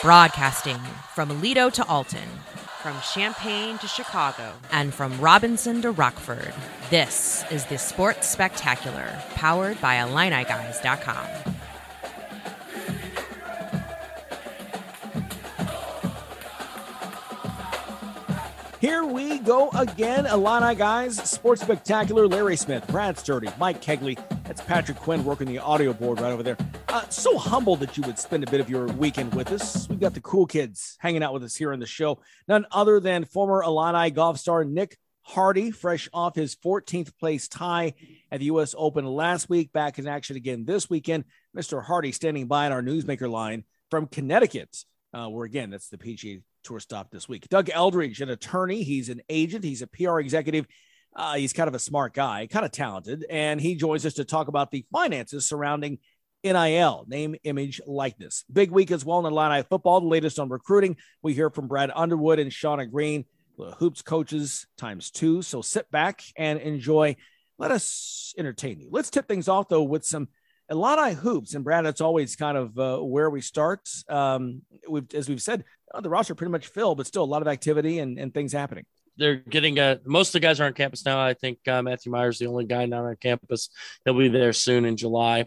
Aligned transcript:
Broadcasting 0.00 0.78
from 1.12 1.28
Aledo 1.28 1.72
to 1.72 1.84
Alton, 1.88 2.28
from 2.80 2.96
Champaign 3.00 3.78
to 3.78 3.88
Chicago, 3.88 4.52
and 4.70 4.94
from 4.94 5.20
Robinson 5.20 5.82
to 5.82 5.90
Rockford. 5.90 6.54
This 6.88 7.44
is 7.50 7.64
the 7.64 7.78
Sports 7.78 8.28
Spectacular, 8.28 9.20
powered 9.34 9.80
by 9.80 9.96
IlliniGuys.com. 9.96 11.26
Here 18.80 19.02
we 19.02 19.40
go 19.40 19.70
again. 19.70 20.26
Illini 20.26 20.76
guys, 20.76 21.16
Sports 21.28 21.62
Spectacular, 21.62 22.28
Larry 22.28 22.56
Smith, 22.56 22.86
Brad 22.86 23.18
Sturdy, 23.18 23.48
Mike 23.58 23.82
Kegley. 23.82 24.16
That's 24.44 24.60
Patrick 24.60 24.98
Quinn 24.98 25.24
working 25.24 25.48
the 25.48 25.58
audio 25.58 25.92
board 25.92 26.20
right 26.20 26.30
over 26.30 26.44
there. 26.44 26.56
Uh, 26.90 27.06
so 27.10 27.36
humbled 27.36 27.80
that 27.80 27.98
you 27.98 28.02
would 28.04 28.18
spend 28.18 28.42
a 28.42 28.50
bit 28.50 28.60
of 28.60 28.70
your 28.70 28.86
weekend 28.86 29.34
with 29.34 29.52
us. 29.52 29.86
We've 29.90 30.00
got 30.00 30.14
the 30.14 30.22
cool 30.22 30.46
kids 30.46 30.96
hanging 30.98 31.22
out 31.22 31.34
with 31.34 31.44
us 31.44 31.54
here 31.54 31.74
on 31.74 31.80
the 31.80 31.86
show. 31.86 32.18
None 32.48 32.64
other 32.72 32.98
than 32.98 33.26
former 33.26 33.62
Illini 33.62 34.10
golf 34.10 34.38
star 34.38 34.64
Nick 34.64 34.96
Hardy, 35.20 35.70
fresh 35.70 36.08
off 36.14 36.34
his 36.34 36.56
14th 36.56 37.12
place 37.18 37.46
tie 37.46 37.92
at 38.32 38.40
the 38.40 38.46
U.S. 38.46 38.74
Open 38.76 39.04
last 39.04 39.50
week, 39.50 39.70
back 39.70 39.98
in 39.98 40.08
action 40.08 40.36
again 40.36 40.64
this 40.64 40.88
weekend. 40.88 41.24
Mr. 41.54 41.84
Hardy 41.84 42.10
standing 42.10 42.46
by 42.46 42.64
on 42.64 42.72
our 42.72 42.82
newsmaker 42.82 43.30
line 43.30 43.64
from 43.90 44.06
Connecticut, 44.06 44.74
uh, 45.12 45.28
where 45.28 45.44
again, 45.44 45.68
that's 45.68 45.90
the 45.90 45.98
PGA 45.98 46.42
tour 46.64 46.80
stop 46.80 47.10
this 47.10 47.28
week. 47.28 47.46
Doug 47.50 47.68
Eldridge, 47.68 48.22
an 48.22 48.30
attorney, 48.30 48.82
he's 48.82 49.10
an 49.10 49.20
agent, 49.28 49.62
he's 49.62 49.82
a 49.82 49.86
PR 49.86 50.20
executive. 50.20 50.66
Uh, 51.14 51.34
he's 51.34 51.52
kind 51.52 51.68
of 51.68 51.74
a 51.74 51.78
smart 51.78 52.14
guy, 52.14 52.46
kind 52.46 52.64
of 52.64 52.70
talented, 52.70 53.26
and 53.28 53.60
he 53.60 53.74
joins 53.74 54.06
us 54.06 54.14
to 54.14 54.24
talk 54.24 54.48
about 54.48 54.70
the 54.70 54.86
finances 54.92 55.44
surrounding 55.44 55.98
NIL, 56.44 57.04
name, 57.08 57.34
image, 57.44 57.80
likeness. 57.86 58.44
Big 58.52 58.70
week 58.70 58.90
as 58.90 59.04
well 59.04 59.18
in 59.18 59.32
Illini 59.32 59.62
football. 59.62 60.00
The 60.00 60.06
latest 60.06 60.38
on 60.38 60.48
recruiting. 60.48 60.96
We 61.22 61.34
hear 61.34 61.50
from 61.50 61.68
Brad 61.68 61.90
Underwood 61.94 62.38
and 62.38 62.50
Shauna 62.50 62.90
Green, 62.90 63.24
the 63.56 63.72
hoops 63.72 64.02
coaches 64.02 64.66
times 64.76 65.10
two. 65.10 65.42
So 65.42 65.62
sit 65.62 65.90
back 65.90 66.22
and 66.36 66.58
enjoy. 66.60 67.16
Let 67.58 67.72
us 67.72 68.34
entertain 68.38 68.80
you. 68.80 68.88
Let's 68.90 69.10
tip 69.10 69.26
things 69.26 69.48
off 69.48 69.68
though 69.68 69.82
with 69.82 70.04
some 70.04 70.28
Illini 70.70 71.14
hoops. 71.14 71.54
And 71.54 71.64
Brad, 71.64 71.86
it's 71.86 72.00
always 72.00 72.36
kind 72.36 72.56
of 72.56 72.78
uh, 72.78 72.98
where 72.98 73.30
we 73.30 73.40
start. 73.40 73.88
Um, 74.08 74.62
we've, 74.88 75.12
as 75.14 75.28
we've 75.28 75.42
said, 75.42 75.64
uh, 75.92 76.00
the 76.00 76.10
roster 76.10 76.34
pretty 76.34 76.52
much 76.52 76.68
filled, 76.68 76.98
but 76.98 77.06
still 77.06 77.24
a 77.24 77.26
lot 77.26 77.42
of 77.42 77.48
activity 77.48 77.98
and, 77.98 78.18
and 78.18 78.32
things 78.32 78.52
happening. 78.52 78.84
They're 79.16 79.36
getting 79.36 79.80
uh, 79.80 79.96
most 80.04 80.28
of 80.28 80.32
the 80.34 80.40
guys 80.40 80.60
are 80.60 80.66
on 80.66 80.74
campus 80.74 81.04
now. 81.04 81.20
I 81.20 81.34
think 81.34 81.58
uh, 81.66 81.82
Matthew 81.82 82.12
Mayer's 82.12 82.38
the 82.38 82.46
only 82.46 82.66
guy 82.66 82.86
not 82.86 83.04
on 83.04 83.16
campus. 83.16 83.68
He'll 84.04 84.16
be 84.16 84.28
there 84.28 84.52
soon 84.52 84.84
in 84.84 84.96
July. 84.96 85.46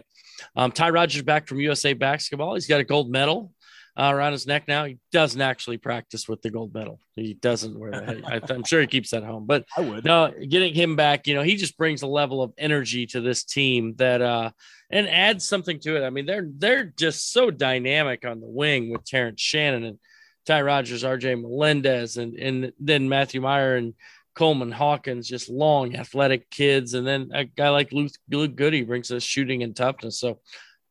Um, 0.55 0.71
Ty 0.71 0.89
Rodgers 0.89 1.23
back 1.23 1.47
from 1.47 1.59
USA 1.59 1.93
basketball. 1.93 2.55
He's 2.55 2.67
got 2.67 2.79
a 2.79 2.83
gold 2.83 3.11
medal 3.11 3.53
uh, 3.97 4.11
around 4.13 4.31
his 4.31 4.47
neck 4.47 4.67
now. 4.67 4.85
He 4.85 4.97
doesn't 5.11 5.41
actually 5.41 5.77
practice 5.77 6.27
with 6.27 6.41
the 6.41 6.49
gold 6.49 6.73
medal. 6.73 6.99
He 7.15 7.33
doesn't 7.33 7.77
wear 7.77 7.91
that. 7.91 8.25
I, 8.25 8.53
am 8.53 8.63
sure 8.63 8.81
he 8.81 8.87
keeps 8.87 9.11
that 9.11 9.23
home. 9.23 9.45
But 9.45 9.65
I 9.77 9.81
would. 9.81 10.05
No, 10.05 10.31
getting 10.47 10.73
him 10.73 10.95
back, 10.95 11.27
you 11.27 11.35
know, 11.35 11.43
he 11.43 11.55
just 11.55 11.77
brings 11.77 12.01
a 12.01 12.07
level 12.07 12.41
of 12.41 12.53
energy 12.57 13.05
to 13.07 13.21
this 13.21 13.43
team 13.43 13.95
that 13.97 14.21
uh 14.21 14.51
and 14.89 15.07
adds 15.07 15.47
something 15.47 15.79
to 15.81 15.97
it. 15.97 16.05
I 16.05 16.09
mean, 16.09 16.25
they're 16.25 16.47
they're 16.57 16.85
just 16.85 17.31
so 17.31 17.51
dynamic 17.51 18.25
on 18.25 18.39
the 18.39 18.47
wing 18.47 18.91
with 18.91 19.05
Terrence 19.05 19.41
Shannon 19.41 19.83
and 19.83 19.99
Ty 20.45 20.63
Rodgers, 20.63 21.03
RJ 21.03 21.41
Melendez, 21.41 22.17
and 22.17 22.35
and 22.35 22.71
then 22.79 23.09
Matthew 23.09 23.41
Mayer 23.41 23.75
and 23.75 23.93
Coleman 24.35 24.71
Hawkins, 24.71 25.27
just 25.27 25.49
long, 25.49 25.95
athletic 25.95 26.49
kids, 26.49 26.93
and 26.93 27.05
then 27.05 27.31
a 27.33 27.45
guy 27.45 27.69
like 27.69 27.91
Luke, 27.91 28.11
Luke 28.29 28.55
Goode 28.55 28.87
brings 28.87 29.11
us 29.11 29.23
shooting 29.23 29.63
and 29.63 29.75
toughness. 29.75 30.19
So, 30.19 30.39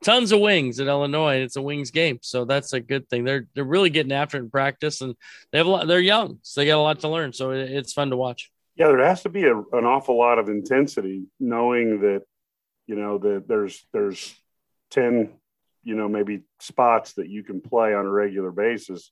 tons 0.05 0.33
of 0.33 0.41
wings 0.41 0.80
at 0.80 0.86
Illinois. 0.86 1.36
It's 1.36 1.56
a 1.56 1.62
wings 1.62 1.91
game, 1.91 2.18
so 2.22 2.44
that's 2.44 2.72
a 2.72 2.80
good 2.80 3.08
thing. 3.08 3.24
They're 3.24 3.46
they're 3.55 3.64
really 3.64 3.91
getting 3.91 4.12
after 4.12 4.36
it 4.36 4.42
in 4.42 4.50
practice, 4.50 5.00
and 5.00 5.14
they 5.52 5.58
have 5.58 5.66
a 5.66 5.70
lot. 5.70 5.86
They're 5.86 6.00
young, 6.00 6.38
so 6.42 6.61
they 6.61 6.66
got 6.66 6.78
a 6.78 6.83
lot 6.83 7.00
to 7.00 7.08
learn. 7.08 7.33
So 7.33 7.52
it, 7.52 7.70
it's 7.70 7.92
fun 7.92 8.11
to 8.11 8.16
watch. 8.16 8.50
Yeah, 8.77 8.88
there 8.88 9.05
has 9.05 9.22
to 9.22 9.28
be 9.28 9.44
a, 9.44 9.56
an 9.56 9.84
awful 9.84 10.18
lot 10.18 10.38
of 10.38 10.48
intensity, 10.48 11.24
knowing 11.39 12.01
that 12.01 12.22
you 12.86 12.96
know 12.96 13.18
that 13.18 13.48
there's 13.48 13.86
there's 13.92 14.34
ten, 14.90 15.30
you 15.83 15.95
know, 15.95 16.08
maybe 16.08 16.42
spots 16.58 17.14
that 17.14 17.28
you 17.28 17.42
can 17.42 17.61
play 17.61 17.95
on 17.95 18.07
a 18.07 18.11
regular 18.11 18.51
basis 18.51 19.11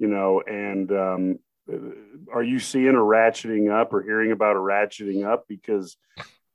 you 0.00 0.08
know, 0.08 0.42
and 0.46 0.90
um, 0.90 1.38
are 2.32 2.42
you 2.42 2.58
seeing 2.58 2.88
a 2.88 2.92
ratcheting 2.92 3.70
up 3.70 3.92
or 3.92 4.02
hearing 4.02 4.32
about 4.32 4.56
a 4.56 4.60
ratcheting 4.60 5.26
up? 5.26 5.44
Because, 5.48 5.96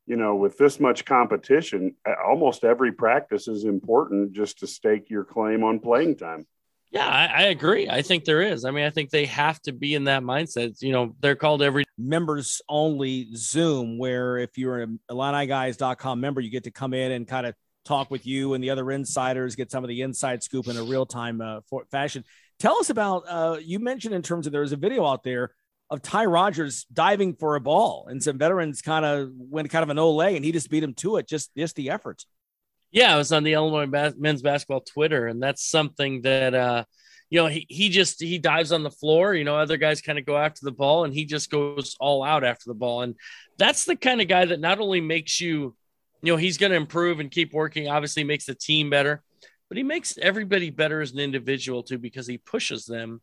you 0.06 0.16
know, 0.16 0.36
with 0.36 0.58
this 0.58 0.80
much 0.80 1.06
competition, 1.06 1.96
almost 2.26 2.64
every 2.64 2.92
practice 2.92 3.48
is 3.48 3.66
important 3.66 4.34
just 4.34 4.60
to 4.60 4.68
stake 4.68 5.10
your 5.10 5.24
claim 5.24 5.64
on 5.64 5.80
playing 5.80 6.18
time. 6.18 6.46
Yeah, 6.92 7.08
I, 7.08 7.26
I, 7.26 7.42
agree. 7.48 7.90
I 7.90 8.04
think 8.04 8.24
there 8.24 8.42
is. 8.42 8.64
I 8.64 8.72
mean, 8.72 8.86
I 8.86 8.90
think 8.90 9.10
they 9.10 9.26
have 9.26 9.60
to 9.64 9.74
be 9.74 9.96
in 9.96 10.06
that 10.06 10.24
mindset. 10.24 10.82
You 10.82 10.94
know, 10.94 11.16
they're 11.20 11.36
called 11.36 11.62
every 11.62 11.84
members 11.98 12.62
only 12.70 13.30
Zoom, 13.36 13.98
where 13.98 14.38
if 14.38 14.58
you're 14.58 14.82
an 14.82 15.00
IlliniGuys.com 15.12 16.22
member, 16.22 16.40
you 16.40 16.50
get 16.50 16.66
to 16.66 16.72
come 16.72 16.94
in 16.94 17.12
and 17.12 17.28
kind 17.28 17.48
of 17.48 17.56
talk 17.86 18.10
with 18.10 18.26
you 18.26 18.54
and 18.54 18.64
the 18.64 18.72
other 18.72 18.92
insiders, 18.92 19.56
get 19.56 19.72
some 19.72 19.84
of 19.84 19.88
the 19.88 20.02
inside 20.02 20.44
scoop 20.44 20.68
in 20.68 20.78
a 20.78 20.84
real 20.84 21.06
time 21.06 21.42
uh, 21.42 21.60
fashion. 21.92 22.24
Tell 22.60 22.78
us 22.78 22.90
about 22.90 23.24
uh, 23.28 23.58
you 23.62 23.80
mentioned 23.80 24.16
in 24.16 24.22
terms 24.22 24.48
of 24.48 24.54
there's 24.54 24.72
a 24.72 24.78
video 24.78 25.06
out 25.06 25.24
there 25.24 25.52
of 25.90 26.02
Ty 26.02 26.26
Rodgers 26.26 26.86
diving 26.92 27.36
for 27.36 27.56
a 27.56 27.62
ball, 27.62 28.08
and 28.10 28.24
some 28.24 28.38
veterans 28.38 28.82
kind 28.82 29.06
of 29.06 29.30
went 29.36 29.70
kind 29.70 29.84
of 29.84 29.90
an 29.90 30.00
ole, 30.00 30.22
and 30.22 30.44
he 30.44 30.52
just 30.52 30.70
beat 30.70 30.84
him 30.84 30.94
to 30.96 31.18
it. 31.18 31.28
Just 31.28 31.52
just 31.56 31.76
the 31.76 31.90
effort. 31.90 32.24
Yeah, 32.92 33.14
I 33.14 33.18
was 33.18 33.32
on 33.34 33.44
the 33.44 33.54
Illinois 33.54 33.88
bas- 33.88 34.16
men's 34.18 34.42
basketball 34.42 34.82
Twitter, 34.82 35.28
and 35.28 35.44
that's 35.44 35.70
something 35.70 36.22
that 36.22 36.54
uh, 36.54 36.86
you 37.30 37.42
know 37.42 37.48
he 37.48 37.66
he 37.70 37.90
just 37.90 38.22
he 38.22 38.40
dives 38.40 38.72
on 38.72 38.84
the 38.84 38.92
floor. 38.92 39.34
You 39.34 39.44
know, 39.44 39.58
other 39.58 39.78
guys 39.78 40.02
kind 40.02 40.18
of 40.18 40.26
go 40.26 40.38
after 40.38 40.62
the 40.64 40.72
ball, 40.72 41.04
and 41.04 41.14
he 41.14 41.26
just 41.26 41.50
goes 41.52 41.96
all 42.00 42.24
out 42.24 42.44
after 42.44 42.66
the 42.68 42.74
ball, 42.74 43.02
and 43.02 43.16
that's 43.58 43.86
the 43.86 43.96
kind 43.96 44.22
of 44.22 44.28
guy 44.28 44.46
that 44.46 44.60
not 44.60 44.80
only 44.80 45.02
makes 45.02 45.42
you, 45.42 45.76
you 46.22 46.32
know, 46.32 46.38
he's 46.38 46.58
going 46.58 46.72
to 46.72 46.78
improve 46.78 47.20
and 47.20 47.30
keep 47.30 47.54
working. 47.54 47.90
Obviously, 47.90 48.24
makes 48.24 48.46
the 48.46 48.56
team 48.56 48.90
better 48.90 49.22
but 49.70 49.78
he 49.78 49.84
makes 49.84 50.18
everybody 50.18 50.70
better 50.70 51.02
as 51.02 51.12
an 51.12 51.20
individual 51.20 51.84
too 51.84 51.98
because 51.98 52.28
he 52.28 52.38
pushes 52.38 52.86
them 52.86 53.22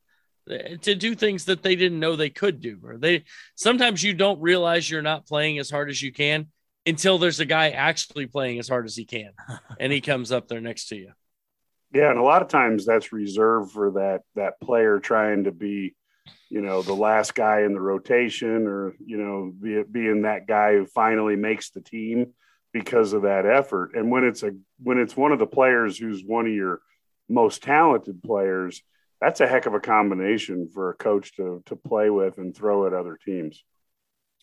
to 0.48 0.94
do 0.94 1.14
things 1.14 1.44
that 1.44 1.62
they 1.62 1.76
didn't 1.76 2.00
know 2.00 2.16
they 2.16 2.30
could 2.30 2.60
do. 2.60 2.78
Or 2.84 2.98
they 2.98 3.24
sometimes 3.54 4.02
you 4.02 4.14
don't 4.14 4.40
realize 4.40 4.90
you're 4.90 5.02
not 5.02 5.26
playing 5.26 5.58
as 5.58 5.70
hard 5.70 5.88
as 5.88 6.02
you 6.02 6.12
can 6.12 6.48
until 6.84 7.18
there's 7.18 7.40
a 7.40 7.44
guy 7.44 7.70
actually 7.70 8.26
playing 8.26 8.58
as 8.58 8.68
hard 8.68 8.86
as 8.86 8.96
he 8.96 9.04
can 9.04 9.30
and 9.80 9.92
he 9.92 10.00
comes 10.00 10.32
up 10.32 10.48
there 10.48 10.60
next 10.60 10.88
to 10.88 10.96
you. 10.96 11.12
Yeah 11.94 12.10
and 12.10 12.18
a 12.18 12.22
lot 12.22 12.42
of 12.42 12.48
times 12.48 12.86
that's 12.86 13.12
reserved 13.12 13.72
for 13.72 13.92
that 13.92 14.22
that 14.34 14.60
player 14.60 14.98
trying 14.98 15.44
to 15.44 15.52
be 15.52 15.94
you 16.48 16.60
know 16.60 16.82
the 16.82 16.94
last 16.94 17.34
guy 17.34 17.62
in 17.62 17.74
the 17.74 17.80
rotation 17.80 18.66
or 18.66 18.94
you 19.04 19.18
know 19.18 19.52
be, 19.60 19.82
being 19.90 20.22
that 20.22 20.46
guy 20.46 20.72
who 20.72 20.86
finally 20.86 21.36
makes 21.36 21.70
the 21.70 21.80
team 21.80 22.32
because 22.72 23.12
of 23.12 23.22
that 23.22 23.46
effort. 23.46 23.94
And 23.94 24.10
when 24.10 24.24
it's 24.24 24.42
a 24.42 24.52
when 24.82 24.98
it's 24.98 25.16
one 25.16 25.32
of 25.32 25.38
the 25.38 25.46
players 25.46 25.98
who's 25.98 26.22
one 26.24 26.46
of 26.46 26.52
your 26.52 26.80
most 27.28 27.62
talented 27.62 28.22
players, 28.22 28.82
that's 29.20 29.40
a 29.40 29.46
heck 29.46 29.66
of 29.66 29.74
a 29.74 29.80
combination 29.80 30.68
for 30.72 30.90
a 30.90 30.94
coach 30.94 31.36
to 31.36 31.62
to 31.66 31.76
play 31.76 32.10
with 32.10 32.38
and 32.38 32.56
throw 32.56 32.86
at 32.86 32.92
other 32.92 33.18
teams. 33.24 33.62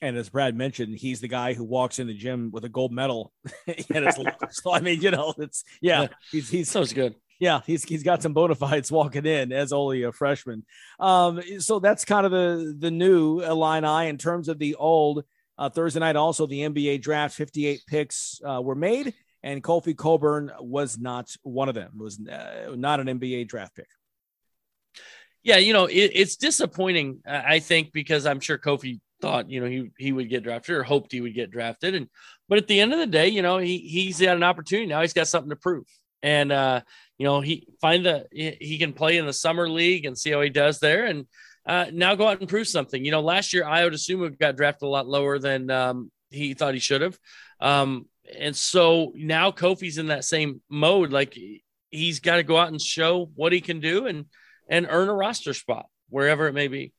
And 0.02 0.16
as 0.16 0.30
Brad 0.30 0.56
mentioned, 0.56 0.98
he's 0.98 1.20
the 1.20 1.28
guy 1.28 1.54
who 1.54 1.66
walks 1.66 2.00
in 2.00 2.08
the 2.08 2.14
gym 2.14 2.52
with 2.54 2.64
a 2.64 2.70
gold 2.70 2.94
medal. 2.94 3.34
and 3.68 4.06
it's, 4.06 4.18
so 4.62 4.72
I 4.72 4.80
mean, 4.80 5.02
you 5.02 5.12
know, 5.12 5.34
it's 5.38 5.64
yeah, 5.82 6.08
he's 6.32 6.50
he's 6.50 6.70
so 6.70 6.86
good. 6.86 7.16
Yeah, 7.40 7.62
he's 7.66 7.84
he's 7.84 8.04
got 8.04 8.22
some 8.22 8.34
bona 8.34 8.56
fides 8.56 8.92
walking 8.92 9.26
in 9.26 9.52
as 9.52 9.74
only 9.74 10.04
a 10.04 10.12
freshman. 10.12 10.66
Um, 11.00 11.42
so 11.60 11.80
that's 11.80 12.06
kind 12.06 12.26
of 12.26 12.32
the 12.32 12.76
the 12.78 12.92
new 12.92 13.42
Illini 13.42 14.10
in 14.10 14.18
terms 14.18 14.50
of 14.50 14.60
the 14.60 14.76
old. 14.76 15.24
Uh, 15.60 15.70
Thursday 15.70 16.00
night, 16.00 16.16
also 16.16 16.48
the 16.48 16.62
NBA 16.62 17.02
draft, 17.02 17.36
58 17.36 17.82
picks 17.86 18.40
uh, 18.48 18.62
were 18.62 18.76
made, 18.76 19.14
and 19.44 19.62
Kofi 19.62 19.96
Cockburn 19.96 20.52
was 20.62 20.98
not 20.98 21.30
one 21.44 21.68
of 21.68 21.76
them. 21.76 21.92
It 22.00 22.02
was 22.02 22.18
uh, 22.18 22.76
not 22.78 23.02
an 23.02 23.08
NBA 23.08 23.50
draft 23.50 23.76
pick. 23.76 23.90
Yeah, 25.44 25.58
you 25.58 25.74
know, 25.74 25.88
it, 25.88 26.12
it's 26.14 26.38
disappointing, 26.38 27.20
I 27.28 27.60
think, 27.60 27.92
because 27.92 28.26
I'm 28.26 28.40
sure 28.40 28.58
Kofi 28.58 29.02
thought, 29.22 29.50
you 29.50 29.60
know, 29.60 29.68
he 29.68 29.92
he 29.98 30.14
would 30.14 30.30
get 30.30 30.44
drafted 30.44 30.76
or 30.76 30.84
hoped 30.84 31.12
he 31.12 31.20
would 31.20 31.36
get 31.36 31.52
drafted, 31.52 31.94
and 31.94 32.08
but 32.48 32.58
at 32.58 32.68
the 32.68 32.80
end 32.80 32.94
of 32.94 33.00
the 33.00 33.08
day, 33.08 33.28
you 33.28 33.42
know, 33.42 33.58
he 33.58 33.80
he's 33.80 34.22
got 34.22 34.38
an 34.38 34.44
opportunity 34.44 34.88
now. 34.88 35.02
He's 35.02 35.14
got 35.14 35.28
something 35.28 35.50
to 35.50 35.58
prove, 35.58 35.84
and 36.24 36.54
uh, 36.54 36.82
you 37.18 37.26
know, 37.26 37.42
he 37.42 37.68
find 37.82 38.06
the 38.06 38.28
he 38.32 38.78
can 38.78 38.94
play 38.94 39.18
in 39.18 39.26
the 39.26 39.34
summer 39.34 39.70
league 39.70 40.06
and 40.06 40.18
see 40.18 40.32
how 40.32 40.40
he 40.40 40.50
does 40.50 40.80
there, 40.80 41.06
and 41.06 41.26
uh, 41.70 41.86
now 41.94 42.16
go 42.16 42.28
out 42.28 42.40
and 42.40 42.50
prove 42.50 42.68
something. 42.68 43.06
You 43.06 43.12
know, 43.12 43.22
last 43.22 43.54
year 43.54 43.64
Ayo 43.64 43.92
Dosunmu 43.92 44.40
got 44.40 44.56
drafted 44.56 44.88
a 44.88 44.90
lot 44.90 45.08
lower 45.08 45.38
than 45.38 45.70
um, 45.70 46.12
he 46.32 46.56
thought 46.56 46.74
he 46.74 46.80
should 46.80 47.02
have. 47.02 47.20
Um, 47.62 48.08
and 48.40 48.56
so 48.56 49.14
now 49.16 49.52
Kofi's 49.52 50.00
in 50.00 50.08
that 50.08 50.24
same 50.24 50.62
mode. 50.68 51.12
Like 51.12 51.38
he's 51.92 52.22
got 52.22 52.38
to 52.38 52.44
go 52.44 52.58
out 52.58 52.70
and 52.70 52.82
show 52.82 53.30
what 53.36 53.54
he 53.54 53.62
can 53.62 53.80
do 53.80 54.08
and 54.08 54.26
and 54.68 54.88
earn 54.90 55.10
a 55.10 55.14
roster 55.14 55.54
spot 55.54 55.86
wherever 56.10 56.48
it 56.48 56.54
may 56.54 56.70
be. 56.70 56.92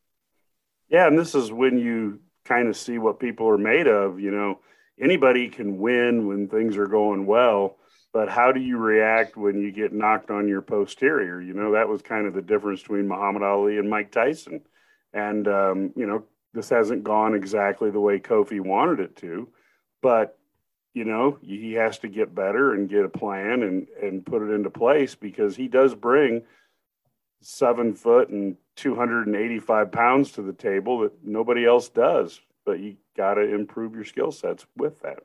Yeah, 0.89 1.09
and 1.09 1.19
this 1.19 1.35
is 1.35 1.51
when 1.51 1.77
you 1.77 2.21
kind 2.45 2.69
of 2.69 2.77
see 2.77 2.99
what 2.99 3.19
people 3.19 3.49
are 3.49 3.59
made 3.59 3.89
of. 3.89 4.21
You 4.21 4.31
know, 4.31 4.61
anybody 5.01 5.49
can 5.49 5.79
win 5.79 6.29
when 6.29 6.49
things 6.49 6.77
are 6.77 6.87
going 6.87 7.27
well. 7.27 7.77
But 8.13 8.29
how 8.29 8.51
do 8.51 8.61
you 8.61 8.77
react 8.77 9.37
when 9.37 9.61
you 9.61 9.71
get 9.71 9.93
knocked 9.93 10.31
on 10.31 10.49
your 10.49 10.63
posterior? 10.63 11.41
You 11.41 11.55
know, 11.55 11.73
that 11.73 11.89
was 11.89 12.03
kind 12.03 12.27
of 12.27 12.35
the 12.35 12.43
difference 12.43 12.83
between 12.83 13.07
Muhammad 13.07 13.43
Ali 13.43 13.79
and 13.79 13.89
Mike 13.89 14.11
Tyson. 14.11 14.63
And, 15.13 15.47
um, 15.47 15.93
you 15.95 16.07
know, 16.07 16.25
this 16.53 16.69
hasn't 16.69 17.05
gone 17.05 17.35
exactly 17.35 17.91
the 17.91 18.01
way 18.01 18.19
Kofi 18.19 18.61
wanted 18.61 19.01
it 19.01 19.17
to, 19.17 19.49
but, 20.03 20.37
you 20.95 21.05
know, 21.05 21.39
he 21.41 21.75
has 21.75 21.99
to 22.01 22.09
get 22.09 22.35
better 22.35 22.75
and 22.75 22.89
get 22.89 23.05
a 23.05 23.09
plan 23.09 23.63
and, 23.63 23.87
and 24.03 24.27
put 24.27 24.43
it 24.43 24.53
into 24.53 24.71
place 24.71 25.15
because 25.15 25.55
he 25.55 25.69
does 25.69 25.95
bring 25.95 26.43
seven 27.43 27.95
foot 27.95 28.29
and 28.31 28.57
285 28.75 29.93
pounds 29.93 30.33
to 30.33 30.43
the 30.43 30.53
table 30.53 31.01
that 31.01 31.13
nobody 31.23 31.65
else 31.65 31.89
does. 31.89 32.41
But 32.67 32.81
you 32.81 32.97
got 33.17 33.35
to 33.35 33.55
improve 33.55 33.95
your 33.95 34.05
skill 34.05 34.33
sets 34.33 34.67
with 34.77 35.01
that 35.03 35.21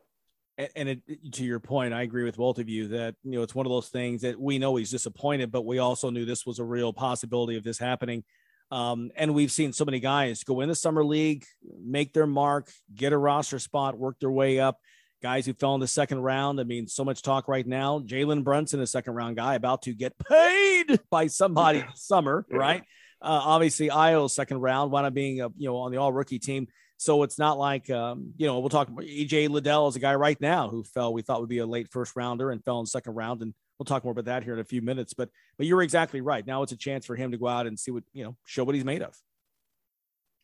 and 0.58 0.90
it, 0.90 1.02
to 1.34 1.44
your 1.44 1.60
point, 1.60 1.94
I 1.94 2.04
agree 2.04 2.24
with 2.24 2.38
both 2.38 2.60
of 2.60 2.70
you 2.70 2.90
that 2.90 3.16
you 3.24 3.32
know 3.32 3.44
it's 3.44 3.56
one 3.56 3.66
of 3.66 3.72
those 3.72 3.90
things 3.90 4.22
that 4.22 4.40
we 4.40 4.58
know 4.58 4.76
he's 4.76 4.92
disappointed, 4.92 5.52
but 5.52 5.66
we 5.66 5.80
also 5.80 6.10
knew 6.10 6.26
this 6.26 6.46
was 6.46 6.60
a 6.60 6.64
real 6.64 6.94
possibility 6.94 7.58
of 7.58 7.64
this 7.64 7.78
happening. 7.78 8.24
Um, 8.72 9.12
and 9.16 9.34
we've 9.34 9.52
seen 9.52 9.74
so 9.74 9.86
many 9.86 10.00
guys 10.00 10.44
go 10.44 10.62
in 10.62 10.70
the 10.70 10.76
summer 10.76 11.04
league, 11.04 11.46
make 11.84 12.14
their 12.14 12.26
mark, 12.26 12.72
get 12.94 13.14
a 13.14 13.18
roster 13.18 13.60
spot, 13.60 13.98
work 13.98 14.20
their 14.20 14.32
way 14.32 14.60
up. 14.60 14.80
Guys 15.22 15.46
who 15.46 15.54
fell 15.54 15.76
in 15.76 15.82
the 15.82 15.88
second 15.88 16.20
round. 16.20 16.60
I 16.60 16.64
mean, 16.64 16.88
so 16.88 17.04
much 17.04 17.22
talk 17.22 17.48
right 17.48 17.66
now. 17.66 18.00
Jalen 18.00 18.44
Brunson, 18.44 18.80
a 18.80 18.88
second 18.88 19.14
round 19.14 19.38
guy, 19.38 19.56
about 19.56 19.84
to 19.84 19.94
get 19.94 20.14
paid 20.18 21.00
by 21.10 21.28
somebody 21.28 21.80
this 21.82 22.04
summer, 22.04 22.46
right? 22.52 22.82
Uh, 23.22 23.42
obviously, 23.44 23.90
Ayo 23.90 24.30
second 24.30 24.60
round, 24.60 24.92
wound 24.92 25.08
up 25.08 25.14
being 25.14 25.42
a, 25.42 25.50
you 25.58 25.68
know 25.68 25.78
on 25.78 25.92
the 25.92 25.98
all 25.98 26.14
rookie 26.14 26.38
team. 26.38 26.68
So 26.98 27.24
it's 27.24 27.38
not 27.38 27.58
like, 27.58 27.90
um, 27.90 28.34
you 28.38 28.48
know, 28.48 28.60
we'll 28.60 28.70
talk 28.70 28.88
about 28.88 29.04
EJ 29.04 29.50
Liddell 29.50 29.88
is 29.88 29.96
a 29.96 30.00
guy 30.00 30.16
right 30.16 30.40
now 30.40 30.70
who 30.70 30.84
fell, 30.84 31.14
we 31.14 31.22
thought 31.22 31.42
would 31.42 31.50
be 31.50 31.58
a 31.58 31.66
late 31.66 31.90
first 31.92 32.16
rounder 32.16 32.52
and 32.52 32.64
fell 32.64 32.80
in 32.80 32.86
second 32.86 33.16
round. 33.16 33.42
And 33.42 33.54
we'll 33.78 33.86
talk 33.86 34.04
more 34.04 34.12
about 34.12 34.26
that 34.26 34.44
here 34.44 34.54
in 34.54 34.60
a 34.60 34.66
few 34.66 34.82
minutes. 34.82 35.14
But, 35.14 35.30
but 35.58 35.68
you're 35.68 35.82
exactly 35.82 36.22
right. 36.22 36.46
Now 36.46 36.64
it's 36.64 36.72
a 36.72 36.78
chance 36.78 37.06
for 37.06 37.16
him 37.16 37.32
to 37.32 37.38
go 37.38 37.48
out 37.48 37.68
and 37.68 37.78
see 37.78 37.92
what, 37.92 38.04
you 38.14 38.24
know, 38.24 38.38
show 38.46 38.64
what 38.64 38.76
he's 38.76 38.86
made 38.86 39.02
of. 39.02 39.16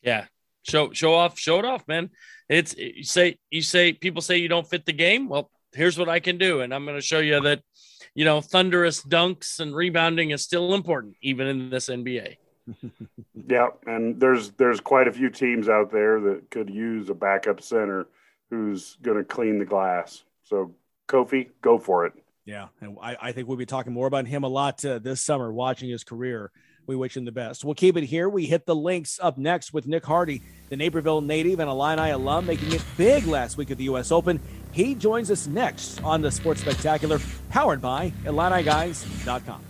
Yeah. 0.02 0.26
Show, 0.64 0.92
show 0.92 1.16
off, 1.16 1.40
show 1.40 1.58
it 1.58 1.66
off, 1.66 1.88
man. 1.88 2.10
It's 2.50 2.76
you 2.78 3.04
say, 3.04 3.38
you 3.50 3.62
say, 3.62 3.94
people 3.94 4.22
say 4.22 4.38
you 4.38 4.50
don't 4.50 4.68
fit 4.68 4.86
the 4.86 4.94
game. 4.94 5.30
Well, 5.30 5.50
here's 5.74 5.98
what 5.98 6.10
I 6.10 6.20
can 6.20 6.38
do. 6.38 6.62
And 6.62 6.74
I'm 6.74 6.84
going 6.86 6.98
to 6.98 7.02
show 7.02 7.20
you 7.20 7.40
that, 7.42 7.62
you 8.14 8.26
know, 8.26 8.42
thunderous 8.42 9.02
dunks 9.02 9.60
and 9.60 9.74
rebounding 9.74 10.32
is 10.32 10.44
still 10.44 10.74
important, 10.74 11.16
even 11.22 11.48
in 11.48 11.70
this 11.70 11.88
NBA 11.88 12.36
yeah, 13.48 13.68
and 13.86 14.20
there's 14.20 14.52
there's 14.52 14.80
quite 14.80 15.08
a 15.08 15.12
few 15.12 15.30
teams 15.30 15.70
out 15.70 15.92
there 15.92 16.20
that 16.20 16.50
could 16.50 16.70
use 16.70 17.10
a 17.10 17.14
backup 17.14 17.62
center 17.62 18.08
who's 18.50 18.98
going 19.02 19.18
to 19.18 19.24
clean 19.24 19.60
the 19.60 19.66
glass. 19.66 20.24
So 20.44 20.74
Kofi, 21.08 21.50
go 21.62 21.78
for 21.78 22.06
it. 22.06 22.14
Yeah, 22.46 22.68
and 22.82 22.98
I, 23.02 23.18
I 23.22 23.32
think 23.32 23.48
we'll 23.48 23.58
be 23.58 23.66
talking 23.66 23.94
more 23.94 24.08
about 24.08 24.28
him 24.28 24.44
a 24.44 24.48
lot 24.48 24.84
uh, 24.84 25.00
this 25.00 25.22
summer, 25.22 25.52
watching 25.52 25.90
his 25.90 26.04
career. 26.04 26.52
We 26.88 26.96
wish 26.96 27.16
him 27.16 27.26
the 27.26 27.32
best. 27.32 27.64
We'll 27.64 27.76
keep 27.76 27.96
it 27.96 28.04
here. 28.04 28.28
We 28.28 28.48
hit 28.48 28.66
the 28.66 28.76
links 28.76 29.20
up 29.22 29.38
next 29.38 29.72
with 29.72 29.88
Nick 29.88 30.04
Hardy, 30.04 30.42
the 30.70 30.76
Naperville 30.76 31.22
native 31.22 31.60
and 31.60 31.70
Illini 31.70 32.10
alum, 32.10 32.48
making 32.48 32.72
it 32.74 32.84
big 32.98 33.28
last 33.28 33.56
week 33.56 33.70
at 33.70 33.78
the 33.78 33.84
U.S. 33.86 34.12
Open. 34.12 34.40
He 34.72 34.96
joins 34.96 35.30
us 35.30 35.46
next 35.48 36.04
on 36.04 36.22
the 36.22 36.32
Sports 36.32 36.62
Spectacular, 36.62 37.20
powered 37.50 37.82
by 37.82 38.12
IlliniGuys.com. 38.26 39.62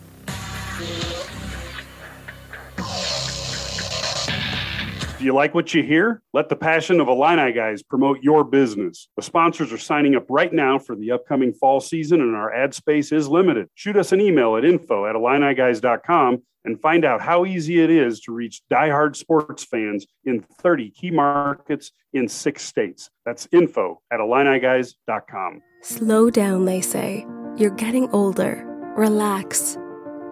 Do 5.22 5.26
you 5.26 5.36
like 5.36 5.54
what 5.54 5.72
you 5.72 5.84
hear? 5.84 6.24
Let 6.34 6.50
the 6.50 6.56
passion 6.56 7.00
of 7.00 7.08
Illini 7.08 7.54
guys 7.54 7.84
promote 7.84 8.24
your 8.24 8.44
business. 8.44 9.08
The 9.16 9.22
sponsors 9.22 9.72
are 9.72 9.78
signing 9.78 10.16
up 10.16 10.26
right 10.32 10.52
now 10.52 10.80
for 10.80 10.96
the 10.96 11.12
upcoming 11.12 11.54
fall 11.54 11.80
season, 11.80 12.22
and 12.22 12.36
our 12.36 12.52
ad 12.52 12.74
space 12.74 13.12
is 13.12 13.28
limited. 13.28 13.70
Shoot 13.76 13.98
us 13.98 14.12
an 14.14 14.20
email 14.20 14.58
at 14.58 14.66
info 14.66 15.06
at 15.06 15.14
IlliniGuys.com 15.14 16.42
and 16.66 16.82
find 16.82 17.06
out 17.06 17.22
how 17.22 17.46
easy 17.46 17.82
it 17.84 17.92
is 17.92 18.20
to 18.22 18.32
reach 18.32 18.64
diehard 18.72 19.16
sports 19.16 19.64
fans 19.64 20.08
in 20.26 20.42
30 20.42 20.90
key 20.90 21.12
markets 21.12 21.92
in 22.14 22.28
six 22.28 22.64
states. 22.64 23.12
That's 23.24 23.48
info 23.52 24.02
at 24.12 24.20
IlliniGuys.com. 24.20 25.62
Slow 25.84 26.32
down, 26.32 26.66
they 26.66 26.82
say. 26.82 27.28
You're 27.58 27.70
getting 27.70 28.10
older. 28.10 28.66
Relax. 28.98 29.78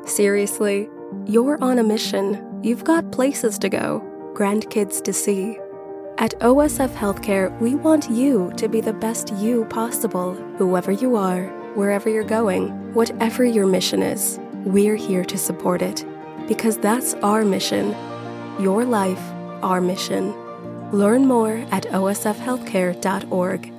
Seriously, 0.06 0.89
you're 1.27 1.63
on 1.63 1.77
a 1.77 1.83
mission. 1.83 2.44
You've 2.63 2.83
got 2.83 3.12
places 3.12 3.59
to 3.59 3.69
go 3.69 4.08
grandkids 4.39 5.03
to 5.03 5.12
see. 5.12 5.59
At 6.18 6.31
OSF 6.39 6.91
Healthcare, 6.95 7.57
we 7.59 7.75
want 7.75 8.09
you 8.09 8.53
to 8.56 8.69
be 8.69 8.80
the 8.80 8.94
best 8.94 9.33
you 9.33 9.65
possible, 9.65 10.33
whoever 10.57 10.94
you 10.94 11.18
are, 11.18 11.47
wherever 11.75 12.09
you're 12.09 12.24
going, 12.24 12.94
whatever 12.94 13.44
your 13.44 13.68
mission 13.68 14.01
is. 14.01 14.39
We're 14.63 14.95
here 14.95 15.25
to 15.25 15.38
support 15.38 15.81
it 15.81 16.06
because 16.47 16.77
that's 16.77 17.15
our 17.15 17.44
mission. 17.44 17.89
Your 18.62 18.86
life, 18.86 19.21
our 19.62 19.81
mission. 19.81 20.33
Learn 20.94 21.25
more 21.25 21.57
at 21.71 21.83
osfhealthcare.org 21.88 23.78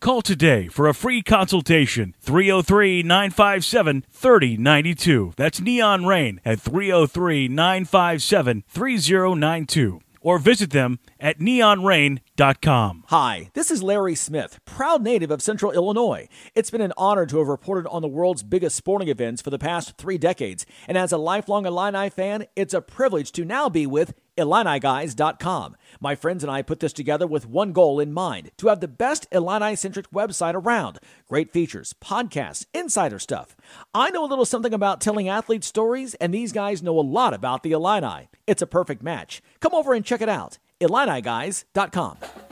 Call 0.00 0.22
today 0.22 0.68
for 0.68 0.88
a 0.88 0.94
free 0.94 1.22
consultation 1.22 2.14
303 2.20 3.02
957 3.02 4.04
3092. 4.10 5.32
That's 5.36 5.60
Neon 5.60 6.04
Rain 6.06 6.40
at 6.44 6.60
303 6.60 7.48
957 7.48 8.64
3092 8.68 10.00
or 10.20 10.38
visit 10.38 10.70
them 10.70 10.98
at 11.20 11.38
neonrain.com. 11.38 13.04
Hi, 13.08 13.50
this 13.54 13.70
is 13.70 13.82
Larry 13.82 14.14
Smith, 14.14 14.58
proud 14.64 15.02
native 15.02 15.30
of 15.30 15.42
Central 15.42 15.72
Illinois. 15.72 16.28
It's 16.54 16.70
been 16.70 16.80
an 16.80 16.92
honor 16.96 17.26
to 17.26 17.38
have 17.38 17.48
reported 17.48 17.88
on 17.88 18.02
the 18.02 18.08
world's 18.08 18.42
biggest 18.42 18.76
sporting 18.76 19.08
events 19.08 19.40
for 19.40 19.50
the 19.50 19.58
past 19.58 19.96
three 19.96 20.18
decades. 20.18 20.66
And 20.86 20.98
as 20.98 21.12
a 21.12 21.18
lifelong 21.18 21.66
Illini 21.66 22.10
fan, 22.10 22.46
it's 22.56 22.74
a 22.74 22.80
privilege 22.80 23.32
to 23.32 23.44
now 23.44 23.68
be 23.68 23.86
with 23.86 24.14
IlliniGuys.com. 24.36 25.76
My 26.00 26.14
friends 26.14 26.44
and 26.44 26.50
I 26.50 26.62
put 26.62 26.80
this 26.80 26.92
together 26.92 27.26
with 27.26 27.46
one 27.46 27.72
goal 27.72 27.98
in 27.98 28.12
mind 28.12 28.52
to 28.58 28.68
have 28.68 28.80
the 28.80 28.88
best 28.88 29.26
Illini 29.32 29.74
centric 29.74 30.10
website 30.10 30.54
around. 30.54 31.00
Great 31.28 31.52
features, 31.52 31.94
podcasts, 32.00 32.66
insider 32.72 33.18
stuff. 33.18 33.56
I 33.92 34.10
know 34.10 34.24
a 34.24 34.26
little 34.26 34.44
something 34.44 34.72
about 34.72 35.00
telling 35.00 35.28
athlete 35.28 35.64
stories, 35.64 36.14
and 36.14 36.32
these 36.32 36.52
guys 36.52 36.82
know 36.82 36.98
a 36.98 37.00
lot 37.00 37.34
about 37.34 37.62
the 37.62 37.72
Illini. 37.72 38.28
It's 38.46 38.62
a 38.62 38.66
perfect 38.66 39.02
match. 39.02 39.42
Come 39.60 39.74
over 39.74 39.92
and 39.92 40.04
check 40.04 40.20
it 40.20 40.28
out. 40.28 40.58
IlliniGuys.com. 40.80 42.47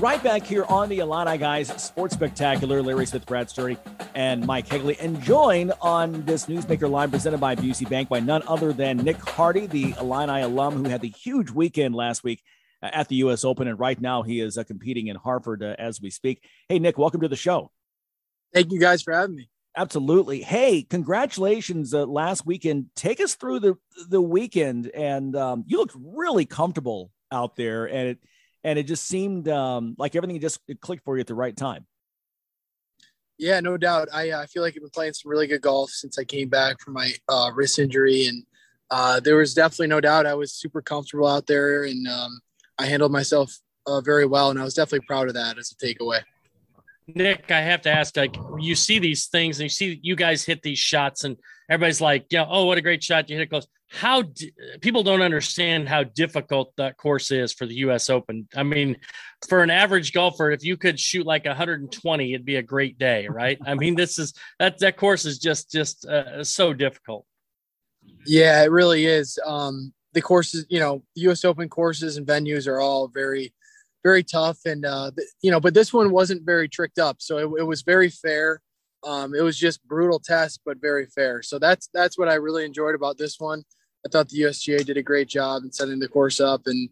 Right 0.00 0.22
back 0.22 0.44
here 0.44 0.64
on 0.64 0.88
the 0.88 1.00
Illini 1.00 1.36
Guys 1.36 1.68
Sports 1.76 2.14
Spectacular, 2.14 2.80
Larry 2.80 3.04
Smith, 3.04 3.26
Brad 3.26 3.50
Sturdy, 3.50 3.76
and 4.14 4.46
Mike 4.46 4.66
Kegley. 4.66 4.96
And 4.98 5.20
joined 5.20 5.74
on 5.82 6.24
this 6.24 6.46
Newsmaker 6.46 6.88
line 6.88 7.10
presented 7.10 7.38
by 7.38 7.54
Busey 7.54 7.86
Bank 7.86 8.08
by 8.08 8.18
none 8.18 8.42
other 8.48 8.72
than 8.72 8.96
Nick 8.96 9.18
Hardy, 9.18 9.66
the 9.66 9.94
Illini 10.00 10.40
alum 10.40 10.82
who 10.82 10.88
had 10.88 11.02
the 11.02 11.10
huge 11.10 11.50
weekend 11.50 11.94
last 11.94 12.24
week 12.24 12.42
at 12.82 13.08
the 13.08 13.16
U.S. 13.16 13.44
Open. 13.44 13.68
And 13.68 13.78
right 13.78 14.00
now 14.00 14.22
he 14.22 14.40
is 14.40 14.56
uh, 14.56 14.64
competing 14.64 15.08
in 15.08 15.16
Hartford 15.16 15.62
uh, 15.62 15.76
as 15.78 16.00
we 16.00 16.08
speak. 16.08 16.42
Hey, 16.70 16.78
Nick, 16.78 16.96
welcome 16.96 17.20
to 17.20 17.28
the 17.28 17.36
show. 17.36 17.70
Thank 18.54 18.72
you 18.72 18.80
guys 18.80 19.02
for 19.02 19.12
having 19.12 19.36
me. 19.36 19.50
Absolutely. 19.76 20.40
Hey, 20.40 20.82
congratulations 20.82 21.92
uh, 21.92 22.06
last 22.06 22.46
weekend. 22.46 22.86
Take 22.96 23.20
us 23.20 23.34
through 23.34 23.60
the 23.60 23.74
the 24.08 24.22
weekend, 24.22 24.90
and 24.94 25.36
um, 25.36 25.64
you 25.66 25.76
looked 25.76 25.94
really 25.94 26.46
comfortable 26.46 27.10
out 27.30 27.56
there, 27.56 27.84
and 27.84 28.08
it 28.08 28.18
and 28.64 28.78
it 28.78 28.84
just 28.84 29.06
seemed 29.06 29.48
um, 29.48 29.94
like 29.98 30.16
everything 30.16 30.40
just 30.40 30.60
clicked 30.80 31.04
for 31.04 31.16
you 31.16 31.20
at 31.20 31.26
the 31.26 31.34
right 31.34 31.56
time. 31.56 31.86
Yeah, 33.38 33.60
no 33.60 33.78
doubt. 33.78 34.08
I 34.12 34.30
uh, 34.30 34.46
feel 34.46 34.62
like 34.62 34.74
I've 34.76 34.82
been 34.82 34.90
playing 34.90 35.14
some 35.14 35.30
really 35.30 35.46
good 35.46 35.62
golf 35.62 35.90
since 35.90 36.18
I 36.18 36.24
came 36.24 36.50
back 36.50 36.78
from 36.80 36.92
my 36.92 37.12
uh, 37.28 37.50
wrist 37.54 37.78
injury, 37.78 38.26
and 38.26 38.44
uh, 38.90 39.20
there 39.20 39.36
was 39.36 39.54
definitely 39.54 39.86
no 39.86 40.00
doubt 40.00 40.26
I 40.26 40.34
was 40.34 40.52
super 40.52 40.82
comfortable 40.82 41.26
out 41.26 41.46
there, 41.46 41.84
and 41.84 42.06
um, 42.06 42.38
I 42.78 42.84
handled 42.84 43.12
myself 43.12 43.50
uh, 43.86 44.02
very 44.02 44.26
well, 44.26 44.50
and 44.50 44.60
I 44.60 44.64
was 44.64 44.74
definitely 44.74 45.06
proud 45.06 45.28
of 45.28 45.34
that 45.34 45.56
as 45.56 45.72
a 45.72 45.74
takeaway. 45.86 46.20
Nick, 47.14 47.50
I 47.50 47.60
have 47.60 47.80
to 47.82 47.90
ask, 47.90 48.16
like, 48.16 48.36
you 48.58 48.74
see 48.74 48.98
these 48.98 49.26
things 49.26 49.58
and 49.58 49.64
you 49.64 49.68
see 49.70 49.98
you 50.02 50.14
guys 50.14 50.44
hit 50.44 50.60
these 50.62 50.78
shots, 50.78 51.24
and 51.24 51.38
everybody's 51.70 52.02
like, 52.02 52.26
yeah, 52.30 52.44
oh, 52.46 52.66
what 52.66 52.76
a 52.76 52.82
great 52.82 53.02
shot. 53.02 53.30
You 53.30 53.36
hit 53.36 53.44
it 53.44 53.50
close. 53.50 53.66
How 53.90 54.22
d- 54.22 54.52
people 54.80 55.02
don't 55.02 55.20
understand 55.20 55.88
how 55.88 56.04
difficult 56.04 56.72
that 56.76 56.96
course 56.96 57.32
is 57.32 57.52
for 57.52 57.66
the 57.66 57.74
US 57.76 58.08
Open. 58.08 58.46
I 58.54 58.62
mean, 58.62 58.96
for 59.48 59.62
an 59.62 59.70
average 59.70 60.12
golfer, 60.12 60.52
if 60.52 60.62
you 60.62 60.76
could 60.76 60.98
shoot 60.98 61.26
like 61.26 61.44
120, 61.44 62.32
it'd 62.32 62.46
be 62.46 62.56
a 62.56 62.62
great 62.62 62.98
day, 62.98 63.26
right? 63.28 63.58
I 63.66 63.74
mean, 63.74 63.96
this 63.96 64.18
is 64.18 64.32
that 64.60 64.78
that 64.78 64.96
course 64.96 65.24
is 65.24 65.38
just 65.38 65.72
just 65.72 66.06
uh, 66.06 66.44
so 66.44 66.72
difficult. 66.72 67.26
Yeah, 68.26 68.62
it 68.62 68.70
really 68.70 69.06
is. 69.06 69.38
Um, 69.44 69.92
the 70.12 70.22
courses, 70.22 70.66
you 70.68 70.78
know, 70.78 71.02
US 71.16 71.44
Open 71.44 71.68
courses 71.68 72.16
and 72.16 72.26
venues 72.26 72.68
are 72.68 72.80
all 72.80 73.08
very, 73.08 73.52
very 74.04 74.22
tough, 74.22 74.58
and 74.66 74.84
uh, 74.84 75.10
you 75.42 75.50
know, 75.50 75.60
but 75.60 75.74
this 75.74 75.92
one 75.92 76.12
wasn't 76.12 76.46
very 76.46 76.68
tricked 76.68 77.00
up, 77.00 77.16
so 77.20 77.38
it, 77.38 77.60
it 77.60 77.64
was 77.64 77.82
very 77.82 78.08
fair. 78.08 78.62
Um, 79.02 79.34
it 79.34 79.42
was 79.42 79.58
just 79.58 79.86
brutal 79.88 80.20
test, 80.20 80.60
but 80.64 80.80
very 80.80 81.06
fair. 81.06 81.42
So 81.42 81.58
that's 81.58 81.88
that's 81.92 82.16
what 82.16 82.28
I 82.28 82.34
really 82.34 82.64
enjoyed 82.64 82.94
about 82.94 83.18
this 83.18 83.40
one. 83.40 83.64
I 84.04 84.08
thought 84.08 84.28
the 84.28 84.42
USGA 84.42 84.84
did 84.84 84.96
a 84.96 85.02
great 85.02 85.28
job 85.28 85.62
in 85.62 85.72
setting 85.72 85.98
the 85.98 86.08
course 86.08 86.40
up 86.40 86.62
and 86.66 86.88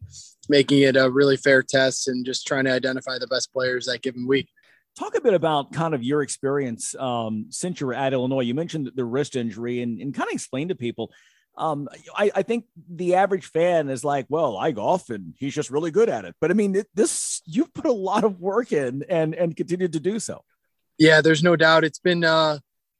making 0.48 0.82
it 0.82 0.96
a 0.96 1.10
really 1.10 1.36
fair 1.36 1.62
test 1.62 2.08
and 2.08 2.24
just 2.24 2.46
trying 2.46 2.64
to 2.64 2.72
identify 2.72 3.18
the 3.18 3.26
best 3.26 3.52
players 3.52 3.86
that 3.86 4.02
given 4.02 4.26
week. 4.26 4.48
Talk 4.98 5.16
a 5.16 5.20
bit 5.20 5.34
about 5.34 5.72
kind 5.72 5.94
of 5.94 6.02
your 6.02 6.22
experience 6.22 6.94
um, 6.96 7.46
since 7.50 7.80
you 7.80 7.86
were 7.86 7.94
at 7.94 8.12
Illinois. 8.12 8.40
You 8.40 8.54
mentioned 8.54 8.90
the 8.94 9.04
wrist 9.04 9.36
injury 9.36 9.80
and, 9.80 10.00
and 10.00 10.14
kind 10.14 10.28
of 10.28 10.32
explain 10.32 10.68
to 10.68 10.74
people. 10.74 11.12
Um, 11.56 11.88
I, 12.16 12.30
I, 12.36 12.42
think 12.42 12.66
the 12.88 13.16
average 13.16 13.46
fan 13.46 13.88
is 13.88 14.04
like, 14.04 14.26
well, 14.28 14.56
I 14.56 14.70
golf 14.70 15.10
and 15.10 15.34
he's 15.38 15.54
just 15.54 15.70
really 15.70 15.90
good 15.90 16.08
at 16.08 16.24
it. 16.24 16.36
But 16.40 16.52
I 16.52 16.54
mean, 16.54 16.76
it, 16.76 16.86
this 16.94 17.42
you've 17.46 17.74
put 17.74 17.86
a 17.86 17.92
lot 17.92 18.22
of 18.22 18.40
work 18.40 18.70
in 18.70 19.04
and 19.08 19.34
and 19.34 19.56
continued 19.56 19.94
to 19.94 20.00
do 20.00 20.20
so. 20.20 20.44
Yeah, 20.98 21.20
there's 21.20 21.42
no 21.42 21.56
doubt. 21.56 21.82
It's 21.82 21.98
been 21.98 22.22
uh, 22.22 22.58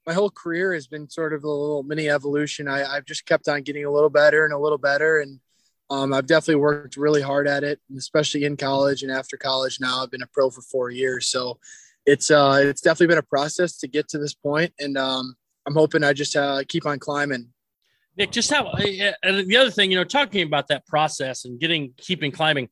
my 0.09 0.15
whole 0.15 0.31
career 0.31 0.73
has 0.73 0.87
been 0.87 1.07
sort 1.07 1.33
of 1.33 1.43
a 1.43 1.47
little 1.47 1.83
mini 1.83 2.09
evolution. 2.09 2.67
I, 2.67 2.95
have 2.95 3.05
just 3.05 3.27
kept 3.27 3.47
on 3.47 3.61
getting 3.61 3.85
a 3.85 3.91
little 3.91 4.09
better 4.09 4.43
and 4.43 4.51
a 4.51 4.57
little 4.57 4.79
better. 4.79 5.19
And 5.19 5.39
um, 5.91 6.15
I've 6.15 6.25
definitely 6.25 6.55
worked 6.55 6.97
really 6.97 7.21
hard 7.21 7.47
at 7.47 7.63
it, 7.63 7.79
especially 7.95 8.43
in 8.43 8.57
college 8.57 9.03
and 9.03 9.11
after 9.11 9.37
college. 9.37 9.77
Now 9.79 10.01
I've 10.01 10.09
been 10.09 10.23
a 10.23 10.27
pro 10.33 10.49
for 10.49 10.63
four 10.63 10.89
years. 10.89 11.27
So 11.27 11.59
it's, 12.07 12.31
uh, 12.31 12.57
it's 12.59 12.81
definitely 12.81 13.05
been 13.05 13.19
a 13.19 13.21
process 13.21 13.77
to 13.77 13.87
get 13.87 14.07
to 14.07 14.17
this 14.17 14.33
point, 14.33 14.73
And 14.79 14.97
um, 14.97 15.35
I'm 15.67 15.75
hoping 15.75 16.03
I 16.03 16.13
just 16.13 16.35
uh, 16.35 16.63
keep 16.67 16.87
on 16.87 16.97
climbing. 16.97 17.49
Nick, 18.17 18.31
just 18.31 18.49
how, 18.49 18.65
and 18.71 19.47
the 19.47 19.57
other 19.57 19.69
thing, 19.69 19.91
you 19.91 19.97
know, 19.97 20.03
talking 20.03 20.41
about 20.41 20.69
that 20.69 20.87
process 20.87 21.45
and 21.45 21.59
getting, 21.59 21.93
keeping 21.97 22.31
climbing, 22.31 22.69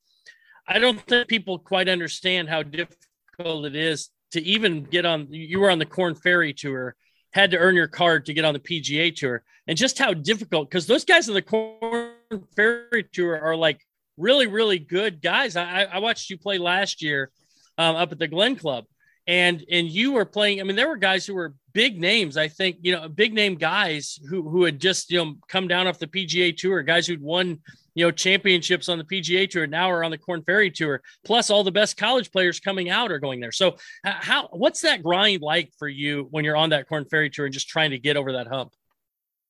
I 0.68 0.80
don't 0.80 1.00
think 1.02 1.28
people 1.28 1.60
quite 1.60 1.88
understand 1.88 2.50
how 2.50 2.64
difficult 2.64 3.66
it 3.68 3.76
is 3.76 4.10
to 4.32 4.42
even 4.42 4.86
get 4.86 5.06
on. 5.06 5.28
You 5.30 5.60
were 5.60 5.70
on 5.70 5.78
the 5.78 5.86
Corn 5.86 6.16
Ferry 6.16 6.52
tour 6.52 6.96
had 7.32 7.52
to 7.52 7.58
earn 7.58 7.76
your 7.76 7.88
card 7.88 8.26
to 8.26 8.34
get 8.34 8.46
on 8.46 8.54
the 8.54 8.60
PGA 8.60 9.16
Tour, 9.16 9.44
and 9.68 9.78
just 9.78 10.00
how 10.00 10.14
difficult 10.14 10.70
because 10.70 10.88
those 10.88 11.06
guys 11.06 11.28
on 11.28 11.36
the 11.36 11.42
Corn 11.42 12.14
Ferry 12.56 13.06
Tour 13.12 13.40
are 13.40 13.56
like 13.56 13.86
really, 14.18 14.48
really 14.48 14.80
good 14.80 15.22
guys. 15.22 15.56
I, 15.56 15.84
I 15.84 16.00
watched 16.00 16.30
you 16.30 16.38
play 16.38 16.58
last 16.58 17.02
year 17.02 17.32
um, 17.78 17.96
up 17.96 18.12
at 18.12 18.20
the 18.20 18.28
Glen 18.28 18.56
Club, 18.56 18.86
and 19.28 19.66
and 19.70 19.90
you 19.90 20.14
were 20.14 20.26
playing. 20.26 20.62
I 20.62 20.64
mean, 20.64 20.76
there 20.76 20.88
were 20.88 20.98
guys 20.98 21.26
who 21.26 21.36
were 21.36 21.54
big 21.74 22.00
names. 22.00 22.38
I 22.38 22.48
think 22.48 22.78
you 22.82 22.94
know, 22.94 23.08
big 23.10 23.34
name 23.34 23.56
guys 23.56 24.20
who 24.30 24.48
who 24.50 24.64
had 24.64 24.80
just 24.80 25.12
you 25.12 25.24
know 25.24 25.36
come 25.50 25.68
down 25.68 25.88
off 25.88 26.00
the 26.00 26.08
PGA 26.08 26.56
Tour, 26.56 26.82
guys 26.82 27.06
who'd 27.06 27.22
won 27.22 27.60
you 27.94 28.06
know 28.06 28.12
championships 28.12 28.88
on 28.88 28.98
the 28.98 29.04
PGA 29.04 29.50
Tour 29.50 29.68
now 29.68 29.92
are 29.92 30.04
on 30.04 30.12
the 30.12 30.18
Corn 30.18 30.42
Ferry 30.44 30.72
Tour. 30.72 31.02
Plus, 31.26 31.50
all 31.50 31.64
the 31.64 31.72
best 31.72 31.98
college 31.98 32.32
players 32.32 32.60
coming 32.60 32.90
out 32.90 33.12
are 33.12 33.20
going 33.20 33.42
there. 33.42 33.52
So, 33.52 33.76
how 34.04 34.48
what's 34.52 34.82
that 34.82 35.04
grind 35.04 35.42
like 35.42 35.74
for 35.78 35.90
you 35.90 36.28
when 36.32 36.46
you're 36.46 36.56
on 36.56 36.70
that 36.70 36.88
Corn 36.88 37.06
Ferry 37.06 37.30
Tour 37.30 37.46
and 37.46 37.54
just 37.54 37.68
trying 37.68 37.92
to 37.92 38.00
get 38.00 38.16
over 38.16 38.34
that 38.34 38.48
hump? 38.48 38.72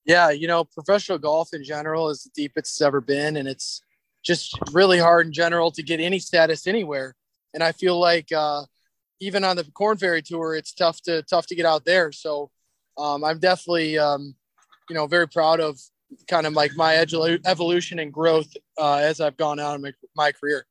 Yeah, 0.05 0.31
you 0.31 0.47
know, 0.47 0.63
professional 0.63 1.19
golf 1.19 1.53
in 1.53 1.63
general 1.63 2.09
is 2.09 2.23
the 2.23 2.31
deepest 2.33 2.73
it's 2.73 2.81
ever 2.81 3.01
been, 3.01 3.37
and 3.37 3.47
it's 3.47 3.81
just 4.23 4.57
really 4.71 4.97
hard 4.97 5.27
in 5.27 5.33
general 5.33 5.69
to 5.71 5.83
get 5.83 5.99
any 5.99 6.17
status 6.17 6.65
anywhere. 6.65 7.15
And 7.53 7.61
I 7.61 7.73
feel 7.73 7.99
like 7.99 8.31
uh, 8.31 8.63
even 9.19 9.43
on 9.43 9.55
the 9.55 9.63
Corn 9.73 9.97
Ferry 9.97 10.21
Tour, 10.21 10.55
it's 10.55 10.73
tough 10.73 11.01
to 11.03 11.21
tough 11.23 11.47
to 11.47 11.55
get 11.55 11.65
out 11.65 11.85
there. 11.85 12.11
So 12.11 12.51
um, 12.97 13.23
I'm 13.23 13.39
definitely 13.39 13.97
um, 13.97 14.35
you 14.89 14.95
know 14.95 15.07
very 15.07 15.27
proud 15.27 15.59
of 15.59 15.79
kind 16.27 16.45
of 16.45 16.53
like 16.53 16.71
my 16.75 16.95
evolution 16.95 17.99
and 17.99 18.13
growth 18.13 18.51
uh, 18.77 18.95
as 18.95 19.19
I've 19.19 19.37
gone 19.37 19.59
out 19.59 19.75
in 19.75 19.81
my, 19.81 19.93
my 20.15 20.31
career. 20.31 20.65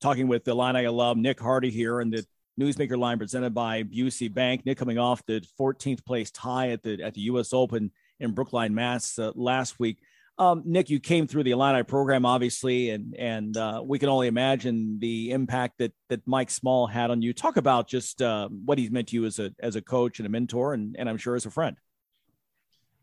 Talking 0.00 0.28
with 0.28 0.44
the 0.44 0.52
Illini 0.52 0.84
alum 0.84 1.22
Nick 1.22 1.40
Hardy 1.40 1.70
here 1.70 2.00
and 2.00 2.12
the 2.12 2.24
Newsmaker 2.60 2.96
line 2.96 3.18
presented 3.18 3.52
by 3.52 3.82
Busey 3.82 4.32
Bank. 4.32 4.64
Nick 4.64 4.78
coming 4.78 4.98
off 4.98 5.24
the 5.26 5.44
14th 5.58 6.04
place 6.04 6.30
tie 6.30 6.70
at 6.70 6.82
the 6.82 7.02
at 7.02 7.14
the 7.14 7.22
U.S. 7.22 7.52
Open 7.52 7.90
in 8.20 8.32
Brookline, 8.32 8.74
Mass. 8.74 9.18
Uh, 9.18 9.32
last 9.34 9.78
week. 9.78 9.98
Um, 10.36 10.62
Nick, 10.64 10.90
you 10.90 10.98
came 10.98 11.28
through 11.28 11.44
the 11.44 11.52
Illini 11.52 11.84
program, 11.84 12.26
obviously, 12.26 12.90
and 12.90 13.14
and 13.14 13.56
uh, 13.56 13.82
we 13.84 14.00
can 14.00 14.08
only 14.08 14.26
imagine 14.26 14.98
the 14.98 15.30
impact 15.30 15.78
that 15.78 15.92
that 16.08 16.26
Mike 16.26 16.50
Small 16.50 16.88
had 16.88 17.10
on 17.10 17.22
you. 17.22 17.32
Talk 17.32 17.56
about 17.56 17.86
just 17.86 18.20
uh, 18.20 18.48
what 18.48 18.78
he's 18.78 18.90
meant 18.90 19.08
to 19.08 19.16
you 19.16 19.26
as 19.26 19.38
a 19.38 19.52
as 19.60 19.76
a 19.76 19.82
coach 19.82 20.18
and 20.18 20.26
a 20.26 20.30
mentor, 20.30 20.74
and 20.74 20.96
and 20.98 21.08
I'm 21.08 21.18
sure 21.18 21.36
as 21.36 21.46
a 21.46 21.50
friend. 21.50 21.76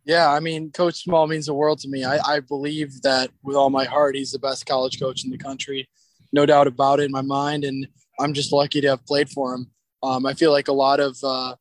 Yeah, 0.04 0.30
I 0.30 0.40
mean, 0.40 0.72
Coach 0.72 1.04
Small 1.04 1.28
means 1.28 1.46
the 1.46 1.54
world 1.54 1.80
to 1.80 1.88
me. 1.88 2.04
I, 2.04 2.18
I 2.26 2.40
believe 2.40 3.02
that 3.04 3.30
with 3.44 3.56
all 3.56 3.70
my 3.70 3.86
heart, 3.86 4.16
he's 4.16 4.32
the 4.32 4.40
best 4.40 4.66
college 4.66 5.00
coach 5.00 5.24
in 5.24 5.30
the 5.30 5.38
country, 5.38 5.88
no 6.34 6.46
doubt 6.46 6.68
about 6.68 7.00
it 7.00 7.04
in 7.04 7.12
my 7.12 7.22
mind. 7.22 7.64
And 7.64 7.88
I'm 8.20 8.34
just 8.34 8.52
lucky 8.52 8.82
to 8.82 8.90
have 8.90 9.06
played 9.06 9.30
for 9.30 9.54
him. 9.54 9.72
Um, 10.04 10.26
I 10.26 10.34
feel 10.34 10.52
like 10.52 10.70
a 10.70 10.74
lot 10.74 11.00
of 11.00 11.18
uh, 11.24 11.56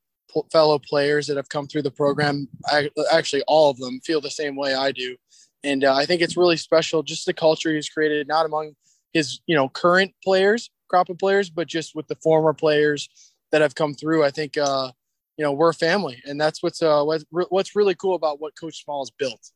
fellow 0.50 0.78
players 0.78 1.26
that 1.26 1.36
have 1.36 1.50
come 1.50 1.66
through 1.66 1.82
the 1.82 1.90
program, 1.90 2.48
I, 2.66 2.90
actually 3.12 3.42
all 3.46 3.70
of 3.70 3.76
them, 3.76 4.00
feel 4.00 4.22
the 4.22 4.30
same 4.30 4.56
way 4.56 4.74
I 4.74 4.92
do. 4.92 5.16
And 5.62 5.84
uh, 5.84 5.94
I 5.94 6.06
think 6.06 6.22
it's 6.22 6.36
really 6.36 6.56
special, 6.56 7.02
just 7.02 7.26
the 7.26 7.34
culture 7.34 7.74
he's 7.74 7.88
created, 7.88 8.26
not 8.28 8.46
among 8.46 8.74
his 9.12 9.40
you 9.46 9.54
know 9.54 9.68
current 9.68 10.12
players, 10.24 10.70
crop 10.88 11.10
of 11.10 11.18
players, 11.18 11.50
but 11.50 11.66
just 11.66 11.94
with 11.94 12.06
the 12.08 12.16
former 12.16 12.52
players 12.52 13.08
that 13.52 13.60
have 13.60 13.74
come 13.74 13.94
through. 13.94 14.24
I 14.24 14.30
think 14.30 14.56
uh, 14.56 14.90
you 15.36 15.44
know 15.44 15.52
we're 15.52 15.70
a 15.70 15.74
family, 15.74 16.22
and 16.24 16.40
that's 16.40 16.62
what's 16.62 16.82
uh, 16.82 17.02
what's, 17.02 17.24
what's 17.30 17.76
really 17.76 17.94
cool 17.94 18.14
about 18.14 18.40
what 18.40 18.58
Coach 18.58 18.84
Small 18.84 19.02
has 19.02 19.10
built. 19.10 19.50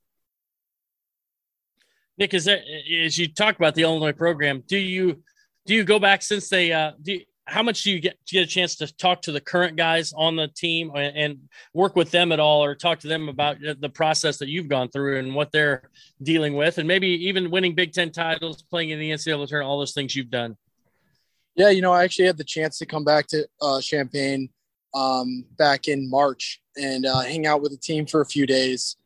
Nick, 2.18 2.34
is 2.34 2.44
that 2.44 2.60
as 3.04 3.18
you 3.18 3.26
talk 3.28 3.56
about 3.56 3.74
the 3.74 3.82
Illinois 3.82 4.12
program, 4.12 4.62
do 4.66 4.78
you 4.78 5.22
do 5.66 5.74
you 5.74 5.84
go 5.84 5.98
back 5.98 6.22
since 6.22 6.48
they 6.48 6.72
uh, 6.72 6.92
do? 7.02 7.14
You, 7.14 7.20
how 7.46 7.62
much 7.62 7.82
do 7.82 7.90
you 7.90 8.00
get 8.00 8.16
to 8.26 8.32
get 8.32 8.42
a 8.42 8.46
chance 8.46 8.76
to 8.76 8.96
talk 8.96 9.22
to 9.22 9.32
the 9.32 9.40
current 9.40 9.76
guys 9.76 10.12
on 10.14 10.34
the 10.36 10.48
team 10.48 10.90
and, 10.94 11.16
and 11.16 11.38
work 11.74 11.94
with 11.94 12.10
them 12.10 12.32
at 12.32 12.40
all, 12.40 12.64
or 12.64 12.74
talk 12.74 13.00
to 13.00 13.08
them 13.08 13.28
about 13.28 13.58
the 13.60 13.88
process 13.88 14.38
that 14.38 14.48
you've 14.48 14.68
gone 14.68 14.88
through 14.88 15.18
and 15.18 15.34
what 15.34 15.52
they're 15.52 15.90
dealing 16.22 16.54
with, 16.54 16.78
and 16.78 16.88
maybe 16.88 17.08
even 17.08 17.50
winning 17.50 17.74
Big 17.74 17.92
Ten 17.92 18.10
titles, 18.10 18.62
playing 18.62 18.90
in 18.90 18.98
the 18.98 19.10
NCAA 19.10 19.46
tournament, 19.46 19.68
all 19.68 19.78
those 19.78 19.92
things 19.92 20.16
you've 20.16 20.30
done? 20.30 20.56
Yeah, 21.54 21.70
you 21.70 21.82
know, 21.82 21.92
I 21.92 22.02
actually 22.02 22.26
had 22.26 22.38
the 22.38 22.44
chance 22.44 22.78
to 22.78 22.86
come 22.86 23.04
back 23.04 23.26
to 23.28 23.46
uh, 23.60 23.80
Champaign 23.80 24.48
um, 24.94 25.44
back 25.56 25.88
in 25.88 26.08
March 26.08 26.60
and 26.76 27.04
uh, 27.04 27.20
hang 27.20 27.46
out 27.46 27.60
with 27.60 27.72
the 27.72 27.78
team 27.78 28.06
for 28.06 28.20
a 28.20 28.26
few 28.26 28.46
days. 28.46 28.96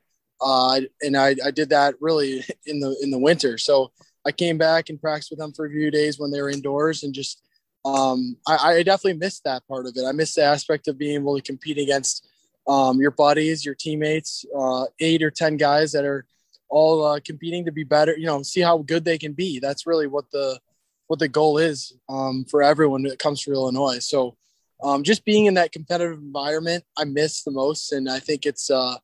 Uh, 0.40 0.82
and 1.02 1.16
I, 1.16 1.34
I 1.44 1.50
did 1.50 1.70
that 1.70 1.94
really 2.00 2.44
in 2.66 2.78
the 2.80 2.96
in 3.02 3.10
the 3.10 3.18
winter. 3.18 3.58
So 3.58 3.90
I 4.24 4.32
came 4.32 4.58
back 4.58 4.88
and 4.88 5.00
practiced 5.00 5.30
with 5.30 5.38
them 5.38 5.52
for 5.52 5.66
a 5.66 5.70
few 5.70 5.90
days 5.90 6.18
when 6.18 6.30
they 6.30 6.40
were 6.40 6.50
indoors, 6.50 7.02
and 7.02 7.14
just 7.14 7.42
um, 7.84 8.36
I, 8.46 8.56
I, 8.56 8.82
definitely 8.82 9.18
missed 9.18 9.44
that 9.44 9.66
part 9.68 9.86
of 9.86 9.94
it. 9.96 10.04
I 10.04 10.12
missed 10.12 10.34
the 10.34 10.42
aspect 10.42 10.88
of 10.88 10.98
being 10.98 11.14
able 11.14 11.36
to 11.36 11.42
compete 11.42 11.78
against 11.78 12.28
um, 12.66 13.00
your 13.00 13.12
buddies, 13.12 13.64
your 13.64 13.74
teammates, 13.74 14.44
uh, 14.56 14.86
eight 15.00 15.22
or 15.22 15.30
ten 15.30 15.56
guys 15.56 15.92
that 15.92 16.04
are 16.04 16.26
all 16.68 17.04
uh, 17.04 17.20
competing 17.24 17.64
to 17.64 17.72
be 17.72 17.84
better. 17.84 18.16
You 18.16 18.26
know, 18.26 18.42
see 18.42 18.60
how 18.60 18.78
good 18.78 19.04
they 19.04 19.16
can 19.16 19.32
be. 19.32 19.58
That's 19.58 19.86
really 19.86 20.06
what 20.06 20.30
the 20.32 20.58
what 21.06 21.18
the 21.18 21.28
goal 21.28 21.58
is 21.58 21.94
um, 22.08 22.44
for 22.44 22.62
everyone 22.62 23.02
that 23.04 23.18
comes 23.18 23.42
to 23.42 23.52
Illinois. 23.52 23.98
So 23.98 24.36
um, 24.82 25.02
just 25.02 25.24
being 25.24 25.46
in 25.46 25.54
that 25.54 25.72
competitive 25.72 26.18
environment, 26.18 26.84
I 26.96 27.04
miss 27.04 27.42
the 27.42 27.50
most, 27.50 27.92
and 27.92 28.08
I 28.08 28.20
think 28.20 28.46
it's 28.46 28.70
uh, 28.70 28.96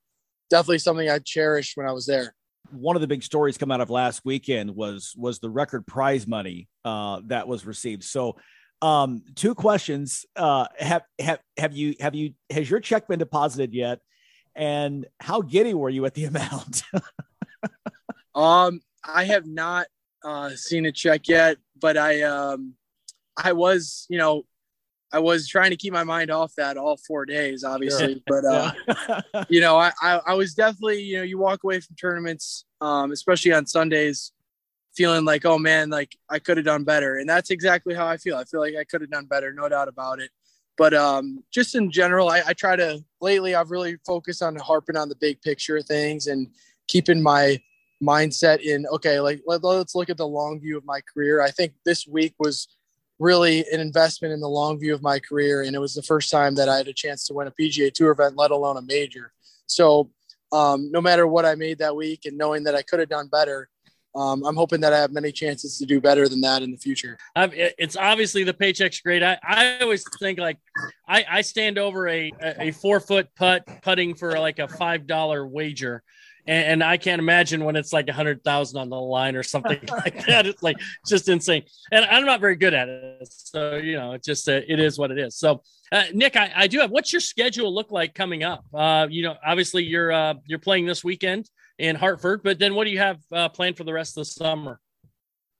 definitely 0.51 0.79
something 0.79 1.09
I 1.09 1.19
cherished 1.19 1.77
when 1.77 1.87
I 1.87 1.93
was 1.93 2.07
there. 2.07 2.35
One 2.71 2.97
of 2.97 3.03
the 3.03 3.09
big 3.09 3.23
stories 3.23 3.59
come 3.59 3.71
out 3.71 3.81
of 3.81 3.91
last 3.91 4.23
weekend 4.25 4.75
was 4.75 5.15
was 5.17 5.39
the 5.39 5.51
record 5.51 5.87
prize 5.87 6.27
money 6.27 6.69
uh, 6.85 7.21
that 7.27 7.49
was 7.49 7.67
received. 7.67 8.05
So, 8.05 8.37
um, 8.83 9.23
two 9.35 9.55
questions: 9.55 10.27
uh, 10.37 10.67
have 10.79 11.03
have 11.19 11.41
have 11.57 11.73
you 11.73 11.95
have 12.01 12.15
you 12.15 12.35
has 12.51 12.69
your 12.69 12.81
check 12.81 13.09
been 13.09 13.19
deposited 13.19 13.73
yet? 13.73 14.01
And 14.57 15.07
how 15.21 15.41
giddy 15.41 15.75
were 15.75 15.91
you 15.91 16.05
at 16.07 16.15
the 16.15 16.25
amount? 16.27 16.83
um, 18.35 18.81
I 19.05 19.25
have 19.25 19.47
not 19.47 19.87
uh, 20.25 20.51
seen 20.51 20.87
a 20.87 20.93
check 20.93 21.29
yet, 21.29 21.59
but 21.81 21.97
I 21.97 22.23
um, 22.23 22.75
I 23.37 23.53
was, 23.53 24.07
you 24.09 24.19
know, 24.19 24.45
I 25.13 25.19
was 25.21 25.49
trying 25.49 25.71
to 25.71 25.77
keep 25.77 25.93
my 25.93 26.03
mind 26.03 26.31
off 26.31 26.53
that 26.57 26.77
all 26.77 26.97
four 26.97 27.25
days, 27.25 27.63
obviously. 27.63 28.23
Sure. 28.29 28.43
But 28.43 28.45
uh, 29.33 29.45
you 29.49 29.61
know, 29.61 29.77
I, 29.77 29.93
I, 30.03 30.21
I 30.27 30.35
was 30.35 30.55
definitely, 30.55 31.03
you 31.03 31.19
know, 31.19 31.23
you 31.23 31.39
walk 31.39 31.63
away 31.63 31.81
from 31.81 31.95
tournaments, 31.97 32.65
um, 32.81 33.13
especially 33.13 33.53
on 33.53 33.67
Sundays, 33.67 34.33
feeling 34.97 35.25
like, 35.25 35.45
oh 35.45 35.59
man, 35.59 35.91
like 35.91 36.17
I 36.31 36.39
could 36.39 36.57
have 36.57 36.67
done 36.67 36.85
better. 36.85 37.17
And 37.17 37.29
that's 37.29 37.51
exactly 37.51 37.95
how 37.95 38.07
I 38.07 38.17
feel. 38.17 38.37
I 38.37 38.45
feel 38.45 38.61
like 38.61 38.75
I 38.77 38.85
could 38.85 39.01
have 39.01 39.11
done 39.11 39.27
better, 39.27 39.53
no 39.53 39.69
doubt 39.69 39.89
about 39.89 40.21
it. 40.21 40.31
But 40.77 40.95
um, 40.95 41.45
just 41.53 41.75
in 41.75 41.91
general, 41.91 42.29
I, 42.29 42.43
I 42.47 42.53
try 42.53 42.77
to 42.77 43.05
lately 43.21 43.55
I've 43.55 43.71
really 43.71 43.97
focused 44.07 44.43
on 44.43 44.57
harping 44.57 44.97
on 44.97 45.09
the 45.09 45.17
big 45.17 45.41
picture 45.43 45.77
of 45.77 45.87
things 45.87 46.27
and 46.27 46.49
keeping 46.89 47.23
my 47.23 47.61
mindset 48.03 48.61
in 48.61 48.87
okay, 48.89 49.21
like 49.21 49.43
let, 49.47 49.63
let's 49.63 49.95
look 49.95 50.11
at 50.11 50.17
the 50.17 50.27
long 50.27 50.61
view 50.61 50.77
of 50.77 50.85
my 50.85 51.01
career. 51.13 51.41
I 51.41 51.51
think 51.51 51.75
this 51.85 52.07
week 52.07 52.35
was 52.39 52.69
really 53.21 53.65
an 53.73 53.81
investment 53.81 54.35
in 54.35 54.41
the 54.41 54.49
long 54.49 54.79
view 54.79 54.95
of 54.95 55.03
my 55.03 55.21
career, 55.21 55.63
and 55.63 55.77
it 55.77 55.79
was 55.79 55.95
the 55.95 56.03
first 56.03 56.31
time 56.31 56.57
that 56.57 56.69
I 56.69 56.77
had 56.77 56.89
a 56.89 56.93
chance 56.93 57.27
to 57.27 57.35
win 57.35 57.47
a 57.47 57.53
PGA 57.53 57.93
Tour 57.93 58.11
event, 58.11 58.37
let 58.37 58.51
alone 58.51 58.77
a 58.77 58.83
major. 58.83 59.33
So 59.67 60.11
um, 60.53 60.91
no 60.91 61.01
matter 61.01 61.27
what 61.27 61.45
I 61.45 61.55
made 61.55 61.79
that 61.79 61.97
week, 61.97 62.23
and 62.25 62.37
knowing 62.37 62.65
that 62.65 62.75
I 62.75 62.83
could 62.83 63.01
have 63.01 63.09
done 63.09 63.29
better, 63.29 63.69
um, 64.15 64.45
I'm 64.45 64.55
hoping 64.55 64.81
that 64.81 64.93
I 64.93 64.99
have 64.99 65.13
many 65.13 65.33
chances 65.33 65.79
to 65.79 65.87
do 65.87 66.01
better 66.01 66.29
than 66.29 66.41
that 66.43 66.63
in 66.63 66.71
the 66.71 66.77
future. 66.77 67.19
It's 67.37 67.97
obviously 67.97 68.45
the 68.45 68.55
paycheck's 68.55 69.01
great. 69.01 69.23
I, 69.23 69.39
I 69.43 69.79
always 69.81 70.05
think 70.21 70.39
like 70.39 70.59
I, 71.09 71.25
I 71.29 71.41
stand 71.41 71.79
over 71.79 72.09
a, 72.09 72.33
a 72.41 72.71
four 72.71 73.01
foot 73.01 73.29
putt 73.35 73.67
putting 73.83 74.15
for 74.15 74.39
like 74.39 74.61
a 74.61 74.69
five 74.69 75.07
dollar 75.07 75.47
wager. 75.47 76.03
And, 76.47 76.67
and, 76.67 76.85
I 76.85 76.99
can't 76.99 77.21
imagine 77.21 77.65
when 77.65 77.75
it's 77.75 77.91
like 77.91 78.07
a 78.09 78.13
hundred 78.13 78.45
thousand 78.45 78.79
on 78.79 78.91
the 78.91 79.01
line 79.01 79.35
or 79.35 79.43
something 79.43 79.81
like 79.91 80.27
that. 80.27 80.47
It's 80.47 80.63
like 80.63 80.77
just 81.09 81.27
insane. 81.31 81.63
And 81.91 82.05
I'm 82.05 82.27
not 82.27 82.39
very 82.39 82.55
good 82.55 82.75
at 82.75 82.87
it, 82.87 83.27
so 83.31 83.77
you 83.77 83.97
know, 83.97 84.13
it 84.13 84.23
just 84.23 84.47
uh, 84.47 84.61
it 84.69 84.79
is 84.79 84.99
what 84.99 85.11
it 85.11 85.19
is. 85.19 85.37
So, 85.37 85.63
uh, 85.91 86.05
Nick, 86.13 86.37
I, 86.37 86.53
I, 86.55 86.67
do 86.67 86.81
have. 86.81 86.91
What's 86.91 87.15
your 87.15 87.21
schedule 87.21 87.75
look 87.75 87.91
like 87.91 88.15
coming 88.15 88.43
up? 88.43 88.63
Uh, 88.75 89.07
you 89.09 89.23
know, 89.23 89.37
obviously 89.43 89.85
you're 89.85 90.13
uh, 90.13 90.35
you're 90.45 90.59
playing 90.59 90.85
this 90.85 91.03
weekend 91.03 91.49
in 91.79 91.97
Hartford. 91.97 92.43
But 92.43 92.59
then 92.59 92.75
what 92.75 92.85
do 92.85 92.91
you 92.91 92.99
have 92.99 93.21
uh, 93.33 93.49
planned 93.49 93.77
for 93.77 93.85
the 93.85 93.93
rest 93.93 94.17
of 94.17 94.23
the 94.23 94.27
summer? 94.27 94.81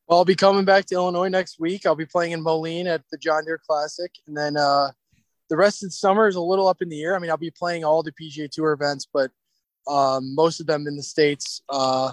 Well, 0.07 0.19
I'll 0.19 0.25
be 0.25 0.35
coming 0.35 0.65
back 0.65 0.85
to 0.87 0.95
Illinois 0.95 1.29
next 1.29 1.59
week. 1.59 1.87
I'll 1.87 1.95
be 1.95 2.07
playing 2.07 2.33
in 2.33 2.43
Moline 2.43 2.87
at 2.87 3.03
the 3.11 3.17
John 3.17 3.45
Deere 3.45 3.61
Classic. 3.67 4.11
And 4.27 4.37
then 4.37 4.57
uh, 4.57 4.91
the 5.49 5.57
rest 5.57 5.83
of 5.83 5.89
the 5.89 5.95
summer 5.95 6.29
is 6.29 6.37
a 6.37 6.41
little 6.41 6.69
up 6.69 6.83
in 6.83 6.89
the 6.89 7.03
air. 7.03 7.17
I 7.17 7.19
mean, 7.19 7.31
I'll 7.31 7.37
be 7.37 7.51
playing 7.51 7.85
all 7.85 8.03
the 8.03 8.13
PGA 8.13 8.51
Tour 8.51 8.73
events, 8.73 9.09
but 9.13 9.31
um, 9.89 10.35
most 10.35 10.61
of 10.61 10.67
them 10.67 10.87
in 10.87 10.97
the 10.97 11.03
States. 11.03 11.63
Uh, 11.69 12.13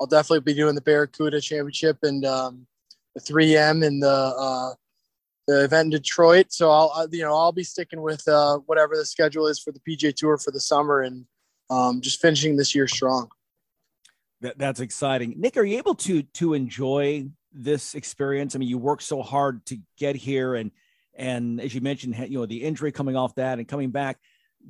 I'll 0.00 0.06
definitely 0.06 0.40
be 0.40 0.54
doing 0.54 0.74
the 0.74 0.80
Barracuda 0.80 1.40
Championship 1.40 1.98
and 2.02 2.24
um, 2.24 2.66
the 3.14 3.20
3M 3.20 3.86
and 3.86 4.02
the 4.02 4.08
uh, 4.08 4.72
the 5.46 5.64
event 5.64 5.86
in 5.86 5.90
Detroit. 5.90 6.46
So 6.50 6.70
I'll 6.70 7.08
you 7.10 7.22
know 7.22 7.34
I'll 7.34 7.52
be 7.52 7.64
sticking 7.64 8.00
with 8.00 8.26
uh, 8.28 8.58
whatever 8.66 8.96
the 8.96 9.04
schedule 9.04 9.46
is 9.46 9.58
for 9.58 9.72
the 9.72 9.80
PGA 9.80 10.14
Tour 10.14 10.38
for 10.38 10.50
the 10.52 10.60
summer 10.60 11.00
and 11.00 11.26
um, 11.68 12.00
just 12.00 12.20
finishing 12.20 12.56
this 12.56 12.74
year 12.74 12.88
strong. 12.88 13.28
That, 14.42 14.58
that's 14.58 14.80
exciting. 14.80 15.34
Nick, 15.36 15.56
are 15.56 15.64
you 15.64 15.78
able 15.78 15.94
to 15.96 16.22
to 16.22 16.54
enjoy 16.54 17.26
this 17.52 17.94
experience? 17.94 18.54
I 18.54 18.58
mean, 18.58 18.68
you 18.68 18.78
worked 18.78 19.02
so 19.02 19.22
hard 19.22 19.64
to 19.66 19.78
get 19.98 20.16
here, 20.16 20.54
and 20.54 20.70
and 21.14 21.60
as 21.60 21.74
you 21.74 21.80
mentioned, 21.80 22.16
you 22.28 22.38
know 22.38 22.46
the 22.46 22.62
injury 22.62 22.92
coming 22.92 23.16
off 23.16 23.34
that 23.34 23.58
and 23.58 23.68
coming 23.68 23.90
back. 23.90 24.18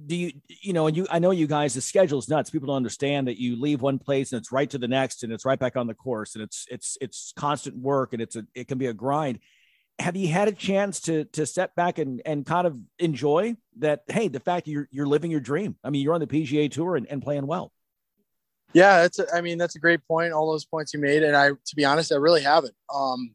Do 0.07 0.17
you 0.17 0.33
you 0.49 0.73
know? 0.73 0.89
And 0.89 0.97
you, 0.97 1.07
I 1.09 1.21
know 1.21 1.31
you 1.31 1.47
guys. 1.47 1.75
The 1.75 1.81
schedule's 1.81 2.29
nuts. 2.29 2.51
People 2.51 2.67
don't 2.67 2.77
understand 2.77 3.29
that 3.29 3.41
you 3.41 3.61
leave 3.61 3.81
one 3.81 3.99
place 3.99 4.33
and 4.33 4.41
it's 4.41 4.53
right 4.53 4.69
to 4.71 4.79
the 4.79 4.89
next, 4.89 5.23
and 5.23 5.33
it's 5.33 5.45
right 5.45 5.59
back 5.59 5.77
on 5.77 5.87
the 5.87 5.95
course, 5.95 6.35
and 6.35 6.43
it's 6.43 6.67
it's 6.69 6.99
it's 7.01 7.33
constant 7.37 7.77
work, 7.77 8.13
and 8.13 8.21
it's 8.21 8.35
a 8.35 8.45
it 8.55 8.67
can 8.67 8.79
be 8.79 8.87
a 8.87 8.93
grind. 8.93 9.39
Have 10.01 10.17
you 10.17 10.29
had 10.29 10.49
a 10.49 10.53
chance 10.53 11.01
to 11.03 11.27
to 11.27 11.47
step 11.47 11.77
back 11.77 11.99
and 11.99 12.23
and 12.25 12.45
kind 12.45 12.67
of 12.67 12.77
enjoy 12.99 13.57
that? 13.79 14.03
Hey, 14.09 14.27
the 14.27 14.41
fact 14.41 14.67
you're 14.67 14.89
you're 14.91 15.07
living 15.07 15.31
your 15.31 15.41
dream. 15.41 15.77
I 15.85 15.91
mean, 15.91 16.03
you're 16.03 16.15
on 16.15 16.21
the 16.21 16.27
PGA 16.27 16.71
Tour 16.71 16.97
and, 16.97 17.07
and 17.07 17.23
playing 17.23 17.47
well. 17.47 17.73
Yeah, 18.73 19.03
that's. 19.03 19.19
A, 19.19 19.27
I 19.35 19.41
mean, 19.41 19.59
that's 19.59 19.77
a 19.77 19.81
great 19.81 20.07
point. 20.07 20.33
All 20.33 20.51
those 20.51 20.65
points 20.65 20.95
you 20.95 21.01
made, 21.01 21.23
and 21.23 21.37
I, 21.37 21.49
to 21.51 21.77
be 21.77 21.85
honest, 21.85 22.13
I 22.13 22.17
really 22.17 22.43
haven't. 22.43 22.75
Um, 22.93 23.35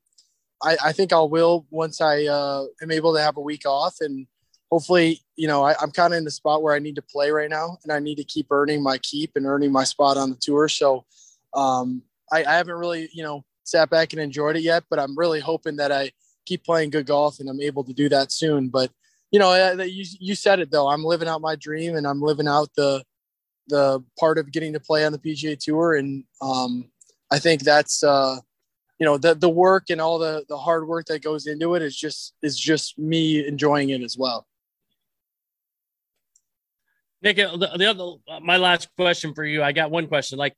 I, 0.63 0.77
I 0.85 0.91
think 0.93 1.11
I 1.11 1.19
will 1.21 1.65
once 1.69 1.99
I 1.99 2.25
uh, 2.25 2.65
am 2.81 2.91
able 2.91 3.13
to 3.13 3.21
have 3.21 3.37
a 3.37 3.41
week 3.41 3.65
off, 3.65 3.97
and 3.99 4.27
hopefully, 4.71 5.21
you 5.35 5.47
know, 5.47 5.63
I, 5.63 5.75
I'm 5.81 5.91
kind 5.91 6.13
of 6.13 6.17
in 6.17 6.23
the 6.23 6.31
spot 6.31 6.63
where 6.63 6.73
I 6.73 6.79
need 6.79 6.95
to 6.95 7.01
play 7.01 7.31
right 7.31 7.49
now, 7.49 7.77
and 7.83 7.91
I 7.91 7.99
need 7.99 8.15
to 8.15 8.23
keep 8.23 8.47
earning 8.49 8.81
my 8.81 8.97
keep 8.99 9.31
and 9.35 9.45
earning 9.45 9.71
my 9.71 9.83
spot 9.83 10.17
on 10.17 10.29
the 10.29 10.37
tour. 10.37 10.69
So, 10.69 11.05
um, 11.53 12.01
I, 12.31 12.43
I 12.45 12.53
haven't 12.53 12.75
really, 12.75 13.09
you 13.13 13.23
know, 13.23 13.43
sat 13.65 13.89
back 13.89 14.13
and 14.13 14.21
enjoyed 14.21 14.55
it 14.55 14.61
yet, 14.61 14.83
but 14.89 14.99
I'm 14.99 15.17
really 15.17 15.39
hoping 15.39 15.75
that 15.77 15.91
I 15.91 16.11
keep 16.45 16.63
playing 16.63 16.91
good 16.91 17.07
golf 17.07 17.39
and 17.39 17.49
I'm 17.49 17.61
able 17.61 17.83
to 17.83 17.93
do 17.93 18.07
that 18.09 18.31
soon. 18.31 18.69
But 18.69 18.91
you 19.31 19.39
know, 19.39 19.73
you 19.83 20.05
you 20.19 20.35
said 20.35 20.59
it 20.59 20.71
though. 20.71 20.87
I'm 20.87 21.03
living 21.03 21.27
out 21.27 21.41
my 21.41 21.55
dream, 21.55 21.95
and 21.95 22.07
I'm 22.07 22.21
living 22.21 22.47
out 22.47 22.69
the 22.77 23.03
the 23.67 24.03
part 24.19 24.37
of 24.37 24.51
getting 24.51 24.73
to 24.73 24.79
play 24.79 25.05
on 25.05 25.11
the 25.11 25.19
PGA 25.19 25.57
Tour, 25.57 25.95
and 25.95 26.23
um, 26.41 26.89
I 27.31 27.39
think 27.39 27.61
that's 27.61 28.03
uh, 28.03 28.37
you 28.99 29.05
know 29.05 29.17
the 29.17 29.35
the 29.35 29.49
work 29.49 29.89
and 29.89 29.99
all 29.99 30.19
the 30.19 30.45
the 30.47 30.57
hard 30.57 30.87
work 30.87 31.05
that 31.07 31.23
goes 31.23 31.47
into 31.47 31.75
it 31.75 31.81
is 31.81 31.95
just 31.95 32.33
is 32.41 32.59
just 32.59 32.97
me 32.97 33.45
enjoying 33.45 33.89
it 33.89 34.01
as 34.01 34.17
well. 34.17 34.45
Nick, 37.21 37.39
uh, 37.39 37.57
the, 37.57 37.71
the 37.77 37.85
other 37.89 38.03
uh, 38.29 38.39
my 38.39 38.57
last 38.57 38.89
question 38.95 39.33
for 39.33 39.43
you. 39.43 39.63
I 39.63 39.71
got 39.71 39.91
one 39.91 40.07
question. 40.07 40.37
Like 40.37 40.55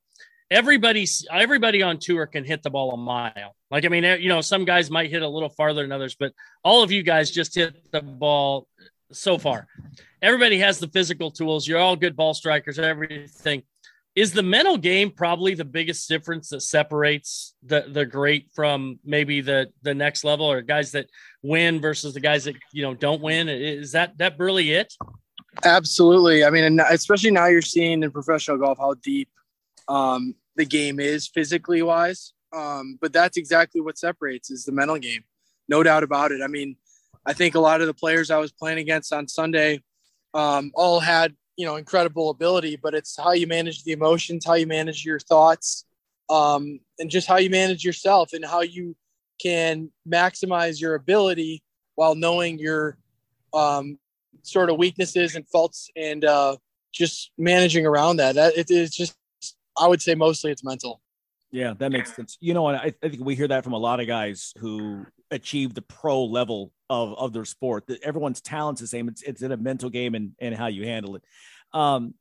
everybody's 0.52 1.26
everybody 1.32 1.82
on 1.82 1.98
tour 1.98 2.26
can 2.26 2.44
hit 2.44 2.64
the 2.64 2.70
ball 2.70 2.92
a 2.92 2.98
mile. 2.98 3.56
Like 3.72 3.86
I 3.86 3.90
mean, 3.90 4.04
you 4.04 4.30
know, 4.30 4.42
some 4.42 4.66
guys 4.66 4.92
might 4.92 5.10
hit 5.10 5.22
a 5.22 5.28
little 5.28 5.50
farther 5.50 5.82
than 5.82 5.92
others, 5.92 6.16
but 6.20 6.34
all 6.64 6.84
of 6.84 6.92
you 6.92 7.04
guys 7.04 7.32
just 7.32 7.56
hit 7.56 7.92
the 7.92 8.02
ball 8.02 8.68
so 9.12 9.38
far 9.38 9.68
everybody 10.22 10.60
has 10.60 10.80
the 10.80 10.88
physical 10.88 11.32
tools. 11.32 11.68
You're 11.68 11.80
all 11.80 11.96
good 11.96 12.16
ball 12.16 12.34
strikers, 12.34 12.80
everything. 12.80 13.64
Is 14.16 14.34
the 14.34 14.44
mental 14.44 14.78
game 14.78 15.12
probably 15.12 15.54
the 15.54 15.66
biggest 15.66 16.10
difference 16.10 16.50
that 16.50 16.62
separates 16.62 17.54
the 17.64 17.86
the 17.88 18.04
great 18.04 18.50
from 18.56 19.00
maybe 19.06 19.42
the 19.42 19.72
the 19.84 19.94
next 19.94 20.24
level 20.24 20.50
or 20.52 20.62
guys 20.62 20.92
that 20.94 21.08
win 21.44 21.80
versus 21.80 22.16
the 22.16 22.20
guys 22.20 22.46
that 22.46 22.56
you 22.74 22.82
know 22.82 22.96
don't 22.96 23.22
win? 23.22 23.48
Is 23.48 23.92
that 23.92 24.18
that 24.18 24.40
really 24.40 24.72
it? 24.72 24.94
Absolutely. 25.64 26.44
I 26.44 26.50
mean, 26.50 26.80
especially 26.90 27.32
now 27.32 27.46
you're 27.46 27.62
seeing 27.62 28.02
in 28.02 28.12
professional 28.12 28.58
golf 28.58 28.80
how 28.80 28.96
deep 28.96 29.30
um, 29.88 30.34
the 30.56 30.66
game 30.66 31.00
is 31.00 31.28
physically 31.28 31.84
wise. 31.84 32.34
Um, 32.56 32.98
but 33.00 33.14
that's 33.14 33.38
exactly 33.38 33.82
what 33.82 34.00
separates 34.00 34.50
is 34.50 34.66
the 34.66 34.72
mental 34.72 34.98
game, 34.98 35.26
no 35.68 35.84
doubt 35.84 36.04
about 36.04 36.32
it. 36.32 36.42
I 36.42 36.48
mean, 36.48 36.76
I 37.28 37.34
think 37.34 37.56
a 37.56 37.60
lot 37.60 37.82
of 37.82 37.88
the 37.88 37.94
players 37.94 38.32
I 38.32 38.38
was 38.38 38.54
playing 38.54 38.80
against 38.80 39.12
on 39.12 39.28
Sunday 39.28 39.84
um, 40.34 40.72
all 40.74 41.02
had 41.02 41.36
you 41.58 41.66
know 41.66 41.76
incredible 41.76 42.30
ability, 42.30 42.80
but 42.82 42.96
it's 42.96 43.18
how 43.18 43.34
you 43.34 43.48
manage 43.48 43.84
the 43.84 43.92
emotions, 43.92 44.46
how 44.46 44.54
you 44.54 44.66
manage 44.66 45.04
your 45.04 45.20
thoughts, 45.20 45.86
um, 46.30 46.80
and 47.00 47.10
just 47.10 47.28
how 47.28 47.38
you 47.38 47.50
manage 47.50 47.84
yourself 47.84 48.32
and 48.32 48.46
how 48.46 48.62
you 48.62 48.96
can 49.42 49.92
maximize 50.08 50.80
your 50.80 50.96
ability 50.96 51.62
while 51.96 52.16
knowing 52.16 52.58
your 52.58 52.98
um, 53.54 54.00
sort 54.44 54.70
of 54.70 54.78
weaknesses 54.78 55.36
and 55.36 55.48
faults 55.50 55.90
and 55.96 56.24
uh, 56.24 56.56
just 56.94 57.32
managing 57.38 57.86
around 57.86 58.18
that. 58.18 58.36
That 58.36 58.58
it 58.58 58.72
is 58.72 58.92
just 58.92 59.18
I 59.78 59.88
would 59.88 60.02
say 60.02 60.16
mostly 60.16 60.52
it's 60.52 60.64
mental. 60.64 61.02
Yeah, 61.52 61.74
that 61.78 61.92
makes 61.92 62.16
sense. 62.16 62.38
You 62.40 62.54
know, 62.54 62.68
and 62.68 62.78
I, 62.78 62.94
I 63.04 63.10
think 63.10 63.24
we 63.24 63.36
hear 63.36 63.48
that 63.50 63.64
from 63.64 63.74
a 63.74 63.78
lot 63.78 64.00
of 64.00 64.08
guys 64.08 64.54
who 64.60 65.06
achieve 65.32 65.74
the 65.74 65.82
pro 65.82 66.24
level 66.24 66.72
of, 66.90 67.18
of 67.18 67.34
their 67.34 67.46
sport. 67.46 67.88
That 67.88 68.02
everyone's 68.04 68.42
talent's 68.42 68.82
the 68.82 68.88
same. 68.88 69.08
It's 69.08 69.22
it's 69.22 69.42
in 69.42 69.52
a 69.52 69.58
mental 69.58 69.90
game 69.90 70.16
and, 70.16 70.32
and 70.40 70.56
how 70.56 70.68
you 70.68 70.86
handle 70.86 71.16
it. 71.16 71.24
Um, 71.74 72.14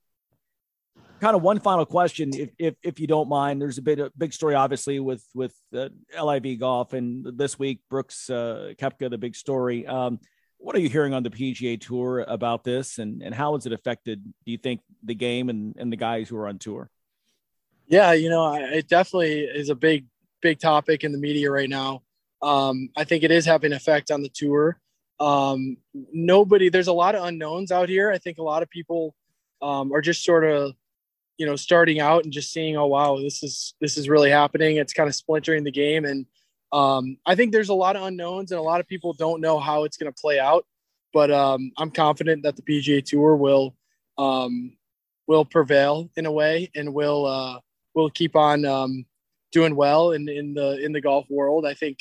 kind 1.20 1.36
of 1.36 1.42
one 1.42 1.60
final 1.60 1.86
question, 1.86 2.30
if, 2.34 2.50
if 2.58 2.74
if 2.82 3.00
you 3.00 3.06
don't 3.06 3.28
mind. 3.28 3.60
There's 3.60 3.78
a 3.78 3.82
bit 3.82 3.98
a 3.98 4.10
big 4.16 4.32
story, 4.32 4.54
obviously, 4.54 5.00
with 5.00 5.24
with 5.34 5.54
uh, 5.74 5.88
LIV 6.22 6.60
golf, 6.60 6.92
and 6.92 7.26
this 7.38 7.58
week 7.58 7.80
Brooks 7.90 8.30
uh, 8.30 8.72
Koepka, 8.78 9.10
the 9.10 9.18
big 9.18 9.36
story. 9.36 9.86
Um, 9.86 10.20
what 10.58 10.74
are 10.74 10.80
you 10.80 10.88
hearing 10.88 11.12
on 11.12 11.22
the 11.22 11.30
PGA 11.30 11.80
Tour 11.80 12.24
about 12.26 12.64
this, 12.64 12.98
and 12.98 13.22
and 13.22 13.34
how 13.34 13.54
has 13.54 13.66
it 13.66 13.72
affected? 13.72 14.24
Do 14.24 14.52
you 14.52 14.58
think 14.58 14.80
the 15.04 15.14
game 15.14 15.48
and 15.48 15.74
and 15.78 15.92
the 15.92 15.96
guys 15.96 16.28
who 16.28 16.36
are 16.36 16.48
on 16.48 16.58
tour? 16.58 16.90
Yeah, 17.86 18.12
you 18.12 18.28
know, 18.28 18.52
it 18.54 18.88
definitely 18.88 19.42
is 19.42 19.68
a 19.68 19.74
big, 19.74 20.06
big 20.42 20.58
topic 20.58 21.04
in 21.04 21.12
the 21.12 21.18
media 21.18 21.50
right 21.50 21.68
now. 21.68 22.02
Um, 22.42 22.90
I 22.96 23.04
think 23.04 23.22
it 23.24 23.30
is 23.30 23.44
having 23.44 23.72
an 23.72 23.76
effect 23.76 24.10
on 24.10 24.22
the 24.22 24.28
tour. 24.28 24.78
Um, 25.18 25.78
nobody, 26.12 26.68
there's 26.68 26.88
a 26.88 26.92
lot 26.92 27.14
of 27.14 27.24
unknowns 27.24 27.72
out 27.72 27.88
here. 27.88 28.10
I 28.10 28.18
think 28.18 28.38
a 28.38 28.42
lot 28.42 28.62
of 28.62 28.70
people 28.70 29.14
um, 29.62 29.92
are 29.92 30.02
just 30.02 30.24
sort 30.24 30.44
of, 30.44 30.72
you 31.38 31.46
know, 31.46 31.56
starting 31.56 32.00
out 32.00 32.24
and 32.24 32.32
just 32.32 32.52
seeing, 32.52 32.76
oh 32.76 32.86
wow, 32.86 33.18
this 33.20 33.42
is 33.42 33.74
this 33.80 33.96
is 33.96 34.08
really 34.08 34.30
happening. 34.30 34.76
It's 34.76 34.92
kind 34.92 35.08
of 35.08 35.14
splintering 35.14 35.64
the 35.64 35.70
game, 35.70 36.04
and 36.04 36.26
um, 36.72 37.18
I 37.26 37.34
think 37.34 37.52
there's 37.52 37.68
a 37.68 37.74
lot 37.74 37.96
of 37.96 38.02
unknowns, 38.02 38.52
and 38.52 38.58
a 38.58 38.62
lot 38.62 38.80
of 38.80 38.86
people 38.86 39.12
don't 39.12 39.40
know 39.40 39.58
how 39.58 39.84
it's 39.84 39.96
going 39.96 40.12
to 40.12 40.20
play 40.20 40.38
out. 40.38 40.64
But 41.12 41.30
um, 41.30 41.72
I'm 41.78 41.90
confident 41.90 42.42
that 42.42 42.56
the 42.56 42.62
PGA 42.62 43.04
Tour 43.04 43.36
will 43.36 43.74
um, 44.18 44.76
will 45.26 45.44
prevail 45.44 46.10
in 46.16 46.26
a 46.26 46.32
way, 46.32 46.70
and 46.74 46.92
will 46.92 47.26
uh, 47.26 47.60
will 47.94 48.10
keep 48.10 48.34
on 48.36 48.64
um, 48.64 49.04
doing 49.52 49.76
well 49.76 50.12
in, 50.12 50.28
in 50.28 50.54
the 50.54 50.82
in 50.84 50.92
the 50.92 51.00
golf 51.00 51.26
world. 51.30 51.66
I 51.66 51.74
think 51.74 51.98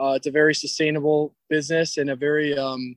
uh, 0.00 0.12
it's 0.16 0.26
a 0.26 0.30
very 0.30 0.54
sustainable 0.54 1.34
business 1.48 1.96
and 1.96 2.10
a 2.10 2.16
very 2.16 2.56
um, 2.56 2.96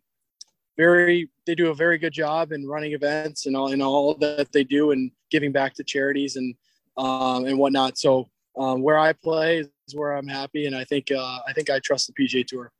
very 0.78 1.30
they 1.46 1.56
do 1.56 1.70
a 1.70 1.74
very 1.74 1.98
good 1.98 2.14
job 2.14 2.52
in 2.52 2.68
running 2.68 2.94
events 2.94 3.46
and 3.46 3.56
all 3.56 3.72
and 3.72 3.82
all 3.82 4.16
that 4.16 4.52
they 4.52 4.64
do 4.64 4.92
and 4.92 5.12
giving 5.30 5.52
back 5.52 5.74
to 5.76 5.84
charities 5.84 6.36
and 6.36 6.56
um, 6.98 7.46
and 7.46 7.58
whatnot. 7.58 7.98
So 7.98 8.30
um, 8.58 8.82
where 8.82 8.98
I 8.98 9.14
play 9.14 9.60
is 9.60 9.96
where 9.96 10.14
I'm 10.14 10.28
happy, 10.28 10.66
and 10.66 10.76
I 10.76 10.84
think 10.84 11.12
uh, 11.12 11.40
I 11.48 11.54
think 11.54 11.70
I 11.70 11.80
trust 11.80 12.08
the 12.08 12.14
PGA 12.14 12.46
Tour. 12.46 12.72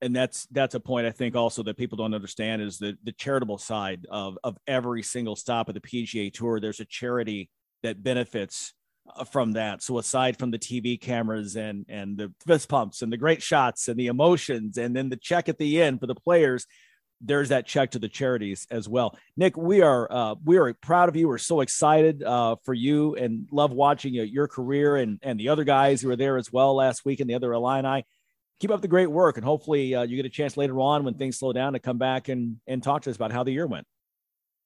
And 0.00 0.14
that's 0.14 0.46
that's 0.52 0.76
a 0.76 0.80
point 0.80 1.06
I 1.06 1.10
think 1.10 1.34
also 1.34 1.64
that 1.64 1.76
people 1.76 1.96
don't 1.96 2.14
understand 2.14 2.62
is 2.62 2.78
the 2.78 2.96
the 3.02 3.12
charitable 3.12 3.58
side 3.58 4.06
of 4.10 4.38
of 4.44 4.56
every 4.66 5.02
single 5.02 5.36
stop 5.36 5.68
of 5.68 5.74
the 5.74 5.80
PGA 5.80 6.32
Tour. 6.32 6.60
There's 6.60 6.80
a 6.80 6.84
charity 6.84 7.50
that 7.82 8.02
benefits 8.02 8.74
from 9.30 9.52
that. 9.52 9.82
So 9.82 9.98
aside 9.98 10.38
from 10.38 10.50
the 10.50 10.58
TV 10.58 11.00
cameras 11.00 11.56
and 11.56 11.84
and 11.88 12.16
the 12.16 12.32
fist 12.46 12.68
pumps 12.68 13.02
and 13.02 13.12
the 13.12 13.16
great 13.16 13.42
shots 13.42 13.88
and 13.88 13.98
the 13.98 14.06
emotions 14.06 14.78
and 14.78 14.94
then 14.94 15.08
the 15.08 15.16
check 15.16 15.48
at 15.48 15.58
the 15.58 15.82
end 15.82 16.00
for 16.00 16.06
the 16.06 16.14
players, 16.14 16.66
there's 17.20 17.48
that 17.48 17.66
check 17.66 17.92
to 17.92 17.98
the 17.98 18.08
charities 18.08 18.66
as 18.70 18.88
well. 18.88 19.16
Nick, 19.36 19.56
we 19.56 19.82
are 19.82 20.10
uh, 20.10 20.34
we 20.44 20.56
are 20.56 20.72
proud 20.74 21.08
of 21.08 21.16
you. 21.16 21.28
We're 21.28 21.38
so 21.38 21.60
excited 21.60 22.22
uh, 22.22 22.56
for 22.64 22.74
you 22.74 23.14
and 23.16 23.48
love 23.50 23.72
watching 23.72 24.18
uh, 24.18 24.22
your 24.22 24.48
career 24.48 24.96
and 24.96 25.18
and 25.22 25.38
the 25.38 25.48
other 25.48 25.64
guys 25.64 26.00
who 26.00 26.08
were 26.08 26.16
there 26.16 26.36
as 26.36 26.52
well 26.52 26.74
last 26.74 27.04
week 27.04 27.20
and 27.20 27.28
the 27.28 27.34
other 27.34 27.52
Illini. 27.52 28.04
Keep 28.60 28.72
up 28.72 28.82
the 28.82 28.88
great 28.88 29.10
work, 29.10 29.36
and 29.36 29.44
hopefully 29.44 29.94
uh, 29.94 30.02
you 30.02 30.16
get 30.16 30.26
a 30.26 30.30
chance 30.30 30.56
later 30.56 30.80
on 30.80 31.04
when 31.04 31.14
things 31.14 31.38
slow 31.38 31.52
down 31.52 31.74
to 31.74 31.78
come 31.78 31.98
back 31.98 32.28
and 32.28 32.56
and 32.66 32.82
talk 32.82 33.02
to 33.02 33.10
us 33.10 33.16
about 33.16 33.32
how 33.32 33.42
the 33.42 33.52
year 33.52 33.66
went. 33.66 33.86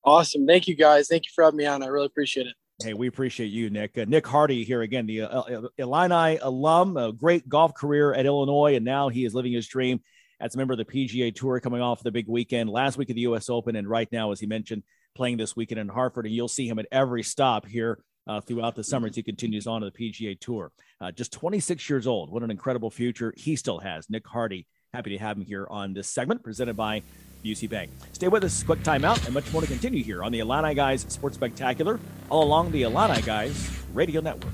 Awesome, 0.05 0.47
thank 0.47 0.67
you 0.67 0.75
guys. 0.75 1.09
Thank 1.09 1.25
you 1.25 1.31
for 1.35 1.45
having 1.45 1.59
me 1.59 1.67
on. 1.67 1.83
I 1.83 1.87
really 1.87 2.07
appreciate 2.07 2.47
it. 2.47 2.55
Hey, 2.81 2.95
we 2.95 3.07
appreciate 3.07 3.49
you, 3.49 3.71
Nick. 3.71 3.97
Uh, 3.97 4.05
Nick 4.09 4.27
Hardy 4.27 4.65
here 4.65 4.83
again, 4.83 5.07
the 5.07 5.23
uh, 5.23 5.63
Illini 5.79 6.39
alum, 6.39 6.97
a 6.97 7.13
great 7.13 7.49
golf 7.49 7.75
career 7.75 8.13
at 8.13 8.27
Illinois, 8.27 8.75
and 8.75 8.85
now 8.85 9.09
he 9.09 9.25
is 9.25 9.35
living 9.35 9.53
his 9.53 9.69
dream 9.69 10.01
as 10.41 10.55
a 10.55 10.59
member 10.59 10.75
of 10.75 10.79
the 10.79 10.85
PGA 10.85 11.35
Tour 11.35 11.61
coming 11.61 11.81
off 11.81 12.03
the 12.03 12.11
big 12.11 12.27
weekend 12.29 12.69
last 12.69 12.99
week 12.99 13.09
of 13.11 13.15
the 13.15 13.23
U.S. 13.23 13.49
Open. 13.49 13.77
And 13.77 13.89
right 13.89 14.11
now, 14.11 14.33
as 14.33 14.41
he 14.41 14.47
mentioned, 14.47 14.83
playing 15.15 15.37
this 15.37 15.55
weekend 15.55 15.81
in 15.81 15.89
Hartford. 15.89 16.27
And 16.27 16.35
you'll 16.35 16.49
see 16.49 16.69
him 16.69 16.79
at 16.79 16.87
every 16.91 17.23
stop 17.23 17.67
here 17.67 18.03
uh, 18.27 18.41
throughout 18.41 18.75
the 18.75 18.85
summer 18.85 19.07
as 19.07 19.17
he 19.17 19.23
continues 19.23 19.67
on 19.67 19.83
to 19.83 19.91
the 19.91 20.11
PGA 20.11 20.39
Tour. 20.39 20.73
Uh, 21.01 21.13
just 21.13 21.33
26 21.33 21.89
years 21.89 22.07
old. 22.07 22.31
What 22.31 22.43
an 22.43 22.51
incredible 22.51 22.91
future 22.91 23.33
he 23.37 23.57
still 23.57 23.79
has. 23.79 24.09
Nick 24.11 24.27
Hardy, 24.27 24.67
happy 24.93 25.11
to 25.11 25.19
have 25.19 25.37
him 25.37 25.45
here 25.45 25.67
on 25.71 25.95
this 25.95 26.09
segment 26.09 26.43
presented 26.43 26.77
by 26.77 27.03
Busey 27.45 27.69
Bank. 27.69 27.91
Stay 28.13 28.29
with 28.29 28.45
us, 28.45 28.63
quick 28.63 28.83
timeout, 28.83 29.25
and 29.25 29.35
much 29.35 29.53
more 29.53 29.63
to 29.63 29.67
continue 29.67 30.03
here 30.03 30.23
on 30.23 30.33
the 30.33 30.39
Illini 30.39 30.75
Guys 30.75 31.05
Sports 31.09 31.37
Spectacular, 31.37 31.99
all 32.31 32.45
along 32.45 32.71
the 32.73 32.83
Illini 32.83 33.21
Guys 33.23 33.71
Radio 33.93 34.21
Network. 34.21 34.53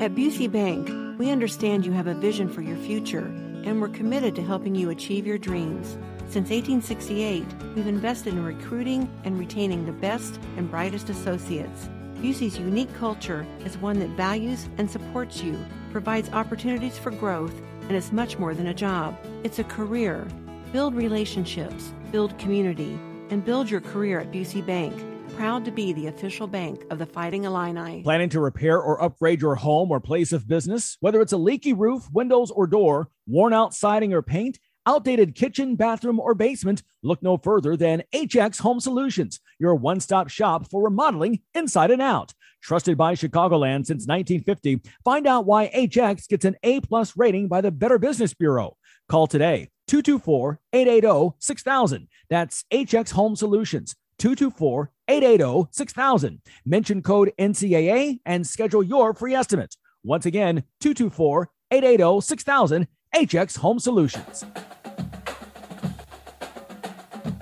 At 0.00 0.14
Busey 0.14 0.50
Bank, 0.50 1.18
we 1.18 1.30
understand 1.30 1.86
you 1.86 1.92
have 1.92 2.08
a 2.08 2.14
vision 2.14 2.48
for 2.48 2.60
your 2.60 2.76
future, 2.76 3.24
and 3.64 3.80
we're 3.80 3.88
committed 3.88 4.34
to 4.34 4.42
helping 4.42 4.74
you 4.74 4.90
achieve 4.90 5.26
your 5.26 5.38
dreams. 5.38 5.96
Since 6.28 6.50
1868, 6.50 7.44
we've 7.74 7.86
invested 7.86 8.34
in 8.34 8.44
recruiting 8.44 9.08
and 9.24 9.38
retaining 9.38 9.86
the 9.86 9.92
best 9.92 10.38
and 10.56 10.70
brightest 10.70 11.08
associates. 11.08 11.88
Busey's 12.16 12.58
unique 12.58 12.92
culture 12.94 13.46
is 13.64 13.78
one 13.78 13.98
that 14.00 14.10
values 14.10 14.68
and 14.78 14.90
supports 14.90 15.42
you, 15.42 15.58
provides 15.94 16.28
opportunities 16.30 16.98
for 16.98 17.12
growth, 17.12 17.54
and 17.82 17.92
is 17.92 18.10
much 18.10 18.36
more 18.36 18.52
than 18.52 18.66
a 18.66 18.74
job. 18.74 19.16
It's 19.44 19.60
a 19.60 19.64
career. 19.64 20.26
Build 20.72 20.92
relationships, 20.92 21.92
build 22.10 22.36
community, 22.36 22.98
and 23.30 23.44
build 23.44 23.70
your 23.70 23.80
career 23.80 24.18
at 24.18 24.32
Busey 24.32 24.66
Bank 24.66 24.92
proud 25.36 25.64
to 25.64 25.70
be 25.70 25.92
the 25.92 26.08
official 26.08 26.48
bank 26.48 26.84
of 26.90 26.98
the 26.98 27.06
Fighting 27.06 27.44
Illini. 27.44 28.02
Planning 28.02 28.28
to 28.30 28.40
repair 28.40 28.80
or 28.80 29.02
upgrade 29.02 29.40
your 29.40 29.54
home 29.54 29.92
or 29.92 30.00
place 30.00 30.32
of 30.32 30.48
business? 30.48 30.96
Whether 31.00 31.20
it's 31.20 31.32
a 31.32 31.36
leaky 31.36 31.72
roof, 31.72 32.08
windows, 32.12 32.50
or 32.50 32.66
door, 32.66 33.08
worn 33.26 33.52
out 33.52 33.74
siding 33.74 34.12
or 34.12 34.22
paint, 34.22 34.58
outdated 34.86 35.34
kitchen, 35.34 35.76
bathroom, 35.76 36.20
or 36.20 36.34
basement, 36.34 36.82
look 37.02 37.22
no 37.22 37.36
further 37.36 37.76
than 37.76 38.04
HX 38.12 38.60
Home 38.60 38.80
Solutions, 38.80 39.40
your 39.58 39.74
one 39.74 40.00
stop 40.00 40.28
shop 40.28 40.70
for 40.70 40.84
remodeling 40.84 41.40
inside 41.54 41.90
and 41.90 42.02
out. 42.02 42.34
Trusted 42.64 42.96
by 42.96 43.14
Chicagoland 43.14 43.84
since 43.84 44.06
1950, 44.06 44.80
find 45.04 45.26
out 45.26 45.44
why 45.44 45.68
HX 45.68 46.26
gets 46.28 46.46
an 46.46 46.56
A 46.62 46.80
plus 46.80 47.14
rating 47.14 47.46
by 47.46 47.60
the 47.60 47.70
Better 47.70 47.98
Business 47.98 48.32
Bureau. 48.32 48.78
Call 49.06 49.26
today 49.26 49.68
224 49.88 50.60
880 50.72 51.36
6000. 51.40 52.08
That's 52.30 52.64
HX 52.72 53.10
Home 53.10 53.36
Solutions. 53.36 53.94
224 54.18 54.90
880 55.08 55.68
6000. 55.72 56.40
Mention 56.64 57.02
code 57.02 57.32
NCAA 57.38 58.20
and 58.24 58.46
schedule 58.46 58.82
your 58.82 59.12
free 59.12 59.34
estimate. 59.34 59.76
Once 60.02 60.24
again, 60.24 60.64
224 60.80 61.50
880 61.70 62.20
6000. 62.22 62.88
HX 63.14 63.58
Home 63.58 63.78
Solutions. 63.78 64.44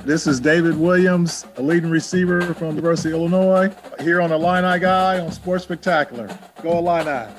This 0.05 0.27
is 0.27 0.41
David 0.41 0.77
Williams, 0.77 1.47
a 1.59 1.63
leading 1.63 1.89
receiver 1.89 2.55
from 2.55 2.71
the 2.71 2.75
University 2.75 3.11
of 3.11 3.21
Illinois, 3.21 3.73
here 4.01 4.21
on 4.21 4.33
Illini 4.33 4.81
Guy 4.81 5.21
on 5.21 5.31
Sports 5.31 5.63
Spectacular. 5.63 6.29
Go 6.61 6.79
Illini. 6.79 7.33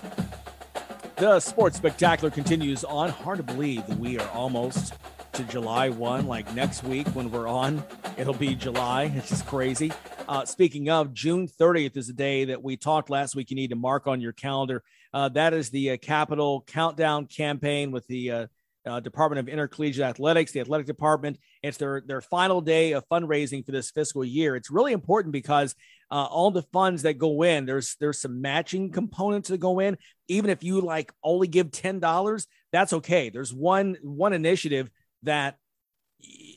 The 1.18 1.42
Sports 1.42 1.76
Spectacular 1.76 2.32
continues 2.32 2.86
on. 2.86 3.10
Hard 3.10 3.38
to 3.40 3.44
believe 3.44 3.86
that 3.88 4.00
we 4.00 4.18
are 4.18 4.30
almost 4.30 4.94
to 5.34 5.44
July 5.44 5.90
1, 5.90 6.26
like 6.26 6.56
next 6.56 6.86
week 6.86 7.06
when 7.10 7.30
we're 7.30 7.50
on, 7.50 7.84
it'll 8.16 8.34
be 8.34 8.56
July. 8.56 9.12
It's 9.14 9.28
just 9.28 9.46
crazy. 9.46 9.92
Uh, 10.30 10.46
speaking 10.46 10.90
of, 10.90 11.14
June 11.14 11.50
30th 11.50 11.98
is 11.98 12.08
the 12.08 12.14
day 12.14 12.46
that 12.46 12.64
we 12.64 12.78
talked 12.78 13.10
last 13.10 13.36
week. 13.36 13.50
You 13.50 13.58
need 13.58 13.72
to 13.72 13.76
mark 13.76 14.08
on 14.08 14.22
your 14.22 14.32
calendar. 14.32 14.84
Uh, 15.14 15.28
that 15.30 15.54
is 15.54 15.70
the 15.70 15.92
uh, 15.92 15.98
Capital 15.98 16.64
Countdown 16.66 17.26
campaign 17.26 17.92
with 17.92 18.08
the 18.08 18.48
uh, 18.86 19.00
Department 19.00 19.40
of 19.40 19.48
Intercollegiate 19.48 20.06
Athletics, 20.06 20.52
the 20.52 20.60
athletic 20.60 20.88
department. 20.88 21.38
It's 21.62 21.78
their 21.78 22.02
their 22.06 22.22
final 22.22 22.62
day 22.62 22.94
of 22.94 23.08
fundraising 23.10 23.66
for 23.66 23.72
this 23.72 23.92
fiscal 23.92 24.26
year. 24.26 24.56
It's 24.56 24.72
really 24.72 24.94
important 24.94 25.32
because 25.32 25.76
uh, 26.12 26.26
all 26.26 26.52
the 26.52 26.64
funds 26.74 27.04
that 27.04 27.18
go 27.18 27.44
in, 27.44 27.66
there's 27.66 27.96
there's 28.00 28.20
some 28.20 28.42
matching 28.42 28.92
components 28.92 29.50
that 29.50 29.60
go 29.60 29.80
in. 29.80 29.98
Even 30.28 30.50
if 30.50 30.64
you 30.64 30.82
like 30.82 31.12
only 31.24 31.48
give 31.48 31.72
ten 31.72 32.00
dollars, 32.00 32.48
that's 32.72 32.94
okay. 32.94 33.30
There's 33.30 33.54
one 33.54 33.98
one 34.02 34.34
initiative 34.34 34.90
that 35.24 35.58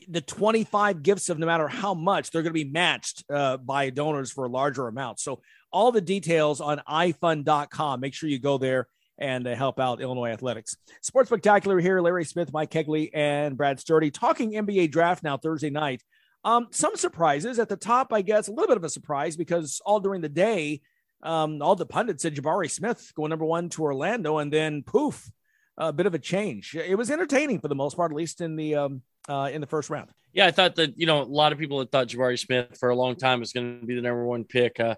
the 0.07 0.21
25 0.21 1.03
gifts 1.03 1.29
of 1.29 1.39
no 1.39 1.45
matter 1.45 1.67
how 1.67 1.93
much 1.93 2.31
they're 2.31 2.41
going 2.41 2.53
to 2.53 2.65
be 2.65 2.69
matched 2.69 3.25
uh, 3.29 3.57
by 3.57 3.89
donors 3.89 4.31
for 4.31 4.45
a 4.45 4.49
larger 4.49 4.87
amount. 4.87 5.19
So 5.19 5.41
all 5.71 5.91
the 5.91 6.01
details 6.01 6.61
on 6.61 6.81
ifund.com. 6.87 7.99
Make 7.99 8.13
sure 8.13 8.29
you 8.29 8.39
go 8.39 8.57
there 8.57 8.87
and 9.17 9.47
uh, 9.47 9.55
help 9.55 9.79
out 9.79 10.01
Illinois 10.01 10.29
athletics. 10.29 10.75
Sports 11.01 11.29
spectacular 11.29 11.79
here. 11.79 12.01
Larry 12.01 12.25
Smith, 12.25 12.51
Mike 12.53 12.71
Kegley, 12.71 13.09
and 13.13 13.57
Brad 13.57 13.79
Sturdy 13.79 14.11
talking 14.11 14.51
NBA 14.51 14.91
draft 14.91 15.23
now 15.23 15.37
Thursday 15.37 15.69
night. 15.69 16.03
Um, 16.43 16.67
some 16.71 16.95
surprises 16.95 17.59
at 17.59 17.69
the 17.69 17.75
top, 17.75 18.13
I 18.13 18.21
guess, 18.21 18.47
a 18.47 18.51
little 18.51 18.67
bit 18.67 18.77
of 18.77 18.83
a 18.83 18.89
surprise 18.89 19.35
because 19.35 19.81
all 19.85 19.99
during 19.99 20.21
the 20.21 20.29
day, 20.29 20.81
um, 21.23 21.61
all 21.61 21.75
the 21.75 21.85
pundits 21.85 22.23
said 22.23 22.35
Jabari 22.35 22.69
Smith 22.69 23.11
going 23.15 23.31
number 23.31 23.45
one 23.45 23.69
to 23.69 23.83
Orlando, 23.83 24.37
and 24.37 24.53
then 24.53 24.83
poof, 24.83 25.29
a 25.77 25.93
bit 25.93 26.05
of 26.05 26.13
a 26.13 26.19
change. 26.19 26.75
It 26.75 26.97
was 26.97 27.11
entertaining 27.11 27.59
for 27.59 27.67
the 27.67 27.75
most 27.75 27.95
part, 27.95 28.11
at 28.11 28.17
least 28.17 28.41
in 28.41 28.55
the 28.55 28.75
um, 28.75 29.01
uh, 29.29 29.49
in 29.51 29.61
the 29.61 29.67
first 29.67 29.89
round. 29.89 30.09
Yeah, 30.33 30.45
I 30.45 30.51
thought 30.51 30.75
that 30.75 30.99
you 30.99 31.05
know 31.05 31.21
a 31.21 31.23
lot 31.23 31.51
of 31.51 31.59
people 31.59 31.79
had 31.79 31.91
thought 31.91 32.07
Jabari 32.07 32.39
Smith 32.39 32.77
for 32.79 32.89
a 32.89 32.95
long 32.95 33.15
time 33.15 33.39
was 33.39 33.53
going 33.53 33.79
to 33.79 33.85
be 33.85 33.95
the 33.95 34.01
number 34.01 34.25
one 34.25 34.43
pick. 34.43 34.79
Uh, 34.79 34.95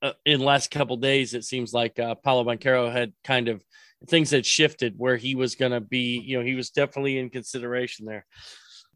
uh, 0.00 0.12
in 0.24 0.40
the 0.40 0.46
last 0.46 0.70
couple 0.70 0.96
days, 0.96 1.34
it 1.34 1.44
seems 1.44 1.72
like 1.72 1.98
uh, 1.98 2.14
Paolo 2.16 2.44
Banchero 2.44 2.92
had 2.92 3.12
kind 3.24 3.48
of 3.48 3.62
things 4.08 4.30
had 4.30 4.44
shifted 4.44 4.94
where 4.96 5.16
he 5.16 5.34
was 5.34 5.54
going 5.54 5.72
to 5.72 5.80
be. 5.80 6.18
You 6.18 6.38
know, 6.38 6.44
he 6.44 6.54
was 6.54 6.70
definitely 6.70 7.18
in 7.18 7.30
consideration 7.30 8.06
there. 8.06 8.26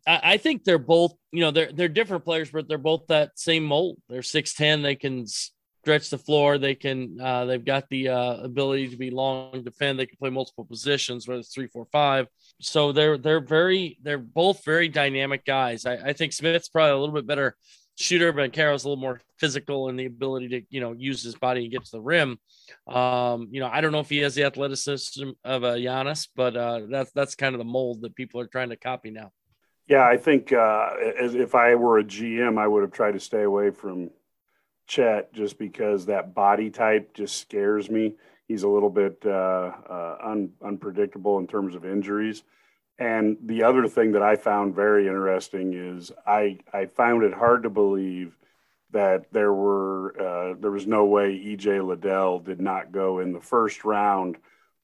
I, 0.06 0.20
I 0.22 0.36
think 0.36 0.64
they're 0.64 0.78
both, 0.78 1.14
you 1.32 1.40
know, 1.40 1.50
they're 1.50 1.72
they're 1.72 1.88
different 1.88 2.24
players, 2.24 2.50
but 2.50 2.68
they're 2.68 2.78
both 2.78 3.06
that 3.08 3.38
same 3.38 3.64
mold. 3.64 3.98
They're 4.08 4.22
six 4.22 4.54
ten. 4.54 4.82
They 4.82 4.96
can 4.96 5.26
stretch 5.86 6.10
the 6.10 6.18
floor. 6.18 6.58
They 6.58 6.74
can. 6.74 7.20
Uh, 7.20 7.44
they've 7.44 7.64
got 7.64 7.88
the 7.90 8.08
uh, 8.08 8.34
ability 8.38 8.88
to 8.88 8.96
be 8.96 9.12
long 9.12 9.62
defend. 9.62 10.00
They 10.00 10.06
can 10.06 10.18
play 10.18 10.30
multiple 10.30 10.64
positions, 10.64 11.28
whether 11.28 11.38
it's 11.38 11.54
three, 11.54 11.68
four, 11.68 11.86
five. 11.92 12.26
So 12.60 12.90
they're 12.90 13.16
they're 13.16 13.40
very 13.40 13.96
they're 14.02 14.18
both 14.18 14.64
very 14.64 14.88
dynamic 14.88 15.44
guys. 15.44 15.86
I, 15.86 15.94
I 15.94 16.12
think 16.12 16.32
Smith's 16.32 16.68
probably 16.68 16.90
a 16.90 16.98
little 16.98 17.14
bit 17.14 17.24
better 17.24 17.56
shooter, 17.94 18.32
but 18.32 18.52
Carroll's 18.52 18.84
a 18.84 18.88
little 18.88 19.00
more 19.00 19.20
physical 19.38 19.88
and 19.88 19.96
the 19.96 20.06
ability 20.06 20.48
to 20.48 20.62
you 20.70 20.80
know 20.80 20.90
use 20.92 21.22
his 21.22 21.36
body 21.36 21.62
and 21.62 21.70
get 21.70 21.84
to 21.84 21.92
the 21.92 22.00
rim. 22.00 22.36
Um, 22.88 23.46
you 23.52 23.60
know, 23.60 23.68
I 23.72 23.80
don't 23.80 23.92
know 23.92 24.00
if 24.00 24.10
he 24.10 24.18
has 24.18 24.34
the 24.34 24.42
athleticism 24.42 25.30
of 25.44 25.62
a 25.62 25.76
Giannis, 25.76 26.26
but 26.34 26.56
uh, 26.56 26.80
that's 26.90 27.12
that's 27.12 27.36
kind 27.36 27.54
of 27.54 27.60
the 27.60 27.64
mold 27.64 28.00
that 28.00 28.16
people 28.16 28.40
are 28.40 28.48
trying 28.48 28.70
to 28.70 28.76
copy 28.76 29.12
now. 29.12 29.30
Yeah, 29.86 30.04
I 30.04 30.16
think 30.16 30.52
uh, 30.52 30.94
if 30.98 31.54
I 31.54 31.76
were 31.76 32.00
a 32.00 32.04
GM, 32.04 32.58
I 32.58 32.66
would 32.66 32.82
have 32.82 32.90
tried 32.90 33.12
to 33.12 33.20
stay 33.20 33.42
away 33.42 33.70
from 33.70 34.10
Chet 34.86 35.32
just 35.32 35.58
because 35.58 36.06
that 36.06 36.34
body 36.34 36.70
type 36.70 37.14
just 37.14 37.36
scares 37.36 37.90
me. 37.90 38.14
He's 38.46 38.62
a 38.62 38.68
little 38.68 38.90
bit 38.90 39.22
uh, 39.24 39.72
uh, 39.88 40.18
un, 40.22 40.50
unpredictable 40.64 41.38
in 41.38 41.46
terms 41.46 41.74
of 41.74 41.84
injuries. 41.84 42.44
And 42.98 43.36
the 43.42 43.64
other 43.64 43.88
thing 43.88 44.12
that 44.12 44.22
I 44.22 44.36
found 44.36 44.74
very 44.74 45.06
interesting 45.06 45.74
is 45.74 46.12
I, 46.26 46.58
I 46.72 46.86
found 46.86 47.24
it 47.24 47.34
hard 47.34 47.64
to 47.64 47.70
believe 47.70 48.36
that 48.92 49.30
there 49.32 49.52
were 49.52 50.14
uh, 50.18 50.54
there 50.58 50.70
was 50.70 50.86
no 50.86 51.04
way 51.04 51.36
EJ 51.36 51.86
Liddell 51.86 52.38
did 52.38 52.60
not 52.60 52.92
go 52.92 53.18
in 53.18 53.32
the 53.32 53.40
first 53.40 53.84
round, 53.84 54.36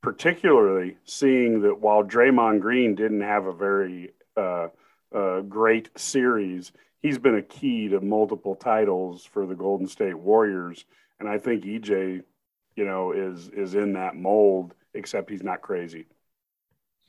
particularly 0.02 0.96
seeing 1.04 1.62
that 1.62 1.80
while 1.80 2.02
Draymond 2.02 2.60
Green 2.60 2.94
didn't 2.94 3.22
have 3.22 3.46
a 3.46 3.52
very 3.52 4.12
uh, 4.36 4.68
uh, 5.14 5.40
great 5.42 5.88
series, 5.96 6.72
he's 7.02 7.18
been 7.18 7.34
a 7.34 7.42
key 7.42 7.88
to 7.88 8.00
multiple 8.00 8.54
titles 8.54 9.24
for 9.24 9.46
the 9.46 9.54
Golden 9.54 9.86
State 9.86 10.18
Warriors, 10.18 10.84
and 11.20 11.28
I 11.28 11.38
think 11.38 11.64
EJ, 11.64 12.22
you 12.76 12.84
know, 12.84 13.12
is 13.12 13.48
is 13.48 13.74
in 13.74 13.94
that 13.94 14.16
mold. 14.16 14.74
Except 14.94 15.30
he's 15.30 15.42
not 15.42 15.62
crazy. 15.62 16.06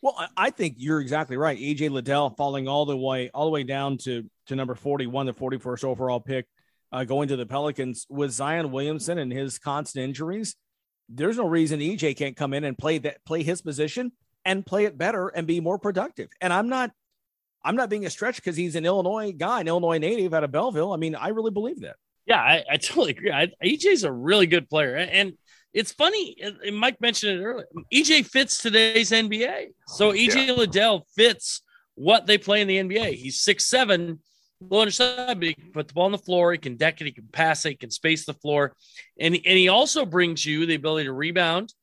Well, 0.01 0.17
I 0.35 0.49
think 0.49 0.75
you're 0.77 0.99
exactly 0.99 1.37
right. 1.37 1.57
EJ 1.57 1.89
Liddell 1.89 2.29
falling 2.31 2.67
all 2.67 2.85
the 2.85 2.97
way 2.97 3.29
all 3.33 3.45
the 3.45 3.51
way 3.51 3.63
down 3.63 3.97
to 3.99 4.29
to 4.47 4.55
number 4.55 4.75
41, 4.75 5.25
the 5.25 5.33
41st 5.33 5.85
overall 5.85 6.19
pick, 6.19 6.45
uh, 6.91 7.03
going 7.05 7.29
to 7.29 7.37
the 7.37 7.45
Pelicans 7.45 8.05
with 8.09 8.31
Zion 8.31 8.71
Williamson 8.71 9.17
and 9.17 9.31
his 9.31 9.57
constant 9.59 10.03
injuries. 10.03 10.55
There's 11.09 11.37
no 11.37 11.47
reason 11.47 11.79
EJ 11.79 12.17
can't 12.17 12.35
come 12.35 12.53
in 12.53 12.63
and 12.63 12.77
play 12.77 12.97
that 12.99 13.23
play 13.25 13.43
his 13.43 13.61
position 13.61 14.11
and 14.45 14.65
play 14.65 14.85
it 14.85 14.97
better 14.97 15.29
and 15.29 15.47
be 15.47 15.59
more 15.59 15.77
productive. 15.77 16.29
And 16.41 16.51
I'm 16.51 16.69
not 16.69 16.91
I'm 17.63 17.75
not 17.75 17.89
being 17.89 18.05
a 18.05 18.09
stretch 18.09 18.35
because 18.37 18.57
he's 18.57 18.75
an 18.75 18.85
Illinois 18.85 19.31
guy, 19.31 19.61
an 19.61 19.67
Illinois 19.67 19.97
native 19.97 20.33
out 20.33 20.43
of 20.43 20.51
Belleville. 20.51 20.93
I 20.93 20.97
mean, 20.97 21.15
I 21.15 21.29
really 21.29 21.51
believe 21.51 21.81
that. 21.81 21.95
Yeah, 22.25 22.39
I, 22.39 22.63
I 22.69 22.77
totally 22.77 23.11
agree. 23.11 23.31
I, 23.31 23.47
EJ's 23.63 24.03
a 24.03 24.11
really 24.11 24.47
good 24.47 24.69
player, 24.69 24.95
and 24.95 25.33
it's 25.73 25.91
funny. 25.91 26.37
Mike 26.71 27.01
mentioned 27.01 27.39
it 27.39 27.43
earlier. 27.43 27.67
EJ 27.93 28.27
fits 28.27 28.59
today's 28.59 29.11
NBA, 29.11 29.67
oh, 29.69 29.73
so 29.87 30.11
EJ 30.11 30.47
yeah. 30.47 30.53
Liddell 30.53 31.07
fits 31.15 31.61
what 31.95 32.25
they 32.25 32.37
play 32.37 32.61
in 32.61 32.67
the 32.67 32.77
NBA. 32.77 33.13
He's 33.13 33.39
six 33.39 33.65
seven, 33.65 34.19
low 34.61 34.81
underside, 34.81 35.39
but 35.39 35.47
he 35.47 35.53
can 35.53 35.71
put 35.71 35.87
the 35.87 35.93
ball 35.93 36.05
on 36.05 36.11
the 36.11 36.17
floor. 36.17 36.51
He 36.51 36.57
can 36.57 36.75
deck 36.75 37.01
it. 37.01 37.05
He 37.05 37.11
can 37.11 37.27
pass 37.31 37.65
it. 37.65 37.69
He 37.69 37.75
can 37.75 37.91
space 37.91 38.25
the 38.25 38.33
floor, 38.33 38.75
and 39.19 39.33
and 39.33 39.57
he 39.57 39.69
also 39.69 40.05
brings 40.05 40.45
you 40.45 40.65
the 40.65 40.75
ability 40.75 41.05
to 41.05 41.13
rebound, 41.13 41.73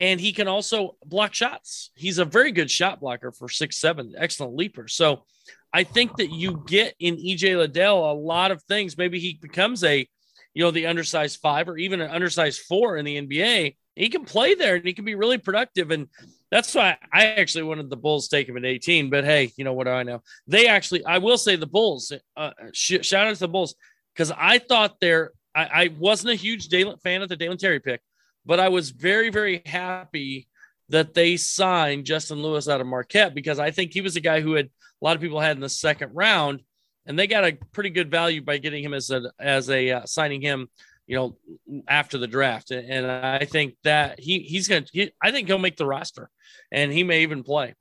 and 0.00 0.18
he 0.18 0.32
can 0.32 0.48
also 0.48 0.96
block 1.04 1.34
shots. 1.34 1.90
He's 1.94 2.18
a 2.18 2.24
very 2.24 2.52
good 2.52 2.70
shot 2.70 3.00
blocker 3.00 3.32
for 3.32 3.48
six 3.48 3.76
seven, 3.78 4.14
excellent 4.16 4.56
leaper. 4.56 4.88
So 4.88 5.24
I 5.72 5.84
think 5.84 6.16
that 6.16 6.30
you 6.30 6.64
get 6.66 6.94
in 6.98 7.16
EJ 7.16 7.56
Liddell 7.56 8.10
a 8.10 8.14
lot 8.14 8.50
of 8.50 8.62
things. 8.62 8.98
Maybe 8.98 9.20
he 9.20 9.34
becomes 9.40 9.84
a, 9.84 10.08
you 10.54 10.64
know, 10.64 10.70
the 10.70 10.86
undersized 10.86 11.40
five 11.40 11.68
or 11.68 11.76
even 11.76 12.00
an 12.00 12.10
undersized 12.10 12.60
four 12.60 12.96
in 12.96 13.04
the 13.04 13.20
NBA. 13.20 13.76
He 13.94 14.08
can 14.08 14.24
play 14.24 14.54
there 14.54 14.76
and 14.76 14.84
he 14.84 14.94
can 14.94 15.04
be 15.04 15.14
really 15.14 15.38
productive. 15.38 15.90
And 15.90 16.08
that's 16.50 16.74
why 16.74 16.96
I 17.12 17.26
actually 17.26 17.64
wanted 17.64 17.90
the 17.90 17.96
Bulls 17.96 18.28
take 18.28 18.48
him 18.48 18.56
at 18.56 18.64
18. 18.64 19.10
But 19.10 19.24
hey, 19.24 19.52
you 19.56 19.64
know 19.64 19.74
what 19.74 19.84
do 19.84 19.90
I 19.90 20.02
know? 20.02 20.22
They 20.46 20.66
actually, 20.66 21.04
I 21.04 21.18
will 21.18 21.38
say 21.38 21.56
the 21.56 21.66
Bulls, 21.66 22.12
uh, 22.36 22.50
sh- 22.72 23.02
shout 23.02 23.28
out 23.28 23.34
to 23.34 23.40
the 23.40 23.48
Bulls, 23.48 23.74
because 24.14 24.32
I 24.36 24.58
thought 24.58 24.96
they're, 25.00 25.32
I, 25.54 25.64
I 25.64 25.90
wasn't 25.98 26.32
a 26.32 26.36
huge 26.36 26.68
Dalen, 26.68 26.98
fan 26.98 27.22
of 27.22 27.28
the 27.28 27.36
Dalen 27.36 27.58
Terry 27.58 27.80
pick, 27.80 28.00
but 28.44 28.60
I 28.60 28.68
was 28.68 28.90
very, 28.90 29.30
very 29.30 29.62
happy 29.66 30.48
that 30.90 31.14
they 31.14 31.36
signed 31.36 32.04
Justin 32.04 32.42
Lewis 32.42 32.68
out 32.68 32.80
of 32.80 32.86
Marquette 32.86 33.34
because 33.34 33.58
I 33.58 33.70
think 33.70 33.92
he 33.92 34.00
was 34.00 34.16
a 34.16 34.20
guy 34.20 34.40
who 34.40 34.54
had 34.54 34.66
a 34.66 35.04
lot 35.04 35.16
of 35.16 35.22
people 35.22 35.40
had 35.40 35.56
in 35.56 35.60
the 35.60 35.68
second 35.68 36.10
round, 36.14 36.62
and 37.06 37.18
they 37.18 37.26
got 37.26 37.44
a 37.44 37.56
pretty 37.72 37.90
good 37.90 38.10
value 38.10 38.42
by 38.42 38.58
getting 38.58 38.84
him 38.84 38.92
as 38.92 39.10
a 39.10 39.32
as 39.38 39.70
a 39.70 39.90
uh, 39.90 40.06
signing 40.06 40.42
him, 40.42 40.68
you 41.06 41.16
know, 41.16 41.82
after 41.88 42.18
the 42.18 42.26
draft. 42.26 42.70
And 42.72 43.06
I 43.06 43.44
think 43.44 43.76
that 43.84 44.20
he 44.20 44.40
he's 44.40 44.68
gonna. 44.68 44.84
He, 44.92 45.12
I 45.22 45.30
think 45.30 45.46
he'll 45.46 45.58
make 45.58 45.76
the 45.76 45.86
roster, 45.86 46.28
and 46.70 46.92
he 46.92 47.04
may 47.04 47.22
even 47.22 47.42
play. 47.42 47.74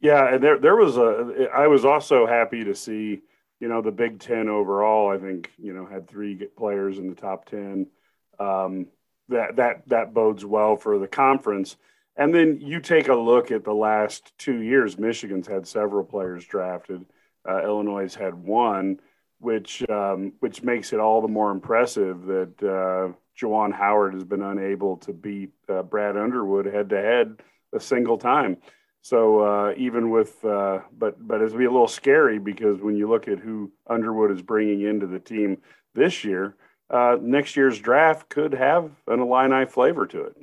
Yeah, 0.00 0.34
and 0.34 0.42
there 0.42 0.58
there 0.58 0.76
was 0.76 0.96
a. 0.96 1.48
I 1.54 1.68
was 1.68 1.84
also 1.84 2.26
happy 2.26 2.64
to 2.64 2.74
see, 2.74 3.20
you 3.60 3.68
know, 3.68 3.82
the 3.82 3.90
Big 3.90 4.20
Ten 4.20 4.48
overall. 4.48 5.10
I 5.10 5.18
think 5.18 5.50
you 5.56 5.72
know 5.72 5.86
had 5.86 6.08
three 6.08 6.34
players 6.56 6.98
in 6.98 7.08
the 7.08 7.14
top 7.14 7.46
ten. 7.46 7.86
Um, 8.38 8.86
that 9.28 9.56
that 9.56 9.88
that 9.88 10.14
bodes 10.14 10.44
well 10.44 10.76
for 10.76 10.98
the 10.98 11.08
conference. 11.08 11.76
And 12.16 12.34
then 12.34 12.60
you 12.60 12.80
take 12.80 13.08
a 13.08 13.14
look 13.14 13.52
at 13.52 13.62
the 13.62 13.74
last 13.74 14.32
two 14.38 14.60
years. 14.60 14.98
Michigan's 14.98 15.46
had 15.46 15.68
several 15.68 16.04
players 16.04 16.44
drafted. 16.44 17.06
Uh, 17.48 17.62
Illinois 17.62 18.12
had 18.12 18.34
one, 18.34 18.98
which 19.38 19.88
um, 19.88 20.32
which 20.40 20.62
makes 20.62 20.92
it 20.92 21.00
all 21.00 21.22
the 21.22 21.28
more 21.28 21.50
impressive 21.50 22.26
that 22.26 22.54
uh, 22.62 23.12
Juwan 23.40 23.72
Howard 23.72 24.14
has 24.14 24.24
been 24.24 24.42
unable 24.42 24.96
to 24.98 25.12
beat 25.12 25.52
uh, 25.68 25.82
Brad 25.82 26.16
Underwood 26.16 26.66
head 26.66 26.88
to 26.90 26.96
head 26.96 27.40
a 27.72 27.80
single 27.80 28.18
time. 28.18 28.56
So 29.00 29.40
uh, 29.40 29.74
even 29.76 30.10
with, 30.10 30.44
uh, 30.44 30.80
but 30.96 31.26
but 31.26 31.40
it's 31.40 31.54
be 31.54 31.64
a 31.64 31.70
little 31.70 31.88
scary 31.88 32.38
because 32.38 32.80
when 32.80 32.96
you 32.96 33.08
look 33.08 33.28
at 33.28 33.38
who 33.38 33.70
Underwood 33.86 34.32
is 34.32 34.42
bringing 34.42 34.82
into 34.82 35.06
the 35.06 35.20
team 35.20 35.58
this 35.94 36.24
year, 36.24 36.56
uh, 36.90 37.16
next 37.20 37.56
year's 37.56 37.78
draft 37.78 38.28
could 38.28 38.54
have 38.54 38.90
an 39.06 39.20
Illini 39.20 39.66
flavor 39.66 40.06
to 40.06 40.22
it. 40.22 40.36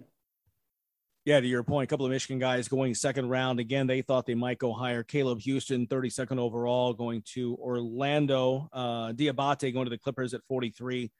Yeah, 1.26 1.40
to 1.40 1.48
your 1.48 1.64
point, 1.64 1.86
a 1.86 1.92
couple 1.92 2.06
of 2.06 2.12
Michigan 2.12 2.38
guys 2.38 2.68
going 2.68 2.94
second 2.94 3.30
round. 3.30 3.60
Again, 3.60 3.88
they 3.88 4.04
thought 4.04 4.28
they 4.28 4.36
might 4.36 4.60
go 4.60 4.74
higher. 4.74 5.02
Caleb 5.02 5.40
Houstan, 5.40 5.88
32nd 5.88 6.38
overall, 6.38 6.94
going 6.94 7.24
to 7.34 7.56
Orlando. 7.56 8.70
Uh, 8.72 9.12
Diabate 9.12 9.74
going 9.74 9.88
to 9.88 9.90
the 9.90 9.98
Clippers 9.98 10.36
at 10.36 10.42
43. 10.48 11.12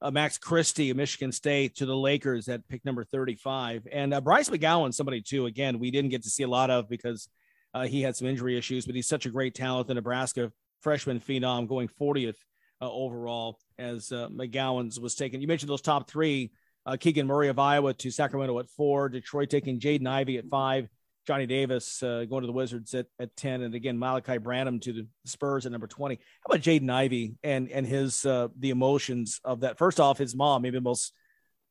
Uh, 0.00 0.10
Max 0.10 0.38
Christie 0.38 0.90
Michigan 0.94 1.30
State 1.30 1.76
to 1.76 1.84
the 1.84 1.94
Lakers 1.94 2.48
at 2.48 2.66
pick 2.68 2.86
number 2.86 3.04
35. 3.04 3.86
And 3.92 4.14
uh, 4.14 4.22
Bryce 4.22 4.48
McGowan, 4.48 4.94
somebody 4.94 5.20
too, 5.20 5.44
again, 5.44 5.78
we 5.78 5.90
didn't 5.90 6.10
get 6.10 6.22
to 6.22 6.30
see 6.30 6.42
a 6.42 6.48
lot 6.48 6.70
of 6.70 6.88
because 6.88 7.28
uh, 7.74 7.82
he 7.82 8.00
had 8.00 8.16
some 8.16 8.26
injury 8.26 8.56
issues, 8.56 8.86
but 8.86 8.94
he's 8.94 9.08
such 9.08 9.26
a 9.26 9.30
great 9.30 9.54
talent. 9.54 9.88
The 9.88 9.94
Nebraska 9.94 10.50
freshman 10.80 11.20
phenom 11.20 11.68
going 11.68 11.90
40th 12.00 12.36
uh, 12.80 12.90
overall 12.90 13.58
as 13.78 14.12
uh, 14.12 14.28
McGowens 14.28 15.00
was 15.00 15.14
taken. 15.14 15.40
You 15.40 15.48
mentioned 15.48 15.70
those 15.70 15.82
top 15.82 16.10
three 16.10 16.52
uh, 16.86 16.96
Keegan 16.98 17.26
Murray 17.26 17.48
of 17.48 17.58
Iowa 17.58 17.94
to 17.94 18.10
Sacramento 18.10 18.58
at 18.58 18.68
four. 18.70 19.08
Detroit 19.08 19.50
taking 19.50 19.80
Jaden 19.80 20.06
Ivey 20.06 20.38
at 20.38 20.48
five. 20.48 20.88
Johnny 21.26 21.46
Davis 21.46 22.02
uh, 22.02 22.24
going 22.24 22.42
to 22.42 22.46
the 22.46 22.52
Wizards 22.52 22.94
at, 22.94 23.06
at 23.18 23.36
10. 23.36 23.62
And 23.62 23.74
again, 23.74 23.98
Malaki 23.98 24.42
Branham 24.42 24.80
to 24.80 24.92
the 24.92 25.06
Spurs 25.26 25.66
at 25.66 25.72
number 25.72 25.86
20. 25.86 26.16
How 26.16 26.54
about 26.54 26.64
Jaden 26.64 26.90
Ivey 26.90 27.34
and, 27.42 27.70
and 27.70 27.86
his, 27.86 28.24
uh, 28.24 28.48
the 28.58 28.70
emotions 28.70 29.40
of 29.44 29.60
that? 29.60 29.78
First 29.78 30.00
off, 30.00 30.18
his 30.18 30.34
mom, 30.34 30.62
maybe 30.62 30.78
the 30.78 30.82
most 30.82 31.12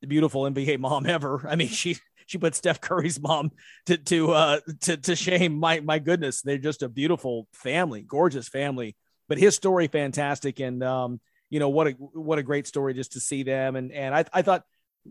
beautiful 0.08 0.44
NBA 0.44 0.80
mom 0.80 1.06
ever. 1.08 1.46
I 1.50 1.56
mean, 1.56 1.68
she, 1.68 1.98
she 2.26 2.38
put 2.38 2.56
Steph 2.56 2.80
Curry's 2.80 3.20
mom 3.20 3.52
to, 3.88 3.98
to, 3.98 4.32
uh, 4.32 4.60
to, 4.82 4.98
to 4.98 5.16
shame. 5.16 5.60
My, 5.60 5.80
my 5.80 6.00
goodness. 6.00 6.42
They're 6.42 6.58
just 6.58 6.84
a 6.84 6.88
beautiful 6.88 7.48
family, 7.52 8.02
gorgeous 8.02 8.48
family, 8.48 8.96
but 9.30 9.38
his 9.38 9.56
story, 9.56 9.88
fantastic. 9.88 10.60
And, 10.60 10.84
um, 10.84 11.22
you 11.50 11.60
know, 11.60 11.70
what 11.70 11.88
a, 11.88 11.92
what 11.92 12.40
a 12.40 12.44
great 12.44 12.68
story 12.68 12.94
just 12.94 13.14
to 13.14 13.22
see 13.22 13.44
them. 13.44 13.78
And, 13.78 13.94
and 13.94 14.14
I, 14.14 14.26
I 14.34 14.42
thought, 14.42 14.66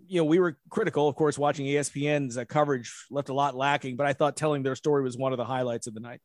you 0.06 0.20
know, 0.20 0.24
we 0.24 0.38
were 0.38 0.58
critical, 0.68 1.08
of 1.08 1.14
course, 1.14 1.38
watching 1.38 1.64
ESPN's 1.64 2.36
uh, 2.36 2.44
coverage 2.44 2.92
left 3.10 3.30
a 3.30 3.34
lot 3.34 3.54
lacking, 3.54 3.96
but 3.96 4.06
I 4.06 4.12
thought 4.12 4.36
telling 4.36 4.62
their 4.62 4.76
story 4.76 5.02
was 5.02 5.16
one 5.16 5.32
of 5.32 5.38
the 5.38 5.44
highlights 5.44 5.86
of 5.86 5.94
the 5.94 6.00
night. 6.00 6.20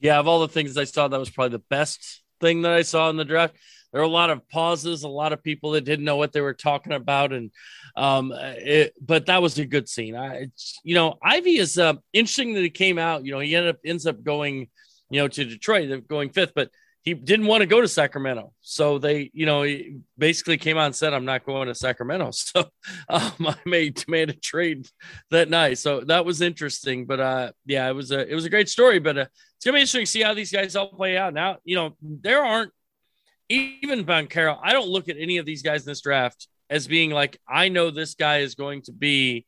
Yeah, 0.00 0.18
of 0.18 0.28
all 0.28 0.40
the 0.40 0.48
things 0.48 0.76
I 0.76 0.84
saw, 0.84 1.08
that 1.08 1.18
was 1.18 1.30
probably 1.30 1.56
the 1.56 1.64
best 1.70 2.22
thing 2.40 2.62
that 2.62 2.72
I 2.72 2.82
saw 2.82 3.08
in 3.08 3.16
the 3.16 3.24
draft. 3.24 3.56
There 3.92 4.00
were 4.00 4.06
a 4.06 4.10
lot 4.10 4.30
of 4.30 4.48
pauses, 4.48 5.02
a 5.02 5.08
lot 5.08 5.32
of 5.32 5.42
people 5.42 5.72
that 5.72 5.84
didn't 5.84 6.04
know 6.04 6.16
what 6.16 6.32
they 6.32 6.40
were 6.40 6.54
talking 6.54 6.92
about, 6.92 7.32
and 7.32 7.50
um, 7.96 8.32
it, 8.34 8.94
but 9.00 9.26
that 9.26 9.42
was 9.42 9.58
a 9.58 9.66
good 9.66 9.88
scene. 9.88 10.14
I, 10.14 10.46
you 10.84 10.94
know, 10.94 11.18
Ivey 11.22 11.56
is 11.56 11.76
uh, 11.76 11.94
interesting 12.12 12.54
that 12.54 12.62
he 12.62 12.70
came 12.70 12.98
out. 12.98 13.24
You 13.24 13.32
know, 13.32 13.40
he 13.40 13.56
ended 13.56 13.74
up 13.74 13.80
ends 13.84 14.06
up 14.06 14.22
going, 14.22 14.68
you 15.10 15.20
know, 15.20 15.28
to 15.28 15.44
Detroit, 15.44 16.06
going 16.08 16.30
fifth, 16.30 16.52
but 16.54 16.70
he 17.02 17.14
didn't 17.14 17.46
want 17.46 17.62
to 17.62 17.66
go 17.66 17.80
to 17.80 17.88
Sacramento. 17.88 18.52
So 18.60 18.98
they, 18.98 19.30
you 19.32 19.46
know, 19.46 19.62
he 19.62 19.96
basically 20.18 20.58
came 20.58 20.76
out 20.76 20.86
and 20.86 20.94
said, 20.94 21.14
I'm 21.14 21.24
not 21.24 21.46
going 21.46 21.68
to 21.68 21.74
Sacramento. 21.74 22.30
So 22.52 22.68
um, 23.08 23.32
I 23.40 23.56
made, 23.64 24.04
made 24.06 24.28
a 24.28 24.34
trade 24.34 24.86
that 25.30 25.48
night. 25.48 25.78
So 25.78 26.00
that 26.02 26.24
was 26.24 26.42
interesting. 26.42 27.06
But 27.06 27.20
uh, 27.20 27.52
yeah, 27.64 27.88
it 27.88 27.94
was 27.94 28.10
a, 28.10 28.28
it 28.28 28.34
was 28.34 28.44
a 28.44 28.50
great 28.50 28.68
story. 28.68 28.98
But 28.98 29.16
uh, 29.16 29.26
it's 29.56 29.64
to 29.64 29.72
be 29.72 29.78
interesting 29.78 30.02
to 30.02 30.06
see 30.06 30.22
how 30.22 30.34
these 30.34 30.52
guys 30.52 30.76
all 30.76 30.88
play 30.88 31.16
out. 31.16 31.32
Now, 31.32 31.56
you 31.64 31.76
know, 31.76 31.96
there 32.02 32.44
aren't 32.44 32.72
even 33.48 34.04
Banchero. 34.04 34.58
I 34.62 34.72
don't 34.72 34.88
look 34.88 35.08
at 35.08 35.16
any 35.18 35.38
of 35.38 35.46
these 35.46 35.62
guys 35.62 35.82
in 35.82 35.90
this 35.90 36.02
draft 36.02 36.48
as 36.68 36.86
being 36.86 37.10
like, 37.10 37.40
I 37.48 37.68
know 37.68 37.90
this 37.90 38.14
guy 38.14 38.38
is 38.38 38.54
going 38.54 38.82
to 38.82 38.92
be 38.92 39.46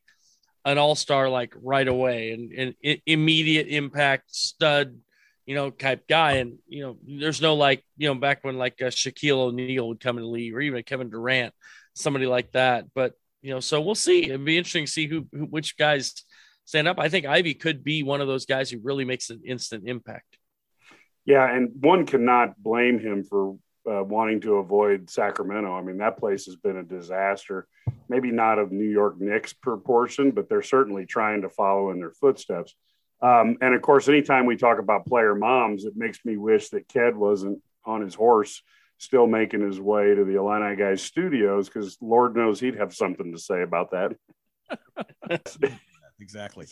an 0.65 0.77
all 0.77 0.95
star 0.95 1.29
like 1.29 1.53
right 1.61 1.87
away 1.87 2.31
and, 2.31 2.75
and 2.83 3.01
immediate 3.05 3.67
impact 3.67 4.33
stud 4.33 4.97
you 5.45 5.55
know, 5.55 5.69
type 5.69 6.07
guy. 6.07 6.33
And, 6.33 6.57
you 6.67 6.83
know, 6.83 6.97
there's 7.05 7.41
no 7.41 7.55
like, 7.55 7.83
you 7.97 8.07
know, 8.07 8.15
back 8.15 8.43
when 8.43 8.57
like 8.57 8.81
uh, 8.81 8.85
Shaquille 8.85 9.37
O'Neal 9.37 9.87
would 9.89 9.99
come 9.99 10.17
in 10.17 10.23
the 10.23 10.29
league 10.29 10.53
or 10.53 10.61
even 10.61 10.83
Kevin 10.83 11.09
Durant, 11.09 11.53
somebody 11.93 12.25
like 12.25 12.51
that. 12.53 12.85
But, 12.93 13.13
you 13.41 13.51
know, 13.51 13.59
so 13.59 13.81
we'll 13.81 13.95
see. 13.95 14.23
It'd 14.23 14.45
be 14.45 14.57
interesting 14.57 14.85
to 14.85 14.91
see 14.91 15.07
who, 15.07 15.27
who 15.31 15.45
which 15.45 15.77
guys 15.77 16.13
stand 16.65 16.87
up. 16.87 16.99
I 16.99 17.09
think 17.09 17.25
Ivey 17.25 17.55
could 17.55 17.83
be 17.83 18.03
one 18.03 18.21
of 18.21 18.27
those 18.27 18.45
guys 18.45 18.69
who 18.69 18.79
really 18.81 19.05
makes 19.05 19.29
an 19.29 19.41
instant 19.45 19.83
impact. 19.87 20.37
Yeah. 21.25 21.53
And 21.53 21.71
one 21.79 22.05
cannot 22.05 22.61
blame 22.61 22.99
him 22.99 23.23
for 23.23 23.57
uh, 23.89 24.03
wanting 24.03 24.39
to 24.41 24.55
avoid 24.55 25.09
Sacramento. 25.09 25.73
I 25.73 25.81
mean, 25.81 25.97
that 25.97 26.17
place 26.17 26.45
has 26.45 26.55
been 26.55 26.77
a 26.77 26.83
disaster. 26.83 27.67
Maybe 28.07 28.31
not 28.31 28.59
of 28.59 28.71
New 28.71 28.89
York 28.89 29.19
Knicks 29.19 29.51
proportion, 29.51 30.31
but 30.31 30.47
they're 30.47 30.61
certainly 30.61 31.05
trying 31.05 31.41
to 31.41 31.49
follow 31.49 31.91
in 31.91 31.99
their 31.99 32.11
footsteps. 32.11 32.75
Um, 33.23 33.57
and 33.61 33.73
of 33.73 33.81
course, 33.81 34.09
anytime 34.09 34.45
we 34.45 34.57
talk 34.57 34.79
about 34.79 35.05
player 35.05 35.33
moms, 35.33 35.85
it 35.85 35.93
makes 35.95 36.25
me 36.25 36.35
wish 36.35 36.69
that 36.69 36.89
Ked 36.89 37.15
wasn't 37.15 37.61
on 37.85 38.01
his 38.01 38.13
horse, 38.13 38.61
still 38.97 39.27
making 39.27 39.61
his 39.61 39.79
way 39.79 40.13
to 40.13 40.25
the 40.25 40.35
Illini 40.35 40.75
guys 40.75 41.01
studios, 41.01 41.69
because 41.69 41.97
Lord 42.01 42.35
knows 42.35 42.59
he'd 42.59 42.75
have 42.75 42.93
something 42.93 43.31
to 43.31 43.39
say 43.39 43.61
about 43.61 43.91
that. 43.91 44.11
exactly. 46.19 46.67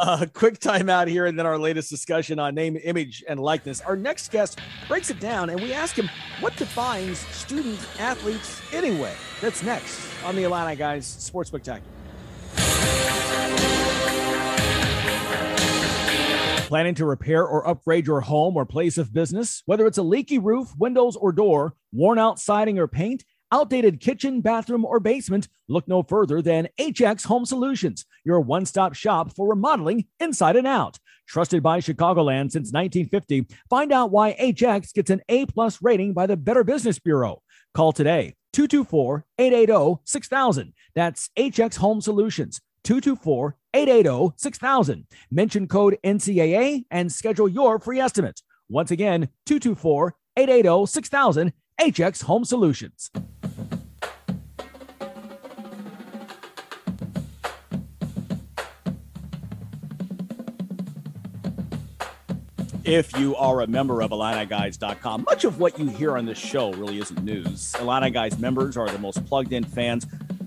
uh, 0.00 0.26
quick 0.34 0.58
timeout 0.60 1.08
here, 1.08 1.24
and 1.24 1.38
then 1.38 1.46
our 1.46 1.58
latest 1.58 1.88
discussion 1.88 2.38
on 2.38 2.54
name, 2.54 2.76
image, 2.84 3.24
and 3.26 3.40
likeness. 3.40 3.80
Our 3.80 3.96
next 3.96 4.30
guest 4.30 4.58
breaks 4.88 5.08
it 5.08 5.20
down, 5.20 5.48
and 5.48 5.58
we 5.58 5.72
ask 5.72 5.96
him 5.96 6.10
what 6.40 6.54
defines 6.56 7.18
student 7.18 7.78
athletes 7.98 8.60
anyway. 8.74 9.14
That's 9.40 9.62
next 9.62 10.06
on 10.22 10.36
the 10.36 10.42
Illini 10.42 10.76
Guys 10.76 11.06
Sports 11.06 11.48
Spectacular. 11.48 11.92
Planning 16.66 16.96
to 16.96 17.06
repair 17.06 17.46
or 17.46 17.64
upgrade 17.68 18.08
your 18.08 18.22
home 18.22 18.56
or 18.56 18.66
place 18.66 18.98
of 18.98 19.12
business? 19.12 19.62
Whether 19.66 19.86
it's 19.86 19.98
a 19.98 20.02
leaky 20.02 20.40
roof, 20.40 20.72
windows, 20.76 21.14
or 21.14 21.30
door, 21.30 21.76
worn 21.92 22.18
out 22.18 22.40
siding 22.40 22.76
or 22.76 22.88
paint, 22.88 23.24
outdated 23.52 24.00
kitchen, 24.00 24.40
bathroom, 24.40 24.84
or 24.84 24.98
basement, 24.98 25.46
look 25.68 25.86
no 25.86 26.02
further 26.02 26.42
than 26.42 26.66
HX 26.76 27.26
Home 27.26 27.46
Solutions, 27.46 28.04
your 28.24 28.40
one 28.40 28.66
stop 28.66 28.94
shop 28.94 29.32
for 29.36 29.48
remodeling 29.48 30.06
inside 30.18 30.56
and 30.56 30.66
out. 30.66 30.98
Trusted 31.28 31.62
by 31.62 31.78
Chicagoland 31.78 32.50
since 32.50 32.72
1950, 32.72 33.46
find 33.70 33.92
out 33.92 34.10
why 34.10 34.34
HX 34.34 34.92
gets 34.92 35.10
an 35.10 35.20
A 35.28 35.46
plus 35.46 35.80
rating 35.80 36.14
by 36.14 36.26
the 36.26 36.36
Better 36.36 36.64
Business 36.64 36.98
Bureau. 36.98 37.42
Call 37.74 37.92
today 37.92 38.34
224 38.54 39.24
880 39.38 40.00
6000. 40.04 40.72
That's 40.96 41.30
HX 41.38 41.76
Home 41.76 42.00
Solutions 42.00 42.60
224 42.82 43.56
880 43.76 44.34
6000. 44.36 45.06
Mention 45.30 45.68
code 45.68 45.98
NCAA 46.02 46.84
and 46.90 47.12
schedule 47.12 47.48
your 47.48 47.78
free 47.78 48.00
estimate. 48.00 48.40
Once 48.68 48.90
again, 48.90 49.28
224 49.44 50.14
880 50.36 50.86
6000. 50.86 51.52
HX 51.78 52.22
Home 52.22 52.44
Solutions. 52.46 53.10
If 62.82 63.18
you 63.18 63.34
are 63.34 63.62
a 63.62 63.66
member 63.66 64.00
of 64.00 64.12
IlliniGuys.com, 64.12 65.24
much 65.28 65.44
of 65.44 65.58
what 65.58 65.76
you 65.78 65.88
hear 65.88 66.16
on 66.16 66.24
this 66.24 66.38
show 66.38 66.72
really 66.74 67.00
isn't 67.00 67.22
news. 67.24 67.74
Illini 67.80 68.30
members 68.38 68.76
are 68.76 68.88
the 68.88 68.98
most 68.98 69.26
plugged 69.26 69.52
in 69.52 69.64
fans. 69.64 70.06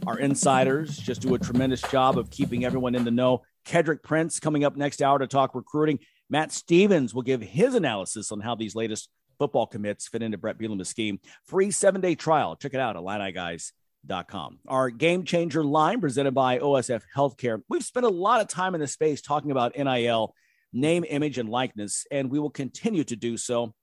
Our 0.10 0.18
insiders 0.18 0.98
just 0.98 1.22
do 1.22 1.36
a 1.36 1.38
tremendous 1.38 1.84
job 1.84 2.18
of 2.18 2.32
keeping 2.32 2.66
everyone 2.66 2.96
in 2.96 3.06
the 3.06 3.12
know. 3.12 3.44
Kedrick 3.64 4.02
Prince 4.02 4.40
coming 4.40 4.64
up 4.64 4.76
next 4.76 5.04
hour 5.04 5.20
to 5.20 5.28
talk 5.28 5.54
recruiting. 5.54 6.00
Matt 6.32 6.52
Stevens 6.52 7.14
will 7.14 7.22
give 7.22 7.42
his 7.42 7.76
analysis 7.76 8.32
on 8.32 8.40
how 8.40 8.56
these 8.56 8.74
latest 8.74 9.08
football 9.38 9.68
commits 9.68 10.08
fit 10.08 10.24
into 10.24 10.36
Bret 10.40 10.58
Bielema's 10.58 10.90
scheme. 10.90 11.20
Free 11.46 11.70
seven 11.70 12.02
day 12.02 12.16
trial. 12.16 12.56
Check 12.56 12.74
it 12.74 12.80
out 12.80 12.98
at 12.98 13.04
IlliniGuys.com. 13.04 14.58
Our 14.68 14.90
game 14.90 15.26
changer 15.26 15.64
line 15.64 16.02
presented 16.02 16.34
by 16.34 16.58
OSF 16.58 17.04
Healthcare. 17.16 17.62
We've 17.70 17.86
spent 17.86 18.08
a 18.08 18.10
lot 18.10 18.42
of 18.42 18.48
time 18.48 18.74
in 18.74 18.82
this 18.82 18.94
space 18.94 19.22
talking 19.22 19.52
about 19.52 19.78
NIL 19.78 20.34
name, 20.74 21.06
image, 21.08 21.38
and 21.38 21.50
likeness, 21.50 22.08
and 22.10 22.32
we 22.32 22.40
will 22.40 22.50
continue 22.50 23.04
to 23.04 23.16
do 23.16 23.38
so. 23.38 23.76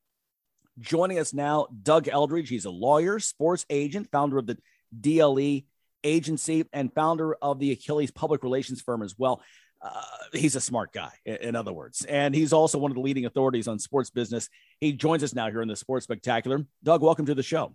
Joining 0.80 1.20
us 1.20 1.32
now, 1.32 1.68
Doug 1.84 2.08
Eldridge. 2.08 2.48
He's 2.48 2.64
a 2.64 2.70
lawyer, 2.70 3.20
sports 3.20 3.64
agent, 3.70 4.08
founder 4.10 4.38
of 4.38 4.48
the 4.48 4.58
DLE 5.00 5.62
agency, 6.04 6.64
and 6.72 6.92
founder 6.92 7.34
of 7.42 7.58
the 7.58 7.72
Achilles 7.72 8.10
public 8.10 8.42
relations 8.42 8.80
firm 8.80 9.02
as 9.02 9.14
well. 9.18 9.42
Uh, 9.82 10.00
he's 10.32 10.56
a 10.56 10.60
smart 10.60 10.92
guy, 10.92 11.10
in 11.24 11.54
other 11.54 11.72
words. 11.72 12.04
And 12.04 12.34
he's 12.34 12.52
also 12.52 12.78
one 12.78 12.90
of 12.90 12.94
the 12.96 13.02
leading 13.02 13.26
authorities 13.26 13.68
on 13.68 13.78
sports 13.78 14.10
business. 14.10 14.48
He 14.80 14.92
joins 14.92 15.22
us 15.22 15.34
now 15.34 15.50
here 15.50 15.62
in 15.62 15.68
the 15.68 15.76
Sports 15.76 16.04
Spectacular. 16.04 16.64
Doug, 16.82 17.02
welcome 17.02 17.26
to 17.26 17.34
the 17.34 17.42
show. 17.42 17.74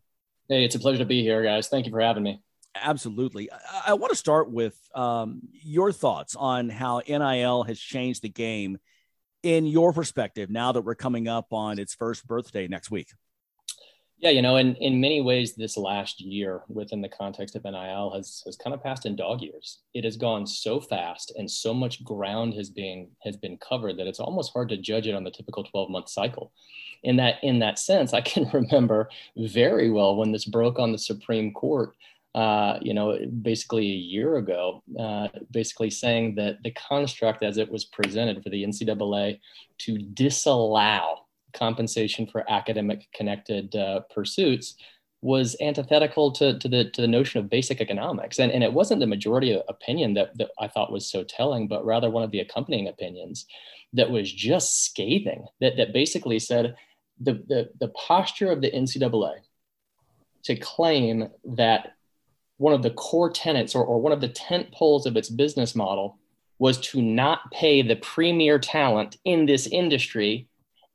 Hey, 0.49 0.65
it's 0.65 0.75
a 0.75 0.79
pleasure 0.79 0.99
to 0.99 1.05
be 1.05 1.21
here, 1.21 1.43
guys. 1.43 1.67
Thank 1.67 1.85
you 1.85 1.91
for 1.91 2.01
having 2.01 2.23
me. 2.23 2.41
Absolutely. 2.75 3.51
I, 3.51 3.57
I 3.87 3.93
want 3.93 4.11
to 4.11 4.17
start 4.17 4.49
with 4.49 4.77
um, 4.95 5.41
your 5.51 5.91
thoughts 5.91 6.35
on 6.35 6.69
how 6.69 7.01
NIL 7.07 7.63
has 7.63 7.79
changed 7.79 8.21
the 8.23 8.29
game 8.29 8.77
in 9.43 9.65
your 9.65 9.93
perspective 9.93 10.49
now 10.49 10.71
that 10.71 10.81
we're 10.81 10.95
coming 10.95 11.27
up 11.27 11.51
on 11.51 11.79
its 11.79 11.93
first 11.95 12.27
birthday 12.27 12.67
next 12.67 12.91
week? 12.91 13.09
Yeah, 14.21 14.29
you 14.29 14.43
know, 14.43 14.57
in, 14.57 14.75
in 14.75 15.01
many 15.01 15.19
ways, 15.19 15.55
this 15.55 15.75
last 15.75 16.21
year 16.21 16.61
within 16.67 17.01
the 17.01 17.09
context 17.09 17.55
of 17.55 17.63
NIL 17.63 18.11
has, 18.15 18.43
has 18.45 18.55
kind 18.55 18.71
of 18.71 18.83
passed 18.83 19.07
in 19.07 19.15
dog 19.15 19.41
years. 19.41 19.79
It 19.95 20.03
has 20.03 20.15
gone 20.15 20.45
so 20.45 20.79
fast 20.79 21.33
and 21.37 21.49
so 21.49 21.73
much 21.73 22.03
ground 22.03 22.53
has 22.53 22.69
been 22.69 23.09
has 23.23 23.35
been 23.35 23.57
covered 23.57 23.97
that 23.97 24.05
it's 24.05 24.19
almost 24.19 24.53
hard 24.53 24.69
to 24.69 24.77
judge 24.77 25.07
it 25.07 25.15
on 25.15 25.23
the 25.23 25.31
typical 25.31 25.63
12 25.63 25.89
month 25.89 26.07
cycle. 26.07 26.51
In 27.01 27.15
that 27.15 27.37
in 27.41 27.57
that 27.59 27.79
sense, 27.79 28.13
I 28.19 28.21
can 28.21 28.47
remember 28.53 29.09
very 29.35 29.89
well 29.89 30.15
when 30.15 30.31
this 30.31 30.45
broke 30.45 30.77
on 30.77 30.91
the 30.91 30.99
Supreme 30.99 31.51
Court 31.51 31.95
uh, 32.35 32.77
you 32.81 32.93
know, 32.93 33.17
basically 33.41 33.91
a 33.91 33.95
year 33.95 34.37
ago, 34.37 34.81
uh, 34.97 35.27
basically 35.51 35.89
saying 35.89 36.33
that 36.35 36.63
the 36.63 36.71
construct 36.71 37.43
as 37.43 37.57
it 37.57 37.69
was 37.69 37.83
presented 37.83 38.41
for 38.41 38.49
the 38.49 38.63
NCAA 38.63 39.37
to 39.79 39.97
disallow 39.97 41.25
compensation 41.53 42.27
for 42.27 42.49
academic 42.49 43.07
connected 43.13 43.75
uh, 43.75 44.01
pursuits 44.13 44.75
was 45.21 45.55
antithetical 45.61 46.31
to, 46.31 46.57
to, 46.57 46.67
the, 46.67 46.89
to 46.89 47.01
the 47.01 47.07
notion 47.07 47.39
of 47.39 47.49
basic 47.49 47.79
economics. 47.79 48.39
And, 48.39 48.51
and 48.51 48.63
it 48.63 48.73
wasn't 48.73 49.01
the 49.01 49.07
majority 49.07 49.59
opinion 49.69 50.15
that, 50.15 50.35
that 50.37 50.49
I 50.59 50.67
thought 50.67 50.91
was 50.91 51.09
so 51.09 51.23
telling, 51.23 51.67
but 51.67 51.85
rather 51.85 52.09
one 52.09 52.23
of 52.23 52.31
the 52.31 52.39
accompanying 52.39 52.87
opinions 52.87 53.45
that 53.93 54.09
was 54.09 54.31
just 54.31 54.85
scathing, 54.85 55.45
that, 55.59 55.77
that 55.77 55.93
basically 55.93 56.39
said 56.39 56.75
the, 57.19 57.33
the, 57.47 57.69
the 57.79 57.89
posture 57.89 58.51
of 58.51 58.61
the 58.61 58.71
NCAA 58.71 59.33
to 60.43 60.55
claim 60.55 61.29
that 61.55 61.93
one 62.57 62.73
of 62.73 62.81
the 62.81 62.89
core 62.91 63.29
tenets 63.29 63.75
or, 63.75 63.83
or 63.83 64.01
one 64.01 64.13
of 64.13 64.21
the 64.21 64.27
tent 64.27 64.71
poles 64.71 65.05
of 65.05 65.17
its 65.17 65.29
business 65.29 65.75
model 65.75 66.17
was 66.57 66.79
to 66.79 67.01
not 67.01 67.51
pay 67.51 67.81
the 67.81 67.95
premier 67.95 68.59
talent 68.59 69.17
in 69.25 69.45
this 69.45 69.67
industry 69.67 70.47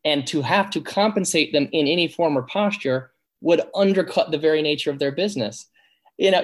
and 0.06 0.24
to 0.28 0.40
have 0.40 0.70
to 0.70 0.80
compensate 0.80 1.52
them 1.52 1.68
in 1.72 1.88
any 1.88 2.06
form 2.06 2.38
or 2.38 2.42
posture 2.42 3.10
would 3.40 3.60
undercut 3.74 4.30
the 4.30 4.38
very 4.38 4.62
nature 4.62 4.90
of 4.90 5.00
their 5.00 5.10
business. 5.10 5.68
You 6.16 6.30
know, 6.30 6.38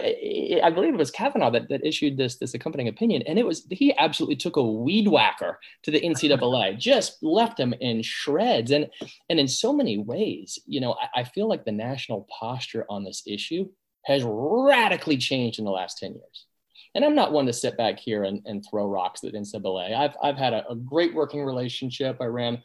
I 0.62 0.68
believe 0.68 0.92
it 0.92 0.98
was 0.98 1.12
Kavanaugh 1.12 1.50
that, 1.52 1.70
that 1.70 1.86
issued 1.86 2.18
this, 2.18 2.36
this 2.36 2.52
accompanying 2.52 2.88
opinion, 2.88 3.22
and 3.22 3.38
it 3.38 3.46
was 3.46 3.66
he 3.70 3.96
absolutely 3.96 4.36
took 4.36 4.56
a 4.56 4.62
weed 4.62 5.08
whacker 5.08 5.58
to 5.84 5.90
the 5.90 6.00
NCAA, 6.00 6.78
just 6.78 7.22
left 7.22 7.56
them 7.56 7.72
in 7.80 8.02
shreds. 8.02 8.70
And 8.70 8.90
and 9.30 9.40
in 9.40 9.48
so 9.48 9.72
many 9.72 9.96
ways, 9.96 10.58
you 10.66 10.80
know, 10.80 10.94
I, 10.94 11.20
I 11.20 11.24
feel 11.24 11.48
like 11.48 11.64
the 11.64 11.72
national 11.72 12.28
posture 12.38 12.84
on 12.90 13.04
this 13.04 13.22
issue 13.26 13.66
has 14.04 14.22
radically 14.26 15.16
changed 15.16 15.58
in 15.58 15.64
the 15.64 15.70
last 15.70 15.98
10 15.98 16.12
years. 16.14 16.46
And 16.94 17.04
I'm 17.04 17.14
not 17.14 17.32
one 17.32 17.46
to 17.46 17.52
sit 17.52 17.78
back 17.78 17.98
here 17.98 18.24
and, 18.24 18.42
and 18.44 18.62
throw 18.68 18.86
rocks 18.86 19.24
at 19.24 19.32
NCAA. 19.32 19.96
I've, 19.96 20.16
I've 20.22 20.36
had 20.36 20.52
a, 20.52 20.68
a 20.68 20.74
great 20.74 21.14
working 21.14 21.42
relationship. 21.42 22.18
I 22.20 22.26
ran 22.26 22.62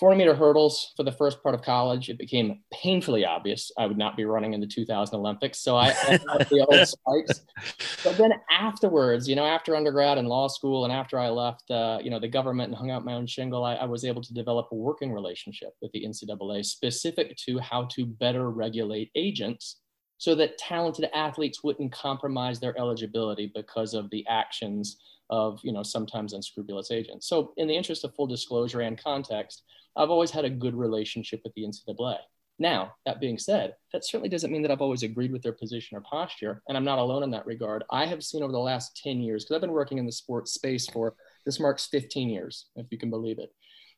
40 0.00 0.16
meter 0.18 0.34
hurdles 0.34 0.92
for 0.96 1.04
the 1.04 1.12
first 1.12 1.42
part 1.42 1.54
of 1.54 1.62
college. 1.62 2.08
It 2.08 2.18
became 2.18 2.60
painfully 2.72 3.24
obvious 3.24 3.70
I 3.78 3.86
would 3.86 3.96
not 3.96 4.16
be 4.16 4.24
running 4.24 4.52
in 4.52 4.60
the 4.60 4.66
2000 4.66 5.16
Olympics. 5.16 5.60
So 5.60 5.76
I, 5.76 5.88
I 5.90 6.16
the 6.18 6.66
old 6.68 6.88
spikes. 7.28 8.02
But 8.02 8.16
then 8.16 8.32
afterwards, 8.50 9.28
you 9.28 9.36
know, 9.36 9.44
after 9.44 9.76
undergrad 9.76 10.18
and 10.18 10.26
law 10.26 10.48
school, 10.48 10.84
and 10.84 10.92
after 10.92 11.18
I 11.18 11.28
left, 11.28 11.70
uh, 11.70 11.98
you 12.02 12.10
know, 12.10 12.18
the 12.18 12.28
government 12.28 12.70
and 12.70 12.76
hung 12.76 12.90
out 12.90 13.04
my 13.04 13.14
own 13.14 13.26
shingle, 13.26 13.64
I, 13.64 13.74
I 13.74 13.84
was 13.84 14.04
able 14.04 14.22
to 14.22 14.34
develop 14.34 14.68
a 14.72 14.74
working 14.74 15.12
relationship 15.12 15.74
with 15.80 15.92
the 15.92 16.04
NCAA 16.04 16.64
specific 16.64 17.36
to 17.46 17.58
how 17.60 17.84
to 17.92 18.04
better 18.04 18.50
regulate 18.50 19.10
agents 19.14 19.76
so 20.18 20.34
that 20.34 20.58
talented 20.58 21.08
athletes 21.14 21.62
wouldn't 21.62 21.92
compromise 21.92 22.58
their 22.58 22.76
eligibility 22.78 23.52
because 23.54 23.94
of 23.94 24.10
the 24.10 24.26
actions 24.28 24.96
of 25.30 25.58
you 25.62 25.72
know 25.72 25.82
sometimes 25.82 26.32
unscrupulous 26.32 26.90
agents. 26.90 27.28
So 27.28 27.52
in 27.56 27.68
the 27.68 27.76
interest 27.76 28.04
of 28.04 28.14
full 28.14 28.26
disclosure 28.26 28.80
and 28.80 29.02
context, 29.02 29.62
I've 29.96 30.10
always 30.10 30.30
had 30.30 30.44
a 30.44 30.50
good 30.50 30.74
relationship 30.74 31.40
with 31.44 31.54
the 31.54 31.64
NCAA. 31.64 32.18
Now, 32.58 32.94
that 33.04 33.20
being 33.20 33.38
said, 33.38 33.74
that 33.92 34.04
certainly 34.04 34.28
doesn't 34.28 34.52
mean 34.52 34.62
that 34.62 34.70
I've 34.70 34.80
always 34.80 35.02
agreed 35.02 35.32
with 35.32 35.42
their 35.42 35.52
position 35.52 35.96
or 35.96 36.02
posture, 36.02 36.62
and 36.68 36.76
I'm 36.76 36.84
not 36.84 37.00
alone 37.00 37.24
in 37.24 37.30
that 37.32 37.46
regard. 37.46 37.82
I 37.90 38.06
have 38.06 38.22
seen 38.22 38.42
over 38.42 38.52
the 38.52 38.58
last 38.58 39.00
10 39.02 39.20
years, 39.20 39.44
because 39.44 39.56
I've 39.56 39.60
been 39.60 39.72
working 39.72 39.98
in 39.98 40.06
the 40.06 40.12
sports 40.12 40.54
space 40.54 40.88
for 40.88 41.14
this 41.44 41.58
marks 41.58 41.86
15 41.86 42.28
years, 42.30 42.66
if 42.76 42.86
you 42.90 42.98
can 42.98 43.10
believe 43.10 43.40
it. 43.40 43.52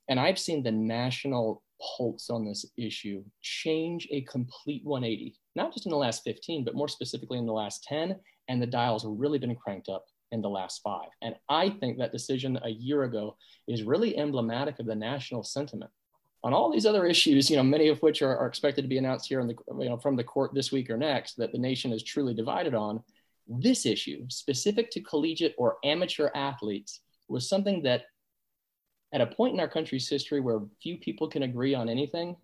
And 0.09 0.19
I've 0.19 0.39
seen 0.39 0.63
the 0.63 0.73
national 0.73 1.63
pulse 1.99 2.31
on 2.31 2.47
this 2.47 2.65
issue 2.79 3.23
change 3.43 4.09
a 4.11 4.23
complete 4.23 4.83
180, 4.85 5.37
not 5.55 5.75
just 5.75 5.85
in 5.85 5.91
the 5.91 5.97
last 5.97 6.23
15, 6.25 6.65
but 6.65 6.75
more 6.75 6.89
specifically 6.89 7.39
in 7.39 7.47
the 7.47 7.53
last 7.53 7.85
10. 7.85 8.17
And 8.49 8.63
the 8.63 8.67
dials 8.67 9.03
have 9.03 9.13
really 9.13 9.39
been 9.39 9.57
cranked 9.57 9.89
up 9.89 10.07
in 10.33 10.43
the 10.43 10.49
last 10.49 10.83
five. 10.83 11.09
And 11.23 11.37
I 11.49 11.71
think 11.71 11.99
that 11.99 12.13
decision 12.13 12.59
a 12.63 12.71
year 12.71 13.05
ago 13.05 13.37
is 13.69 13.83
really 13.83 14.17
emblematic 14.17 14.79
of 14.79 14.87
the 14.87 14.95
national 14.95 15.45
sentiment. 15.45 15.91
On 16.45 16.53
all 16.53 16.71
these 16.71 16.87
other 16.87 17.07
issues, 17.07 17.51
you 17.51 17.57
know, 17.57 17.63
many 17.63 17.89
of 17.89 18.01
which 18.03 18.23
are, 18.23 18.37
are 18.37 18.47
expected 18.47 18.83
to 18.83 18.89
be 18.89 18.99
announced 18.99 19.29
here 19.29 19.41
in 19.41 19.49
the, 19.49 19.57
you 19.79 19.89
know, 19.89 19.97
from 19.97 20.17
the 20.17 20.25
court 20.25 20.55
this 20.55 20.71
week 20.71 20.91
or 20.91 20.97
next, 20.97 21.37
that 21.37 21.53
the 21.53 21.59
nation 21.59 21.93
is 21.93 22.03
truly 22.03 22.35
divided 22.35 22.75
on. 22.75 23.03
This 23.49 23.87
issue, 23.87 24.27
specific 24.29 24.91
to 24.91 25.01
collegiate 25.01 25.55
or 25.57 25.79
amateur 25.85 26.31
athletes, 26.35 27.01
was 27.29 27.49
something 27.49 27.83
that 27.83 28.05
at 29.13 29.21
a 29.21 29.27
point 29.27 29.55
in 29.55 29.61
our 29.61 29.69
country's 29.69 30.09
history 30.09 30.41
where 30.41 30.61
few 30.83 30.99
people 30.99 31.29
can 31.29 31.45
agree 31.45 31.75
on 31.75 31.89
anything, 31.89 32.37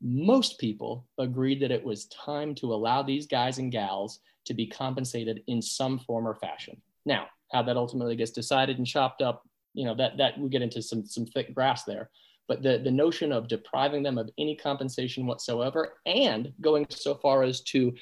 most 0.00 0.58
people 0.58 1.06
agreed 1.18 1.60
that 1.60 1.70
it 1.70 1.82
was 1.82 2.06
time 2.06 2.54
to 2.56 2.72
allow 2.72 3.02
these 3.02 3.26
guys 3.26 3.58
and 3.58 3.72
gals 3.72 4.20
to 4.44 4.54
be 4.54 4.66
compensated 4.66 5.42
in 5.46 5.62
some 5.62 5.98
form 5.98 6.26
or 6.26 6.34
fashion. 6.34 6.80
Now, 7.04 7.26
how 7.52 7.62
that 7.62 7.76
ultimately 7.76 8.16
gets 8.16 8.30
decided 8.30 8.78
and 8.78 8.86
chopped 8.86 9.22
up, 9.22 9.42
you 9.74 9.84
know, 9.84 9.94
that 9.96 10.16
that 10.18 10.38
we 10.38 10.48
get 10.48 10.62
into 10.62 10.82
some 10.82 11.04
some 11.06 11.26
thick 11.26 11.54
grass 11.54 11.84
there. 11.84 12.10
But 12.48 12.62
the, 12.62 12.78
the 12.78 12.90
notion 12.90 13.32
of 13.32 13.48
depriving 13.48 14.02
them 14.02 14.18
of 14.18 14.28
any 14.38 14.56
compensation 14.56 15.26
whatsoever 15.26 15.94
and 16.06 16.52
going 16.60 16.86
so 16.90 17.14
far 17.14 17.44
as 17.44 17.62
to 17.62 17.92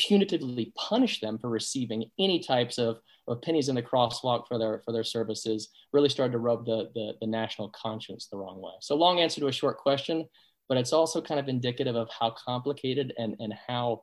punitively 0.00 0.74
punish 0.74 1.20
them 1.20 1.38
for 1.38 1.48
receiving 1.48 2.10
any 2.18 2.38
types 2.40 2.78
of, 2.78 2.98
of 3.26 3.40
pennies 3.40 3.68
in 3.68 3.74
the 3.74 3.82
crosswalk 3.82 4.46
for 4.46 4.58
their 4.58 4.82
for 4.84 4.92
their 4.92 5.04
services 5.04 5.70
really 5.92 6.08
started 6.08 6.32
to 6.32 6.38
rub 6.38 6.66
the, 6.66 6.90
the, 6.94 7.14
the 7.20 7.26
national 7.26 7.70
conscience 7.70 8.28
the 8.30 8.36
wrong 8.36 8.60
way. 8.60 8.72
So 8.80 8.94
long 8.94 9.18
answer 9.18 9.40
to 9.40 9.48
a 9.48 9.52
short 9.52 9.78
question, 9.78 10.26
but 10.68 10.76
it's 10.76 10.92
also 10.92 11.20
kind 11.22 11.40
of 11.40 11.48
indicative 11.48 11.96
of 11.96 12.08
how 12.10 12.34
complicated 12.44 13.14
and, 13.18 13.34
and 13.38 13.54
how 13.66 14.02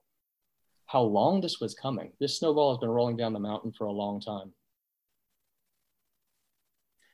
how 0.85 1.01
long 1.01 1.41
this 1.41 1.59
was 1.59 1.73
coming. 1.73 2.11
This 2.19 2.37
snowball 2.37 2.73
has 2.73 2.79
been 2.79 2.89
rolling 2.89 3.17
down 3.17 3.33
the 3.33 3.39
mountain 3.39 3.71
for 3.77 3.85
a 3.85 3.91
long 3.91 4.21
time. 4.21 4.53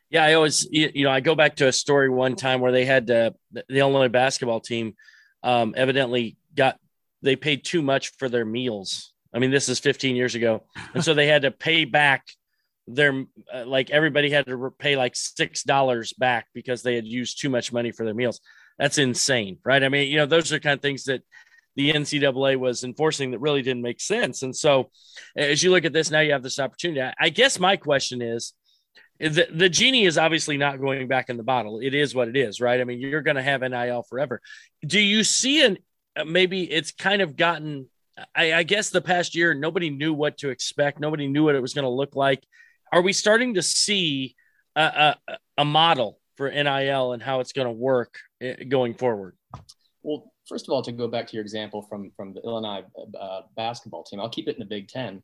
Yeah, 0.09 0.23
I 0.23 0.33
always, 0.33 0.67
you 0.71 1.03
know, 1.03 1.11
I 1.11 1.19
go 1.19 1.35
back 1.35 1.57
to 1.57 1.67
a 1.67 1.71
story 1.71 2.09
one 2.09 2.35
time 2.35 2.61
where 2.61 2.71
they 2.71 2.85
had 2.85 3.05
the 3.05 3.35
Illinois 3.69 4.07
basketball 4.07 4.59
team 4.59 4.95
um, 5.43 5.75
evidently 5.77 6.35
got 6.55 6.79
they 7.21 7.35
paid 7.35 7.63
too 7.63 7.81
much 7.81 8.13
for 8.17 8.27
their 8.27 8.45
meals. 8.45 9.13
I 9.33 9.39
mean, 9.39 9.51
this 9.51 9.69
is 9.69 9.77
15 9.79 10.15
years 10.15 10.33
ago, 10.33 10.63
and 10.93 11.03
so 11.03 11.13
they 11.13 11.27
had 11.27 11.43
to 11.43 11.51
pay 11.51 11.85
back 11.85 12.25
their 12.87 13.23
uh, 13.53 13.65
like 13.65 13.91
everybody 13.91 14.31
had 14.31 14.47
to 14.47 14.73
pay 14.79 14.95
like 14.95 15.15
six 15.15 15.63
dollars 15.63 16.11
back 16.13 16.47
because 16.53 16.81
they 16.81 16.95
had 16.95 17.05
used 17.05 17.39
too 17.39 17.49
much 17.49 17.71
money 17.71 17.91
for 17.91 18.03
their 18.03 18.15
meals. 18.15 18.41
That's 18.79 18.97
insane, 18.97 19.59
right? 19.63 19.83
I 19.83 19.89
mean, 19.89 20.09
you 20.09 20.17
know, 20.17 20.25
those 20.25 20.51
are 20.51 20.59
kind 20.59 20.73
of 20.73 20.81
things 20.81 21.03
that 21.03 21.21
the 21.79 21.93
NCAA 21.93 22.57
was 22.57 22.83
enforcing 22.83 23.31
that 23.31 23.39
really 23.39 23.61
didn't 23.61 23.83
make 23.83 24.01
sense. 24.01 24.43
And 24.43 24.53
so, 24.53 24.89
as 25.37 25.63
you 25.63 25.71
look 25.71 25.85
at 25.85 25.93
this 25.93 26.11
now, 26.11 26.19
you 26.19 26.33
have 26.33 26.43
this 26.43 26.59
opportunity. 26.59 27.09
I 27.17 27.29
guess 27.29 27.57
my 27.57 27.77
question 27.77 28.21
is 28.21 28.51
the, 29.17 29.47
the 29.49 29.69
genie 29.69 30.03
is 30.03 30.17
obviously 30.17 30.57
not 30.57 30.81
going 30.81 31.07
back 31.07 31.29
in 31.29 31.37
the 31.37 31.43
bottle. 31.43 31.79
It 31.79 31.93
is 31.93 32.13
what 32.13 32.27
it 32.27 32.35
is, 32.35 32.59
right? 32.59 32.81
I 32.81 32.83
mean, 32.83 32.99
you're 32.99 33.21
going 33.21 33.37
to 33.37 33.41
have 33.41 33.61
NIL 33.61 34.03
forever. 34.03 34.41
Do 34.85 34.99
you 34.99 35.23
see 35.23 35.63
an 35.63 35.77
uh, 36.17 36.25
maybe 36.25 36.69
it's 36.69 36.91
kind 36.91 37.21
of 37.21 37.37
gotten, 37.37 37.87
I, 38.35 38.51
I 38.55 38.63
guess 38.63 38.89
the 38.89 38.99
past 38.99 39.33
year, 39.33 39.53
nobody 39.53 39.89
knew 39.89 40.13
what 40.13 40.39
to 40.39 40.49
expect. 40.49 40.99
Nobody 40.99 41.29
knew 41.29 41.45
what 41.45 41.55
it 41.55 41.61
was 41.61 41.73
going 41.73 41.83
to 41.83 41.89
look 41.89 42.13
like. 42.13 42.43
Are 42.91 43.01
we 43.01 43.13
starting 43.13 43.53
to 43.53 43.61
see 43.61 44.35
a, 44.75 45.15
a, 45.29 45.37
a 45.59 45.63
model 45.63 46.19
for 46.35 46.51
NIL 46.51 47.13
and 47.13 47.23
how 47.23 47.39
it's 47.39 47.53
going 47.53 47.67
to 47.67 47.71
work 47.71 48.19
eh, 48.41 48.65
going 48.65 48.95
forward? 48.95 49.37
Well, 50.03 50.33
first 50.49 50.67
of 50.67 50.73
all, 50.73 50.81
to 50.81 50.91
go 50.91 51.07
back 51.07 51.27
to 51.27 51.33
your 51.33 51.43
example 51.43 51.83
from, 51.83 52.11
from 52.17 52.33
the 52.33 52.41
Illinois 52.41 52.83
uh, 53.19 53.41
basketball 53.55 54.03
team, 54.03 54.19
I'll 54.19 54.29
keep 54.29 54.47
it 54.47 54.55
in 54.55 54.59
the 54.59 54.65
Big 54.65 54.89
Ten. 54.89 55.23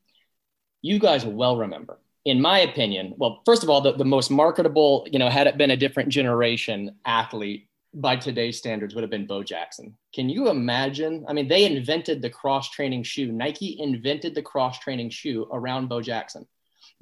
You 0.81 0.99
guys 0.99 1.25
well 1.25 1.57
remember 1.57 1.99
in 2.25 2.41
my 2.41 2.59
opinion, 2.59 3.13
well, 3.17 3.43
first 3.45 3.63
of 3.63 3.69
all, 3.69 3.81
the, 3.81 3.93
the 3.93 4.03
most 4.03 4.31
marketable, 4.31 5.07
you 5.11 5.19
know, 5.19 5.29
had 5.29 5.45
it 5.45 5.57
been 5.57 5.71
a 5.71 5.77
different 5.77 6.09
generation 6.09 6.95
athlete 7.05 7.69
by 7.93 8.15
today's 8.15 8.57
standards 8.57 8.93
would 8.93 9.03
have 9.03 9.11
been 9.11 9.27
Bo 9.27 9.43
Jackson. 9.43 9.95
Can 10.13 10.27
you 10.27 10.49
imagine? 10.49 11.23
I 11.29 11.33
mean, 11.33 11.47
they 11.47 11.65
invented 11.65 12.21
the 12.21 12.29
cross 12.29 12.69
training 12.71 13.03
shoe. 13.03 13.31
Nike 13.31 13.77
invented 13.79 14.35
the 14.35 14.41
cross 14.41 14.79
training 14.79 15.11
shoe 15.11 15.47
around 15.51 15.87
Bo 15.87 16.01
Jackson 16.01 16.45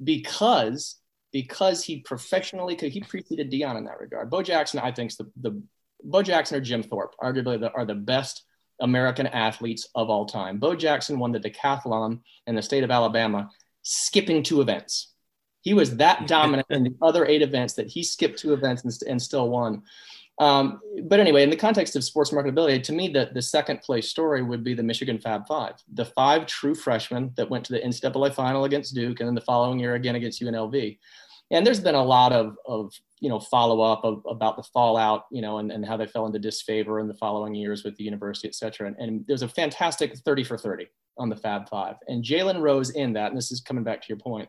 because 0.02 0.96
because 1.32 1.82
he 1.82 1.98
professionally 1.98 2.76
could 2.76 2.92
he 2.92 3.00
preceded 3.00 3.50
Deion 3.50 3.76
in 3.76 3.84
that 3.86 3.98
regard. 3.98 4.30
Bo 4.30 4.42
Jackson, 4.42 4.78
I 4.78 4.92
think, 4.92 5.10
is 5.10 5.16
the, 5.16 5.28
the 5.40 5.60
Bo 6.02 6.22
Jackson 6.22 6.58
or 6.58 6.60
Jim 6.60 6.82
Thorpe, 6.82 7.14
arguably 7.22 7.58
the, 7.58 7.72
are 7.72 7.84
the 7.84 7.94
best 7.94 8.44
American 8.80 9.26
athletes 9.28 9.88
of 9.94 10.10
all 10.10 10.26
time. 10.26 10.58
Bo 10.58 10.74
Jackson 10.74 11.18
won 11.18 11.32
the 11.32 11.40
decathlon 11.40 12.20
in 12.46 12.54
the 12.54 12.62
state 12.62 12.84
of 12.84 12.90
Alabama, 12.90 13.48
skipping 13.82 14.42
two 14.42 14.60
events. 14.60 15.12
He 15.62 15.74
was 15.74 15.96
that 15.96 16.26
dominant 16.26 16.66
in 16.70 16.84
the 16.84 16.94
other 17.00 17.26
eight 17.26 17.42
events 17.42 17.74
that 17.74 17.88
he 17.88 18.02
skipped 18.02 18.38
two 18.38 18.52
events 18.52 18.84
and, 18.84 18.92
and 19.08 19.22
still 19.22 19.48
won. 19.48 19.82
Um, 20.40 20.80
but 21.04 21.20
anyway, 21.20 21.44
in 21.44 21.50
the 21.50 21.56
context 21.56 21.94
of 21.94 22.02
sports 22.02 22.32
marketability, 22.32 22.82
to 22.82 22.92
me, 22.92 23.08
the, 23.08 23.30
the 23.32 23.42
second 23.42 23.82
place 23.82 24.08
story 24.08 24.42
would 24.42 24.64
be 24.64 24.74
the 24.74 24.82
Michigan 24.82 25.18
Fab 25.18 25.46
Five, 25.46 25.74
the 25.92 26.04
five 26.04 26.46
true 26.46 26.74
freshmen 26.74 27.32
that 27.36 27.48
went 27.48 27.64
to 27.66 27.72
the 27.72 27.80
NCAA 27.80 28.34
final 28.34 28.64
against 28.64 28.94
Duke 28.94 29.20
and 29.20 29.28
then 29.28 29.36
the 29.36 29.40
following 29.40 29.78
year 29.78 29.94
again 29.94 30.16
against 30.16 30.42
UNLV. 30.42 30.98
And 31.54 31.64
there's 31.64 31.80
been 31.80 31.94
a 31.94 32.02
lot 32.02 32.32
of, 32.32 32.56
of 32.66 32.92
you 33.20 33.28
know, 33.28 33.38
follow 33.38 33.80
up 33.80 34.04
of, 34.04 34.22
about 34.28 34.56
the 34.56 34.64
fallout, 34.64 35.26
you 35.30 35.40
know, 35.40 35.58
and, 35.58 35.70
and 35.70 35.86
how 35.86 35.96
they 35.96 36.06
fell 36.06 36.26
into 36.26 36.40
disfavor 36.40 36.98
in 36.98 37.06
the 37.06 37.14
following 37.14 37.54
years 37.54 37.84
with 37.84 37.96
the 37.96 38.02
university, 38.02 38.48
et 38.48 38.56
cetera. 38.56 38.88
And, 38.88 38.96
and 38.98 39.24
there's 39.28 39.42
a 39.42 39.48
fantastic 39.48 40.16
30 40.16 40.42
for 40.42 40.58
30 40.58 40.88
on 41.16 41.28
the 41.28 41.36
Fab 41.36 41.68
Five. 41.68 41.94
And 42.08 42.24
Jalen 42.24 42.60
Rose 42.60 42.90
in 42.90 43.12
that, 43.12 43.28
and 43.28 43.36
this 43.36 43.52
is 43.52 43.60
coming 43.60 43.84
back 43.84 44.02
to 44.02 44.08
your 44.08 44.18
point, 44.18 44.48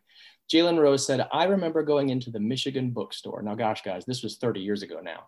Jalen 0.51 0.79
Rose 0.79 1.05
said, 1.05 1.27
I 1.31 1.43
remember 1.43 1.83
going 1.83 2.09
into 2.09 2.31
the 2.31 2.39
Michigan 2.39 2.89
bookstore. 2.89 3.43
Now, 3.43 3.53
gosh, 3.53 3.83
guys, 3.83 4.03
this 4.05 4.23
was 4.23 4.37
30 4.37 4.61
years 4.61 4.81
ago 4.81 4.99
now. 4.99 5.27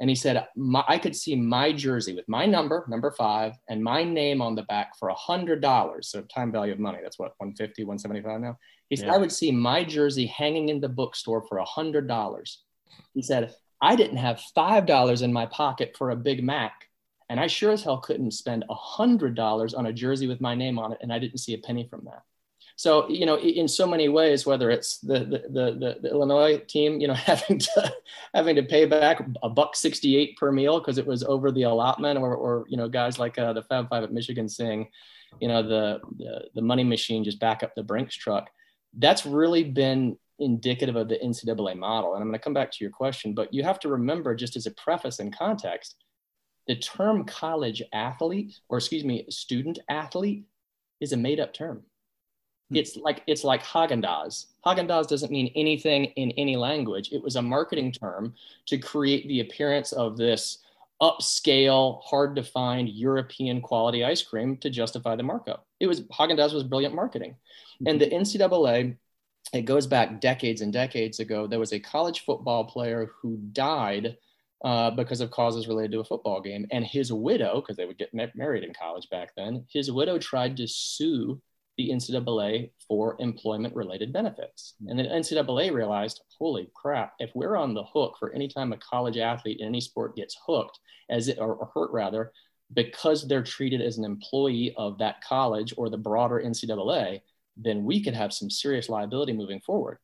And 0.00 0.08
he 0.08 0.14
said, 0.14 0.46
I 0.86 0.98
could 0.98 1.16
see 1.16 1.34
my 1.34 1.72
jersey 1.72 2.14
with 2.14 2.28
my 2.28 2.46
number, 2.46 2.86
number 2.88 3.10
five, 3.10 3.54
and 3.68 3.82
my 3.82 4.04
name 4.04 4.40
on 4.40 4.54
the 4.54 4.62
back 4.62 4.96
for 4.96 5.08
a 5.08 5.14
$100. 5.14 6.04
So, 6.04 6.22
time 6.22 6.52
value 6.52 6.72
of 6.72 6.78
money, 6.78 6.98
that's 7.02 7.18
what, 7.18 7.34
150, 7.38 7.82
175 7.82 8.40
now? 8.40 8.56
He 8.88 8.96
said, 8.96 9.06
yeah. 9.06 9.14
I 9.14 9.18
would 9.18 9.32
see 9.32 9.52
my 9.52 9.84
jersey 9.84 10.26
hanging 10.26 10.68
in 10.68 10.80
the 10.80 10.88
bookstore 10.88 11.42
for 11.42 11.58
a 11.58 11.66
$100. 11.66 12.56
He 13.14 13.22
said, 13.22 13.54
I 13.80 13.96
didn't 13.96 14.16
have 14.16 14.40
$5 14.56 15.22
in 15.22 15.32
my 15.32 15.46
pocket 15.46 15.94
for 15.96 16.10
a 16.10 16.16
Big 16.16 16.42
Mac. 16.42 16.72
And 17.28 17.38
I 17.38 17.46
sure 17.46 17.72
as 17.72 17.82
hell 17.82 17.98
couldn't 17.98 18.30
spend 18.30 18.64
a 18.70 18.74
$100 18.74 19.76
on 19.76 19.86
a 19.86 19.92
jersey 19.92 20.26
with 20.26 20.40
my 20.40 20.54
name 20.54 20.78
on 20.78 20.92
it. 20.92 20.98
And 21.02 21.12
I 21.12 21.18
didn't 21.18 21.38
see 21.38 21.54
a 21.54 21.58
penny 21.58 21.86
from 21.88 22.04
that. 22.06 22.22
So 22.78 23.08
you 23.08 23.26
know, 23.26 23.36
in 23.36 23.66
so 23.66 23.88
many 23.88 24.08
ways, 24.08 24.46
whether 24.46 24.70
it's 24.70 24.98
the 24.98 25.18
the, 25.18 25.76
the, 25.80 25.98
the 26.00 26.10
Illinois 26.10 26.58
team, 26.58 27.00
you 27.00 27.08
know, 27.08 27.14
having 27.32 27.58
to 27.58 27.92
having 28.32 28.54
to 28.54 28.62
pay 28.62 28.86
back 28.86 29.20
a 29.42 29.48
buck 29.48 29.74
sixty 29.74 30.16
eight 30.16 30.36
per 30.36 30.52
meal 30.52 30.78
because 30.78 30.96
it 30.96 31.06
was 31.06 31.24
over 31.24 31.50
the 31.50 31.64
allotment, 31.64 32.20
or 32.20 32.36
or 32.36 32.66
you 32.68 32.76
know, 32.76 32.88
guys 32.88 33.18
like 33.18 33.36
uh, 33.36 33.52
the 33.52 33.62
Fab 33.62 33.88
Five 33.88 34.04
at 34.04 34.12
Michigan 34.12 34.48
saying, 34.48 34.90
you 35.40 35.48
know, 35.48 35.60
the, 35.60 36.00
the 36.18 36.44
the 36.54 36.62
money 36.62 36.84
machine 36.84 37.24
just 37.24 37.40
back 37.40 37.64
up 37.64 37.74
the 37.74 37.82
Brinks 37.82 38.14
truck. 38.14 38.48
That's 38.94 39.26
really 39.26 39.64
been 39.64 40.16
indicative 40.38 40.96
of 40.96 41.08
the 41.08 41.18
NCAA 41.18 41.76
model. 41.76 42.14
And 42.14 42.22
I'm 42.22 42.28
going 42.28 42.38
to 42.38 42.44
come 42.44 42.54
back 42.54 42.70
to 42.72 42.78
your 42.80 42.90
question, 42.90 43.34
but 43.34 43.52
you 43.52 43.62
have 43.64 43.80
to 43.80 43.88
remember, 43.88 44.34
just 44.34 44.56
as 44.56 44.66
a 44.66 44.70
preface 44.72 45.18
and 45.18 45.36
context, 45.36 45.96
the 46.66 46.76
term 46.76 47.24
college 47.24 47.82
athlete, 47.92 48.60
or 48.68 48.78
excuse 48.78 49.04
me, 49.04 49.24
student 49.30 49.78
athlete, 49.88 50.44
is 51.00 51.12
a 51.12 51.16
made 51.16 51.40
up 51.40 51.52
term. 51.52 51.82
Hmm. 52.70 52.76
It's 52.76 52.96
like 52.96 53.22
it's 53.26 53.44
like 53.44 53.62
Haagen-Dazs. 53.62 54.46
Haagen-Dazs 54.66 55.08
doesn't 55.08 55.32
mean 55.32 55.50
anything 55.56 56.06
in 56.16 56.30
any 56.32 56.56
language. 56.56 57.10
It 57.12 57.22
was 57.22 57.36
a 57.36 57.42
marketing 57.42 57.92
term 57.92 58.34
to 58.66 58.78
create 58.78 59.26
the 59.28 59.40
appearance 59.40 59.92
of 59.92 60.16
this 60.16 60.58
upscale, 61.00 62.02
hard 62.02 62.36
to 62.36 62.42
find 62.42 62.88
European 62.88 63.60
quality 63.60 64.04
ice 64.04 64.22
cream 64.22 64.56
to 64.58 64.70
justify 64.70 65.16
the 65.16 65.22
markup. 65.22 65.66
It 65.80 65.86
was 65.86 66.02
Haagen-Dazs 66.02 66.54
was 66.54 66.64
brilliant 66.64 66.94
marketing. 66.94 67.36
And 67.86 68.00
the 68.00 68.06
NCAA, 68.10 68.96
it 69.52 69.62
goes 69.62 69.86
back 69.86 70.20
decades 70.20 70.60
and 70.60 70.72
decades 70.72 71.20
ago. 71.20 71.46
There 71.46 71.60
was 71.60 71.72
a 71.72 71.80
college 71.80 72.24
football 72.24 72.64
player 72.64 73.12
who 73.20 73.36
died 73.52 74.16
uh, 74.64 74.90
because 74.90 75.20
of 75.20 75.30
causes 75.30 75.68
related 75.68 75.92
to 75.92 76.00
a 76.00 76.04
football 76.04 76.40
game. 76.40 76.66
And 76.72 76.84
his 76.84 77.12
widow, 77.12 77.60
because 77.60 77.76
they 77.76 77.86
would 77.86 77.98
get 77.98 78.14
married 78.34 78.64
in 78.64 78.74
college 78.74 79.08
back 79.10 79.30
then, 79.36 79.64
his 79.72 79.92
widow 79.92 80.18
tried 80.18 80.56
to 80.56 80.66
sue 80.66 81.40
the 81.78 81.90
NCAA 81.90 82.70
for 82.86 83.16
employment 83.20 83.74
related 83.74 84.12
benefits. 84.12 84.74
Mm-hmm. 84.82 84.90
And 84.90 84.98
the 84.98 85.04
NCAA 85.04 85.72
realized, 85.72 86.20
holy 86.38 86.70
crap, 86.74 87.14
if 87.20 87.30
we're 87.34 87.56
on 87.56 87.72
the 87.72 87.84
hook 87.84 88.16
for 88.18 88.32
any 88.34 88.48
time 88.48 88.72
a 88.72 88.76
college 88.76 89.16
athlete 89.16 89.60
in 89.60 89.68
any 89.68 89.80
sport 89.80 90.16
gets 90.16 90.36
hooked, 90.44 90.78
as 91.08 91.28
it, 91.28 91.38
or, 91.38 91.54
or 91.54 91.70
hurt 91.72 91.90
rather, 91.92 92.32
because 92.74 93.26
they're 93.26 93.42
treated 93.42 93.80
as 93.80 93.96
an 93.96 94.04
employee 94.04 94.74
of 94.76 94.98
that 94.98 95.22
college 95.22 95.72
or 95.78 95.88
the 95.88 95.96
broader 95.96 96.42
NCAA, 96.44 97.22
then 97.56 97.84
we 97.84 98.02
could 98.02 98.14
have 98.14 98.32
some 98.32 98.50
serious 98.50 98.88
liability 98.88 99.32
moving 99.32 99.60
forward. 99.60 99.98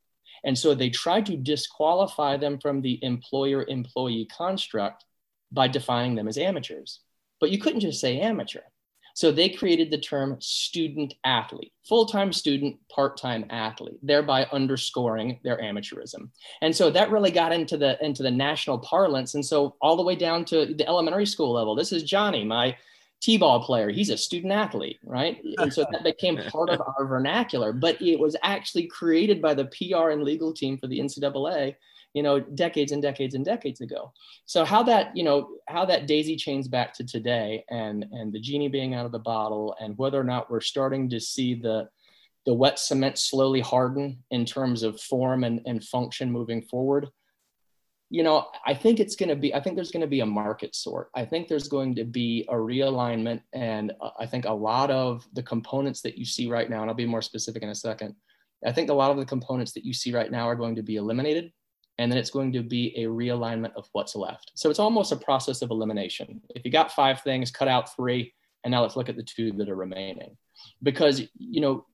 And 0.44 0.56
so 0.56 0.74
they 0.74 0.90
tried 0.90 1.26
to 1.26 1.36
disqualify 1.36 2.36
them 2.36 2.58
from 2.58 2.80
the 2.80 2.98
employer 3.02 3.64
employee 3.66 4.28
construct 4.36 5.04
by 5.50 5.68
defining 5.68 6.14
them 6.14 6.28
as 6.28 6.38
amateurs. 6.38 7.00
But 7.40 7.50
you 7.50 7.58
couldn't 7.58 7.80
just 7.80 8.00
say 8.00 8.20
amateur 8.20 8.60
so 9.14 9.30
they 9.30 9.48
created 9.48 9.90
the 9.90 9.98
term 9.98 10.36
student 10.40 11.14
athlete, 11.24 11.72
full 11.88 12.04
time 12.04 12.32
student, 12.32 12.76
part 12.88 13.16
time 13.16 13.46
athlete, 13.48 13.98
thereby 14.02 14.44
underscoring 14.52 15.38
their 15.44 15.58
amateurism. 15.58 16.28
And 16.62 16.74
so 16.74 16.90
that 16.90 17.12
really 17.12 17.30
got 17.30 17.52
into 17.52 17.76
the 17.76 18.04
into 18.04 18.24
the 18.24 18.30
national 18.30 18.78
parlance. 18.80 19.34
And 19.34 19.46
so 19.46 19.76
all 19.80 19.96
the 19.96 20.02
way 20.02 20.16
down 20.16 20.44
to 20.46 20.66
the 20.74 20.86
elementary 20.86 21.26
school 21.26 21.52
level, 21.52 21.76
this 21.76 21.92
is 21.92 22.02
Johnny, 22.02 22.44
my 22.44 22.76
t-ball 23.22 23.64
player. 23.64 23.88
He's 23.88 24.10
a 24.10 24.18
student 24.18 24.52
athlete, 24.52 24.98
right? 25.04 25.40
And 25.58 25.72
so 25.72 25.86
that 25.92 26.02
became 26.02 26.36
part 26.48 26.68
of 26.68 26.82
our 26.82 27.06
vernacular. 27.06 27.72
But 27.72 28.02
it 28.02 28.18
was 28.18 28.36
actually 28.42 28.86
created 28.88 29.40
by 29.40 29.54
the 29.54 29.66
PR 29.66 30.10
and 30.10 30.24
legal 30.24 30.52
team 30.52 30.76
for 30.76 30.88
the 30.88 30.98
NCAA 30.98 31.76
you 32.14 32.22
know 32.22 32.40
decades 32.40 32.92
and 32.92 33.02
decades 33.02 33.34
and 33.34 33.44
decades 33.44 33.80
ago 33.80 34.12
so 34.46 34.64
how 34.64 34.82
that 34.82 35.14
you 35.16 35.22
know 35.22 35.48
how 35.68 35.84
that 35.84 36.06
daisy 36.06 36.36
chains 36.36 36.68
back 36.68 36.94
to 36.94 37.04
today 37.04 37.64
and 37.70 38.06
and 38.12 38.32
the 38.32 38.40
genie 38.40 38.68
being 38.68 38.94
out 38.94 39.04
of 39.04 39.12
the 39.12 39.18
bottle 39.18 39.76
and 39.80 39.98
whether 39.98 40.18
or 40.18 40.24
not 40.24 40.50
we're 40.50 40.60
starting 40.60 41.08
to 41.08 41.20
see 41.20 41.54
the 41.54 41.88
the 42.46 42.54
wet 42.54 42.78
cement 42.78 43.18
slowly 43.18 43.60
harden 43.60 44.22
in 44.30 44.44
terms 44.44 44.82
of 44.82 45.00
form 45.00 45.44
and, 45.44 45.60
and 45.66 45.82
function 45.84 46.30
moving 46.30 46.62
forward 46.62 47.08
you 48.10 48.22
know, 48.22 48.46
I 48.64 48.74
think 48.74 49.00
it's 49.00 49.16
going 49.16 49.30
to 49.30 49.34
be, 49.34 49.52
I 49.52 49.60
think 49.60 49.74
there's 49.74 49.90
going 49.90 50.02
to 50.02 50.06
be 50.06 50.20
a 50.20 50.26
market 50.26 50.76
sort. 50.76 51.10
I 51.16 51.24
think 51.24 51.48
there's 51.48 51.66
going 51.66 51.96
to 51.96 52.04
be 52.04 52.46
a 52.48 52.54
realignment. 52.54 53.40
And 53.52 53.92
uh, 54.00 54.10
I 54.20 54.26
think 54.26 54.44
a 54.44 54.52
lot 54.52 54.92
of 54.92 55.26
the 55.32 55.42
components 55.42 56.00
that 56.02 56.16
you 56.16 56.24
see 56.24 56.48
right 56.48 56.70
now, 56.70 56.82
and 56.82 56.88
I'll 56.88 56.96
be 56.96 57.06
more 57.06 57.22
specific 57.22 57.64
in 57.64 57.70
a 57.70 57.74
second, 57.74 58.14
I 58.64 58.70
think 58.70 58.88
a 58.88 58.94
lot 58.94 59.10
of 59.10 59.16
the 59.16 59.24
components 59.24 59.72
that 59.72 59.84
you 59.84 59.92
see 59.92 60.12
right 60.14 60.30
now 60.30 60.48
are 60.48 60.54
going 60.54 60.76
to 60.76 60.82
be 60.82 60.94
eliminated. 60.94 61.52
And 61.98 62.10
then 62.10 62.18
it's 62.18 62.30
going 62.30 62.52
to 62.52 62.62
be 62.62 62.92
a 62.96 63.06
realignment 63.06 63.74
of 63.76 63.88
what's 63.92 64.16
left. 64.16 64.52
So 64.54 64.68
it's 64.68 64.80
almost 64.80 65.12
a 65.12 65.16
process 65.16 65.62
of 65.62 65.70
elimination. 65.70 66.40
If 66.54 66.64
you 66.64 66.72
got 66.72 66.92
five 66.92 67.20
things, 67.20 67.50
cut 67.50 67.68
out 67.68 67.94
three, 67.94 68.34
and 68.64 68.72
now 68.72 68.82
let's 68.82 68.96
look 68.96 69.08
at 69.08 69.16
the 69.16 69.22
two 69.22 69.52
that 69.52 69.68
are 69.68 69.76
remaining. 69.76 70.36
Because, 70.82 71.22
you 71.38 71.60
know, 71.60 71.86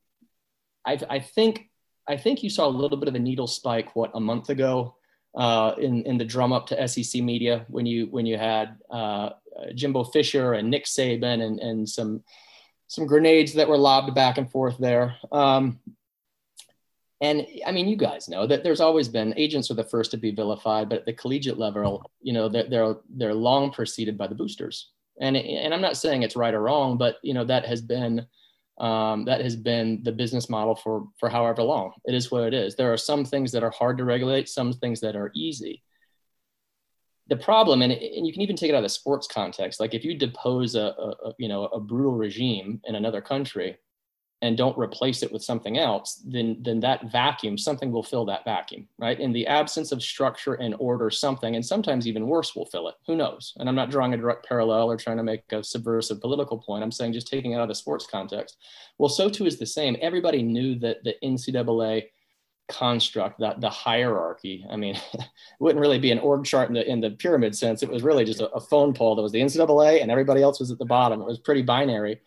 I, 0.87 0.99
I 1.09 1.19
think 1.19 1.69
I 2.09 2.17
think 2.17 2.43
you 2.43 2.51
saw 2.51 2.67
a 2.67 2.69
little 2.69 2.97
bit 2.97 3.09
of 3.09 3.15
a 3.15 3.19
needle 3.19 3.47
spike 3.47 3.95
what 3.95 4.11
a 4.15 4.21
month 4.21 4.49
ago 4.49 4.97
uh, 5.37 5.75
in 5.79 6.03
in 6.05 6.19
the 6.19 6.25
drum 6.25 6.53
up 6.53 6.67
to 6.69 6.89
SEC 6.89 7.23
media 7.23 7.65
when 7.69 7.87
you 7.87 8.07
when 8.07 8.27
you 8.27 8.37
had 8.37 8.77
uh, 8.91 9.31
Jimbo 9.75 10.05
Fisher 10.05 10.55
and 10.55 10.71
Nick 10.71 10.87
Saban 10.87 11.43
and 11.43 11.61
and 11.61 11.89
some 11.89 12.25
some 12.89 13.07
grenades 13.07 13.53
that 13.55 13.69
were 13.69 13.79
lobbed 13.79 14.15
back 14.15 14.39
and 14.39 14.51
forth 14.51 14.77
there. 14.79 15.17
Um, 15.31 15.79
and 17.21 17.47
I 17.67 17.73
mean, 17.73 17.87
you 17.87 17.97
guys 17.97 18.29
know 18.29 18.47
that 18.47 18.65
there's 18.65 18.81
always 18.81 19.09
been 19.09 19.35
agents 19.37 19.71
are 19.71 19.75
the 19.75 19.85
first 19.85 20.11
to 20.13 20.17
be 20.17 20.31
vilified, 20.31 20.89
but 20.89 21.01
at 21.01 21.07
the 21.07 21.13
collegiate 21.13 21.59
level, 21.59 22.11
you 22.23 22.33
know, 22.33 22.49
they're 22.49 22.69
they're, 22.69 22.97
they're 23.11 23.35
long 23.35 23.71
preceded 23.71 24.17
by 24.17 24.27
the 24.27 24.35
boosters. 24.35 24.91
And 25.21 25.37
and 25.37 25.75
I'm 25.75 25.83
not 25.83 25.99
saying 25.99 26.23
it's 26.23 26.37
right 26.37 26.55
or 26.55 26.63
wrong, 26.63 26.97
but 26.97 27.17
you 27.23 27.35
know 27.35 27.45
that 27.45 27.67
has 27.67 27.83
been 27.83 28.27
um, 28.79 29.27
that 29.27 29.43
has 29.43 29.55
been 29.55 30.03
the 30.03 30.13
business 30.13 30.49
model 30.49 30.75
for 30.75 31.09
for 31.19 31.29
however 31.29 31.63
long. 31.63 31.93
It 32.07 32.15
is 32.15 32.31
what 32.31 32.45
it 32.45 32.55
is. 32.55 32.75
There 32.75 32.93
are 32.93 32.97
some 32.97 33.27
things 33.27 33.53
that 33.53 33.63
are 33.63 33.71
hard 33.71 33.99
to 33.99 34.05
regulate, 34.05 34.49
some 34.49 34.73
things 34.73 35.01
that 35.01 35.15
are 35.15 35.31
easy. 35.35 35.83
The 37.29 37.37
problem, 37.37 37.83
and, 37.83 37.93
and 37.93 38.27
you 38.27 38.33
can 38.33 38.43
even 38.43 38.57
take 38.57 38.71
it 38.71 38.75
out 38.75 38.79
of 38.79 38.83
the 38.85 38.89
sports 38.89 39.29
context, 39.29 39.79
like 39.79 39.95
if 39.95 40.05
you 40.05 40.17
depose 40.17 40.75
a, 40.75 40.95
a, 40.99 41.29
a 41.29 41.35
you 41.39 41.49
know 41.49 41.67
a 41.67 41.79
brutal 41.79 42.15
regime 42.15 42.81
in 42.87 42.95
another 42.95 43.21
country, 43.21 43.77
and 44.43 44.57
don't 44.57 44.79
replace 44.79 45.23
it 45.23 45.31
with 45.33 45.45
something 45.45 45.79
else, 45.79 46.23
then 46.27 46.57
then 46.63 46.81
that 46.81 47.11
vacuum, 47.11 47.59
something 47.59 47.93
will 47.93 48.03
fill 48.03 48.25
that 48.25 48.45
vacuum, 48.45 48.89
right? 48.99 49.21
In 49.21 49.33
the 49.33 49.47
absence 49.47 49.93
of 49.93 50.03
structure 50.03 50.55
and 50.55 50.75
order, 50.79 51.11
something, 51.11 51.57
and 51.57 51.65
sometimes 51.65 52.07
even 52.07 52.27
worse, 52.27 52.57
will 52.57 52.67
fill 52.67 52.89
it. 52.89 52.95
Who 53.07 53.17
knows? 53.17 53.55
And 53.59 53.69
I'm 53.69 53.75
not 53.75 53.91
drawing 53.91 54.15
a 54.15 54.17
direct 54.17 54.47
parallel 54.47 54.91
or 54.91 54.97
trying 54.97 55.19
to 55.19 55.23
make 55.23 55.43
a 55.53 55.63
subversive 55.63 56.21
political 56.21 56.59
point. 56.59 56.83
I'm 56.83 56.93
saying 56.93 57.13
just 57.13 57.29
taking 57.29 57.53
it 57.53 57.57
out 57.57 57.63
of 57.63 57.69
the 57.69 57.75
sports 57.75 58.07
context. 58.07 58.57
Well, 58.99 59.11
so 59.11 59.29
too 59.29 59.47
is 59.47 59.59
the 59.59 59.67
same. 59.67 59.97
Everybody 60.01 60.43
knew 60.43 60.79
that 60.79 61.05
the 61.05 61.17
NCAA 61.23 62.05
construct, 62.69 63.41
that 63.41 63.61
the 63.61 63.69
hierarchy. 63.69 64.65
I 64.71 64.77
mean, 64.77 64.95
it 65.13 65.27
wouldn't 65.59 65.81
really 65.81 65.99
be 65.99 66.13
an 66.13 66.19
org 66.19 66.47
chart 66.47 66.69
in 66.69 66.75
the 66.75 66.89
in 66.89 67.03
the 67.03 67.11
pyramid 67.11 67.55
sense. 67.55 67.83
It 67.83 67.91
was 67.91 68.03
really 68.03 68.25
just 68.25 68.41
a, 68.41 68.49
a 68.53 68.61
phone 68.61 68.95
pole 68.95 69.17
that 69.17 69.23
was 69.23 69.33
the 69.33 69.41
NCAA, 69.41 70.01
and 70.01 70.11
everybody 70.11 70.41
else 70.41 70.61
was 70.61 70.71
at 70.71 70.79
the 70.79 70.87
bottom. 70.87 71.21
It 71.21 71.27
was 71.27 71.39
pretty 71.39 71.61
binary 71.61 72.21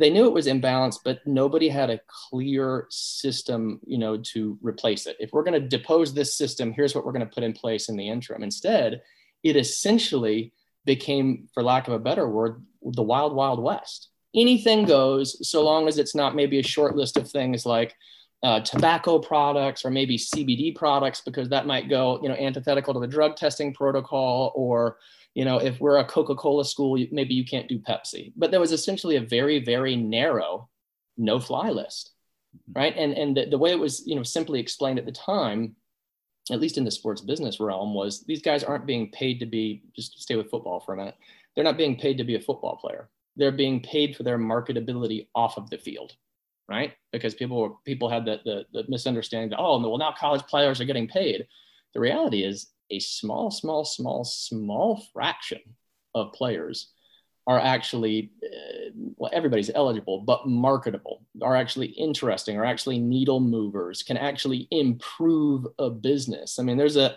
they 0.00 0.10
knew 0.10 0.26
it 0.26 0.32
was 0.32 0.46
imbalanced, 0.46 1.00
but 1.04 1.20
nobody 1.26 1.68
had 1.68 1.90
a 1.90 2.00
clear 2.06 2.86
system, 2.88 3.78
you 3.86 3.98
know, 3.98 4.16
to 4.16 4.58
replace 4.62 5.06
it. 5.06 5.16
If 5.20 5.30
we're 5.32 5.44
going 5.44 5.60
to 5.60 5.68
depose 5.68 6.14
this 6.14 6.34
system, 6.34 6.72
here's 6.72 6.94
what 6.94 7.04
we're 7.04 7.12
going 7.12 7.28
to 7.28 7.34
put 7.34 7.44
in 7.44 7.52
place 7.52 7.90
in 7.90 7.96
the 7.96 8.08
interim. 8.08 8.42
Instead, 8.42 9.02
it 9.42 9.56
essentially 9.56 10.54
became, 10.86 11.48
for 11.52 11.62
lack 11.62 11.86
of 11.86 11.92
a 11.92 11.98
better 11.98 12.26
word, 12.26 12.64
the 12.82 13.02
wild, 13.02 13.34
wild 13.34 13.62
west. 13.62 14.08
Anything 14.34 14.86
goes, 14.86 15.46
so 15.46 15.62
long 15.62 15.86
as 15.86 15.98
it's 15.98 16.14
not 16.14 16.34
maybe 16.34 16.58
a 16.58 16.62
short 16.62 16.96
list 16.96 17.18
of 17.18 17.30
things 17.30 17.66
like 17.66 17.94
uh, 18.42 18.60
tobacco 18.60 19.18
products 19.18 19.84
or 19.84 19.90
maybe 19.90 20.16
CBD 20.16 20.74
products, 20.74 21.20
because 21.20 21.50
that 21.50 21.66
might 21.66 21.90
go, 21.90 22.18
you 22.22 22.30
know, 22.30 22.36
antithetical 22.36 22.94
to 22.94 23.00
the 23.00 23.06
drug 23.06 23.36
testing 23.36 23.74
protocol 23.74 24.50
or 24.56 24.96
you 25.34 25.44
know, 25.44 25.58
if 25.58 25.80
we're 25.80 25.98
a 25.98 26.04
Coca-Cola 26.04 26.64
school, 26.64 26.98
maybe 27.12 27.34
you 27.34 27.44
can't 27.44 27.68
do 27.68 27.78
Pepsi. 27.78 28.32
But 28.36 28.50
there 28.50 28.60
was 28.60 28.72
essentially 28.72 29.16
a 29.16 29.20
very, 29.20 29.62
very 29.62 29.96
narrow 29.96 30.68
no-fly 31.16 31.70
list, 31.70 32.12
mm-hmm. 32.56 32.78
right? 32.78 32.94
And 32.96 33.12
and 33.14 33.36
the, 33.36 33.46
the 33.46 33.58
way 33.58 33.70
it 33.70 33.78
was, 33.78 34.06
you 34.06 34.16
know, 34.16 34.22
simply 34.22 34.58
explained 34.58 34.98
at 34.98 35.06
the 35.06 35.12
time, 35.12 35.76
at 36.50 36.60
least 36.60 36.78
in 36.78 36.84
the 36.84 36.90
sports 36.90 37.20
business 37.20 37.60
realm, 37.60 37.94
was 37.94 38.24
these 38.24 38.42
guys 38.42 38.64
aren't 38.64 38.86
being 38.86 39.10
paid 39.10 39.38
to 39.40 39.46
be. 39.46 39.82
Just 39.94 40.20
stay 40.20 40.36
with 40.36 40.50
football 40.50 40.80
for 40.80 40.94
a 40.94 40.96
minute. 40.96 41.16
They're 41.54 41.64
not 41.64 41.78
being 41.78 41.96
paid 41.96 42.18
to 42.18 42.24
be 42.24 42.36
a 42.36 42.40
football 42.40 42.76
player. 42.76 43.08
They're 43.36 43.52
being 43.52 43.80
paid 43.80 44.16
for 44.16 44.24
their 44.24 44.38
marketability 44.38 45.28
off 45.34 45.56
of 45.56 45.70
the 45.70 45.78
field, 45.78 46.16
right? 46.68 46.92
Because 47.12 47.34
people 47.34 47.60
were, 47.60 47.70
people 47.84 48.08
had 48.08 48.24
the, 48.24 48.40
the 48.44 48.64
the 48.72 48.84
misunderstanding 48.88 49.50
that 49.50 49.60
oh, 49.60 49.78
well 49.78 49.98
now 49.98 50.12
college 50.18 50.42
players 50.42 50.80
are 50.80 50.86
getting 50.86 51.06
paid. 51.06 51.46
The 51.94 52.00
reality 52.00 52.42
is 52.42 52.72
a 52.90 52.98
small, 52.98 53.50
small, 53.50 53.84
small, 53.84 54.24
small 54.24 55.02
fraction 55.12 55.60
of 56.14 56.32
players 56.32 56.92
are 57.46 57.58
actually, 57.58 58.30
uh, 58.44 58.90
well, 59.16 59.30
everybody's 59.32 59.70
eligible, 59.74 60.20
but 60.20 60.46
marketable, 60.46 61.22
are 61.42 61.56
actually 61.56 61.86
interesting, 61.86 62.56
are 62.56 62.64
actually 62.64 62.98
needle 62.98 63.40
movers, 63.40 64.02
can 64.02 64.16
actually 64.16 64.68
improve 64.70 65.66
a 65.78 65.90
business. 65.90 66.58
I 66.58 66.62
mean, 66.62 66.76
there's 66.76 66.96
a, 66.96 67.16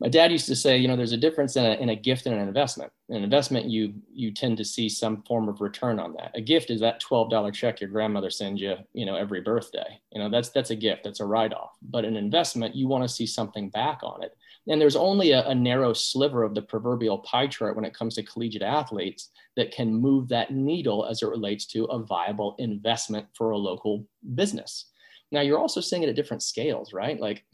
my 0.00 0.08
dad 0.08 0.32
used 0.32 0.46
to 0.46 0.56
say, 0.56 0.78
you 0.78 0.88
know, 0.88 0.96
there's 0.96 1.12
a 1.12 1.18
difference 1.18 1.56
in 1.56 1.64
a, 1.66 1.72
in 1.74 1.90
a 1.90 1.94
gift 1.94 2.24
and 2.24 2.34
an 2.34 2.48
investment. 2.48 2.90
An 3.10 3.22
investment, 3.22 3.66
you 3.66 3.92
you 4.10 4.32
tend 4.32 4.56
to 4.56 4.64
see 4.64 4.88
some 4.88 5.22
form 5.24 5.46
of 5.46 5.60
return 5.60 6.00
on 6.00 6.14
that. 6.14 6.30
A 6.34 6.40
gift 6.40 6.70
is 6.70 6.80
that 6.80 7.00
twelve 7.00 7.28
dollar 7.28 7.52
check 7.52 7.82
your 7.82 7.90
grandmother 7.90 8.30
sends 8.30 8.62
you, 8.62 8.76
you 8.94 9.04
know, 9.04 9.16
every 9.16 9.42
birthday. 9.42 10.00
You 10.10 10.22
know, 10.22 10.30
that's 10.30 10.48
that's 10.48 10.70
a 10.70 10.76
gift, 10.76 11.04
that's 11.04 11.20
a 11.20 11.26
write 11.26 11.52
off. 11.52 11.72
But 11.82 12.06
an 12.06 12.16
investment, 12.16 12.74
you 12.74 12.88
want 12.88 13.04
to 13.04 13.14
see 13.14 13.26
something 13.26 13.68
back 13.68 14.00
on 14.02 14.22
it. 14.22 14.34
And 14.68 14.80
there's 14.80 14.96
only 14.96 15.32
a, 15.32 15.46
a 15.48 15.54
narrow 15.54 15.92
sliver 15.92 16.42
of 16.42 16.54
the 16.54 16.62
proverbial 16.62 17.18
pie 17.18 17.46
chart 17.46 17.76
when 17.76 17.84
it 17.84 17.94
comes 17.94 18.14
to 18.14 18.22
collegiate 18.22 18.62
athletes 18.62 19.30
that 19.56 19.72
can 19.72 19.94
move 19.94 20.28
that 20.28 20.52
needle 20.52 21.06
as 21.06 21.22
it 21.22 21.28
relates 21.28 21.66
to 21.66 21.84
a 21.84 22.02
viable 22.02 22.56
investment 22.58 23.26
for 23.34 23.50
a 23.50 23.58
local 23.58 24.06
business. 24.34 24.86
Now 25.32 25.40
you're 25.40 25.58
also 25.58 25.80
seeing 25.80 26.02
it 26.02 26.08
at 26.08 26.16
different 26.16 26.42
scales, 26.42 26.92
right? 26.92 27.18
Like 27.18 27.44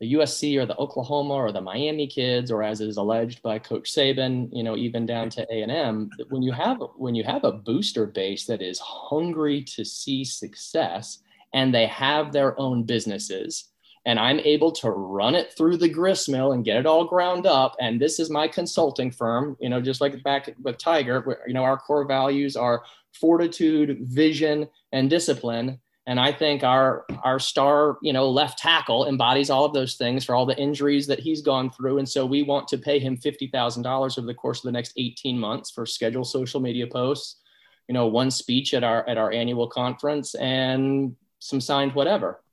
the 0.00 0.14
USC 0.14 0.58
or 0.58 0.66
the 0.66 0.76
Oklahoma 0.76 1.34
or 1.34 1.52
the 1.52 1.60
Miami 1.60 2.06
kids, 2.06 2.50
or 2.50 2.62
as 2.62 2.80
is 2.80 2.96
alleged 2.96 3.42
by 3.42 3.58
Coach 3.58 3.92
Saban, 3.92 4.48
you 4.52 4.62
know, 4.62 4.76
even 4.76 5.06
down 5.06 5.30
to 5.30 5.46
A 5.50 5.62
and 5.62 5.70
M. 5.70 6.10
When 6.30 6.42
you 6.42 6.52
have 6.52 6.82
when 6.96 7.14
you 7.14 7.24
have 7.24 7.44
a 7.44 7.52
booster 7.52 8.06
base 8.06 8.44
that 8.46 8.60
is 8.60 8.78
hungry 8.80 9.62
to 9.62 9.84
see 9.84 10.24
success, 10.24 11.20
and 11.52 11.72
they 11.72 11.86
have 11.86 12.32
their 12.32 12.58
own 12.60 12.82
businesses, 12.82 13.70
and 14.06 14.18
I'm 14.18 14.40
able 14.40 14.70
to 14.72 14.90
run 14.90 15.34
it 15.34 15.52
through 15.56 15.78
the 15.78 15.88
grist 15.88 16.28
mill 16.28 16.52
and 16.52 16.64
get 16.64 16.76
it 16.76 16.86
all 16.86 17.04
ground 17.04 17.46
up. 17.46 17.74
And 17.80 18.00
this 18.00 18.20
is 18.20 18.30
my 18.30 18.46
consulting 18.46 19.10
firm, 19.10 19.56
you 19.60 19.68
know, 19.68 19.80
just 19.80 20.00
like 20.00 20.22
back 20.22 20.54
with 20.62 20.78
Tiger, 20.78 21.42
you 21.46 21.54
know, 21.54 21.64
our 21.64 21.78
core 21.78 22.06
values 22.06 22.56
are 22.56 22.82
fortitude, 23.12 23.98
vision, 24.02 24.68
and 24.92 25.08
discipline 25.08 25.80
and 26.06 26.20
I 26.20 26.32
think 26.32 26.62
our 26.62 27.06
our 27.22 27.38
star, 27.38 27.96
you 28.02 28.12
know, 28.12 28.28
left 28.28 28.58
tackle 28.58 29.08
embodies 29.08 29.48
all 29.48 29.64
of 29.64 29.72
those 29.72 29.94
things 29.94 30.24
for 30.24 30.34
all 30.34 30.44
the 30.44 30.58
injuries 30.58 31.06
that 31.06 31.20
he's 31.20 31.40
gone 31.40 31.70
through. 31.70 31.98
And 31.98 32.08
so 32.08 32.26
we 32.26 32.42
want 32.42 32.68
to 32.68 32.78
pay 32.78 32.98
him 32.98 33.16
fifty 33.16 33.46
thousand 33.46 33.84
dollars 33.84 34.18
over 34.18 34.26
the 34.26 34.34
course 34.34 34.58
of 34.58 34.64
the 34.64 34.72
next 34.72 34.92
eighteen 34.98 35.38
months 35.38 35.70
for 35.70 35.86
scheduled 35.86 36.26
social 36.26 36.60
media 36.60 36.86
posts, 36.86 37.40
you 37.88 37.94
know, 37.94 38.06
one 38.06 38.30
speech 38.30 38.74
at 38.74 38.84
our 38.84 39.08
at 39.08 39.16
our 39.16 39.32
annual 39.32 39.66
conference, 39.66 40.34
and 40.34 41.16
some 41.38 41.60
signed 41.60 41.94
whatever. 41.94 42.43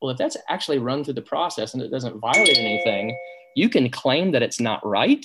Well, 0.00 0.10
if 0.10 0.18
that's 0.18 0.36
actually 0.48 0.78
run 0.78 1.04
through 1.04 1.14
the 1.14 1.22
process 1.22 1.74
and 1.74 1.82
it 1.82 1.90
doesn't 1.90 2.20
violate 2.20 2.58
anything, 2.58 3.16
you 3.56 3.68
can 3.68 3.90
claim 3.90 4.32
that 4.32 4.42
it's 4.42 4.60
not 4.60 4.86
right, 4.86 5.24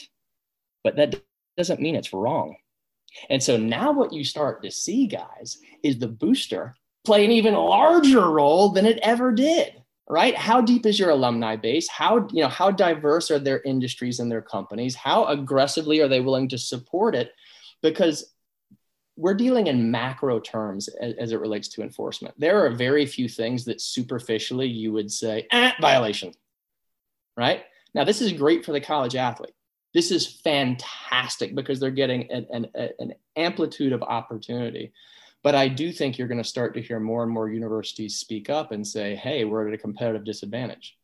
but 0.83 0.95
that 0.95 1.21
doesn't 1.57 1.81
mean 1.81 1.95
it's 1.95 2.13
wrong. 2.13 2.55
And 3.29 3.41
so 3.41 3.57
now 3.57 3.91
what 3.91 4.11
you 4.11 4.23
start 4.23 4.63
to 4.63 4.71
see, 4.71 5.05
guys, 5.05 5.59
is 5.83 5.99
the 5.99 6.07
booster 6.07 6.75
play 7.05 7.25
an 7.25 7.31
even 7.31 7.53
larger 7.53 8.31
role 8.31 8.69
than 8.69 8.85
it 8.85 8.97
ever 9.03 9.31
did 9.31 9.83
right? 10.09 10.35
How 10.35 10.61
deep 10.61 10.85
is 10.85 10.99
your 10.99 11.11
alumni 11.11 11.55
base? 11.55 11.89
How 11.89 12.27
you 12.31 12.43
know 12.43 12.49
how 12.49 12.71
diverse 12.71 13.31
are 13.31 13.39
their 13.39 13.61
industries 13.61 14.19
and 14.19 14.31
their 14.31 14.41
companies? 14.41 14.95
How 14.95 15.25
aggressively 15.25 16.01
are 16.01 16.07
they 16.07 16.19
willing 16.19 16.49
to 16.49 16.57
support 16.57 17.15
it? 17.15 17.31
Because 17.81 18.32
we're 19.15 19.33
dealing 19.33 19.67
in 19.67 19.91
macro 19.91 20.39
terms 20.39 20.87
as, 20.87 21.13
as 21.19 21.31
it 21.31 21.39
relates 21.39 21.67
to 21.67 21.81
enforcement. 21.83 22.33
There 22.37 22.65
are 22.65 22.71
very 22.71 23.05
few 23.05 23.29
things 23.29 23.65
that 23.65 23.81
superficially 23.81 24.67
you 24.67 24.91
would 24.91 25.11
say 25.11 25.47
eh, 25.51 25.71
violation 25.79 26.33
right? 27.37 27.63
Now 27.93 28.03
this 28.03 28.21
is 28.21 28.33
great 28.33 28.65
for 28.65 28.71
the 28.71 28.81
college 28.81 29.15
athlete. 29.15 29.53
This 29.93 30.11
is 30.11 30.39
fantastic 30.43 31.53
because 31.53 31.79
they're 31.79 31.91
getting 31.91 32.31
an, 32.31 32.47
an, 32.51 32.91
an 32.99 33.13
amplitude 33.35 33.93
of 33.93 34.01
opportunity. 34.01 34.91
But 35.43 35.55
I 35.55 35.67
do 35.67 35.91
think 35.91 36.17
you're 36.17 36.27
going 36.27 36.41
to 36.41 36.43
start 36.43 36.73
to 36.73 36.81
hear 36.81 36.99
more 36.99 37.23
and 37.23 37.31
more 37.31 37.49
universities 37.49 38.15
speak 38.15 38.49
up 38.49 38.71
and 38.71 38.87
say, 38.87 39.15
hey, 39.15 39.43
we're 39.43 39.67
at 39.67 39.73
a 39.73 39.77
competitive 39.77 40.23
disadvantage, 40.23 40.97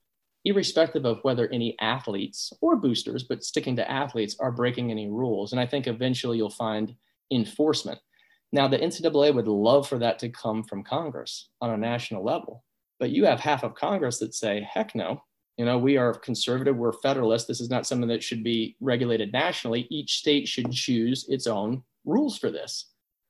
irrespective 0.45 1.05
of 1.05 1.20
whether 1.24 1.47
any 1.49 1.76
athletes 1.80 2.53
or 2.62 2.78
boosters, 2.78 3.24
but 3.24 3.43
sticking 3.43 3.76
to 3.76 3.91
athletes, 3.91 4.38
are 4.39 4.51
breaking 4.51 4.91
any 4.91 5.10
rules. 5.10 5.51
And 5.51 5.60
I 5.60 5.68
think 5.68 5.88
eventually 5.88 6.38
you'll 6.38 6.49
find 6.49 6.95
enforcement. 7.32 7.99
Now, 8.51 8.67
the 8.67 8.77
NCAA 8.77 9.34
would 9.36 9.47
love 9.47 9.88
for 9.88 9.99
that 9.99 10.19
to 10.19 10.30
come 10.30 10.63
from 10.63 10.84
Congress 10.84 11.49
on 11.61 11.69
a 11.69 11.77
national 11.77 12.23
level, 12.23 12.63
but 12.99 13.11
you 13.11 13.25
have 13.25 13.39
half 13.39 13.63
of 13.63 13.75
Congress 13.75 14.17
that 14.19 14.34
say, 14.34 14.67
heck 14.71 14.95
no, 14.95 15.21
You 15.57 15.65
know, 15.65 15.77
we 15.77 15.97
are 15.97 16.13
conservative, 16.13 16.77
we're 16.77 16.93
federalist. 16.93 17.47
This 17.47 17.61
is 17.61 17.69
not 17.69 17.86
something 17.86 18.07
that 18.09 18.23
should 18.23 18.43
be 18.43 18.75
regulated 18.80 19.32
nationally. 19.34 19.88
Each 19.89 20.17
state 20.17 20.47
should 20.47 20.71
choose 20.71 21.25
its 21.27 21.47
own 21.47 21.84
rules 22.05 22.38
for 22.38 22.49
this. 22.49 22.86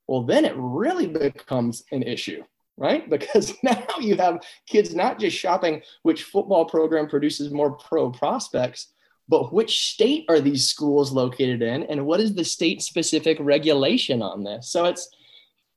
Well, 0.07 0.23
then 0.23 0.45
it 0.45 0.53
really 0.55 1.07
becomes 1.07 1.83
an 1.91 2.03
issue, 2.03 2.43
right? 2.77 3.09
Because 3.15 3.53
now 3.61 3.83
you 3.99 4.15
have 4.15 4.43
kids 4.67 4.95
not 4.95 5.19
just 5.19 5.37
shopping 5.37 5.81
which 6.03 6.23
football 6.23 6.65
program 6.65 7.07
produces 7.07 7.51
more 7.51 7.71
pro 7.73 8.09
prospects, 8.09 8.93
but 9.29 9.53
which 9.53 9.91
state 9.91 10.25
are 10.27 10.41
these 10.41 10.67
schools 10.67 11.11
located 11.11 11.61
in 11.61 11.83
and 11.83 12.05
what 12.05 12.19
is 12.19 12.33
the 12.33 12.43
state 12.43 12.81
specific 12.81 13.37
regulation 13.39 14.23
on 14.23 14.43
this? 14.43 14.71
So 14.71 14.85
it's, 14.85 15.07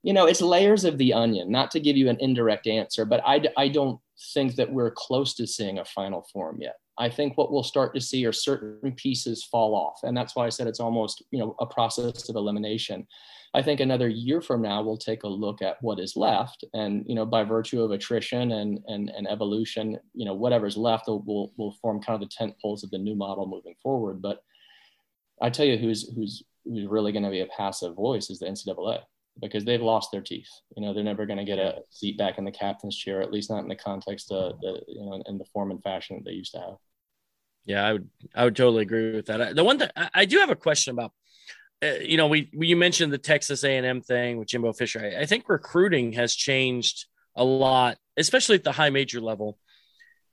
you 0.02 0.14
know, 0.14 0.26
it's 0.26 0.40
layers 0.40 0.84
of 0.84 0.96
the 0.96 1.12
onion, 1.12 1.52
not 1.52 1.70
to 1.72 1.80
give 1.80 1.96
you 1.96 2.08
an 2.08 2.16
indirect 2.18 2.66
answer, 2.66 3.04
but 3.04 3.22
I, 3.26 3.44
I 3.58 3.68
don't 3.68 4.00
think 4.32 4.56
that 4.56 4.72
we're 4.72 4.90
close 4.90 5.34
to 5.34 5.46
seeing 5.46 5.78
a 5.78 5.84
final 5.84 6.26
form 6.32 6.58
yet. 6.60 6.76
I 6.98 7.08
think 7.08 7.38
what 7.38 7.50
we'll 7.50 7.62
start 7.62 7.94
to 7.94 8.00
see 8.00 8.26
are 8.26 8.32
certain 8.32 8.92
pieces 8.92 9.44
fall 9.44 9.74
off. 9.74 10.00
And 10.02 10.16
that's 10.16 10.36
why 10.36 10.46
I 10.46 10.50
said 10.50 10.66
it's 10.66 10.80
almost, 10.80 11.22
you 11.30 11.38
know, 11.38 11.56
a 11.58 11.66
process 11.66 12.28
of 12.28 12.36
elimination. 12.36 13.06
I 13.54 13.62
think 13.62 13.80
another 13.80 14.08
year 14.08 14.40
from 14.40 14.62
now, 14.62 14.82
we'll 14.82 14.96
take 14.96 15.24
a 15.24 15.28
look 15.28 15.62
at 15.62 15.76
what 15.82 16.00
is 16.00 16.16
left. 16.16 16.64
And, 16.74 17.04
you 17.06 17.14
know, 17.14 17.24
by 17.24 17.44
virtue 17.44 17.82
of 17.82 17.90
attrition 17.90 18.52
and, 18.52 18.80
and, 18.88 19.10
and 19.10 19.28
evolution, 19.28 19.98
you 20.14 20.24
know, 20.24 20.34
whatever's 20.34 20.76
left 20.76 21.08
will, 21.08 21.22
will, 21.22 21.52
will 21.56 21.72
form 21.80 22.02
kind 22.02 22.22
of 22.22 22.28
the 22.28 22.34
tent 22.34 22.54
poles 22.60 22.84
of 22.84 22.90
the 22.90 22.98
new 22.98 23.14
model 23.14 23.46
moving 23.46 23.74
forward. 23.82 24.20
But 24.20 24.42
I 25.40 25.50
tell 25.50 25.66
you 25.66 25.78
who's, 25.78 26.08
who's, 26.14 26.42
who's 26.64 26.86
really 26.86 27.12
going 27.12 27.24
to 27.24 27.30
be 27.30 27.40
a 27.40 27.46
passive 27.46 27.94
voice 27.94 28.30
is 28.30 28.38
the 28.38 28.46
NCAA 28.46 29.02
because 29.40 29.64
they've 29.64 29.82
lost 29.82 30.10
their 30.12 30.20
teeth. 30.20 30.48
You 30.76 30.82
know, 30.82 30.92
they're 30.92 31.04
never 31.04 31.26
going 31.26 31.38
to 31.38 31.44
get 31.44 31.58
a 31.58 31.80
seat 31.90 32.18
back 32.18 32.38
in 32.38 32.44
the 32.44 32.50
captain's 32.50 32.96
chair, 32.96 33.22
at 33.22 33.32
least 33.32 33.50
not 33.50 33.62
in 33.62 33.68
the 33.68 33.76
context 33.76 34.30
of 34.30 34.60
the, 34.60 34.80
you 34.88 35.04
know, 35.04 35.22
in 35.26 35.38
the 35.38 35.44
form 35.52 35.70
and 35.70 35.82
fashion 35.82 36.16
that 36.16 36.24
they 36.24 36.36
used 36.36 36.52
to 36.52 36.60
have. 36.60 36.76
Yeah, 37.64 37.86
I 37.86 37.92
would, 37.92 38.08
I 38.34 38.44
would 38.44 38.56
totally 38.56 38.82
agree 38.82 39.14
with 39.14 39.26
that. 39.26 39.54
The 39.54 39.64
one 39.64 39.78
that 39.78 39.92
I 40.14 40.24
do 40.24 40.38
have 40.38 40.50
a 40.50 40.56
question 40.56 40.92
about, 40.92 41.12
uh, 41.82 41.94
you 42.00 42.16
know, 42.16 42.26
we, 42.26 42.50
we, 42.54 42.68
you 42.68 42.76
mentioned 42.76 43.12
the 43.12 43.18
Texas 43.18 43.64
A&M 43.64 44.00
thing 44.02 44.36
with 44.38 44.48
Jimbo 44.48 44.72
Fisher. 44.72 45.00
I, 45.00 45.22
I 45.22 45.26
think 45.26 45.48
recruiting 45.48 46.12
has 46.12 46.34
changed 46.34 47.06
a 47.36 47.44
lot, 47.44 47.98
especially 48.16 48.56
at 48.56 48.64
the 48.64 48.72
high 48.72 48.90
major 48.90 49.20
level, 49.20 49.58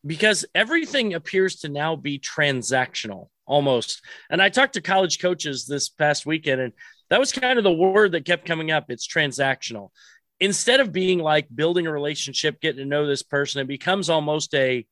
because 0.06 0.46
everything 0.56 1.14
appears 1.14 1.58
to 1.58 1.70
now 1.70 1.96
be 1.96 2.20
transactional 2.20 3.28
almost. 3.46 4.02
And 4.30 4.42
I 4.42 4.50
talked 4.50 4.74
to 4.74 4.82
college 4.82 5.20
coaches 5.20 5.66
this 5.66 5.90
past 5.90 6.26
weekend, 6.26 6.62
and 6.62 6.74
that 7.10 7.20
was 7.20 7.32
kind 7.32 7.58
of 7.58 7.64
the 7.64 7.72
word 7.72 8.12
that 8.14 8.26
kept 8.26 8.46
coming 8.46 8.72
up. 8.72 8.86
It's 8.90 9.08
transactional. 9.08 9.90
Instead 10.40 10.80
of 10.80 10.92
being 10.92 11.20
like 11.20 11.48
building 11.54 11.88
a 11.88 11.92
relationship, 11.92 12.62
getting 12.62 12.80
to 12.80 12.86
know 12.86 13.06
this 13.06 13.24
person, 13.24 13.62
it 13.62 13.68
becomes 13.68 14.10
almost 14.10 14.54
a 14.54 14.86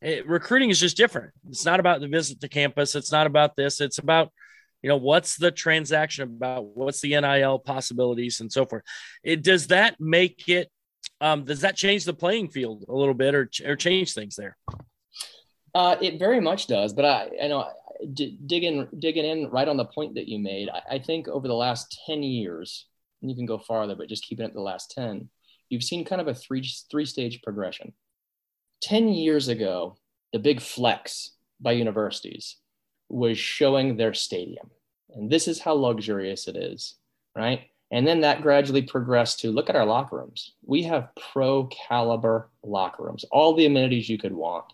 it, 0.00 0.26
recruiting 0.28 0.70
is 0.70 0.80
just 0.80 0.96
different. 0.96 1.32
It's 1.48 1.64
not 1.64 1.80
about 1.80 2.00
the 2.00 2.08
visit 2.08 2.40
to 2.40 2.48
campus. 2.48 2.94
It's 2.94 3.12
not 3.12 3.26
about 3.26 3.56
this. 3.56 3.80
It's 3.80 3.98
about, 3.98 4.32
you 4.82 4.88
know, 4.88 4.96
what's 4.96 5.36
the 5.36 5.50
transaction 5.50 6.24
about? 6.24 6.66
What's 6.76 7.00
the 7.00 7.18
NIL 7.20 7.58
possibilities 7.58 8.40
and 8.40 8.52
so 8.52 8.66
forth. 8.66 8.82
It 9.22 9.42
does 9.42 9.68
that 9.68 10.00
make 10.00 10.48
it, 10.48 10.70
um, 11.20 11.44
does 11.44 11.62
that 11.62 11.76
change 11.76 12.04
the 12.04 12.14
playing 12.14 12.48
field 12.50 12.84
a 12.88 12.94
little 12.94 13.14
bit 13.14 13.34
or, 13.34 13.50
or 13.64 13.76
change 13.76 14.12
things 14.12 14.36
there? 14.36 14.56
Uh, 15.74 15.96
it 16.00 16.18
very 16.18 16.40
much 16.40 16.66
does, 16.66 16.92
but 16.92 17.04
I, 17.04 17.30
I 17.42 17.48
know 17.48 17.66
d- 18.12 18.38
digging 18.46 18.88
digging 18.98 19.24
in 19.24 19.50
right 19.50 19.68
on 19.68 19.76
the 19.76 19.84
point 19.84 20.14
that 20.14 20.28
you 20.28 20.38
made, 20.38 20.68
I, 20.68 20.94
I 20.94 20.98
think 20.98 21.28
over 21.28 21.48
the 21.48 21.54
last 21.54 22.00
10 22.06 22.22
years, 22.22 22.86
and 23.20 23.30
you 23.30 23.36
can 23.36 23.46
go 23.46 23.58
farther, 23.58 23.94
but 23.94 24.08
just 24.08 24.24
keeping 24.24 24.46
it 24.46 24.54
the 24.54 24.60
last 24.60 24.90
10, 24.92 25.28
you've 25.68 25.82
seen 25.82 26.04
kind 26.04 26.20
of 26.20 26.28
a 26.28 26.34
three 26.34 26.66
three 26.90 27.06
stage 27.06 27.42
progression. 27.42 27.92
10 28.82 29.08
years 29.08 29.48
ago, 29.48 29.96
the 30.32 30.38
big 30.38 30.60
flex 30.60 31.32
by 31.60 31.72
universities 31.72 32.56
was 33.08 33.38
showing 33.38 33.96
their 33.96 34.12
stadium. 34.12 34.70
And 35.14 35.30
this 35.30 35.48
is 35.48 35.60
how 35.60 35.74
luxurious 35.74 36.48
it 36.48 36.56
is, 36.56 36.96
right? 37.36 37.62
And 37.90 38.06
then 38.06 38.22
that 38.22 38.42
gradually 38.42 38.82
progressed 38.82 39.40
to 39.40 39.52
look 39.52 39.70
at 39.70 39.76
our 39.76 39.86
locker 39.86 40.16
rooms. 40.16 40.54
We 40.66 40.82
have 40.84 41.10
pro 41.32 41.66
caliber 41.66 42.50
locker 42.62 43.04
rooms, 43.04 43.24
all 43.30 43.54
the 43.54 43.66
amenities 43.66 44.08
you 44.08 44.18
could 44.18 44.32
want 44.32 44.64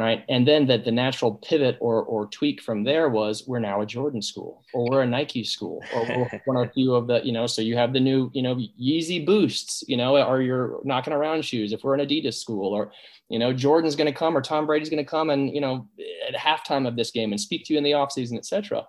right? 0.00 0.24
And 0.30 0.48
then 0.48 0.66
that 0.66 0.86
the 0.86 0.90
natural 0.90 1.34
pivot 1.34 1.76
or, 1.78 2.02
or 2.02 2.26
tweak 2.26 2.62
from 2.62 2.84
there 2.84 3.10
was 3.10 3.46
we're 3.46 3.58
now 3.58 3.82
a 3.82 3.86
Jordan 3.86 4.22
school 4.22 4.64
or 4.72 4.88
we're 4.88 5.02
a 5.02 5.06
Nike 5.06 5.44
school 5.44 5.82
or 5.94 6.04
we're 6.04 6.40
one 6.46 6.56
or 6.56 6.64
a 6.64 6.70
few 6.70 6.94
of 6.94 7.06
the, 7.06 7.20
you 7.22 7.32
know, 7.32 7.46
so 7.46 7.60
you 7.60 7.76
have 7.76 7.92
the 7.92 8.00
new, 8.00 8.30
you 8.32 8.42
know, 8.42 8.54
Yeezy 8.54 9.26
boosts, 9.26 9.84
you 9.86 9.98
know, 9.98 10.16
or 10.16 10.40
you're 10.40 10.80
knocking 10.84 11.12
around 11.12 11.44
shoes 11.44 11.74
if 11.74 11.84
we're 11.84 11.94
an 11.94 12.00
Adidas 12.00 12.34
school 12.34 12.72
or, 12.72 12.92
you 13.28 13.38
know, 13.38 13.52
Jordan's 13.52 13.94
going 13.94 14.10
to 14.10 14.18
come 14.18 14.34
or 14.34 14.40
Tom 14.40 14.66
Brady's 14.66 14.88
going 14.88 15.04
to 15.04 15.10
come 15.10 15.28
and, 15.28 15.54
you 15.54 15.60
know, 15.60 15.86
at 16.26 16.34
halftime 16.34 16.88
of 16.88 16.96
this 16.96 17.10
game 17.10 17.32
and 17.32 17.40
speak 17.40 17.66
to 17.66 17.74
you 17.74 17.78
in 17.78 17.84
the 17.84 17.92
offseason, 17.92 18.38
et 18.38 18.46
cetera. 18.46 18.86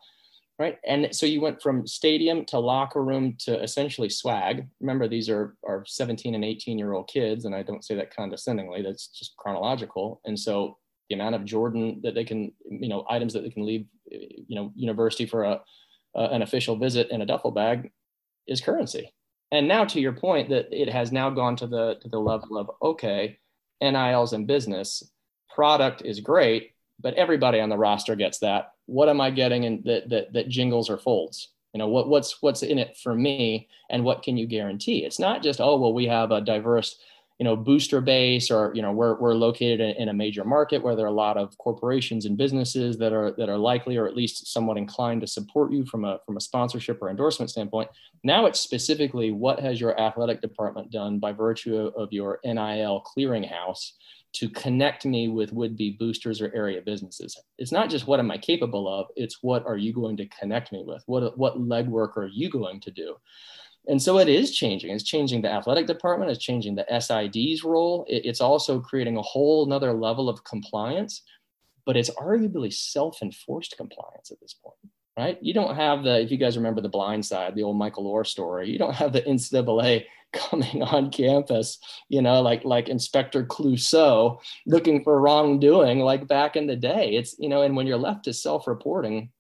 Right. 0.57 0.78
And 0.86 1.14
so 1.14 1.26
you 1.26 1.41
went 1.41 1.62
from 1.62 1.88
stadium 1.88 2.45
to 2.45 2.59
locker 2.59 3.03
room 3.03 3.36
to 3.39 3.62
essentially 3.64 4.09
swag. 4.09 4.68
Remember, 4.80 5.07
these 5.07 5.28
are, 5.28 5.55
are 5.68 5.84
17 5.88 6.36
and 6.36 6.45
18 6.45 6.78
year 6.78 6.93
old 6.93 7.09
kids. 7.09 7.45
And 7.45 7.55
I 7.55 7.64
don't 7.64 7.84
say 7.84 7.95
that 7.95 8.16
condescendingly, 8.16 8.84
that's 8.84 9.07
just 9.07 9.36
chronological. 9.38 10.22
And 10.24 10.39
so 10.39 10.78
the 11.12 11.16
amount 11.16 11.36
of 11.36 11.43
Jordan 11.43 11.99
that 12.03 12.16
they 12.16 12.24
can, 12.24 12.53
you 12.70 12.88
know, 12.88 13.05
items 13.09 13.34
that 13.34 13.43
they 13.43 13.49
can 13.49 13.66
leave, 13.66 13.86
you 14.05 14.55
know, 14.55 14.72
university 14.76 15.26
for 15.26 15.43
a, 15.43 15.62
uh, 16.16 16.30
an 16.32 16.41
official 16.41 16.78
visit 16.78 17.09
in 17.12 17.22
a 17.22 17.26
duffel 17.26 17.51
bag 17.51 17.91
is 18.47 18.62
currency. 18.62 19.14
And 19.51 19.68
now 19.68 19.84
to 19.84 19.99
your 19.99 20.14
point 20.14 20.47
that 20.49 20.68
it 20.72 20.88
has 20.88 21.12
now 21.12 21.30
gone 21.30 21.57
to 21.57 21.68
the, 21.68 21.95
to 22.01 22.07
the 22.07 22.18
level 22.18 22.57
of, 22.57 22.72
okay, 22.82 23.39
NILs 23.82 24.32
in 24.32 24.45
business, 24.45 25.03
product 25.53 26.01
is 26.05 26.22
great, 26.22 26.72
but 27.01 27.16
everybody 27.16 27.59
on 27.59 27.68
the 27.68 27.78
roster 27.78 28.16
gets 28.16 28.39
that. 28.39 28.72
What 28.86 29.09
am 29.09 29.20
I 29.20 29.32
getting 29.32 29.66
in 29.66 29.82
that, 29.84 30.09
that, 30.12 30.32
that 30.32 30.47
jingles 30.47 30.89
or 30.89 30.97
folds? 30.97 31.49
You 31.74 31.80
know, 31.80 31.89
what, 31.89 32.07
what's, 32.07 32.41
what's 32.41 32.64
in 32.64 32.80
it 32.80 32.95
for 32.95 33.14
me 33.14 33.68
and 33.89 34.05
what 34.05 34.24
can 34.24 34.38
you 34.38 34.47
guarantee? 34.47 35.03
It's 35.03 35.20
not 35.20 35.43
just, 35.43 35.59
oh, 35.59 35.78
well, 35.78 35.93
we 35.93 36.05
have 36.05 36.32
a 36.32 36.39
diverse 36.39 36.97
you 37.40 37.44
know 37.46 37.56
booster 37.56 38.02
base 38.02 38.52
or 38.52 38.72
you 38.76 38.84
know 38.84 38.92
we're, 38.92 39.20
we're 39.20 39.34
located 39.34 39.80
in, 39.98 40.10
a 40.10 40.14
major 40.14 40.44
market 40.44 40.84
where 40.84 40.96
there 40.96 41.06
are 41.06 41.10
a 41.10 41.12
lot 41.12 41.38
of 41.38 41.58
corporations 41.58 42.26
and 42.26 42.38
businesses 42.38 42.98
that 43.00 43.14
are 43.14 43.32
that 43.32 43.50
are 43.50 43.58
likely 43.58 43.98
or 43.98 44.08
at 44.08 44.16
least 44.16 44.54
somewhat 44.54 44.78
inclined 44.78 45.22
to 45.22 45.28
support 45.28 45.72
you 45.72 45.84
from 45.86 46.06
a 46.06 46.20
from 46.26 46.38
a 46.38 46.42
sponsorship 46.42 47.02
or 47.02 47.10
endorsement 47.10 47.50
standpoint. 47.50 47.90
Now 48.24 48.46
it's 48.46 48.60
specifically 48.60 49.32
what 49.32 49.60
has 49.60 49.82
your 49.82 50.00
athletic 50.00 50.42
department 50.42 50.92
done 50.92 51.18
by 51.18 51.32
virtue 51.32 51.92
of 51.98 52.14
your 52.14 52.40
nil 52.46 53.04
clearinghouse 53.18 53.94
to 54.34 54.48
connect 54.48 55.06
me 55.06 55.28
with 55.28 55.52
would-be 55.52 55.98
boosters 56.00 56.42
or 56.42 56.54
area 56.56 56.82
businesses? 56.82 57.36
It's 57.58 57.72
not 57.72 57.90
just 57.90 58.08
what 58.08 58.20
am 58.20 58.30
i 58.30 58.38
capable 58.38 58.88
of 58.88 59.08
it's 59.16 59.40
what 59.42 59.66
are 59.66 59.78
you 59.78 59.94
going 59.94 60.16
to 60.18 60.28
connect 60.28 60.72
me 60.72 60.84
with? 60.86 61.02
What 61.08 61.36
what 61.40 61.60
legwork 61.60 62.18
are 62.18 62.28
you 62.28 62.50
going 62.50 62.80
to 62.82 62.92
do 62.92 63.16
and 63.88 64.02
so 64.02 64.20
it 64.20 64.30
is 64.30 64.56
changing. 64.56 64.92
It's 64.92 65.04
changing 65.04 65.42
the 65.42 65.52
athletic 65.52 65.88
department. 65.88 66.32
It's 66.32 66.44
changing 66.44 66.76
the 66.76 66.86
SID's 67.00 67.64
role. 67.64 68.06
it's 68.08 68.42
also 68.42 68.80
creating 68.80 69.18
a 69.18 69.22
whole 69.22 69.66
another 69.66 69.94
level 69.94 70.30
of 70.30 70.44
compliance, 70.44 71.24
but 71.86 71.98
it's 71.98 72.12
arguably 72.12 72.72
self-enforced 72.72 73.76
compliance 73.78 74.32
at 74.32 74.40
this 74.40 74.54
point, 74.54 74.78
right? 75.18 75.40
You 75.42 75.54
don't 75.54 75.76
have 75.76 76.04
the, 76.04 76.22
if 76.22 76.32
you 76.32 76.38
guys 76.38 76.58
remember 76.58 76.82
the 76.82 76.90
blind 76.90 77.26
side, 77.26 77.56
the 77.56 77.64
old 77.64 77.78
Michael 77.78 78.12
Oher 78.14 78.26
story, 78.26 78.70
you 78.70 78.78
don't 78.78 78.96
have 78.96 79.14
the 79.14 79.22
NCAA 79.28 80.06
coming 80.32 80.84
on 80.84 81.10
campus, 81.10 81.80
you 82.08 82.22
know, 82.22 82.42
like 82.42 82.64
like 82.64 82.88
Inspector 82.88 83.44
Clouseau 83.48 84.40
looking 84.66 85.04
for 85.04 85.20
wrongdoing 85.20 86.00
like 86.00 86.28
back 86.28 86.56
in 86.56 86.68
the 86.68 86.76
day. 86.76 87.16
It's, 87.16 87.36
you 87.40 87.50
know, 87.50 87.64
and 87.64 87.76
when 87.76 87.88
you're 87.88 87.98
left 87.98 88.26
to 88.26 88.34
self-reporting, 88.34 89.32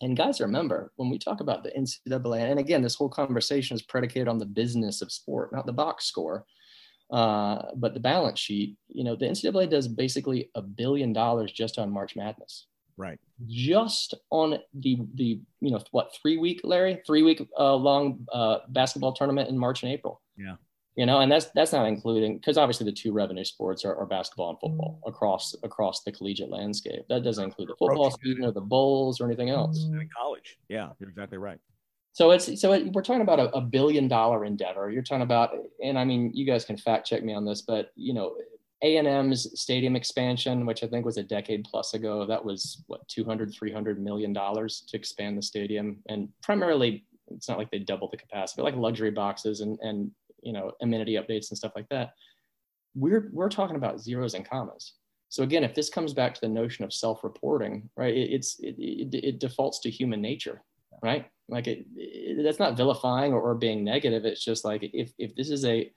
and 0.00 0.16
guys, 0.16 0.40
remember 0.40 0.92
when 0.96 1.10
we 1.10 1.18
talk 1.18 1.40
about 1.40 1.62
the 1.62 1.70
NCAA, 1.70 2.50
and 2.50 2.58
again, 2.58 2.82
this 2.82 2.94
whole 2.94 3.08
conversation 3.08 3.74
is 3.74 3.82
predicated 3.82 4.28
on 4.28 4.38
the 4.38 4.46
business 4.46 5.02
of 5.02 5.12
sport, 5.12 5.52
not 5.52 5.66
the 5.66 5.72
box 5.72 6.06
score, 6.06 6.46
uh, 7.10 7.62
but 7.76 7.92
the 7.92 8.00
balance 8.00 8.40
sheet. 8.40 8.76
You 8.88 9.04
know, 9.04 9.14
the 9.14 9.26
NCAA 9.26 9.68
does 9.68 9.88
basically 9.88 10.50
a 10.54 10.62
billion 10.62 11.12
dollars 11.12 11.52
just 11.52 11.78
on 11.78 11.90
March 11.90 12.16
Madness. 12.16 12.66
Right. 12.96 13.18
Just 13.46 14.14
on 14.30 14.58
the 14.74 14.98
the 15.14 15.40
you 15.60 15.70
know 15.70 15.80
what 15.90 16.14
three 16.20 16.38
week 16.38 16.60
Larry 16.64 17.00
three 17.06 17.22
week 17.22 17.46
uh, 17.58 17.74
long 17.74 18.26
uh, 18.32 18.58
basketball 18.68 19.12
tournament 19.12 19.48
in 19.48 19.58
March 19.58 19.82
and 19.82 19.92
April. 19.92 20.20
Yeah 20.36 20.56
you 21.00 21.06
know 21.06 21.20
and 21.20 21.32
that's 21.32 21.46
that's 21.54 21.72
not 21.72 21.86
including 21.86 22.36
because 22.36 22.58
obviously 22.58 22.84
the 22.84 22.92
two 22.92 23.10
revenue 23.10 23.42
sports 23.42 23.86
are, 23.86 23.96
are, 23.96 24.04
basketball 24.04 24.50
and 24.50 24.58
football 24.60 25.00
mm. 25.02 25.08
across 25.08 25.56
across 25.62 26.02
the 26.02 26.12
collegiate 26.12 26.50
landscape. 26.50 27.06
That 27.08 27.24
doesn't 27.24 27.42
include 27.42 27.70
the 27.70 27.76
football 27.78 28.14
season 28.22 28.44
or 28.44 28.52
the 28.52 28.60
bowls 28.60 29.18
or 29.18 29.24
anything 29.24 29.48
else. 29.48 29.78
Mm, 29.82 30.02
In 30.02 30.10
college. 30.14 30.58
Yeah 30.68 30.90
you're 30.98 31.08
exactly 31.08 31.38
right. 31.38 31.58
So 32.12 32.32
it's 32.32 32.60
so 32.60 32.74
it, 32.74 32.92
we're 32.92 33.00
talking 33.00 33.22
about 33.22 33.40
a, 33.40 33.48
a, 33.56 33.62
billion 33.62 34.08
dollar 34.08 34.44
endeavor. 34.44 34.90
You're 34.90 35.02
talking 35.02 35.22
about 35.22 35.56
and 35.82 35.98
i 35.98 36.04
mean 36.04 36.32
you 36.34 36.44
guys 36.44 36.66
can 36.66 36.76
fact 36.76 37.06
check 37.06 37.22
me 37.24 37.32
on 37.32 37.46
this 37.46 37.62
but 37.62 37.92
you 37.96 38.12
know 38.12 38.36
a&m's 38.82 39.58
stadium 39.58 39.96
expansion 39.96 40.66
which 40.66 40.82
i 40.82 40.86
think 40.86 41.04
was 41.04 41.18
a 41.18 41.22
decade 41.22 41.64
plus 41.64 41.94
ago 41.94 42.26
that 42.26 42.44
was 42.44 42.82
what 42.88 43.06
200 43.08 43.54
300 43.54 44.02
million 44.02 44.34
dollars 44.34 44.84
to 44.88 44.98
expand 44.98 45.38
the 45.38 45.42
stadium. 45.42 46.02
And 46.10 46.28
primarily 46.42 47.06
it's 47.28 47.48
not 47.48 47.56
like 47.56 47.70
they 47.70 47.78
doubled 47.78 48.12
the 48.12 48.18
capacity 48.18 48.60
like 48.60 48.76
luxury 48.76 49.10
boxes 49.10 49.60
and 49.60 49.78
and 49.80 50.10
you 50.42 50.52
know 50.52 50.72
amenity 50.82 51.14
updates 51.14 51.50
and 51.50 51.58
stuff 51.58 51.72
like 51.74 51.88
that 51.88 52.10
we're 52.94 53.30
we're 53.32 53.48
talking 53.48 53.76
about 53.76 54.00
zeros 54.00 54.34
and 54.34 54.48
commas 54.48 54.94
So 55.28 55.44
again, 55.44 55.62
if 55.62 55.74
this 55.74 55.90
comes 55.90 56.12
back 56.12 56.34
to 56.34 56.40
the 56.40 56.48
notion 56.48 56.84
of 56.84 56.92
self-reporting, 56.92 57.88
right, 57.96 58.12
it, 58.12 58.32
it's 58.32 58.58
it, 58.58 58.74
it, 58.78 59.14
it, 59.14 59.38
defaults 59.38 59.78
to 59.80 59.90
human 59.90 60.20
nature, 60.20 60.62
right? 61.04 61.26
Like 61.48 61.68
it, 61.68 61.86
that's 62.42 62.58
not 62.58 62.76
vilifying 62.76 63.32
or, 63.32 63.40
or, 63.40 63.54
being 63.54 63.84
negative. 63.84 64.24
It's 64.24 64.44
just 64.44 64.64
like 64.64 64.82
if 64.82 65.12
if 65.18 65.36
this 65.36 65.50
is 65.50 65.64
a 65.64 65.90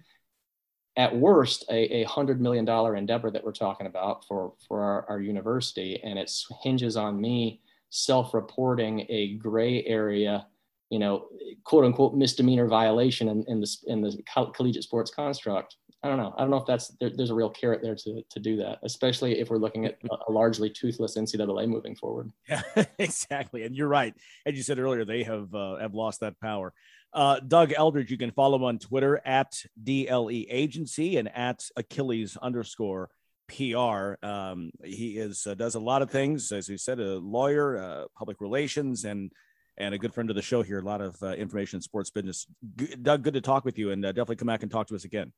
at 0.95 1.15
worst 1.15 1.65
a, 1.69 2.01
a 2.01 2.03
hundred 2.03 2.41
million 2.41 2.63
dollar 2.65 2.95
endeavor 2.95 3.31
that 3.31 3.43
we're 3.43 3.51
talking 3.53 3.87
about 3.87 4.23
for 4.27 4.53
for 4.67 4.83
our, 4.83 5.09
our 5.09 5.19
university, 5.19 5.99
and 6.03 6.19
it 6.19 6.31
hinges 6.61 6.95
on 6.95 7.19
me 7.19 7.59
self-reporting 7.89 9.05
a 9.09 9.33
gray 9.37 9.83
area 9.85 10.45
you 10.93 10.99
know, 10.99 11.25
quote 11.63 11.85
unquote 11.85 12.13
misdemeanor 12.13 12.67
violation 12.67 13.27
in, 13.27 13.43
in 13.47 13.59
the 13.59 13.77
in 13.87 14.01
the 14.01 14.15
collegiate 14.53 14.83
sports 14.83 15.09
construct. 15.09 15.75
I 16.03 16.07
don't 16.07 16.17
know. 16.17 16.35
I 16.37 16.41
don't 16.41 16.51
know 16.51 16.57
if 16.57 16.67
that's 16.67 16.89
there, 16.99 17.09
there's 17.09 17.31
a 17.31 17.33
real 17.33 17.49
carrot 17.49 17.81
there 17.81 17.95
to 17.95 18.21
to 18.29 18.39
do 18.39 18.57
that, 18.57 18.77
especially 18.83 19.39
if 19.39 19.49
we're 19.49 19.57
looking 19.57 19.87
at 19.87 19.97
a 20.27 20.31
largely 20.31 20.69
toothless 20.69 21.17
NCAA 21.17 21.67
moving 21.67 21.95
forward. 21.95 22.29
Yeah, 22.47 22.61
exactly. 22.99 23.63
And 23.63 23.75
you're 23.75 23.87
right. 23.87 24.13
As 24.45 24.55
you 24.55 24.61
said 24.61 24.77
earlier, 24.77 25.03
they 25.03 25.23
have 25.23 25.51
uh, 25.55 25.77
have 25.77 25.95
lost 25.95 26.19
that 26.19 26.39
power. 26.39 26.73
Uh, 27.11 27.39
Doug 27.39 27.73
Eldridge, 27.75 28.11
you 28.11 28.17
can 28.17 28.31
follow 28.31 28.57
him 28.57 28.63
on 28.63 28.77
Twitter 28.77 29.19
at 29.25 29.51
DLE 29.83 30.45
Agency 30.47 31.17
and 31.17 31.35
at 31.35 31.65
Achilles 31.75 32.37
underscore 32.39 33.09
PR. 33.47 34.15
Um, 34.21 34.69
he 34.83 35.17
is 35.17 35.47
uh, 35.47 35.55
does 35.55 35.73
a 35.73 35.79
lot 35.79 36.03
of 36.03 36.11
things, 36.11 36.51
as 36.51 36.69
you 36.69 36.77
said, 36.77 36.99
a 36.99 37.17
lawyer, 37.17 37.77
uh, 37.77 38.05
public 38.15 38.41
relations, 38.41 39.05
and 39.05 39.31
and 39.77 39.93
a 39.93 39.97
good 39.97 40.13
friend 40.13 40.29
of 40.29 40.35
the 40.35 40.41
show 40.41 40.61
here. 40.61 40.79
A 40.79 40.83
lot 40.83 41.01
of 41.01 41.21
uh, 41.21 41.33
information 41.33 41.77
in 41.77 41.81
sports 41.81 42.09
business. 42.09 42.47
G- 42.77 42.95
Doug, 43.01 43.23
good 43.23 43.33
to 43.33 43.41
talk 43.41 43.65
with 43.65 43.77
you, 43.77 43.91
and 43.91 44.05
uh, 44.05 44.11
definitely 44.11 44.37
come 44.37 44.47
back 44.47 44.63
and 44.63 44.71
talk 44.71 44.87
to 44.87 44.95
us 44.95 45.05
again. 45.05 45.31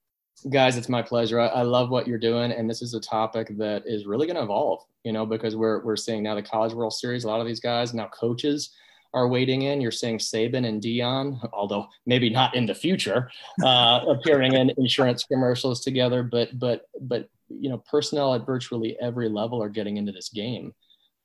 Guys, 0.50 0.76
it's 0.76 0.90
my 0.90 1.02
pleasure. 1.02 1.40
I, 1.40 1.48
I, 1.48 1.62
love 1.62 1.90
what 1.90 2.08
you're 2.08 2.18
doing, 2.18 2.52
and 2.52 2.70
this 2.70 2.82
is 2.82 2.94
a 2.94 3.00
topic 3.00 3.58
that 3.58 3.84
is 3.86 4.06
really 4.06 4.28
going 4.28 4.36
to 4.36 4.44
evolve. 4.44 4.82
You 5.04 5.14
know, 5.14 5.26
because 5.26 5.56
we're 5.56 5.84
we're 5.84 5.96
seeing 5.96 6.24
now 6.24 6.36
the 6.36 6.42
College 6.42 6.74
World 6.74 6.94
Series. 6.94 7.24
A 7.24 7.28
lot 7.28 7.40
of 7.40 7.48
these 7.48 7.62
guys 7.62 7.94
now 7.94 8.10
coaches 8.10 8.72
are 9.14 9.30
waiting 9.30 9.62
in. 9.62 9.80
You're 9.80 9.92
seeing 9.92 10.18
Saban 10.18 10.68
and 10.68 10.82
Deion, 10.82 11.40
although 11.54 11.88
maybe 12.06 12.30
not 12.30 12.54
in 12.54 12.66
the 12.66 12.76
future, 12.76 13.32
uh, 13.64 14.02
appearing 14.10 14.54
in 14.54 14.72
insurance 14.78 15.24
commercials 15.24 15.80
together. 15.80 16.22
But 16.22 16.60
but 16.60 16.82
but 17.00 17.30
you 17.50 17.70
know, 17.70 17.78
personnel 17.90 18.34
at 18.34 18.46
virtually 18.46 18.98
every 19.00 19.30
level 19.30 19.64
are 19.64 19.70
getting 19.70 19.96
into 19.98 20.12
this 20.12 20.30
game. 20.30 20.74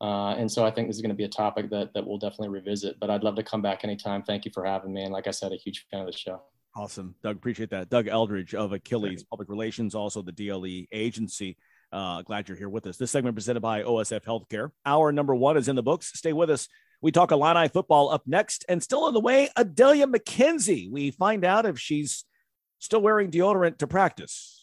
Uh, 0.01 0.34
and 0.38 0.51
so 0.51 0.64
I 0.64 0.70
think 0.70 0.88
this 0.88 0.96
is 0.96 1.03
going 1.03 1.11
to 1.11 1.16
be 1.16 1.24
a 1.24 1.28
topic 1.28 1.68
that, 1.70 1.92
that 1.92 2.07
we'll 2.07 2.18
definitely 2.18 2.48
revisit, 2.48 2.98
but 2.98 3.11
I'd 3.11 3.22
love 3.22 3.36
to 3.36 3.42
come 3.42 3.61
back 3.61 3.84
anytime. 3.84 4.22
Thank 4.22 4.44
you 4.44 4.51
for 4.53 4.64
having 4.64 4.94
me. 4.94 5.03
And 5.03 5.12
like 5.12 5.26
I 5.26 5.30
said, 5.30 5.53
a 5.53 5.57
huge 5.57 5.86
fan 5.90 6.01
of 6.01 6.07
the 6.07 6.16
show. 6.16 6.42
Awesome. 6.74 7.14
Doug, 7.22 7.36
appreciate 7.36 7.70
that. 7.70 7.90
Doug 7.90 8.07
Eldridge 8.07 8.55
of 8.55 8.72
Achilles 8.72 9.24
Public 9.24 9.48
Relations, 9.48 9.94
also 9.94 10.22
the 10.22 10.32
DLE 10.32 10.86
agency. 10.92 11.57
Uh, 11.92 12.22
glad 12.22 12.48
you're 12.48 12.57
here 12.57 12.68
with 12.68 12.86
us. 12.86 12.96
This 12.96 13.11
segment 13.11 13.34
presented 13.34 13.61
by 13.61 13.82
OSF 13.82 14.22
Healthcare. 14.22 14.70
Our 14.86 15.12
number 15.12 15.34
one 15.34 15.57
is 15.57 15.68
in 15.68 15.76
the 15.76 15.82
books. 15.82 16.12
Stay 16.14 16.32
with 16.32 16.48
us. 16.48 16.68
We 17.03 17.11
talk 17.11 17.32
Illini 17.32 17.68
football 17.68 18.11
up 18.11 18.22
next, 18.26 18.64
and 18.68 18.82
still 18.82 19.05
on 19.05 19.14
the 19.14 19.20
way, 19.20 19.48
Adalia 19.57 20.07
McKenzie. 20.07 20.90
We 20.90 21.11
find 21.11 21.44
out 21.44 21.66
if 21.66 21.78
she's 21.78 22.24
still 22.78 23.01
wearing 23.01 23.30
deodorant 23.30 23.78
to 23.78 23.86
practice 23.86 24.59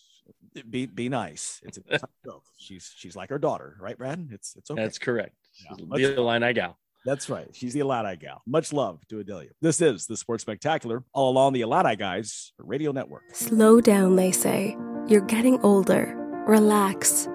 be 0.70 0.86
be 0.86 1.10
nice. 1.10 1.60
It's 1.64 1.78
a 1.78 2.00
joke. 2.26 2.44
She's 2.58 2.92
she's 2.96 3.16
like 3.16 3.30
her 3.30 3.40
daughter, 3.40 3.78
right, 3.80 3.98
Brad? 3.98 4.30
It's 4.32 4.56
it's 4.56 4.70
okay. 4.72 4.82
That's 4.82 5.00
correct. 5.00 5.36
Yeah, 5.64 5.86
the 5.90 6.16
Illini 6.18 6.54
gal. 6.54 6.78
That's 7.06 7.30
right. 7.30 7.48
She's 7.54 7.74
the 7.74 7.80
Illini 7.80 8.18
gal. 8.18 8.42
Much 8.46 8.74
love 8.74 9.00
to 9.10 9.20
Adalia. 9.20 9.50
This 9.62 9.82
is 9.82 10.08
the 10.08 10.18
Sports 10.18 10.42
Spectacular, 10.42 11.04
all 11.14 11.32
along 11.32 11.54
the 11.54 11.62
Illini 11.62 11.96
Guys 11.96 12.52
Radio 12.58 12.92
Network. 12.92 13.24
Slow 13.34 13.80
down, 13.80 14.16
they 14.16 14.32
say. 14.32 14.76
You're 15.08 15.22
getting 15.22 15.60
older. 15.62 16.14
Relax. 16.48 17.30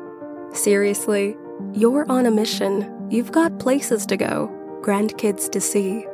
Seriously, 0.53 1.37
you're 1.73 2.11
on 2.11 2.27
a 2.27 2.31
mission. 2.31 3.09
You've 3.11 3.33
got 3.33 3.59
places 3.59 4.05
to 4.07 4.17
go, 4.17 4.51
grandkids 4.83 5.51
to 5.51 5.61
see. 5.61 6.05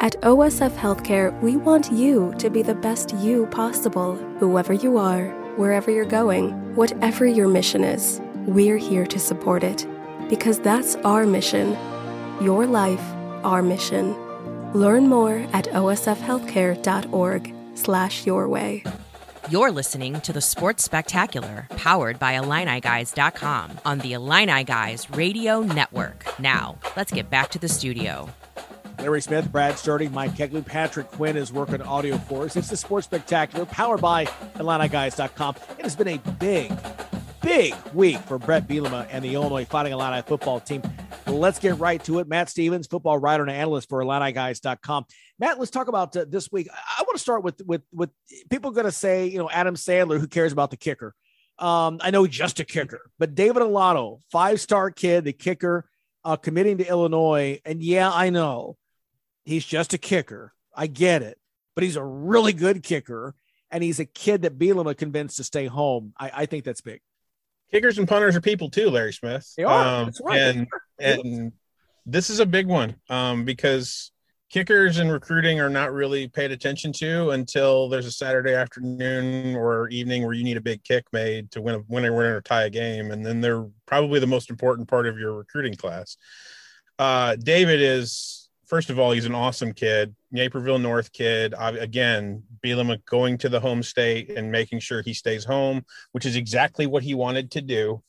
At 0.00 0.20
OSF 0.22 0.76
Healthcare, 0.76 1.40
we 1.42 1.56
want 1.56 1.90
you 1.92 2.34
to 2.38 2.50
be 2.50 2.62
the 2.62 2.74
best 2.74 3.14
you 3.16 3.46
possible, 3.46 4.16
whoever 4.38 4.72
you 4.72 4.98
are 4.98 5.45
wherever 5.56 5.90
you're 5.90 6.04
going, 6.04 6.74
whatever 6.76 7.26
your 7.26 7.48
mission 7.48 7.84
is, 7.84 8.20
we're 8.46 8.76
here 8.76 9.06
to 9.06 9.18
support 9.18 9.62
it. 9.62 9.86
Because 10.28 10.58
that's 10.58 10.96
our 10.96 11.26
mission. 11.26 11.76
Your 12.40 12.66
life, 12.66 13.02
our 13.44 13.62
mission. 13.62 14.14
Learn 14.72 15.08
more 15.08 15.46
at 15.52 15.66
osfhealthcare.org 15.66 17.54
slash 17.74 18.26
your 18.26 18.48
way. 18.48 18.82
You're 19.48 19.70
listening 19.70 20.20
to 20.22 20.32
the 20.32 20.40
Sports 20.40 20.82
Spectacular, 20.82 21.68
powered 21.76 22.18
by 22.18 22.34
IlliniGuys.com 22.34 23.78
on 23.84 23.98
the 24.00 24.14
Illini 24.14 24.64
Guys 24.64 25.08
Radio 25.10 25.60
Network. 25.60 26.26
Now, 26.40 26.78
let's 26.96 27.12
get 27.12 27.30
back 27.30 27.50
to 27.50 27.60
the 27.60 27.68
studio. 27.68 28.28
Larry 28.98 29.20
Smith, 29.20 29.52
Brad 29.52 29.78
Sturdy, 29.78 30.08
Mike 30.08 30.32
Kegley, 30.32 30.64
Patrick 30.64 31.10
Quinn 31.10 31.36
is 31.36 31.52
working 31.52 31.82
audio 31.82 32.16
for 32.16 32.44
us. 32.44 32.56
It's 32.56 32.70
the 32.70 32.76
Sports 32.76 33.06
Spectacular, 33.06 33.66
powered 33.66 34.00
by 34.00 34.24
IlliniGuys.com. 34.56 35.56
It 35.78 35.82
has 35.82 35.94
been 35.94 36.08
a 36.08 36.18
big, 36.38 36.72
big 37.42 37.74
week 37.92 38.18
for 38.20 38.38
Bret 38.38 38.66
Bielema 38.66 39.06
and 39.10 39.24
the 39.24 39.34
Illinois 39.34 39.64
Fighting 39.66 39.92
Illini 39.92 40.22
football 40.22 40.60
team. 40.60 40.82
Let's 41.26 41.58
get 41.58 41.78
right 41.78 42.02
to 42.04 42.20
it. 42.20 42.28
Matt 42.28 42.48
Stevens, 42.48 42.86
football 42.86 43.18
writer 43.18 43.42
and 43.42 43.52
analyst 43.52 43.88
for 43.88 44.02
IlliniGuys.com. 44.02 45.04
Matt, 45.38 45.58
let's 45.58 45.70
talk 45.70 45.88
about 45.88 46.16
uh, 46.16 46.24
this 46.26 46.50
week. 46.50 46.68
I 46.72 47.02
want 47.02 47.16
to 47.16 47.22
start 47.22 47.44
with 47.44 47.60
with 47.66 47.82
with 47.92 48.10
people 48.48 48.70
going 48.70 48.86
to 48.86 48.92
say, 48.92 49.26
you 49.26 49.38
know, 49.38 49.50
Adam 49.50 49.74
Sandler, 49.74 50.18
who 50.18 50.26
cares 50.26 50.52
about 50.52 50.70
the 50.70 50.76
kicker? 50.76 51.14
Um, 51.58 51.98
I 52.02 52.10
know 52.10 52.26
just 52.26 52.60
a 52.60 52.64
kicker, 52.64 53.10
but 53.18 53.34
David 53.34 53.62
Olano, 53.62 54.20
five 54.30 54.60
star 54.60 54.90
kid, 54.90 55.24
the 55.24 55.32
kicker, 55.32 55.88
uh, 56.24 56.36
committing 56.36 56.78
to 56.78 56.88
Illinois. 56.88 57.60
And 57.64 57.82
yeah, 57.82 58.10
I 58.10 58.30
know 58.30 58.76
He's 59.46 59.64
just 59.64 59.94
a 59.94 59.98
kicker. 59.98 60.52
I 60.74 60.88
get 60.88 61.22
it, 61.22 61.38
but 61.74 61.84
he's 61.84 61.96
a 61.96 62.04
really 62.04 62.52
good 62.52 62.82
kicker, 62.82 63.34
and 63.70 63.82
he's 63.82 64.00
a 64.00 64.04
kid 64.04 64.42
that 64.42 64.58
Bielema 64.58 64.96
convinced 64.96 65.38
to 65.38 65.44
stay 65.44 65.66
home. 65.66 66.12
I, 66.18 66.30
I 66.34 66.46
think 66.46 66.64
that's 66.64 66.80
big. 66.82 67.00
Kickers 67.70 67.98
and 67.98 68.08
punters 68.08 68.36
are 68.36 68.40
people 68.40 68.70
too, 68.70 68.90
Larry 68.90 69.12
Smith. 69.12 69.50
They 69.56 69.62
are. 69.62 70.00
Um, 70.00 70.04
that's 70.06 70.20
right. 70.20 70.38
And 70.38 70.66
and 70.98 71.52
this 72.04 72.28
is 72.28 72.40
a 72.40 72.46
big 72.46 72.66
one 72.66 72.96
um, 73.08 73.44
because 73.44 74.12
kickers 74.50 74.98
and 74.98 75.10
recruiting 75.10 75.60
are 75.60 75.70
not 75.70 75.92
really 75.92 76.28
paid 76.28 76.52
attention 76.52 76.92
to 76.92 77.30
until 77.30 77.88
there's 77.88 78.06
a 78.06 78.12
Saturday 78.12 78.54
afternoon 78.54 79.56
or 79.56 79.88
evening 79.88 80.24
where 80.24 80.32
you 80.32 80.44
need 80.44 80.56
a 80.56 80.60
big 80.60 80.82
kick 80.84 81.04
made 81.12 81.50
to 81.50 81.60
win 81.60 81.74
a 81.76 81.82
win 81.88 82.04
or 82.04 82.16
win 82.16 82.26
or 82.26 82.40
tie 82.40 82.64
a 82.64 82.70
game, 82.70 83.12
and 83.12 83.24
then 83.24 83.40
they're 83.40 83.66
probably 83.86 84.18
the 84.18 84.26
most 84.26 84.50
important 84.50 84.88
part 84.88 85.06
of 85.06 85.18
your 85.18 85.34
recruiting 85.34 85.74
class. 85.74 86.16
Uh, 86.98 87.36
David 87.36 87.80
is 87.80 88.45
first 88.66 88.90
of 88.90 88.98
all, 88.98 89.12
he's 89.12 89.26
an 89.26 89.34
awesome 89.34 89.72
kid, 89.72 90.14
Naperville 90.30 90.78
North 90.78 91.12
kid. 91.12 91.54
again, 91.58 92.42
Bielema 92.64 93.04
going 93.04 93.38
to 93.38 93.48
the 93.48 93.60
home 93.60 93.82
state 93.82 94.30
and 94.30 94.50
making 94.50 94.80
sure 94.80 95.02
he 95.02 95.14
stays 95.14 95.44
home, 95.44 95.84
which 96.12 96.26
is 96.26 96.36
exactly 96.36 96.86
what 96.86 97.02
he 97.02 97.14
wanted 97.14 97.50
to 97.52 97.60
do. 97.60 98.02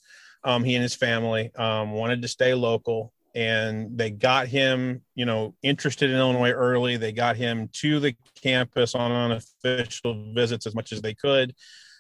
Um, 0.44 0.64
he 0.64 0.76
and 0.76 0.84
his 0.84 0.96
family 0.96 1.52
um, 1.56 1.92
wanted 1.92 2.22
to 2.22 2.28
stay 2.28 2.54
local, 2.54 3.12
and 3.36 3.98
they 3.98 4.10
got 4.10 4.48
him, 4.48 5.02
you 5.16 5.26
know, 5.26 5.56
interested 5.62 6.10
in 6.10 6.18
Illinois 6.18 6.52
early. 6.52 6.98
They 6.98 7.12
got 7.12 7.36
him 7.36 7.70
to 7.74 8.00
the 8.00 8.16
campus 8.42 8.96
on 8.96 9.12
unofficial 9.12 10.34
visits 10.34 10.66
as 10.66 10.76
much 10.76 10.92
as 10.92 11.02
they 11.02 11.14
could. 11.14 11.54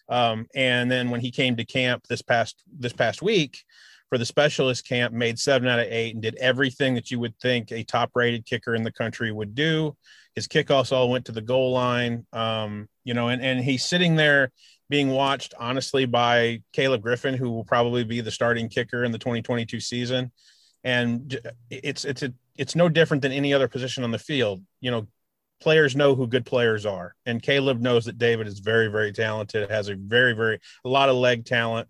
Um, 0.09 0.47
and 0.55 0.89
then 0.89 1.09
when 1.09 1.19
he 1.19 1.31
came 1.31 1.57
to 1.57 1.65
camp 1.65 2.07
this 2.07 2.21
past 2.21 2.63
this 2.79 2.93
past 2.93 3.21
week, 3.21 3.63
for 4.09 4.17
the 4.17 4.25
specialist 4.25 4.87
camp, 4.87 5.13
made 5.13 5.37
seven 5.37 5.67
out 5.67 5.79
of 5.79 5.87
eight, 5.89 6.13
and 6.13 6.21
did 6.21 6.35
everything 6.35 6.95
that 6.95 7.11
you 7.11 7.19
would 7.19 7.37
think 7.39 7.71
a 7.71 7.83
top 7.83 8.11
rated 8.15 8.45
kicker 8.45 8.75
in 8.75 8.83
the 8.83 8.91
country 8.91 9.31
would 9.31 9.53
do. 9.53 9.95
His 10.35 10.47
kickoffs 10.47 10.91
all 10.91 11.09
went 11.09 11.25
to 11.25 11.31
the 11.31 11.41
goal 11.41 11.71
line, 11.71 12.25
um, 12.31 12.87
you 13.03 13.13
know, 13.13 13.29
and, 13.29 13.41
and 13.41 13.59
he's 13.59 13.83
sitting 13.83 14.15
there 14.15 14.51
being 14.89 15.09
watched 15.09 15.53
honestly 15.59 16.05
by 16.05 16.61
Caleb 16.73 17.01
Griffin, 17.01 17.33
who 17.33 17.49
will 17.49 17.63
probably 17.63 18.03
be 18.03 18.21
the 18.21 18.31
starting 18.31 18.69
kicker 18.69 19.03
in 19.03 19.11
the 19.11 19.17
2022 19.17 19.79
season. 19.79 20.31
And 20.83 21.39
it's 21.69 22.05
it's 22.05 22.23
a, 22.23 22.33
it's 22.55 22.75
no 22.75 22.87
different 22.87 23.21
than 23.21 23.31
any 23.31 23.53
other 23.53 23.67
position 23.67 24.03
on 24.03 24.11
the 24.11 24.19
field. 24.19 24.63
You 24.79 24.91
know, 24.91 25.07
players 25.59 25.95
know 25.95 26.15
who 26.15 26.27
good 26.27 26.45
players 26.45 26.85
are, 26.85 27.15
and 27.25 27.41
Caleb 27.41 27.81
knows 27.81 28.05
that 28.05 28.17
David 28.17 28.47
is 28.47 28.59
very 28.59 28.87
very 28.87 29.11
talented, 29.11 29.69
has 29.69 29.89
a 29.89 29.95
very 29.95 30.33
very 30.33 30.59
a 30.85 30.89
lot 30.89 31.09
of 31.09 31.15
leg 31.15 31.45
talent, 31.45 31.89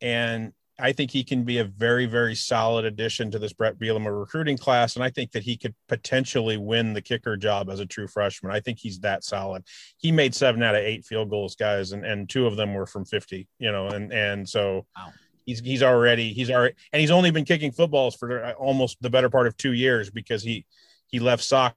and 0.00 0.52
I 0.78 0.92
think 0.92 1.10
he 1.10 1.22
can 1.22 1.44
be 1.44 1.58
a 1.58 1.64
very, 1.64 2.06
very 2.06 2.34
solid 2.34 2.84
addition 2.84 3.30
to 3.30 3.38
this 3.38 3.52
Bret 3.52 3.78
Bielema 3.78 4.18
recruiting 4.18 4.56
class. 4.56 4.96
And 4.96 5.04
I 5.04 5.10
think 5.10 5.32
that 5.32 5.42
he 5.42 5.56
could 5.56 5.74
potentially 5.88 6.56
win 6.56 6.94
the 6.94 7.02
kicker 7.02 7.36
job 7.36 7.68
as 7.68 7.78
a 7.80 7.86
true 7.86 8.08
freshman. 8.08 8.52
I 8.52 8.60
think 8.60 8.78
he's 8.78 9.00
that 9.00 9.22
solid. 9.22 9.64
He 9.98 10.10
made 10.10 10.34
seven 10.34 10.62
out 10.62 10.74
of 10.74 10.82
eight 10.82 11.04
field 11.04 11.30
goals, 11.30 11.56
guys, 11.56 11.92
and, 11.92 12.04
and 12.04 12.28
two 12.28 12.46
of 12.46 12.56
them 12.56 12.74
were 12.74 12.86
from 12.86 13.04
50, 13.04 13.46
you 13.58 13.70
know, 13.70 13.88
and, 13.88 14.12
and 14.12 14.48
so 14.48 14.86
wow. 14.96 15.12
he's, 15.44 15.60
he's 15.60 15.82
already, 15.82 16.32
he's 16.32 16.50
already, 16.50 16.74
and 16.92 17.00
he's 17.00 17.10
only 17.10 17.30
been 17.30 17.44
kicking 17.44 17.72
footballs 17.72 18.16
for 18.16 18.52
almost 18.54 18.96
the 19.02 19.10
better 19.10 19.28
part 19.28 19.46
of 19.46 19.56
two 19.56 19.74
years 19.74 20.10
because 20.10 20.42
he, 20.42 20.64
he 21.06 21.20
left 21.20 21.44
soccer 21.44 21.76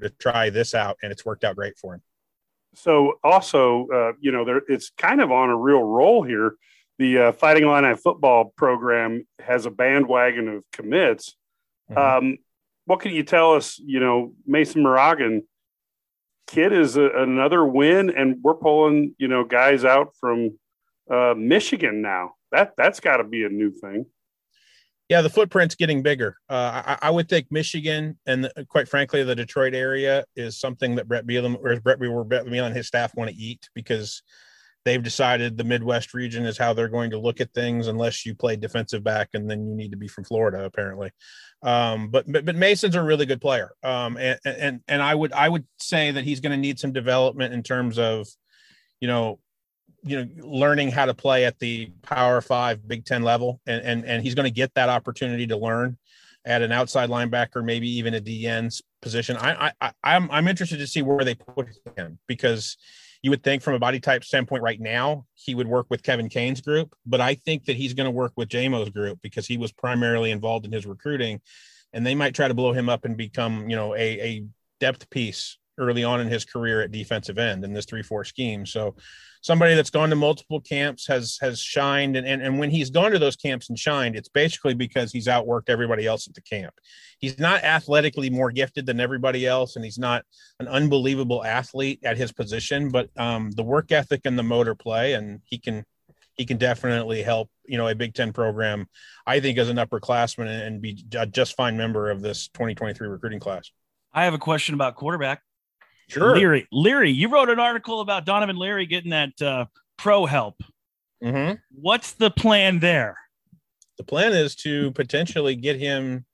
to 0.00 0.10
try 0.20 0.48
this 0.48 0.74
out 0.74 0.96
and 1.02 1.10
it's 1.10 1.24
worked 1.24 1.42
out 1.44 1.56
great 1.56 1.76
for 1.76 1.94
him. 1.94 2.02
So 2.74 3.18
also, 3.22 3.86
uh, 3.92 4.12
you 4.20 4.32
know, 4.32 4.44
there 4.44 4.62
it's 4.68 4.90
kind 4.96 5.20
of 5.20 5.30
on 5.30 5.50
a 5.50 5.56
real 5.56 5.82
roll 5.82 6.22
here 6.22 6.54
the 6.98 7.18
uh, 7.18 7.32
Fighting 7.32 7.64
Illini 7.64 7.96
football 7.96 8.52
program 8.56 9.26
has 9.40 9.66
a 9.66 9.70
bandwagon 9.70 10.48
of 10.48 10.64
commits. 10.72 11.34
Mm-hmm. 11.90 12.26
Um, 12.26 12.38
what 12.84 13.00
can 13.00 13.12
you 13.12 13.22
tell 13.22 13.54
us? 13.54 13.78
You 13.78 14.00
know, 14.00 14.34
Mason 14.46 14.82
Moragan 14.82 15.42
kid 16.46 16.72
is 16.72 16.96
a, 16.96 17.08
another 17.08 17.64
win, 17.64 18.10
and 18.10 18.36
we're 18.42 18.54
pulling 18.54 19.14
you 19.18 19.28
know 19.28 19.44
guys 19.44 19.84
out 19.84 20.14
from 20.20 20.58
uh, 21.10 21.34
Michigan 21.36 22.02
now. 22.02 22.34
That 22.50 22.72
that's 22.76 23.00
got 23.00 23.18
to 23.18 23.24
be 23.24 23.44
a 23.44 23.48
new 23.48 23.70
thing. 23.70 24.06
Yeah, 25.08 25.20
the 25.20 25.30
footprint's 25.30 25.74
getting 25.74 26.02
bigger. 26.02 26.36
Uh, 26.48 26.82
I, 26.86 27.08
I, 27.08 27.10
would 27.10 27.28
think 27.28 27.48
Michigan 27.50 28.18
and 28.24 28.44
the, 28.44 28.66
quite 28.70 28.88
frankly 28.88 29.22
the 29.22 29.34
Detroit 29.34 29.74
area 29.74 30.24
is 30.36 30.58
something 30.58 30.94
that 30.94 31.06
Bret 31.06 31.26
Bielema 31.26 31.58
or 31.62 31.78
Bret 31.80 32.00
or 32.00 32.24
Bret 32.24 32.46
Bielema 32.46 32.68
and 32.68 32.76
his 32.76 32.86
staff 32.86 33.14
want 33.14 33.28
to 33.28 33.36
eat 33.36 33.68
because 33.74 34.22
they've 34.84 35.02
decided 35.02 35.56
the 35.56 35.64
Midwest 35.64 36.14
region 36.14 36.44
is 36.44 36.58
how 36.58 36.72
they're 36.72 36.88
going 36.88 37.10
to 37.10 37.18
look 37.18 37.40
at 37.40 37.52
things 37.52 37.86
unless 37.86 38.26
you 38.26 38.34
play 38.34 38.56
defensive 38.56 39.04
back 39.04 39.30
and 39.34 39.48
then 39.48 39.66
you 39.68 39.74
need 39.74 39.90
to 39.92 39.96
be 39.96 40.08
from 40.08 40.24
Florida 40.24 40.64
apparently. 40.64 41.10
Um, 41.62 42.08
but, 42.08 42.30
but 42.30 42.44
but 42.44 42.56
Mason's 42.56 42.96
a 42.96 43.02
really 43.02 43.26
good 43.26 43.40
player. 43.40 43.72
Um, 43.82 44.16
and 44.16 44.38
and 44.44 44.80
and 44.88 45.02
I 45.02 45.14
would 45.14 45.32
I 45.32 45.48
would 45.48 45.66
say 45.78 46.10
that 46.10 46.24
he's 46.24 46.40
going 46.40 46.52
to 46.52 46.56
need 46.56 46.78
some 46.78 46.92
development 46.92 47.54
in 47.54 47.62
terms 47.62 47.98
of, 47.98 48.26
you 49.00 49.08
know, 49.08 49.38
you 50.04 50.16
know, 50.16 50.28
learning 50.44 50.90
how 50.90 51.06
to 51.06 51.14
play 51.14 51.44
at 51.44 51.58
the 51.60 51.92
Power 52.02 52.40
Five, 52.40 52.86
Big 52.86 53.04
Ten 53.04 53.22
level, 53.22 53.60
and 53.66 53.84
and 53.84 54.04
and 54.04 54.22
he's 54.22 54.34
going 54.34 54.48
to 54.48 54.54
get 54.54 54.74
that 54.74 54.88
opportunity 54.88 55.46
to 55.46 55.56
learn 55.56 55.96
at 56.44 56.62
an 56.62 56.72
outside 56.72 57.08
linebacker, 57.08 57.64
maybe 57.64 57.88
even 57.88 58.14
a 58.14 58.20
DN 58.20 58.82
position. 59.00 59.36
I 59.36 59.72
I 59.80 59.92
I'm 60.02 60.28
I'm 60.32 60.48
interested 60.48 60.78
to 60.78 60.86
see 60.88 61.02
where 61.02 61.24
they 61.24 61.36
put 61.36 61.68
him 61.96 62.18
because 62.26 62.76
you 63.22 63.30
would 63.30 63.42
think 63.42 63.62
from 63.62 63.74
a 63.74 63.78
body 63.78 64.00
type 64.00 64.24
standpoint 64.24 64.62
right 64.62 64.80
now 64.80 65.24
he 65.34 65.54
would 65.54 65.68
work 65.68 65.86
with 65.88 66.02
Kevin 66.02 66.28
Kane's 66.28 66.60
group, 66.60 66.94
but 67.06 67.20
I 67.20 67.34
think 67.34 67.64
that 67.66 67.76
he's 67.76 67.94
going 67.94 68.06
to 68.06 68.10
work 68.10 68.32
with 68.36 68.48
JMO's 68.48 68.90
group 68.90 69.20
because 69.22 69.46
he 69.46 69.56
was 69.56 69.72
primarily 69.72 70.30
involved 70.32 70.66
in 70.66 70.72
his 70.72 70.86
recruiting, 70.86 71.40
and 71.92 72.04
they 72.04 72.14
might 72.14 72.34
try 72.34 72.48
to 72.48 72.54
blow 72.54 72.72
him 72.72 72.88
up 72.88 73.04
and 73.04 73.16
become 73.16 73.70
you 73.70 73.76
know 73.76 73.94
a, 73.94 74.20
a 74.20 74.44
depth 74.80 75.08
piece 75.10 75.58
early 75.78 76.04
on 76.04 76.20
in 76.20 76.28
his 76.28 76.44
career 76.44 76.82
at 76.82 76.90
defensive 76.90 77.38
end 77.38 77.64
in 77.64 77.72
this 77.72 77.86
three 77.86 78.02
four 78.02 78.24
scheme. 78.24 78.66
So 78.66 78.94
somebody 79.42 79.74
that's 79.74 79.90
gone 79.90 80.10
to 80.10 80.16
multiple 80.16 80.60
camps 80.60 81.06
has 81.06 81.38
has 81.40 81.60
shined. 81.60 82.16
And, 82.16 82.26
and 82.26 82.42
and 82.42 82.58
when 82.58 82.70
he's 82.70 82.90
gone 82.90 83.12
to 83.12 83.18
those 83.18 83.36
camps 83.36 83.68
and 83.68 83.78
shined 83.78 84.16
it's 84.16 84.28
basically 84.28 84.74
because 84.74 85.12
he's 85.12 85.26
outworked 85.26 85.68
everybody 85.68 86.06
else 86.06 86.28
at 86.28 86.34
the 86.34 86.42
camp. 86.42 86.74
He's 87.18 87.38
not 87.38 87.62
athletically 87.62 88.30
more 88.30 88.50
gifted 88.50 88.86
than 88.86 89.00
everybody 89.00 89.46
else 89.46 89.76
and 89.76 89.84
he's 89.84 89.98
not 89.98 90.24
an 90.60 90.68
unbelievable 90.68 91.44
athlete 91.44 92.00
at 92.04 92.16
his 92.16 92.32
position 92.32 92.90
but 92.90 93.08
um, 93.16 93.50
the 93.52 93.62
work 93.62 93.92
ethic 93.92 94.22
and 94.24 94.38
the 94.38 94.42
motor 94.42 94.74
play 94.74 95.14
and 95.14 95.40
he 95.44 95.58
can 95.58 95.84
he 96.34 96.44
can 96.44 96.56
definitely 96.56 97.22
help 97.22 97.50
you 97.66 97.76
know 97.78 97.88
a 97.88 97.94
big 97.94 98.14
10 98.14 98.32
program 98.32 98.86
i 99.26 99.38
think 99.38 99.58
as 99.58 99.68
an 99.68 99.76
upperclassman 99.76 100.66
and 100.66 100.80
be 100.80 101.04
a 101.16 101.26
just 101.26 101.54
fine 101.56 101.76
member 101.76 102.10
of 102.10 102.22
this 102.22 102.48
2023 102.48 103.06
recruiting 103.08 103.40
class. 103.40 103.70
I 104.12 104.24
have 104.24 104.34
a 104.34 104.38
question 104.38 104.74
about 104.74 104.96
quarterback 104.96 105.42
Sure. 106.08 106.36
Leary, 106.36 106.66
Leary, 106.72 107.10
you 107.10 107.28
wrote 107.28 107.48
an 107.48 107.58
article 107.58 108.00
about 108.00 108.24
Donovan 108.24 108.56
Leary 108.56 108.86
getting 108.86 109.10
that 109.10 109.40
uh, 109.40 109.66
pro 109.96 110.26
help. 110.26 110.62
Mm-hmm. 111.22 111.54
What's 111.70 112.12
the 112.12 112.30
plan 112.30 112.80
there? 112.80 113.16
The 113.98 114.04
plan 114.04 114.32
is 114.32 114.54
to 114.56 114.90
potentially 114.92 115.54
get 115.54 115.78
him, 115.78 116.24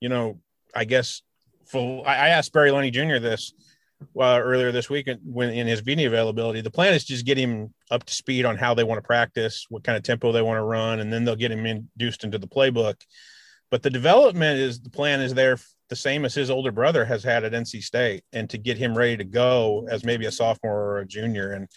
you 0.00 0.08
know, 0.08 0.40
I 0.74 0.84
guess. 0.84 1.22
Full. 1.66 2.04
I 2.06 2.28
asked 2.28 2.52
Barry 2.52 2.70
Lunney 2.70 2.92
Jr. 2.92 3.18
this 3.18 3.54
uh, 4.18 4.40
earlier 4.42 4.72
this 4.72 4.90
week 4.90 5.08
when 5.24 5.50
in 5.50 5.66
his 5.66 5.84
media 5.84 6.06
availability. 6.06 6.60
The 6.60 6.70
plan 6.70 6.94
is 6.94 7.04
just 7.04 7.24
get 7.24 7.38
him 7.38 7.72
up 7.90 8.04
to 8.04 8.12
speed 8.12 8.44
on 8.44 8.56
how 8.56 8.74
they 8.74 8.84
want 8.84 8.98
to 8.98 9.06
practice, 9.06 9.66
what 9.68 9.84
kind 9.84 9.96
of 9.96 10.02
tempo 10.02 10.32
they 10.32 10.42
want 10.42 10.58
to 10.58 10.62
run, 10.62 11.00
and 11.00 11.12
then 11.12 11.24
they'll 11.24 11.36
get 11.36 11.50
him 11.50 11.66
induced 11.66 12.24
into 12.24 12.38
the 12.38 12.46
playbook. 12.46 12.96
But 13.70 13.82
the 13.82 13.90
development 13.90 14.60
is 14.60 14.80
the 14.80 14.90
plan 14.90 15.20
is 15.20 15.34
there 15.34 15.58
the 15.88 15.96
same 15.96 16.24
as 16.24 16.34
his 16.34 16.50
older 16.50 16.72
brother 16.72 17.04
has 17.04 17.22
had 17.22 17.44
at 17.44 17.52
NC 17.52 17.82
State, 17.82 18.24
and 18.32 18.48
to 18.50 18.58
get 18.58 18.78
him 18.78 18.96
ready 18.96 19.16
to 19.16 19.24
go 19.24 19.86
as 19.90 20.04
maybe 20.04 20.26
a 20.26 20.32
sophomore 20.32 20.80
or 20.80 20.98
a 20.98 21.06
junior. 21.06 21.52
And 21.52 21.68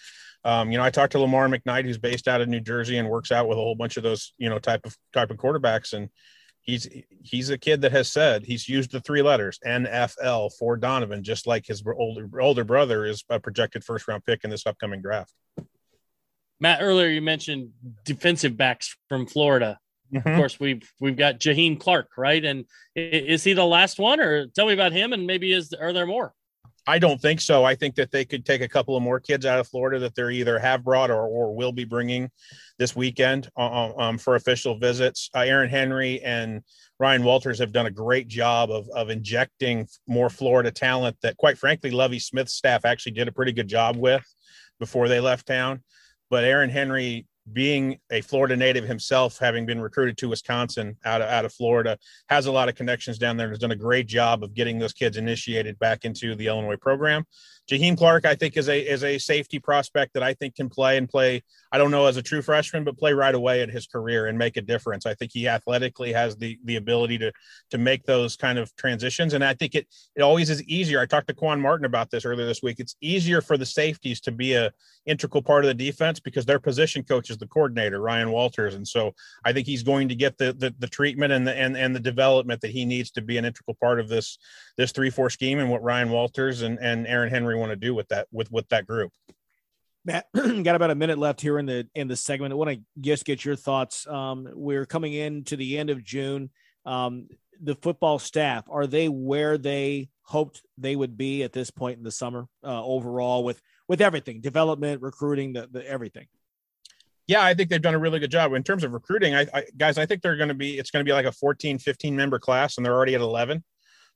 um, 0.44 0.70
you 0.70 0.78
know, 0.78 0.84
I 0.84 0.90
talked 0.90 1.12
to 1.12 1.18
Lamar 1.18 1.48
McKnight, 1.48 1.84
who's 1.84 1.98
based 1.98 2.28
out 2.28 2.40
of 2.40 2.48
New 2.48 2.60
Jersey 2.60 2.98
and 2.98 3.08
works 3.08 3.32
out 3.32 3.48
with 3.48 3.58
a 3.58 3.60
whole 3.60 3.74
bunch 3.74 3.96
of 3.96 4.02
those 4.02 4.32
you 4.38 4.48
know 4.48 4.58
type 4.58 4.84
of 4.84 4.96
type 5.12 5.30
of 5.30 5.36
quarterbacks, 5.36 5.92
and 5.92 6.08
he's 6.62 6.86
he's 7.22 7.50
a 7.50 7.58
kid 7.58 7.80
that 7.80 7.92
has 7.92 8.10
said 8.10 8.44
he's 8.44 8.68
used 8.68 8.92
the 8.92 9.00
three 9.00 9.22
letters 9.22 9.58
NFL 9.66 10.52
for 10.58 10.76
Donovan, 10.76 11.24
just 11.24 11.46
like 11.46 11.66
his 11.66 11.82
older 11.96 12.28
older 12.40 12.64
brother 12.64 13.04
is 13.04 13.24
a 13.28 13.40
projected 13.40 13.84
first 13.84 14.06
round 14.06 14.24
pick 14.24 14.44
in 14.44 14.50
this 14.50 14.66
upcoming 14.66 15.02
draft. 15.02 15.32
Matt, 16.60 16.82
earlier 16.82 17.08
you 17.08 17.22
mentioned 17.22 17.70
defensive 18.04 18.56
backs 18.56 18.96
from 19.08 19.26
Florida. 19.26 19.78
Mm-hmm. 20.12 20.28
Of 20.28 20.36
course, 20.36 20.60
we've 20.60 20.90
we've 21.00 21.16
got 21.16 21.38
Jaheim 21.38 21.78
Clark, 21.78 22.10
right? 22.16 22.44
And 22.44 22.64
is 22.94 23.44
he 23.44 23.52
the 23.52 23.64
last 23.64 23.98
one, 23.98 24.20
or 24.20 24.46
tell 24.48 24.66
me 24.66 24.72
about 24.72 24.92
him? 24.92 25.12
And 25.12 25.26
maybe 25.26 25.52
is 25.52 25.72
are 25.72 25.92
there 25.92 26.06
more? 26.06 26.32
I 26.88 26.98
don't 26.98 27.20
think 27.20 27.42
so. 27.42 27.64
I 27.66 27.74
think 27.74 27.96
that 27.96 28.10
they 28.10 28.24
could 28.24 28.46
take 28.46 28.62
a 28.62 28.68
couple 28.68 28.96
of 28.96 29.02
more 29.02 29.20
kids 29.20 29.44
out 29.44 29.60
of 29.60 29.68
Florida 29.68 29.98
that 29.98 30.14
they're 30.14 30.30
either 30.30 30.58
have 30.58 30.82
brought 30.82 31.10
or, 31.10 31.26
or 31.26 31.54
will 31.54 31.70
be 31.70 31.84
bringing 31.84 32.30
this 32.78 32.96
weekend 32.96 33.50
uh, 33.58 33.90
uh, 33.90 33.92
um, 33.98 34.16
for 34.16 34.36
official 34.36 34.78
visits. 34.78 35.28
Uh, 35.34 35.40
Aaron 35.40 35.68
Henry 35.68 36.22
and 36.22 36.62
Ryan 36.98 37.24
Walters 37.24 37.58
have 37.58 37.72
done 37.72 37.84
a 37.84 37.90
great 37.90 38.26
job 38.26 38.70
of, 38.70 38.88
of 38.94 39.10
injecting 39.10 39.86
more 40.06 40.30
Florida 40.30 40.70
talent 40.70 41.18
that, 41.20 41.36
quite 41.36 41.58
frankly, 41.58 41.90
Lovie 41.90 42.18
Smith's 42.18 42.54
staff 42.54 42.86
actually 42.86 43.12
did 43.12 43.28
a 43.28 43.32
pretty 43.32 43.52
good 43.52 43.68
job 43.68 43.98
with 43.98 44.24
before 44.80 45.08
they 45.08 45.20
left 45.20 45.46
town. 45.46 45.82
But 46.30 46.44
Aaron 46.44 46.70
Henry 46.70 47.26
being 47.52 47.98
a 48.10 48.20
Florida 48.20 48.56
native 48.56 48.84
himself, 48.84 49.38
having 49.38 49.66
been 49.66 49.80
recruited 49.80 50.16
to 50.18 50.28
Wisconsin 50.28 50.96
out 51.04 51.22
of, 51.22 51.28
out 51.28 51.44
of 51.44 51.52
Florida, 51.52 51.98
has 52.28 52.46
a 52.46 52.52
lot 52.52 52.68
of 52.68 52.74
connections 52.74 53.18
down 53.18 53.36
there 53.36 53.46
and 53.46 53.52
has 53.52 53.58
done 53.58 53.72
a 53.72 53.76
great 53.76 54.06
job 54.06 54.42
of 54.42 54.54
getting 54.54 54.78
those 54.78 54.92
kids 54.92 55.16
initiated 55.16 55.78
back 55.78 56.04
into 56.04 56.34
the 56.34 56.46
Illinois 56.46 56.76
program. 56.76 57.24
Jaheim 57.68 57.98
Clark, 57.98 58.24
I 58.24 58.34
think, 58.34 58.56
is 58.56 58.68
a 58.68 58.80
is 58.80 59.04
a 59.04 59.18
safety 59.18 59.58
prospect 59.58 60.14
that 60.14 60.22
I 60.22 60.32
think 60.32 60.54
can 60.54 60.70
play 60.70 60.96
and 60.96 61.06
play. 61.06 61.42
I 61.70 61.76
don't 61.76 61.90
know 61.90 62.06
as 62.06 62.16
a 62.16 62.22
true 62.22 62.40
freshman, 62.40 62.82
but 62.82 62.96
play 62.96 63.12
right 63.12 63.34
away 63.34 63.60
in 63.60 63.68
his 63.68 63.86
career 63.86 64.26
and 64.26 64.38
make 64.38 64.56
a 64.56 64.62
difference. 64.62 65.04
I 65.04 65.12
think 65.12 65.32
he 65.34 65.46
athletically 65.46 66.10
has 66.14 66.34
the 66.36 66.58
the 66.64 66.76
ability 66.76 67.18
to 67.18 67.30
to 67.70 67.78
make 67.78 68.04
those 68.04 68.36
kind 68.36 68.58
of 68.58 68.74
transitions, 68.76 69.34
and 69.34 69.44
I 69.44 69.52
think 69.52 69.74
it 69.74 69.86
it 70.16 70.22
always 70.22 70.48
is 70.48 70.62
easier. 70.62 70.98
I 70.98 71.04
talked 71.04 71.28
to 71.28 71.34
Quan 71.34 71.60
Martin 71.60 71.84
about 71.84 72.10
this 72.10 72.24
earlier 72.24 72.46
this 72.46 72.62
week. 72.62 72.80
It's 72.80 72.96
easier 73.02 73.42
for 73.42 73.58
the 73.58 73.66
safeties 73.66 74.22
to 74.22 74.32
be 74.32 74.54
a 74.54 74.72
integral 75.04 75.42
part 75.42 75.64
of 75.64 75.68
the 75.68 75.74
defense 75.74 76.20
because 76.20 76.46
their 76.46 76.58
position 76.58 77.02
coach 77.02 77.28
is 77.28 77.36
the 77.36 77.46
coordinator, 77.48 78.00
Ryan 78.00 78.30
Walters, 78.30 78.76
and 78.76 78.88
so 78.88 79.12
I 79.44 79.52
think 79.52 79.66
he's 79.66 79.82
going 79.82 80.08
to 80.08 80.14
get 80.14 80.38
the 80.38 80.54
the, 80.54 80.74
the 80.78 80.88
treatment 80.88 81.34
and 81.34 81.46
the 81.46 81.54
and 81.54 81.76
and 81.76 81.94
the 81.94 82.00
development 82.00 82.62
that 82.62 82.70
he 82.70 82.86
needs 82.86 83.10
to 83.10 83.20
be 83.20 83.36
an 83.36 83.44
integral 83.44 83.76
part 83.78 84.00
of 84.00 84.08
this 84.08 84.38
this 84.78 84.92
three 84.92 85.10
four 85.10 85.28
scheme 85.28 85.58
and 85.58 85.70
what 85.70 85.82
Ryan 85.82 86.08
Walters 86.08 86.62
and 86.62 86.78
and 86.78 87.06
Aaron 87.06 87.28
Henry 87.28 87.56
want 87.56 87.70
to 87.70 87.76
do 87.76 87.94
with 87.94 88.08
that 88.08 88.28
with 88.32 88.50
with 88.50 88.66
that 88.70 88.86
group. 88.86 89.12
Matt, 90.06 90.26
got 90.32 90.74
about 90.74 90.90
a 90.90 90.94
minute 90.94 91.18
left 91.18 91.42
here 91.42 91.58
in 91.58 91.66
the 91.66 91.86
in 91.94 92.08
the 92.08 92.16
segment. 92.16 92.52
I 92.52 92.56
want 92.56 92.70
to 92.70 92.80
just 93.00 93.26
get 93.26 93.44
your 93.44 93.56
thoughts. 93.56 94.06
Um, 94.06 94.48
we're 94.54 94.86
coming 94.86 95.12
into 95.12 95.56
the 95.56 95.76
end 95.76 95.90
of 95.90 96.02
June. 96.02 96.48
Um, 96.86 97.28
the 97.60 97.74
football 97.74 98.18
staff 98.18 98.64
are 98.70 98.86
they 98.86 99.08
where 99.08 99.58
they 99.58 100.08
hoped 100.22 100.62
they 100.76 100.94
would 100.94 101.16
be 101.16 101.42
at 101.42 101.52
this 101.52 101.70
point 101.70 101.98
in 101.98 102.04
the 102.04 102.10
summer 102.10 102.46
uh, 102.64 102.84
overall 102.84 103.44
with 103.44 103.60
with 103.88 104.00
everything 104.00 104.40
development 104.40 105.02
recruiting 105.02 105.52
the, 105.54 105.68
the 105.72 105.84
everything 105.88 106.26
yeah 107.26 107.42
i 107.42 107.54
think 107.54 107.68
they've 107.68 107.82
done 107.82 107.94
a 107.94 107.98
really 107.98 108.18
good 108.18 108.30
job 108.30 108.52
in 108.52 108.62
terms 108.62 108.84
of 108.84 108.92
recruiting 108.92 109.34
I, 109.34 109.46
I 109.52 109.64
guys 109.76 109.98
i 109.98 110.06
think 110.06 110.22
they're 110.22 110.36
going 110.36 110.48
to 110.50 110.54
be 110.54 110.78
it's 110.78 110.90
going 110.90 111.04
to 111.04 111.08
be 111.08 111.12
like 111.12 111.26
a 111.26 111.32
14 111.32 111.78
15 111.78 112.14
member 112.14 112.38
class 112.38 112.76
and 112.76 112.86
they're 112.86 112.94
already 112.94 113.14
at 113.14 113.20
11 113.20 113.64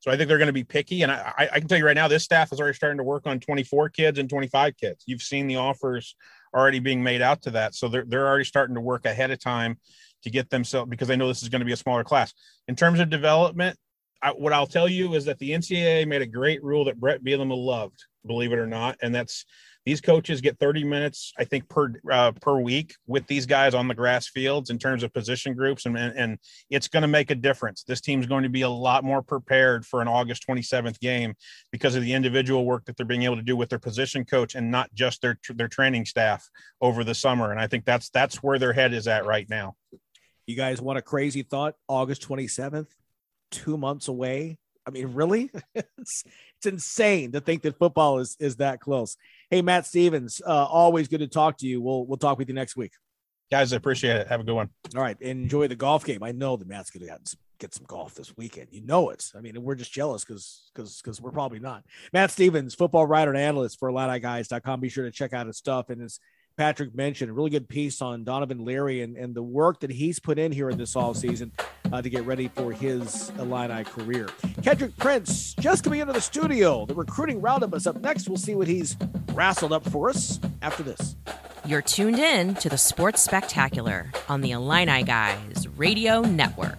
so 0.02 0.10
I 0.10 0.16
think 0.16 0.26
they're 0.26 0.38
going 0.38 0.48
to 0.48 0.52
be 0.52 0.64
picky. 0.64 1.02
And 1.02 1.12
I, 1.12 1.48
I 1.52 1.60
can 1.60 1.68
tell 1.68 1.78
you 1.78 1.86
right 1.86 1.94
now, 1.94 2.08
this 2.08 2.24
staff 2.24 2.52
is 2.52 2.58
already 2.58 2.74
starting 2.74 2.98
to 2.98 3.04
work 3.04 3.24
on 3.24 3.38
24 3.38 3.88
kids 3.90 4.18
and 4.18 4.28
25 4.28 4.76
kids. 4.76 5.04
You've 5.06 5.22
seen 5.22 5.46
the 5.46 5.56
offers 5.56 6.16
already 6.52 6.80
being 6.80 7.04
made 7.04 7.22
out 7.22 7.42
to 7.42 7.52
that. 7.52 7.76
So 7.76 7.86
they're, 7.86 8.04
they're 8.04 8.26
already 8.26 8.44
starting 8.44 8.74
to 8.74 8.80
work 8.80 9.06
ahead 9.06 9.30
of 9.30 9.38
time 9.38 9.78
to 10.24 10.30
get 10.30 10.50
themselves 10.50 10.90
because 10.90 11.06
they 11.06 11.14
know 11.14 11.28
this 11.28 11.44
is 11.44 11.50
going 11.50 11.60
to 11.60 11.66
be 11.66 11.72
a 11.72 11.76
smaller 11.76 12.02
class. 12.02 12.34
In 12.66 12.74
terms 12.74 12.98
of 12.98 13.10
development, 13.10 13.78
I, 14.20 14.30
what 14.30 14.52
I'll 14.52 14.66
tell 14.66 14.88
you 14.88 15.14
is 15.14 15.26
that 15.26 15.38
the 15.38 15.50
NCAA 15.50 16.08
made 16.08 16.20
a 16.20 16.26
great 16.26 16.64
rule 16.64 16.86
that 16.86 16.98
Bret 16.98 17.22
Bielema 17.22 17.56
loved, 17.56 18.04
believe 18.26 18.52
it 18.52 18.58
or 18.58 18.66
not, 18.66 18.98
and 19.02 19.14
that's 19.14 19.44
these 19.84 20.00
coaches 20.00 20.40
get 20.40 20.58
30 20.58 20.84
minutes, 20.84 21.32
I 21.38 21.44
think, 21.44 21.68
per 21.68 21.92
uh, 22.10 22.32
per 22.32 22.58
week 22.60 22.94
with 23.06 23.26
these 23.26 23.46
guys 23.46 23.74
on 23.74 23.88
the 23.88 23.94
grass 23.94 24.28
fields 24.28 24.70
in 24.70 24.78
terms 24.78 25.02
of 25.02 25.12
position 25.12 25.54
groups, 25.54 25.86
and 25.86 25.98
and, 25.98 26.16
and 26.16 26.38
it's 26.70 26.88
going 26.88 27.02
to 27.02 27.08
make 27.08 27.30
a 27.30 27.34
difference. 27.34 27.82
This 27.82 28.00
team's 28.00 28.26
going 28.26 28.44
to 28.44 28.48
be 28.48 28.62
a 28.62 28.68
lot 28.68 29.02
more 29.02 29.22
prepared 29.22 29.84
for 29.84 30.00
an 30.00 30.08
August 30.08 30.46
27th 30.48 31.00
game 31.00 31.34
because 31.72 31.96
of 31.96 32.02
the 32.02 32.12
individual 32.12 32.64
work 32.64 32.84
that 32.84 32.96
they're 32.96 33.06
being 33.06 33.24
able 33.24 33.36
to 33.36 33.42
do 33.42 33.56
with 33.56 33.70
their 33.70 33.78
position 33.78 34.24
coach 34.24 34.54
and 34.54 34.70
not 34.70 34.92
just 34.94 35.20
their 35.20 35.38
their 35.50 35.68
training 35.68 36.04
staff 36.04 36.48
over 36.80 37.02
the 37.02 37.14
summer. 37.14 37.50
And 37.50 37.60
I 37.60 37.66
think 37.66 37.84
that's 37.84 38.08
that's 38.10 38.36
where 38.42 38.58
their 38.58 38.72
head 38.72 38.92
is 38.92 39.08
at 39.08 39.26
right 39.26 39.48
now. 39.50 39.74
You 40.46 40.56
guys 40.56 40.80
want 40.80 40.98
a 40.98 41.02
crazy 41.02 41.42
thought? 41.42 41.74
August 41.88 42.28
27th, 42.28 42.88
two 43.50 43.76
months 43.76 44.08
away. 44.08 44.58
I 44.86 44.90
mean, 44.90 45.12
really? 45.14 45.50
it's 46.64 46.72
insane 46.72 47.32
to 47.32 47.40
think 47.40 47.62
that 47.62 47.76
football 47.78 48.18
is 48.20 48.36
is 48.38 48.56
that 48.56 48.80
close. 48.80 49.16
Hey, 49.50 49.62
Matt 49.62 49.86
Stevens, 49.86 50.40
uh, 50.46 50.64
always 50.64 51.08
good 51.08 51.20
to 51.20 51.26
talk 51.26 51.58
to 51.58 51.66
you. 51.66 51.80
We'll 51.80 52.06
we'll 52.06 52.18
talk 52.18 52.38
with 52.38 52.48
you 52.48 52.54
next 52.54 52.76
week. 52.76 52.92
Guys, 53.50 53.72
I 53.72 53.76
appreciate 53.76 54.16
it. 54.16 54.28
Have 54.28 54.40
a 54.40 54.44
good 54.44 54.54
one. 54.54 54.70
All 54.96 55.02
right. 55.02 55.20
Enjoy 55.20 55.68
the 55.68 55.76
golf 55.76 56.04
game. 56.04 56.22
I 56.22 56.32
know 56.32 56.56
the 56.56 56.64
Matt's 56.64 56.90
going 56.90 57.06
to 57.06 57.36
get 57.58 57.74
some 57.74 57.84
golf 57.86 58.14
this 58.14 58.34
weekend. 58.36 58.68
You 58.70 58.80
know 58.80 59.10
it. 59.10 59.30
I 59.36 59.40
mean, 59.40 59.62
we're 59.62 59.74
just 59.74 59.92
jealous 59.92 60.24
because 60.24 60.70
because 60.72 61.02
because 61.02 61.20
we're 61.20 61.32
probably 61.32 61.58
not. 61.58 61.84
Matt 62.12 62.30
Stevens, 62.30 62.74
football 62.74 63.06
writer 63.06 63.32
and 63.32 63.40
analyst 63.40 63.78
for 63.78 63.90
IlliniGuys.com. 63.90 64.80
Be 64.80 64.88
sure 64.88 65.04
to 65.04 65.10
check 65.10 65.32
out 65.32 65.46
his 65.46 65.58
stuff. 65.58 65.90
And 65.90 66.00
as 66.00 66.20
Patrick 66.56 66.94
mentioned, 66.94 67.30
a 67.30 67.32
really 67.32 67.50
good 67.50 67.68
piece 67.68 68.02
on 68.02 68.24
Donovan 68.24 68.64
Leary 68.64 69.02
and, 69.02 69.16
and 69.16 69.34
the 69.34 69.42
work 69.42 69.80
that 69.80 69.90
he's 69.90 70.18
put 70.18 70.38
in 70.38 70.52
here 70.52 70.70
in 70.70 70.78
this 70.78 70.96
all 70.96 71.14
season 71.14 71.52
uh, 71.92 72.02
to 72.02 72.10
get 72.10 72.24
ready 72.24 72.48
for 72.48 72.72
his 72.72 73.30
Illini 73.38 73.84
career. 73.84 74.28
Kendrick 74.62 74.96
Prince 74.96 75.54
just 75.54 75.84
coming 75.84 76.00
into 76.00 76.12
the 76.12 76.20
studio. 76.20 76.86
The 76.86 76.94
recruiting 76.94 77.40
roundup 77.40 77.74
is 77.74 77.86
up 77.86 78.00
next. 78.00 78.28
We'll 78.28 78.38
see 78.38 78.54
what 78.54 78.68
he's 78.68 78.96
rassled 79.34 79.72
up 79.72 79.88
for 79.88 80.10
us 80.10 80.40
after 80.60 80.82
this. 80.82 81.16
You're 81.64 81.82
tuned 81.82 82.18
in 82.18 82.54
to 82.56 82.68
the 82.68 82.78
Sports 82.78 83.22
Spectacular 83.22 84.10
on 84.28 84.40
the 84.40 84.50
Illini 84.50 85.04
Guys 85.04 85.68
Radio 85.76 86.20
Network. 86.20 86.78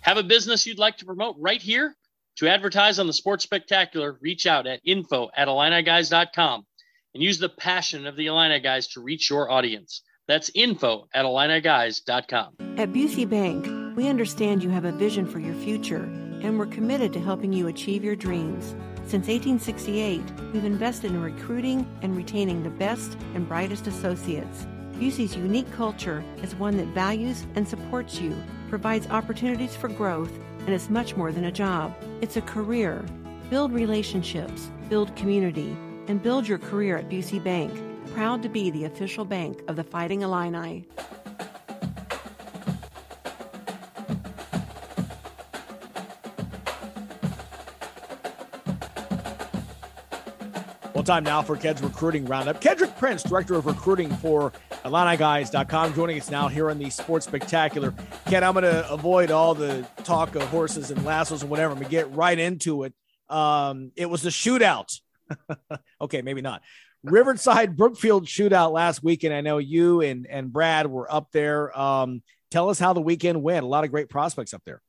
Have 0.00 0.18
a 0.18 0.22
business 0.22 0.66
you'd 0.66 0.78
like 0.78 0.98
to 0.98 1.04
promote 1.04 1.36
right 1.38 1.60
here? 1.60 1.96
To 2.36 2.48
advertise 2.48 2.98
on 2.98 3.06
the 3.06 3.12
Sports 3.12 3.44
Spectacular, 3.44 4.18
reach 4.20 4.46
out 4.46 4.66
at 4.66 4.80
info 4.84 5.30
at 5.36 5.48
IlliniGuys.com 5.48 6.66
and 7.14 7.22
use 7.22 7.38
the 7.38 7.48
passion 7.48 8.06
of 8.06 8.16
the 8.16 8.26
Illini 8.26 8.60
Guys 8.60 8.88
to 8.88 9.00
reach 9.00 9.30
your 9.30 9.50
audience. 9.50 10.02
That's 10.26 10.50
info 10.54 11.08
at 11.14 11.24
IlliniGuys.com. 11.24 12.54
At 12.78 12.92
Busey 12.92 13.28
Bank, 13.28 13.96
we 13.96 14.08
understand 14.08 14.62
you 14.62 14.70
have 14.70 14.84
a 14.84 14.92
vision 14.92 15.26
for 15.26 15.38
your 15.38 15.54
future, 15.54 16.02
and 16.42 16.58
we're 16.58 16.66
committed 16.66 17.12
to 17.12 17.20
helping 17.20 17.52
you 17.52 17.68
achieve 17.68 18.02
your 18.02 18.16
dreams. 18.16 18.74
Since 19.06 19.28
1868, 19.28 20.22
we've 20.52 20.64
invested 20.64 21.10
in 21.10 21.22
recruiting 21.22 21.86
and 22.02 22.16
retaining 22.16 22.62
the 22.62 22.70
best 22.70 23.18
and 23.34 23.46
brightest 23.46 23.86
associates. 23.86 24.66
Busey's 24.94 25.36
unique 25.36 25.70
culture 25.72 26.24
is 26.42 26.54
one 26.54 26.76
that 26.78 26.86
values 26.88 27.46
and 27.54 27.68
supports 27.68 28.20
you, 28.20 28.34
provides 28.70 29.08
opportunities 29.08 29.76
for 29.76 29.88
growth, 29.88 30.32
and 30.60 30.70
is 30.70 30.88
much 30.88 31.16
more 31.16 31.32
than 31.32 31.44
a 31.44 31.52
job. 31.52 31.94
It's 32.22 32.38
a 32.38 32.42
career. 32.42 33.04
Build 33.50 33.72
relationships, 33.72 34.70
build 34.88 35.14
community, 35.16 35.76
and 36.08 36.22
build 36.22 36.46
your 36.46 36.58
career 36.58 36.96
at 36.96 37.08
Busey 37.08 37.42
Bank. 37.42 37.72
Proud 38.14 38.42
to 38.42 38.48
be 38.48 38.70
the 38.70 38.84
official 38.84 39.24
bank 39.24 39.62
of 39.68 39.76
the 39.76 39.84
Fighting 39.84 40.22
Illini. 40.22 40.86
Well, 50.94 51.02
time 51.02 51.24
now 51.24 51.42
for 51.42 51.56
Ked's 51.56 51.82
recruiting 51.82 52.24
roundup. 52.24 52.60
Kendrick 52.60 52.96
Prince, 52.96 53.24
director 53.24 53.56
of 53.56 53.66
recruiting 53.66 54.14
for 54.16 54.52
IlliniGuys.com, 54.84 55.92
joining 55.92 56.20
us 56.20 56.30
now 56.30 56.46
here 56.46 56.70
on 56.70 56.78
the 56.78 56.88
Sports 56.88 57.26
Spectacular. 57.26 57.92
Ken, 58.26 58.44
I'm 58.44 58.52
going 58.52 58.62
to 58.62 58.88
avoid 58.90 59.30
all 59.30 59.54
the 59.54 59.86
talk 60.04 60.36
of 60.36 60.42
horses 60.44 60.90
and 60.90 61.04
lassos 61.04 61.42
and 61.42 61.50
whatever. 61.50 61.74
To 61.74 61.84
get 61.84 62.10
right 62.12 62.38
into 62.38 62.84
it. 62.84 62.94
Um, 63.28 63.90
it 63.96 64.08
was 64.08 64.22
the 64.22 64.30
shootout. 64.30 65.00
okay, 66.00 66.22
maybe 66.22 66.42
not. 66.42 66.62
Riverside 67.02 67.76
Brookfield 67.76 68.26
shootout 68.26 68.72
last 68.72 69.02
weekend. 69.02 69.34
I 69.34 69.42
know 69.42 69.58
you 69.58 70.00
and, 70.00 70.26
and 70.26 70.52
Brad 70.52 70.86
were 70.86 71.12
up 71.12 71.28
there. 71.32 71.78
Um, 71.78 72.22
tell 72.50 72.70
us 72.70 72.78
how 72.78 72.92
the 72.94 73.00
weekend 73.02 73.42
went. 73.42 73.64
A 73.64 73.68
lot 73.68 73.84
of 73.84 73.90
great 73.90 74.08
prospects 74.08 74.54
up 74.54 74.62
there. 74.64 74.80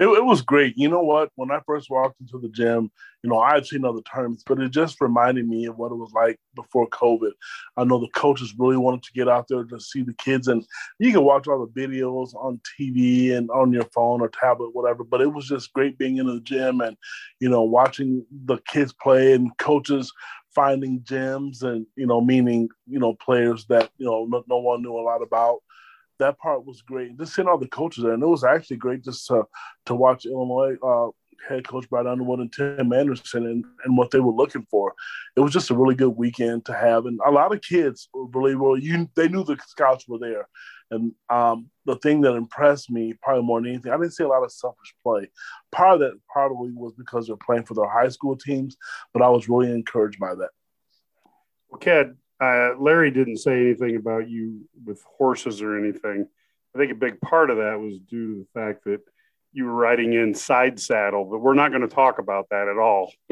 It, 0.00 0.06
it, 0.06 0.24
was 0.24 0.40
great. 0.40 0.78
You 0.78 0.88
know 0.88 1.02
what? 1.02 1.28
When 1.34 1.50
I 1.50 1.60
first 1.66 1.90
walked 1.90 2.22
into 2.22 2.38
the 2.38 2.48
gym, 2.48 2.90
you 3.22 3.28
know, 3.28 3.38
I 3.38 3.52
had 3.52 3.66
seen 3.66 3.84
other 3.84 4.00
tournaments, 4.00 4.42
but 4.46 4.58
it 4.58 4.70
just 4.70 4.98
reminded 4.98 5.46
me 5.46 5.66
of 5.66 5.76
what 5.76 5.92
it 5.92 5.96
was 5.96 6.10
like 6.14 6.40
before 6.54 6.88
COVID. 6.88 7.32
I 7.76 7.84
know 7.84 8.00
the 8.00 8.08
coaches 8.14 8.54
really 8.56 8.78
wanted 8.78 9.02
to 9.02 9.12
get 9.12 9.28
out 9.28 9.44
there 9.48 9.62
to 9.64 9.78
see 9.78 10.00
the 10.02 10.14
kids, 10.14 10.48
and 10.48 10.64
you 10.98 11.12
can 11.12 11.22
watch 11.22 11.48
all 11.48 11.66
the 11.66 11.80
videos 11.80 12.34
on 12.34 12.62
TV 12.80 13.36
and 13.36 13.50
on 13.50 13.74
your 13.74 13.84
phone 13.94 14.22
or 14.22 14.30
tablet, 14.30 14.70
whatever. 14.74 15.04
But 15.04 15.20
it 15.20 15.34
was 15.34 15.46
just 15.46 15.74
great 15.74 15.98
being 15.98 16.16
in 16.16 16.26
the 16.26 16.40
gym 16.40 16.80
and, 16.80 16.96
you 17.38 17.50
know, 17.50 17.62
watching 17.62 18.24
the 18.46 18.56
kids 18.66 18.94
play 18.94 19.34
and 19.34 19.54
coaches 19.58 20.10
finding 20.54 21.04
gems 21.04 21.62
and, 21.62 21.86
you 21.96 22.06
know, 22.06 22.22
meaning, 22.22 22.70
you 22.86 22.98
know, 22.98 23.12
players 23.14 23.66
that, 23.66 23.90
you 23.98 24.06
know, 24.06 24.24
no, 24.24 24.44
no 24.48 24.56
one 24.56 24.80
knew 24.80 24.96
a 24.96 25.04
lot 25.04 25.20
about 25.20 25.58
that 26.20 26.38
part 26.38 26.64
was 26.64 26.82
great. 26.82 27.18
Just 27.18 27.34
seeing 27.34 27.48
all 27.48 27.58
the 27.58 27.68
coaches 27.68 28.04
there, 28.04 28.12
and 28.12 28.22
it 28.22 28.26
was 28.26 28.44
actually 28.44 28.76
great 28.76 29.02
just 29.04 29.26
to 29.26 29.44
to 29.86 29.94
watch 29.94 30.24
Illinois 30.24 30.76
uh, 30.82 31.08
head 31.48 31.66
coach 31.66 31.88
Brad 31.88 32.06
Underwood 32.06 32.40
and 32.40 32.52
Tim 32.52 32.92
Anderson 32.92 33.46
and, 33.46 33.64
and 33.84 33.96
what 33.96 34.10
they 34.10 34.20
were 34.20 34.32
looking 34.32 34.66
for. 34.70 34.94
It 35.36 35.40
was 35.40 35.52
just 35.52 35.70
a 35.70 35.74
really 35.74 35.94
good 35.94 36.10
weekend 36.10 36.66
to 36.66 36.74
have, 36.74 37.06
and 37.06 37.20
a 37.26 37.30
lot 37.30 37.54
of 37.54 37.62
kids 37.62 38.08
really 38.14 38.54
well. 38.54 38.78
You 38.78 39.08
they 39.16 39.28
knew 39.28 39.44
the 39.44 39.58
scouts 39.66 40.06
were 40.06 40.18
there, 40.18 40.48
and 40.90 41.12
um, 41.28 41.70
the 41.86 41.96
thing 41.96 42.20
that 42.22 42.34
impressed 42.34 42.90
me 42.90 43.14
probably 43.22 43.42
more 43.42 43.60
than 43.60 43.70
anything, 43.70 43.92
I 43.92 43.96
didn't 43.96 44.14
see 44.14 44.24
a 44.24 44.28
lot 44.28 44.44
of 44.44 44.52
selfish 44.52 44.94
play. 45.02 45.30
Part 45.72 45.94
of 45.94 46.00
that 46.00 46.20
probably 46.32 46.70
was 46.72 46.92
because 46.96 47.26
they're 47.26 47.36
playing 47.36 47.64
for 47.64 47.74
their 47.74 47.88
high 47.88 48.08
school 48.08 48.36
teams, 48.36 48.76
but 49.12 49.22
I 49.22 49.28
was 49.28 49.48
really 49.48 49.72
encouraged 49.72 50.18
by 50.18 50.34
that. 50.34 50.50
Well, 51.68 51.78
Ked, 51.78 52.16
uh, 52.40 52.70
Larry 52.78 53.10
didn't 53.10 53.38
say 53.38 53.60
anything 53.60 53.96
about 53.96 54.28
you 54.28 54.62
with 54.84 55.02
horses 55.02 55.60
or 55.60 55.78
anything. 55.78 56.26
I 56.74 56.78
think 56.78 56.92
a 56.92 56.96
big 56.96 57.20
part 57.20 57.50
of 57.50 57.58
that 57.58 57.78
was 57.78 57.98
due 57.98 58.34
to 58.34 58.38
the 58.40 58.60
fact 58.60 58.84
that 58.84 59.00
you 59.52 59.64
were 59.64 59.74
riding 59.74 60.12
in 60.12 60.34
side 60.34 60.78
saddle, 60.78 61.24
but 61.24 61.40
we're 61.40 61.54
not 61.54 61.70
going 61.70 61.82
to 61.82 61.88
talk 61.88 62.18
about 62.18 62.48
that 62.50 62.68
at 62.68 62.78
all. 62.78 63.12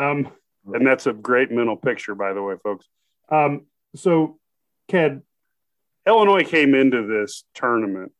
um, 0.00 0.30
and 0.72 0.86
that's 0.86 1.06
a 1.06 1.12
great 1.12 1.50
mental 1.50 1.76
picture, 1.76 2.14
by 2.14 2.32
the 2.32 2.42
way, 2.42 2.54
folks. 2.62 2.86
Um, 3.28 3.66
so, 3.94 4.38
Ked, 4.88 5.22
Illinois 6.06 6.44
came 6.44 6.74
into 6.74 7.06
this 7.06 7.44
tournament 7.54 8.12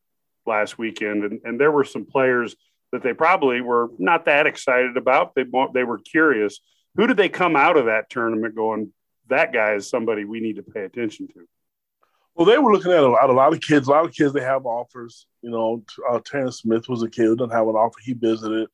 last 0.45 0.79
weekend, 0.79 1.25
and, 1.25 1.41
and 1.45 1.59
there 1.59 1.73
were 1.73 1.85
some 1.85 2.05
players 2.05 2.55
that 2.93 3.03
they 3.03 3.13
probably 3.13 3.61
were 3.61 3.89
not 3.99 4.27
that 4.27 4.47
excited 4.47 4.97
about. 4.97 5.35
They 5.35 5.45
they 5.75 5.85
were 5.85 5.99
curious. 5.99 6.61
Who 6.97 7.07
did 7.07 7.17
they 7.17 7.29
come 7.29 7.57
out 7.57 7.77
of 7.77 7.87
that 7.87 8.11
tournament 8.11 8.55
going? 8.55 8.93
That 9.29 9.53
guy 9.53 9.75
is 9.75 9.89
somebody 9.89 10.25
we 10.25 10.41
need 10.41 10.57
to 10.57 10.63
pay 10.63 10.85
attention 10.85 11.29
to. 11.29 11.47
Well, 12.35 12.47
they 12.47 12.59
were 12.59 12.73
looking 12.73 12.93
at 12.93 13.03
a 13.03 13.09
lot, 13.09 13.31
a 13.31 13.33
lot 13.33 13.55
of 13.55 13.61
kids. 13.61 13.89
A 13.89 13.91
lot 13.91 14.05
of 14.05 14.13
kids 14.13 14.35
they 14.35 14.43
have 14.43 14.67
offers. 14.67 15.27
You 15.41 15.51
know, 15.51 15.83
uh, 16.09 16.21
Terrence 16.25 16.59
Smith 16.59 16.89
was 16.89 17.03
a 17.03 17.09
kid 17.09 17.25
who 17.25 17.37
didn't 17.37 17.53
have 17.53 17.67
an 17.67 17.75
offer. 17.75 17.99
He 18.03 18.13
visited. 18.13 18.69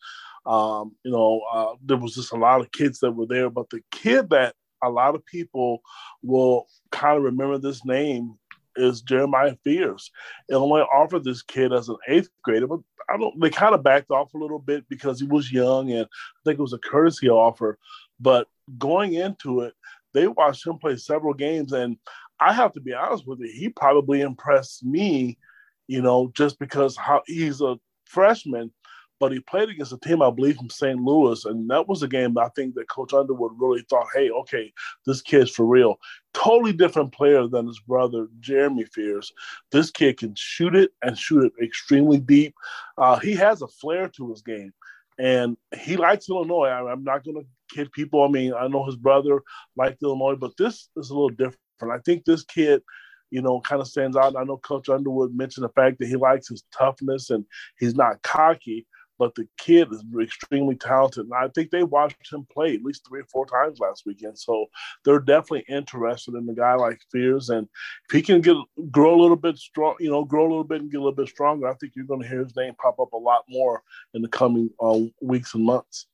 Um, 0.44 0.96
you 1.04 1.12
know, 1.12 1.42
uh, 1.52 1.74
there 1.84 1.96
was 1.96 2.16
just 2.16 2.32
a 2.32 2.36
lot 2.36 2.60
of 2.60 2.72
kids 2.72 2.98
that 3.00 3.12
were 3.12 3.26
there. 3.26 3.50
But 3.50 3.70
the 3.70 3.80
kid 3.92 4.30
that 4.30 4.56
a 4.82 4.90
lot 4.90 5.14
of 5.14 5.24
people 5.24 5.80
will 6.22 6.66
kind 6.90 7.16
of 7.16 7.22
remember 7.22 7.56
this 7.58 7.84
name 7.84 8.36
is 8.74 9.02
Jeremiah 9.02 9.54
Fears. 9.62 10.10
Illinois 10.50 10.80
offered 10.92 11.22
this 11.22 11.42
kid 11.42 11.72
as 11.72 11.88
an 11.88 11.96
eighth 12.08 12.30
grader, 12.42 12.66
but 12.66 12.80
I 13.08 13.16
don't. 13.16 13.38
They 13.40 13.50
kind 13.50 13.74
of 13.74 13.84
backed 13.84 14.10
off 14.10 14.34
a 14.34 14.38
little 14.38 14.58
bit 14.58 14.88
because 14.88 15.20
he 15.20 15.26
was 15.26 15.52
young, 15.52 15.92
and 15.92 16.06
I 16.06 16.40
think 16.44 16.58
it 16.58 16.62
was 16.62 16.72
a 16.72 16.78
courtesy 16.78 17.28
offer. 17.28 17.78
But 18.18 18.48
going 18.78 19.14
into 19.14 19.60
it, 19.60 19.74
they 20.14 20.26
watched 20.26 20.66
him 20.66 20.78
play 20.78 20.96
several 20.96 21.34
games, 21.34 21.72
and 21.72 21.96
I 22.40 22.52
have 22.52 22.72
to 22.72 22.80
be 22.80 22.92
honest 22.92 23.26
with 23.26 23.40
you, 23.40 23.50
he 23.52 23.68
probably 23.68 24.20
impressed 24.20 24.84
me, 24.84 25.38
you 25.86 26.02
know, 26.02 26.32
just 26.36 26.58
because 26.58 26.96
how 26.96 27.22
he's 27.26 27.60
a 27.60 27.78
freshman, 28.06 28.72
but 29.20 29.32
he 29.32 29.40
played 29.40 29.68
against 29.68 29.92
a 29.92 29.98
team 29.98 30.20
I 30.20 30.30
believe 30.30 30.56
from 30.56 30.68
St. 30.68 31.00
Louis, 31.00 31.44
and 31.44 31.70
that 31.70 31.86
was 31.86 32.02
a 32.02 32.08
game 32.08 32.36
I 32.36 32.48
think 32.56 32.74
that 32.74 32.88
Coach 32.88 33.12
Underwood 33.12 33.52
really 33.56 33.84
thought, 33.88 34.08
hey, 34.14 34.30
okay, 34.30 34.72
this 35.06 35.22
kid's 35.22 35.50
for 35.50 35.64
real. 35.64 35.96
Totally 36.34 36.72
different 36.72 37.12
player 37.12 37.46
than 37.46 37.66
his 37.66 37.80
brother 37.80 38.26
Jeremy 38.40 38.84
Fears. 38.84 39.32
This 39.70 39.90
kid 39.90 40.18
can 40.18 40.34
shoot 40.36 40.74
it 40.74 40.90
and 41.02 41.16
shoot 41.16 41.44
it 41.44 41.64
extremely 41.64 42.18
deep. 42.18 42.54
Uh, 42.98 43.18
he 43.20 43.34
has 43.34 43.62
a 43.62 43.68
flair 43.68 44.08
to 44.08 44.30
his 44.30 44.42
game 44.42 44.72
and 45.18 45.56
he 45.78 45.96
likes 45.96 46.28
Illinois. 46.28 46.66
I, 46.66 46.92
am 46.92 47.04
not 47.04 47.24
going 47.24 47.36
to 47.36 47.46
kid 47.72 47.92
people. 47.92 48.22
I 48.22 48.28
mean, 48.28 48.52
I 48.54 48.68
know 48.68 48.84
his 48.84 48.96
brother 48.96 49.42
liked 49.76 50.02
Illinois, 50.02 50.36
but 50.36 50.56
this 50.56 50.88
is 50.96 51.10
a 51.10 51.14
little 51.14 51.30
different. 51.30 51.58
I 51.82 51.98
think 52.04 52.24
this 52.24 52.44
kid, 52.44 52.82
you 53.30 53.42
know, 53.42 53.60
kind 53.60 53.80
of 53.80 53.88
stands 53.88 54.16
out. 54.16 54.36
I 54.36 54.44
know 54.44 54.58
Coach 54.58 54.88
Underwood 54.88 55.34
mentioned 55.34 55.64
the 55.64 55.70
fact 55.70 55.98
that 55.98 56.08
he 56.08 56.16
likes 56.16 56.48
his 56.48 56.64
toughness 56.76 57.30
and 57.30 57.44
he's 57.78 57.96
not 57.96 58.22
cocky, 58.22 58.86
but 59.18 59.34
the 59.34 59.46
kid 59.58 59.88
is 59.92 60.04
extremely 60.20 60.74
talented. 60.74 61.26
And 61.26 61.34
I 61.34 61.48
think 61.54 61.70
they 61.70 61.82
watched 61.82 62.32
him 62.32 62.46
play 62.52 62.74
at 62.74 62.82
least 62.82 63.06
three 63.08 63.20
or 63.20 63.26
four 63.32 63.46
times 63.46 63.78
last 63.78 64.02
weekend. 64.04 64.38
So 64.38 64.66
they're 65.04 65.20
definitely 65.20 65.64
interested 65.68 66.34
in 66.34 66.46
the 66.46 66.54
guy 66.54 66.74
like 66.74 67.00
Fears. 67.10 67.48
And 67.48 67.68
if 68.08 68.16
he 68.16 68.22
can 68.22 68.40
get 68.40 68.56
grow 68.90 69.14
a 69.14 69.20
little 69.20 69.36
bit 69.36 69.58
strong, 69.58 69.94
you 70.00 70.10
know, 70.10 70.24
grow 70.24 70.42
a 70.42 70.50
little 70.50 70.64
bit 70.64 70.80
and 70.80 70.90
get 70.90 70.98
a 70.98 71.00
little 71.00 71.14
bit 71.14 71.28
stronger, 71.28 71.68
I 71.68 71.74
think 71.74 71.92
you're 71.94 72.04
going 72.04 72.22
to 72.22 72.28
hear 72.28 72.42
his 72.42 72.56
name 72.56 72.74
pop 72.74 72.98
up 73.00 73.12
a 73.12 73.16
lot 73.16 73.44
more 73.48 73.82
in 74.14 74.22
the 74.22 74.28
coming 74.28 74.70
uh, 74.80 75.00
weeks 75.20 75.54
and 75.54 75.64
months. 75.64 76.06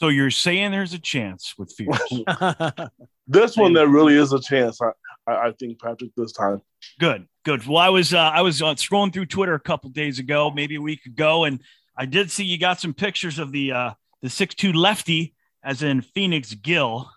So 0.00 0.08
you're 0.08 0.30
saying 0.30 0.70
there's 0.70 0.94
a 0.94 0.98
chance 0.98 1.54
with 1.58 1.74
Fears. 1.76 2.00
this 3.26 3.56
one, 3.56 3.74
there 3.74 3.86
really 3.86 4.16
is 4.16 4.32
a 4.32 4.40
chance. 4.40 4.80
I, 4.80 4.92
I, 5.26 5.48
I, 5.48 5.52
think 5.52 5.78
Patrick 5.78 6.10
this 6.16 6.32
time. 6.32 6.62
Good, 6.98 7.28
good. 7.44 7.66
Well, 7.66 7.76
I 7.76 7.90
was 7.90 8.14
uh, 8.14 8.18
I 8.18 8.40
was 8.40 8.62
uh, 8.62 8.74
scrolling 8.76 9.12
through 9.12 9.26
Twitter 9.26 9.54
a 9.54 9.60
couple 9.60 9.90
days 9.90 10.18
ago, 10.18 10.50
maybe 10.50 10.76
a 10.76 10.80
week 10.80 11.04
ago, 11.04 11.44
and 11.44 11.60
I 11.98 12.06
did 12.06 12.30
see 12.30 12.44
you 12.44 12.58
got 12.58 12.80
some 12.80 12.94
pictures 12.94 13.38
of 13.38 13.52
the 13.52 13.72
uh, 13.72 13.90
the 14.22 14.30
six 14.30 14.54
two 14.54 14.72
lefty, 14.72 15.34
as 15.62 15.82
in 15.82 16.00
Phoenix 16.00 16.54
Gill, 16.54 17.10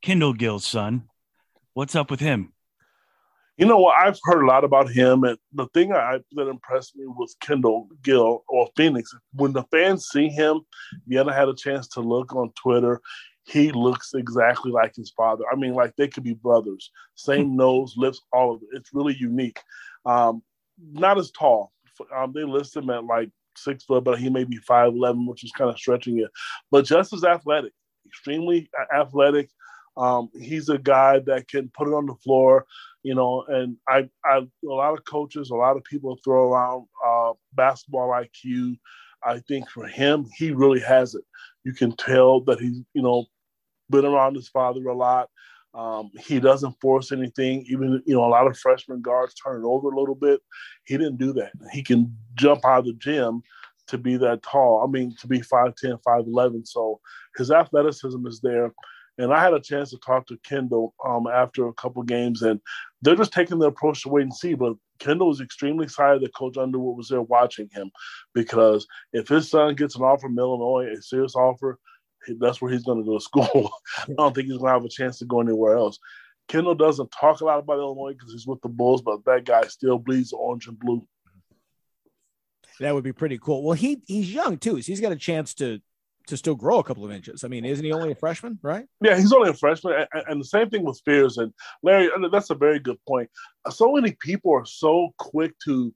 Kendall 0.00 0.32
Gill's 0.32 0.64
son. 0.64 1.04
What's 1.74 1.94
up 1.94 2.10
with 2.10 2.20
him? 2.20 2.54
You 3.62 3.68
know 3.68 3.78
what? 3.78 3.96
I've 3.96 4.18
heard 4.24 4.42
a 4.42 4.46
lot 4.48 4.64
about 4.64 4.90
him, 4.90 5.22
and 5.22 5.38
the 5.52 5.68
thing 5.68 5.92
I, 5.92 6.18
that 6.32 6.48
impressed 6.48 6.96
me 6.96 7.04
was 7.06 7.36
Kendall 7.40 7.86
Gill 8.02 8.42
or 8.48 8.68
Phoenix. 8.76 9.14
When 9.34 9.52
the 9.52 9.62
fans 9.70 10.08
see 10.08 10.28
him, 10.30 10.62
you 11.06 11.20
ever 11.20 11.32
had 11.32 11.48
a 11.48 11.54
chance 11.54 11.86
to 11.90 12.00
look 12.00 12.34
on 12.34 12.50
Twitter, 12.60 13.00
he 13.44 13.70
looks 13.70 14.14
exactly 14.14 14.72
like 14.72 14.96
his 14.96 15.12
father. 15.16 15.44
I 15.48 15.54
mean, 15.54 15.74
like 15.74 15.94
they 15.94 16.08
could 16.08 16.24
be 16.24 16.34
brothers. 16.34 16.90
Same 17.14 17.54
nose, 17.54 17.94
lips, 17.96 18.20
all 18.32 18.56
of 18.56 18.62
it. 18.62 18.68
It's 18.72 18.92
really 18.92 19.16
unique. 19.16 19.60
Um, 20.04 20.42
not 20.90 21.16
as 21.18 21.30
tall. 21.30 21.70
Um, 22.12 22.32
they 22.34 22.42
list 22.42 22.74
him 22.74 22.90
at 22.90 23.04
like 23.04 23.30
six 23.56 23.84
foot, 23.84 24.02
but 24.02 24.18
he 24.18 24.28
may 24.28 24.42
be 24.42 24.56
five 24.56 24.92
eleven, 24.92 25.24
which 25.24 25.44
is 25.44 25.52
kind 25.52 25.70
of 25.70 25.78
stretching 25.78 26.18
it. 26.18 26.32
But 26.72 26.84
just 26.84 27.12
as 27.12 27.22
athletic, 27.22 27.74
extremely 28.08 28.68
athletic. 28.92 29.50
Um, 29.96 30.30
he's 30.34 30.68
a 30.68 30.78
guy 30.78 31.20
that 31.26 31.48
can 31.48 31.70
put 31.76 31.88
it 31.88 31.94
on 31.94 32.06
the 32.06 32.14
floor, 32.14 32.66
you 33.02 33.14
know. 33.14 33.44
And 33.48 33.76
I, 33.88 34.08
I, 34.24 34.38
a 34.38 34.46
lot 34.62 34.94
of 34.94 35.04
coaches, 35.04 35.50
a 35.50 35.54
lot 35.54 35.76
of 35.76 35.84
people 35.84 36.18
throw 36.24 36.52
around 36.52 36.86
uh, 37.06 37.32
basketball 37.54 38.08
IQ. 38.10 38.76
I 39.24 39.38
think 39.40 39.68
for 39.68 39.86
him, 39.86 40.26
he 40.36 40.50
really 40.50 40.80
has 40.80 41.14
it. 41.14 41.24
You 41.64 41.74
can 41.74 41.94
tell 41.96 42.40
that 42.44 42.58
he's, 42.58 42.80
you 42.94 43.02
know, 43.02 43.26
been 43.90 44.04
around 44.04 44.34
his 44.34 44.48
father 44.48 44.86
a 44.88 44.96
lot. 44.96 45.28
Um, 45.74 46.10
he 46.18 46.38
doesn't 46.38 46.80
force 46.80 47.12
anything. 47.12 47.64
Even 47.68 48.02
you 48.04 48.14
know, 48.14 48.24
a 48.24 48.28
lot 48.28 48.46
of 48.46 48.58
freshman 48.58 49.00
guards 49.00 49.34
turn 49.34 49.62
it 49.62 49.66
over 49.66 49.90
a 49.90 49.98
little 49.98 50.14
bit. 50.14 50.40
He 50.84 50.96
didn't 50.96 51.18
do 51.18 51.32
that. 51.34 51.52
He 51.72 51.82
can 51.82 52.16
jump 52.34 52.64
out 52.64 52.80
of 52.80 52.84
the 52.86 52.92
gym 52.94 53.42
to 53.88 53.98
be 53.98 54.16
that 54.16 54.42
tall. 54.42 54.84
I 54.84 54.90
mean, 54.90 55.14
to 55.20 55.26
be 55.26 55.40
5'10", 55.40 55.98
5'11". 56.06 56.66
So 56.66 57.00
his 57.36 57.50
athleticism 57.50 58.26
is 58.26 58.40
there. 58.40 58.72
And 59.18 59.32
I 59.32 59.42
had 59.42 59.52
a 59.52 59.60
chance 59.60 59.90
to 59.90 59.98
talk 59.98 60.26
to 60.26 60.38
Kendall 60.38 60.94
um, 61.06 61.26
after 61.26 61.68
a 61.68 61.74
couple 61.74 62.02
games, 62.02 62.42
and 62.42 62.60
they're 63.02 63.16
just 63.16 63.32
taking 63.32 63.58
the 63.58 63.66
approach 63.66 64.02
to 64.02 64.08
wait 64.08 64.22
and 64.22 64.34
see. 64.34 64.54
But 64.54 64.74
Kendall 64.98 65.28
was 65.28 65.40
extremely 65.40 65.84
excited 65.84 66.22
that 66.22 66.34
Coach 66.34 66.56
Underwood 66.56 66.96
was 66.96 67.08
there 67.08 67.22
watching 67.22 67.68
him 67.72 67.90
because 68.34 68.86
if 69.12 69.28
his 69.28 69.50
son 69.50 69.74
gets 69.74 69.96
an 69.96 70.02
offer 70.02 70.22
from 70.22 70.38
Illinois, 70.38 70.92
a 70.92 71.02
serious 71.02 71.36
offer, 71.36 71.78
that's 72.38 72.62
where 72.62 72.72
he's 72.72 72.84
going 72.84 72.98
to 72.98 73.04
go 73.04 73.18
to 73.18 73.24
school. 73.24 73.70
I 73.98 74.12
don't 74.16 74.34
think 74.34 74.46
he's 74.46 74.58
going 74.58 74.70
to 74.70 74.74
have 74.74 74.84
a 74.84 74.88
chance 74.88 75.18
to 75.18 75.26
go 75.26 75.40
anywhere 75.40 75.76
else. 75.76 75.98
Kendall 76.48 76.74
doesn't 76.74 77.10
talk 77.12 77.40
a 77.40 77.44
lot 77.44 77.58
about 77.58 77.78
Illinois 77.78 78.12
because 78.12 78.32
he's 78.32 78.46
with 78.46 78.60
the 78.62 78.68
Bulls, 78.68 79.02
but 79.02 79.24
that 79.24 79.44
guy 79.44 79.62
still 79.68 79.98
bleeds 79.98 80.32
orange 80.32 80.68
and 80.68 80.78
blue. 80.78 81.02
That 82.80 82.94
would 82.94 83.04
be 83.04 83.12
pretty 83.12 83.38
cool. 83.38 83.62
Well, 83.62 83.74
he 83.74 84.02
he's 84.06 84.32
young 84.32 84.58
too, 84.58 84.80
so 84.82 84.86
he's 84.86 85.00
got 85.00 85.12
a 85.12 85.16
chance 85.16 85.54
to 85.54 85.80
to 86.26 86.36
still 86.36 86.54
grow 86.54 86.78
a 86.78 86.84
couple 86.84 87.04
of 87.04 87.10
inches. 87.10 87.44
I 87.44 87.48
mean, 87.48 87.64
isn't 87.64 87.84
he 87.84 87.92
only 87.92 88.12
a 88.12 88.14
freshman, 88.14 88.58
right? 88.62 88.86
Yeah, 89.00 89.16
he's 89.16 89.32
only 89.32 89.50
a 89.50 89.54
freshman, 89.54 90.06
and, 90.12 90.24
and 90.28 90.40
the 90.40 90.46
same 90.46 90.70
thing 90.70 90.84
with 90.84 90.96
Spears 90.96 91.38
and 91.38 91.52
Larry. 91.82 92.10
That's 92.30 92.50
a 92.50 92.54
very 92.54 92.78
good 92.78 92.98
point. 93.06 93.30
So 93.70 93.92
many 93.92 94.16
people 94.20 94.52
are 94.54 94.66
so 94.66 95.10
quick 95.18 95.54
to, 95.64 95.94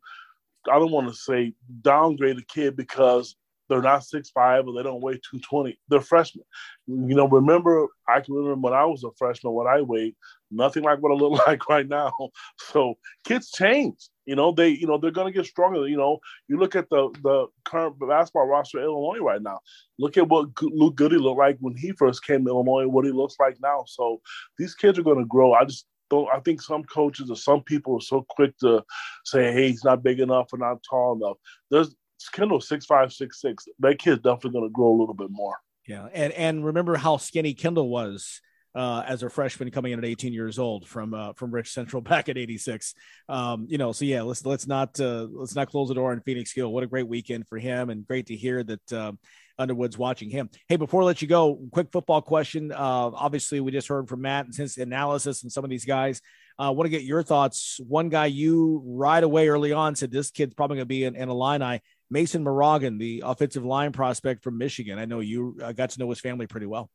I 0.70 0.78
don't 0.78 0.92
want 0.92 1.08
to 1.08 1.14
say 1.14 1.54
downgrade 1.82 2.38
a 2.38 2.44
kid 2.44 2.76
because 2.76 3.36
they're 3.68 3.82
not 3.82 4.04
six 4.04 4.30
five 4.30 4.66
or 4.66 4.74
they 4.74 4.82
don't 4.82 5.02
weigh 5.02 5.14
220. 5.14 5.78
They're 5.88 6.00
freshmen. 6.00 6.44
You 6.86 7.14
know, 7.14 7.28
remember, 7.28 7.88
I 8.08 8.20
can 8.20 8.34
remember 8.34 8.68
when 8.68 8.72
I 8.72 8.84
was 8.84 9.04
a 9.04 9.10
freshman, 9.18 9.52
what 9.52 9.66
I 9.66 9.80
weighed, 9.80 10.14
nothing 10.50 10.84
like 10.84 11.00
what 11.00 11.12
I 11.12 11.14
look 11.14 11.32
like 11.46 11.68
right 11.68 11.88
now. 11.88 12.12
So 12.58 12.94
kids 13.24 13.50
change. 13.50 13.96
You 14.26 14.36
know, 14.36 14.52
they, 14.52 14.68
you 14.68 14.86
know, 14.86 14.98
they're 14.98 15.10
gonna 15.10 15.32
get 15.32 15.46
stronger. 15.46 15.86
You 15.88 15.96
know, 15.96 16.18
you 16.48 16.58
look 16.58 16.76
at 16.76 16.90
the 16.90 17.10
the 17.22 17.46
current 17.64 17.98
basketball 17.98 18.46
roster 18.46 18.78
of 18.78 18.84
Illinois 18.84 19.24
right 19.24 19.42
now. 19.42 19.60
Look 19.98 20.16
at 20.16 20.28
what 20.28 20.48
Luke 20.60 20.96
Goode 20.96 21.12
looked 21.12 21.38
like 21.38 21.56
when 21.60 21.76
he 21.76 21.92
first 21.92 22.24
came 22.24 22.44
to 22.44 22.50
Illinois, 22.50 22.88
what 22.88 23.04
he 23.04 23.12
looks 23.12 23.36
like 23.38 23.56
now. 23.62 23.84
So 23.86 24.20
these 24.58 24.74
kids 24.74 24.98
are 24.98 25.04
gonna 25.04 25.24
grow. 25.24 25.54
I 25.54 25.64
just 25.64 25.86
don't 26.10 26.28
I 26.32 26.40
think 26.40 26.60
some 26.60 26.84
coaches 26.84 27.30
or 27.30 27.36
some 27.36 27.62
people 27.62 27.96
are 27.96 28.00
so 28.00 28.24
quick 28.28 28.56
to 28.58 28.82
say, 29.24 29.52
hey, 29.52 29.68
he's 29.68 29.84
not 29.84 30.02
big 30.02 30.20
enough 30.20 30.52
or 30.52 30.58
not 30.58 30.82
tall 30.88 31.16
enough. 31.16 31.36
There's 31.70 31.94
Kendall 32.32 32.60
six 32.60 32.86
five 32.86 33.12
six 33.12 33.40
six. 33.40 33.66
That 33.78 33.98
kid's 33.98 34.22
definitely 34.22 34.58
going 34.58 34.68
to 34.68 34.72
grow 34.72 34.90
a 34.90 34.98
little 34.98 35.14
bit 35.14 35.30
more. 35.30 35.56
Yeah, 35.86 36.08
and 36.12 36.32
and 36.32 36.64
remember 36.64 36.96
how 36.96 37.16
skinny 37.16 37.54
Kendall 37.54 37.88
was 37.88 38.40
uh, 38.76 39.02
as 39.06 39.22
a 39.22 39.30
freshman 39.30 39.70
coming 39.70 39.92
in 39.92 39.98
at 39.98 40.04
18 40.04 40.34
years 40.34 40.58
old 40.58 40.86
from 40.86 41.14
uh, 41.14 41.32
from 41.32 41.50
Rich 41.50 41.72
Central 41.72 42.02
back 42.02 42.28
at 42.28 42.36
86. 42.36 42.94
Um, 43.28 43.66
you 43.68 43.78
know, 43.78 43.92
so 43.92 44.04
yeah, 44.04 44.22
let's 44.22 44.44
let's 44.44 44.66
not 44.66 45.00
uh, 45.00 45.26
let's 45.30 45.56
not 45.56 45.70
close 45.70 45.88
the 45.88 45.94
door 45.94 46.12
on 46.12 46.20
Phoenix 46.20 46.52
Gill. 46.52 46.70
What 46.70 46.84
a 46.84 46.86
great 46.86 47.08
weekend 47.08 47.48
for 47.48 47.58
him, 47.58 47.88
and 47.88 48.06
great 48.06 48.26
to 48.26 48.36
hear 48.36 48.62
that 48.62 48.92
um, 48.92 49.18
Underwood's 49.58 49.96
watching 49.96 50.28
him. 50.28 50.50
Hey, 50.68 50.76
before 50.76 51.02
I 51.02 51.06
let 51.06 51.22
you 51.22 51.28
go, 51.28 51.58
quick 51.72 51.88
football 51.90 52.20
question. 52.20 52.70
Uh, 52.70 52.76
obviously, 53.14 53.60
we 53.60 53.72
just 53.72 53.88
heard 53.88 54.08
from 54.08 54.20
Matt 54.20 54.44
and 54.44 54.54
his 54.54 54.76
analysis 54.76 55.42
and 55.42 55.50
some 55.50 55.64
of 55.64 55.70
these 55.70 55.86
guys. 55.86 56.20
I 56.58 56.68
uh, 56.68 56.72
want 56.72 56.86
to 56.86 56.90
get 56.90 57.02
your 57.02 57.22
thoughts. 57.22 57.80
One 57.86 58.08
guy 58.08 58.26
you 58.26 58.82
right 58.86 59.22
away 59.22 59.48
early 59.48 59.72
on 59.72 59.94
said 59.94 60.10
this 60.10 60.30
kid's 60.30 60.54
probably 60.54 60.76
going 60.76 60.82
to 60.82 60.86
be 60.86 61.04
in, 61.04 61.14
in 61.14 61.28
Illini. 61.28 61.80
Mason 62.10 62.44
Morgan, 62.44 62.98
the 62.98 63.22
offensive 63.26 63.64
line 63.64 63.92
prospect 63.92 64.42
from 64.42 64.58
Michigan. 64.58 64.98
I 64.98 65.06
know 65.06 65.20
you 65.20 65.58
uh, 65.62 65.72
got 65.72 65.90
to 65.90 65.98
know 65.98 66.08
his 66.08 66.20
family 66.20 66.46
pretty 66.46 66.66
well. 66.66 66.90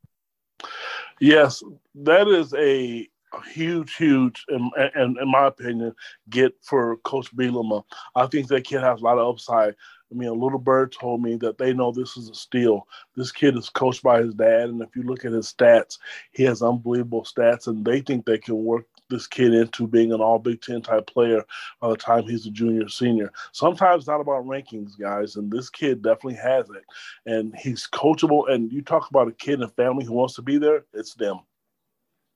Yes, 1.21 1.61
that 1.93 2.27
is 2.27 2.51
a, 2.55 3.07
huge, 3.53 3.95
huge, 3.95 4.43
in, 4.49 4.71
in, 4.95 5.15
in, 5.21 5.31
my 5.31 5.45
opinion, 5.45 5.93
get 6.29 6.53
for 6.63 6.97
Coach 6.97 7.33
Bielema. 7.35 7.83
I 8.15 8.25
think 8.25 8.47
that 8.47 8.63
kid 8.63 8.81
has 8.81 9.01
a 9.01 9.03
lot 9.03 9.19
of 9.19 9.27
upside. 9.27 9.75
I 10.11 10.15
mean, 10.15 10.29
a 10.29 10.33
little 10.33 10.59
bird 10.59 10.91
told 10.91 11.21
me 11.21 11.35
that 11.37 11.57
they 11.57 11.73
know 11.73 11.91
this 11.91 12.17
is 12.17 12.29
a 12.29 12.33
steal. 12.33 12.87
This 13.15 13.31
kid 13.31 13.55
is 13.55 13.69
coached 13.69 14.03
by 14.03 14.21
his 14.23 14.33
dad, 14.33 14.69
and 14.69 14.81
if 14.81 14.95
you 14.95 15.03
look 15.03 15.23
at 15.23 15.31
his 15.31 15.53
stats, 15.53 15.99
he 16.31 16.43
has 16.43 16.61
unbelievable 16.61 17.23
stats, 17.23 17.67
and 17.67 17.85
they 17.85 18.01
think 18.01 18.25
they 18.25 18.39
can 18.39 18.55
work 18.55 18.85
this 19.11 19.27
kid 19.27 19.53
into 19.53 19.85
being 19.85 20.11
an 20.11 20.21
all 20.21 20.39
Big 20.39 20.61
Ten 20.61 20.81
type 20.81 21.05
player 21.05 21.43
by 21.79 21.89
the 21.89 21.97
time 21.97 22.23
he's 22.23 22.47
a 22.47 22.51
junior 22.51 22.89
senior. 22.89 23.31
Sometimes 23.51 24.07
not 24.07 24.21
about 24.21 24.45
rankings, 24.45 24.99
guys, 24.99 25.35
and 25.35 25.51
this 25.51 25.69
kid 25.69 26.01
definitely 26.01 26.35
has 26.35 26.67
it. 26.71 26.83
And 27.27 27.55
he's 27.55 27.87
coachable. 27.87 28.51
And 28.51 28.71
you 28.71 28.81
talk 28.81 29.09
about 29.09 29.27
a 29.27 29.33
kid 29.33 29.55
and 29.55 29.65
a 29.65 29.67
family 29.67 30.05
who 30.05 30.13
wants 30.13 30.33
to 30.35 30.41
be 30.41 30.57
there, 30.57 30.85
it's 30.93 31.13
them. 31.13 31.41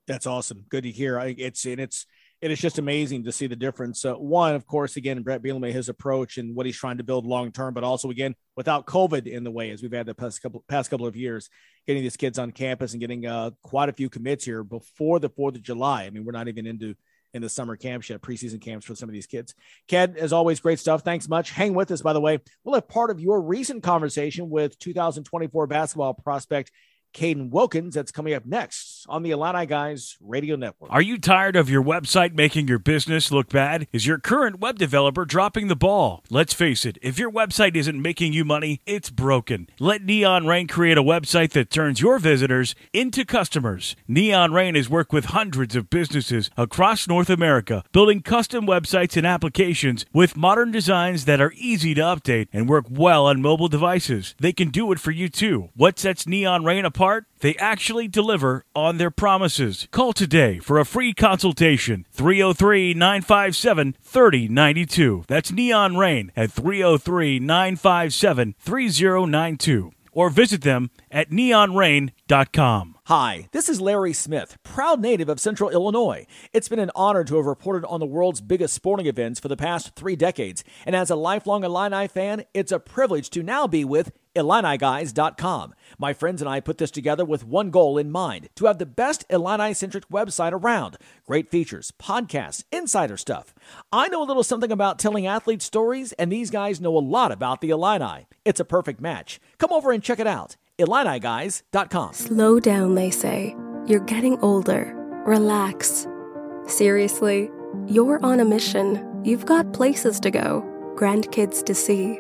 That's 0.05 0.27
awesome. 0.27 0.65
Good 0.69 0.83
to 0.83 0.91
hear. 0.91 1.19
I, 1.19 1.33
It's 1.37 1.65
and 1.65 1.79
it's 1.79 2.05
it 2.45 2.51
is 2.51 2.61
just 2.61 2.77
amazing 2.77 3.23
to 3.23 3.31
see 3.31 3.47
the 3.47 3.55
difference. 3.55 4.05
Uh, 4.05 4.13
one, 4.13 4.53
of 4.53 4.67
course, 4.67 4.97
again, 4.97 5.23
Bret 5.23 5.41
Bielema, 5.41 5.71
his 5.71 5.89
approach 5.89 6.37
and 6.37 6.55
what 6.55 6.67
he's 6.67 6.77
trying 6.77 6.99
to 6.99 7.03
build 7.03 7.25
long 7.25 7.51
term, 7.51 7.73
but 7.73 7.83
also 7.83 8.11
again 8.11 8.35
without 8.55 8.85
COVID 8.85 9.25
in 9.25 9.43
the 9.43 9.49
way 9.49 9.71
as 9.71 9.81
we've 9.81 9.91
had 9.91 10.05
the 10.05 10.13
past 10.13 10.43
couple 10.43 10.63
past 10.67 10.91
couple 10.91 11.07
of 11.07 11.15
years, 11.15 11.49
getting 11.87 12.03
these 12.03 12.15
kids 12.15 12.37
on 12.37 12.51
campus 12.51 12.91
and 12.91 13.01
getting 13.01 13.25
uh, 13.25 13.49
quite 13.63 13.89
a 13.89 13.93
few 13.93 14.11
commits 14.11 14.45
here 14.45 14.63
before 14.63 15.19
the 15.19 15.29
Fourth 15.29 15.55
of 15.55 15.63
July. 15.63 16.03
I 16.03 16.11
mean, 16.11 16.23
we're 16.23 16.33
not 16.33 16.47
even 16.47 16.67
into 16.67 16.93
in 17.33 17.41
the 17.41 17.49
summer 17.49 17.75
camps 17.75 18.11
yet, 18.11 18.21
preseason 18.21 18.61
camps 18.61 18.85
for 18.85 18.93
some 18.93 19.09
of 19.09 19.13
these 19.13 19.25
kids. 19.25 19.55
Ked, 19.87 20.15
as 20.15 20.31
always, 20.31 20.59
great 20.59 20.77
stuff. 20.77 21.01
Thanks 21.01 21.27
much. 21.27 21.49
Hang 21.49 21.73
with 21.73 21.89
us, 21.89 22.03
by 22.03 22.13
the 22.13 22.21
way. 22.21 22.39
We'll 22.63 22.75
have 22.75 22.87
part 22.87 23.09
of 23.09 23.19
your 23.19 23.41
recent 23.41 23.81
conversation 23.81 24.51
with 24.51 24.77
2024 24.77 25.65
basketball 25.65 26.13
prospect 26.13 26.71
Caden 27.15 27.49
Wilkins. 27.49 27.95
That's 27.95 28.11
coming 28.11 28.33
up 28.33 28.45
next 28.45 29.05
on 29.07 29.23
the 29.23 29.31
Illini 29.31 29.65
Guys 29.65 30.17
Radio 30.19 30.55
Network. 30.55 30.91
Are 30.91 31.01
you 31.01 31.17
tired 31.17 31.55
of 31.55 31.69
your 31.69 31.81
website 31.81 32.35
making 32.35 32.67
your 32.67 32.77
business 32.77 33.31
look 33.31 33.49
bad? 33.49 33.87
Is 33.93 34.05
your 34.05 34.19
current 34.19 34.59
web 34.59 34.77
developer 34.77 35.23
dropping 35.25 35.67
the 35.67 35.75
ball? 35.75 36.23
Let's 36.29 36.53
face 36.53 36.85
it, 36.85 36.97
if 37.01 37.17
your 37.17 37.31
website 37.31 37.75
isn't 37.75 38.01
making 38.01 38.33
you 38.33 38.43
money, 38.43 38.81
it's 38.85 39.09
broken. 39.09 39.67
Let 39.79 40.03
Neon 40.03 40.45
Rain 40.45 40.67
create 40.67 40.97
a 40.97 41.03
website 41.03 41.51
that 41.51 41.69
turns 41.71 42.01
your 42.01 42.19
visitors 42.19 42.75
into 42.91 43.23
customers. 43.23 43.95
Neon 44.07 44.51
Rain 44.51 44.75
has 44.75 44.89
worked 44.89 45.13
with 45.13 45.25
hundreds 45.25 45.75
of 45.75 45.89
businesses 45.89 46.49
across 46.57 47.07
North 47.07 47.29
America, 47.29 47.83
building 47.93 48.21
custom 48.21 48.67
websites 48.67 49.15
and 49.15 49.25
applications 49.25 50.05
with 50.11 50.35
modern 50.35 50.71
designs 50.71 51.23
that 51.25 51.39
are 51.39 51.53
easy 51.55 51.93
to 51.93 52.01
update 52.01 52.49
and 52.51 52.67
work 52.67 52.85
well 52.89 53.25
on 53.25 53.41
mobile 53.41 53.69
devices. 53.69 54.35
They 54.39 54.51
can 54.51 54.69
do 54.69 54.91
it 54.91 54.99
for 54.99 55.11
you 55.11 55.29
too. 55.29 55.69
What 55.75 55.97
sets 55.97 56.27
Neon 56.27 56.65
Rain 56.65 56.83
apart? 56.83 57.04
Part, 57.05 57.27
they 57.41 57.55
actually 57.57 58.07
deliver 58.07 58.65
on 58.75 58.97
their 58.97 59.11
promises. 59.11 59.87
Call 59.91 60.11
today 60.11 60.57
for 60.57 60.79
a 60.79 60.85
free 60.85 61.13
consultation 61.13 62.03
303 62.11 62.95
957 62.95 63.95
3092. 64.01 65.25
That's 65.27 65.51
Neon 65.51 65.97
Rain 65.97 66.31
at 66.35 66.51
303 66.51 67.39
957 67.39 68.55
3092. 68.59 69.91
Or 70.13 70.29
visit 70.29 70.61
them 70.61 70.89
at 71.11 71.29
neonrain.com. 71.29 72.95
Hi, 73.07 73.49
this 73.51 73.69
is 73.69 73.79
Larry 73.79 74.13
Smith, 74.13 74.57
proud 74.63 74.99
native 74.99 75.29
of 75.29 75.39
Central 75.39 75.69
Illinois. 75.69 76.25
It's 76.53 76.69
been 76.69 76.79
an 76.79 76.89
honor 76.95 77.23
to 77.25 77.35
have 77.35 77.45
reported 77.45 77.85
on 77.85 77.99
the 77.99 78.07
world's 78.07 78.41
biggest 78.41 78.73
sporting 78.73 79.05
events 79.05 79.39
for 79.39 79.47
the 79.47 79.57
past 79.57 79.93
three 79.95 80.15
decades. 80.15 80.63
And 80.87 80.95
as 80.95 81.11
a 81.11 81.15
lifelong 81.15 81.63
Illini 81.63 82.07
fan, 82.07 82.45
it's 82.55 82.71
a 82.71 82.79
privilege 82.79 83.29
to 83.31 83.43
now 83.43 83.67
be 83.67 83.85
with 83.85 84.11
IlliniGuys.com. 84.35 85.73
My 85.97 86.13
friends 86.13 86.41
and 86.41 86.49
I 86.49 86.59
put 86.59 86.77
this 86.77 86.91
together 86.91 87.25
with 87.25 87.45
one 87.45 87.69
goal 87.69 87.97
in 87.97 88.11
mind 88.11 88.49
to 88.55 88.65
have 88.65 88.77
the 88.77 88.85
best 88.85 89.25
Illini 89.29 89.73
centric 89.73 90.07
website 90.09 90.51
around. 90.51 90.97
Great 91.25 91.49
features, 91.49 91.91
podcasts, 91.99 92.63
insider 92.71 93.17
stuff. 93.17 93.55
I 93.91 94.07
know 94.09 94.21
a 94.21 94.25
little 94.25 94.43
something 94.43 94.71
about 94.71 94.99
telling 94.99 95.25
athlete 95.25 95.61
stories, 95.61 96.11
and 96.13 96.31
these 96.31 96.51
guys 96.51 96.81
know 96.81 96.97
a 96.97 96.99
lot 96.99 97.31
about 97.31 97.61
the 97.61 97.69
Illini. 97.69 98.27
It's 98.43 98.59
a 98.59 98.65
perfect 98.65 99.01
match. 99.01 99.39
Come 99.57 99.71
over 99.71 99.91
and 99.91 100.03
check 100.03 100.19
it 100.19 100.27
out 100.27 100.57
IlliniGuys.com. 100.77 102.13
Slow 102.13 102.59
down, 102.59 102.95
they 102.95 103.11
say. 103.11 103.55
You're 103.87 104.01
getting 104.01 104.39
older. 104.39 104.91
Relax. 105.25 106.07
Seriously, 106.67 107.49
you're 107.87 108.23
on 108.25 108.39
a 108.39 108.45
mission. 108.45 109.21
You've 109.23 109.45
got 109.45 109.73
places 109.73 110.19
to 110.21 110.31
go, 110.31 110.63
grandkids 110.95 111.63
to 111.65 111.75
see. 111.75 112.19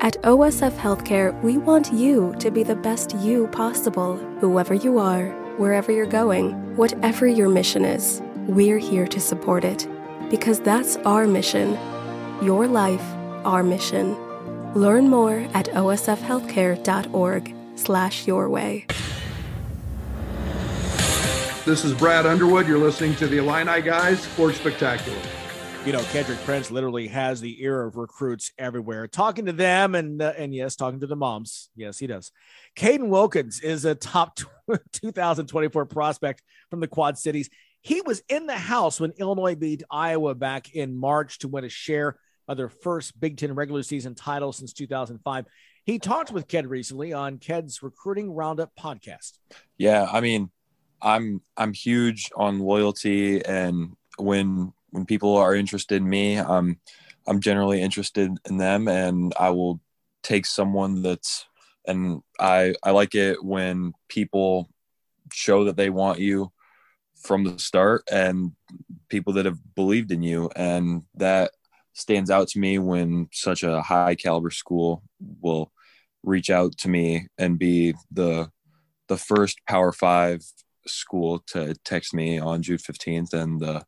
At 0.00 0.20
OSF 0.22 0.76
Healthcare, 0.76 1.42
we 1.42 1.56
want 1.56 1.90
you 1.90 2.34
to 2.38 2.50
be 2.50 2.62
the 2.62 2.76
best 2.76 3.16
you 3.16 3.48
possible, 3.48 4.16
whoever 4.40 4.74
you 4.74 4.98
are, 4.98 5.30
wherever 5.56 5.90
you're 5.90 6.04
going, 6.04 6.76
whatever 6.76 7.26
your 7.26 7.48
mission 7.48 7.86
is. 7.86 8.20
We're 8.46 8.78
here 8.78 9.06
to 9.06 9.18
support 9.18 9.64
it 9.64 9.88
because 10.28 10.60
that's 10.60 10.98
our 10.98 11.26
mission. 11.26 11.78
Your 12.42 12.68
life, 12.68 13.02
our 13.46 13.62
mission. 13.62 14.14
Learn 14.74 15.08
more 15.08 15.38
at 15.54 15.66
osfhealthcare.org 15.68 17.54
slash 17.76 18.26
your 18.26 18.50
way. 18.50 18.84
This 21.64 21.86
is 21.86 21.94
Brad 21.94 22.26
Underwood. 22.26 22.68
You're 22.68 22.78
listening 22.78 23.16
to 23.16 23.26
the 23.26 23.38
Illini 23.38 23.80
Guys 23.80 24.20
Sports 24.20 24.58
Spectacular. 24.58 25.18
You 25.86 25.92
know, 25.92 26.02
Kendrick 26.10 26.40
Prince 26.40 26.72
literally 26.72 27.06
has 27.06 27.40
the 27.40 27.62
ear 27.62 27.84
of 27.84 27.94
recruits 27.94 28.50
everywhere, 28.58 29.06
talking 29.06 29.46
to 29.46 29.52
them 29.52 29.94
and 29.94 30.20
uh, 30.20 30.32
and 30.36 30.52
yes, 30.52 30.74
talking 30.74 30.98
to 30.98 31.06
the 31.06 31.14
moms. 31.14 31.70
Yes, 31.76 31.96
he 31.96 32.08
does. 32.08 32.32
Caden 32.74 33.06
Wilkins 33.06 33.60
is 33.60 33.84
a 33.84 33.94
top 33.94 34.36
2024 34.92 35.86
prospect 35.86 36.42
from 36.70 36.80
the 36.80 36.88
Quad 36.88 37.18
Cities. 37.18 37.50
He 37.82 38.00
was 38.00 38.20
in 38.28 38.46
the 38.46 38.56
house 38.56 38.98
when 38.98 39.12
Illinois 39.12 39.54
beat 39.54 39.84
Iowa 39.88 40.34
back 40.34 40.74
in 40.74 40.98
March 40.98 41.38
to 41.38 41.48
win 41.48 41.62
a 41.62 41.68
share 41.68 42.18
of 42.48 42.56
their 42.56 42.68
first 42.68 43.20
Big 43.20 43.36
Ten 43.36 43.54
regular 43.54 43.84
season 43.84 44.16
title 44.16 44.52
since 44.52 44.72
2005. 44.72 45.44
He 45.84 46.00
talked 46.00 46.32
with 46.32 46.48
Ked 46.48 46.66
recently 46.66 47.12
on 47.12 47.38
Ked's 47.38 47.80
Recruiting 47.80 48.32
Roundup 48.32 48.72
podcast. 48.74 49.38
Yeah, 49.78 50.08
I 50.12 50.20
mean, 50.20 50.50
I'm 51.00 51.42
I'm 51.56 51.72
huge 51.72 52.32
on 52.34 52.58
loyalty, 52.58 53.44
and 53.44 53.94
when 54.18 54.72
when 54.90 55.06
people 55.06 55.36
are 55.36 55.54
interested 55.54 55.96
in 55.96 56.08
me, 56.08 56.36
I'm 56.36 56.80
I'm 57.26 57.40
generally 57.40 57.82
interested 57.82 58.30
in 58.48 58.56
them, 58.56 58.88
and 58.88 59.32
I 59.38 59.50
will 59.50 59.80
take 60.22 60.46
someone 60.46 61.02
that's 61.02 61.46
and 61.86 62.22
I 62.38 62.74
I 62.82 62.90
like 62.90 63.14
it 63.14 63.42
when 63.42 63.92
people 64.08 64.68
show 65.32 65.64
that 65.64 65.76
they 65.76 65.90
want 65.90 66.18
you 66.18 66.52
from 67.22 67.44
the 67.44 67.58
start 67.58 68.02
and 68.10 68.52
people 69.08 69.32
that 69.34 69.46
have 69.46 69.58
believed 69.74 70.12
in 70.12 70.22
you 70.22 70.50
and 70.54 71.02
that 71.14 71.50
stands 71.92 72.30
out 72.30 72.48
to 72.48 72.58
me 72.58 72.78
when 72.78 73.28
such 73.32 73.62
a 73.62 73.80
high 73.82 74.14
caliber 74.14 74.50
school 74.50 75.02
will 75.40 75.72
reach 76.22 76.50
out 76.50 76.76
to 76.76 76.88
me 76.88 77.26
and 77.38 77.58
be 77.58 77.94
the 78.10 78.50
the 79.08 79.16
first 79.16 79.58
power 79.66 79.92
5 79.92 80.42
school 80.86 81.40
to 81.46 81.74
text 81.84 82.12
me 82.14 82.38
on 82.38 82.62
June 82.62 82.78
15th 82.78 83.32
and 83.32 83.60
the 83.60 83.84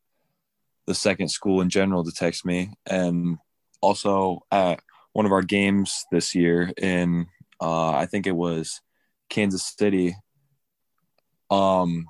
the 0.88 0.94
second 0.94 1.28
school 1.28 1.60
in 1.60 1.68
general 1.68 2.02
to 2.02 2.10
text 2.10 2.46
me. 2.46 2.72
And 2.86 3.36
also 3.82 4.40
at 4.50 4.80
one 5.12 5.26
of 5.26 5.32
our 5.32 5.42
games 5.42 6.06
this 6.10 6.34
year 6.34 6.72
in 6.78 7.26
uh, 7.60 7.90
I 7.90 8.06
think 8.06 8.26
it 8.26 8.34
was 8.34 8.80
Kansas 9.28 9.74
City 9.78 10.16
um 11.50 12.06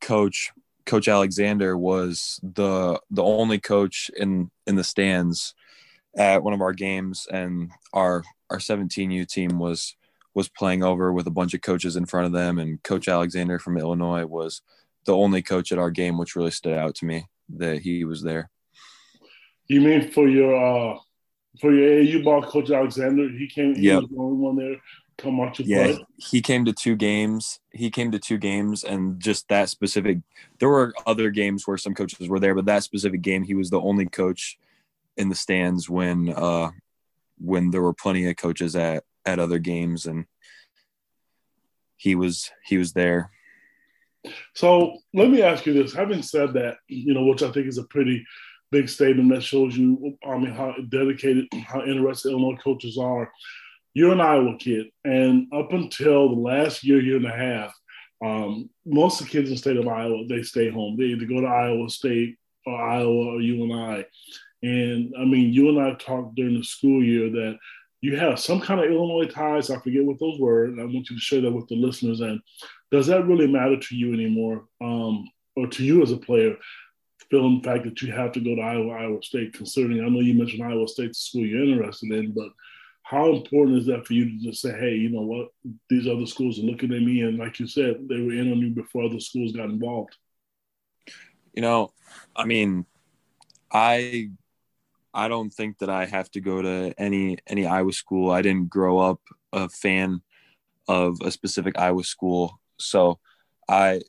coach 0.00 0.50
coach 0.86 1.08
Alexander 1.08 1.76
was 1.76 2.40
the 2.42 3.00
the 3.10 3.22
only 3.22 3.58
coach 3.58 4.10
in 4.16 4.50
in 4.66 4.76
the 4.76 4.84
stands 4.84 5.54
at 6.16 6.42
one 6.42 6.54
of 6.54 6.60
our 6.60 6.72
games. 6.72 7.26
And 7.30 7.72
our 7.92 8.22
our 8.48 8.58
17U 8.58 9.26
team 9.26 9.58
was 9.58 9.96
was 10.34 10.48
playing 10.48 10.84
over 10.84 11.12
with 11.12 11.26
a 11.26 11.32
bunch 11.32 11.52
of 11.52 11.62
coaches 11.62 11.96
in 11.96 12.06
front 12.06 12.26
of 12.26 12.32
them. 12.32 12.60
And 12.60 12.80
coach 12.84 13.08
Alexander 13.08 13.58
from 13.58 13.76
Illinois 13.76 14.24
was 14.24 14.62
the 15.04 15.16
only 15.16 15.42
coach 15.42 15.72
at 15.72 15.78
our 15.78 15.90
game 15.90 16.16
which 16.16 16.36
really 16.36 16.52
stood 16.52 16.78
out 16.78 16.94
to 16.96 17.04
me 17.04 17.26
that 17.56 17.80
he 17.80 18.04
was 18.04 18.22
there. 18.22 18.50
You 19.66 19.80
mean 19.80 20.10
for 20.10 20.28
your 20.28 20.54
uh 20.54 20.98
for 21.60 21.72
your 21.72 22.04
AAU 22.04 22.24
ball 22.24 22.42
coach 22.42 22.70
Alexander, 22.70 23.28
he 23.28 23.48
came 23.48 23.74
he 23.74 23.82
yep. 23.82 24.02
was 24.02 24.10
the 24.10 24.18
only 24.18 24.36
one 24.36 24.56
there 24.56 24.76
come 25.18 25.36
watch 25.36 25.58
you 25.58 25.66
yeah, 25.66 25.84
play? 25.84 26.06
he 26.16 26.40
came 26.40 26.64
to 26.64 26.72
two 26.72 26.96
games. 26.96 27.60
He 27.72 27.90
came 27.90 28.10
to 28.12 28.18
two 28.18 28.38
games, 28.38 28.84
and 28.84 29.20
just 29.20 29.48
that 29.48 29.68
specific. 29.68 30.18
There 30.58 30.68
were 30.68 30.94
other 31.06 31.30
games 31.30 31.66
where 31.66 31.76
some 31.76 31.94
coaches 31.94 32.28
were 32.28 32.40
there, 32.40 32.54
but 32.54 32.64
that 32.66 32.84
specific 32.84 33.20
game, 33.20 33.42
he 33.42 33.54
was 33.54 33.68
the 33.68 33.80
only 33.80 34.06
coach 34.06 34.58
in 35.16 35.28
the 35.28 35.34
stands 35.34 35.90
when 35.90 36.32
uh 36.32 36.70
when 37.40 37.70
there 37.70 37.82
were 37.82 37.92
plenty 37.92 38.28
of 38.30 38.36
coaches 38.36 38.74
at 38.76 39.04
at 39.26 39.38
other 39.38 39.58
games, 39.58 40.06
and 40.06 40.24
he 41.96 42.14
was 42.14 42.50
he 42.64 42.78
was 42.78 42.92
there. 42.92 43.30
So 44.54 44.98
let 45.14 45.30
me 45.30 45.42
ask 45.42 45.66
you 45.66 45.72
this: 45.72 45.92
Having 45.92 46.22
said 46.22 46.54
that, 46.54 46.78
you 46.88 47.14
know, 47.14 47.24
which 47.24 47.42
I 47.42 47.50
think 47.50 47.66
is 47.66 47.78
a 47.78 47.84
pretty 47.84 48.24
big 48.70 48.88
statement 48.88 49.30
that 49.30 49.42
shows 49.42 49.76
you, 49.76 50.16
I 50.26 50.36
mean, 50.36 50.52
how 50.52 50.74
dedicated, 50.90 51.46
how 51.66 51.84
interested 51.84 52.30
Illinois 52.30 52.58
coaches 52.62 52.98
are 52.98 53.30
you're 53.98 54.12
an 54.12 54.20
Iowa 54.20 54.56
kid, 54.58 54.86
and 55.04 55.52
up 55.52 55.72
until 55.72 56.28
the 56.28 56.40
last 56.40 56.84
year, 56.84 57.00
year 57.00 57.16
and 57.16 57.26
a 57.26 57.30
half, 57.30 57.74
um, 58.24 58.70
most 58.86 59.20
of 59.20 59.26
the 59.26 59.32
kids 59.32 59.48
in 59.48 59.54
the 59.54 59.58
state 59.58 59.76
of 59.76 59.88
Iowa 59.88 60.24
they 60.28 60.42
stay 60.42 60.70
home. 60.70 60.96
They 60.96 61.06
either 61.06 61.26
go 61.26 61.40
to 61.40 61.46
Iowa 61.46 61.88
State 61.90 62.36
or 62.64 62.80
Iowa 62.80 63.34
or 63.34 63.40
UNI. 63.40 63.72
And 63.72 63.74
I 63.74 64.04
And 64.62 65.14
I 65.18 65.24
mean, 65.24 65.52
you 65.52 65.68
and 65.68 65.80
I 65.80 65.94
talked 65.94 66.36
during 66.36 66.54
the 66.54 66.64
school 66.64 67.02
year 67.02 67.28
that 67.30 67.58
you 68.00 68.16
have 68.16 68.38
some 68.38 68.60
kind 68.60 68.80
of 68.80 68.90
Illinois 68.90 69.26
ties. 69.26 69.70
I 69.70 69.80
forget 69.80 70.04
what 70.04 70.20
those 70.20 70.38
were. 70.38 70.66
And 70.66 70.80
I 70.80 70.84
want 70.84 71.10
you 71.10 71.16
to 71.16 71.20
share 71.20 71.40
that 71.40 71.52
with 71.52 71.66
the 71.68 71.74
listeners. 71.76 72.20
And 72.20 72.40
does 72.90 73.06
that 73.08 73.26
really 73.26 73.46
matter 73.46 73.78
to 73.78 73.96
you 73.96 74.12
anymore, 74.14 74.64
um, 74.80 75.28
or 75.56 75.66
to 75.66 75.84
you 75.84 76.02
as 76.02 76.12
a 76.12 76.16
player? 76.16 76.56
Feeling 77.30 77.60
the 77.60 77.68
fact 77.68 77.84
that 77.84 78.00
you 78.00 78.12
have 78.12 78.32
to 78.32 78.40
go 78.40 78.54
to 78.54 78.62
Iowa, 78.62 78.92
Iowa 78.92 79.22
State, 79.22 79.52
considering 79.52 80.00
I 80.00 80.08
know 80.08 80.20
you 80.20 80.34
mentioned 80.34 80.62
Iowa 80.62 80.88
State, 80.88 81.14
school 81.14 81.44
you're 81.44 81.62
interested 81.62 82.10
in, 82.12 82.32
but 82.32 82.48
how 83.02 83.32
important 83.34 83.78
is 83.78 83.86
that 83.86 84.06
for 84.06 84.12
you 84.12 84.26
to 84.26 84.44
just 84.44 84.60
say, 84.60 84.70
hey, 84.70 84.94
you 84.94 85.08
know 85.10 85.22
what, 85.22 85.48
these 85.88 86.06
other 86.06 86.26
schools 86.26 86.58
are 86.58 86.62
looking 86.62 86.92
at 86.92 87.02
me, 87.02 87.22
and 87.22 87.38
like 87.38 87.58
you 87.58 87.66
said, 87.66 88.06
they 88.08 88.20
were 88.20 88.32
in 88.32 88.52
on 88.52 88.58
you 88.58 88.70
before 88.70 89.04
other 89.04 89.20
schools 89.20 89.52
got 89.52 89.70
involved. 89.70 90.16
You 91.54 91.62
know, 91.62 91.92
I 92.36 92.44
mean, 92.44 92.86
I 93.72 94.30
I 95.12 95.28
don't 95.28 95.50
think 95.50 95.78
that 95.78 95.88
I 95.88 96.04
have 96.04 96.30
to 96.32 96.40
go 96.40 96.62
to 96.62 96.94
any 96.98 97.38
any 97.46 97.66
Iowa 97.66 97.92
school. 97.92 98.30
I 98.30 98.42
didn't 98.42 98.68
grow 98.68 98.98
up 98.98 99.20
a 99.52 99.68
fan 99.68 100.20
of 100.86 101.18
a 101.22 101.30
specific 101.30 101.78
Iowa 101.78 102.04
school, 102.04 102.60
so 102.78 103.18
I 103.68 104.00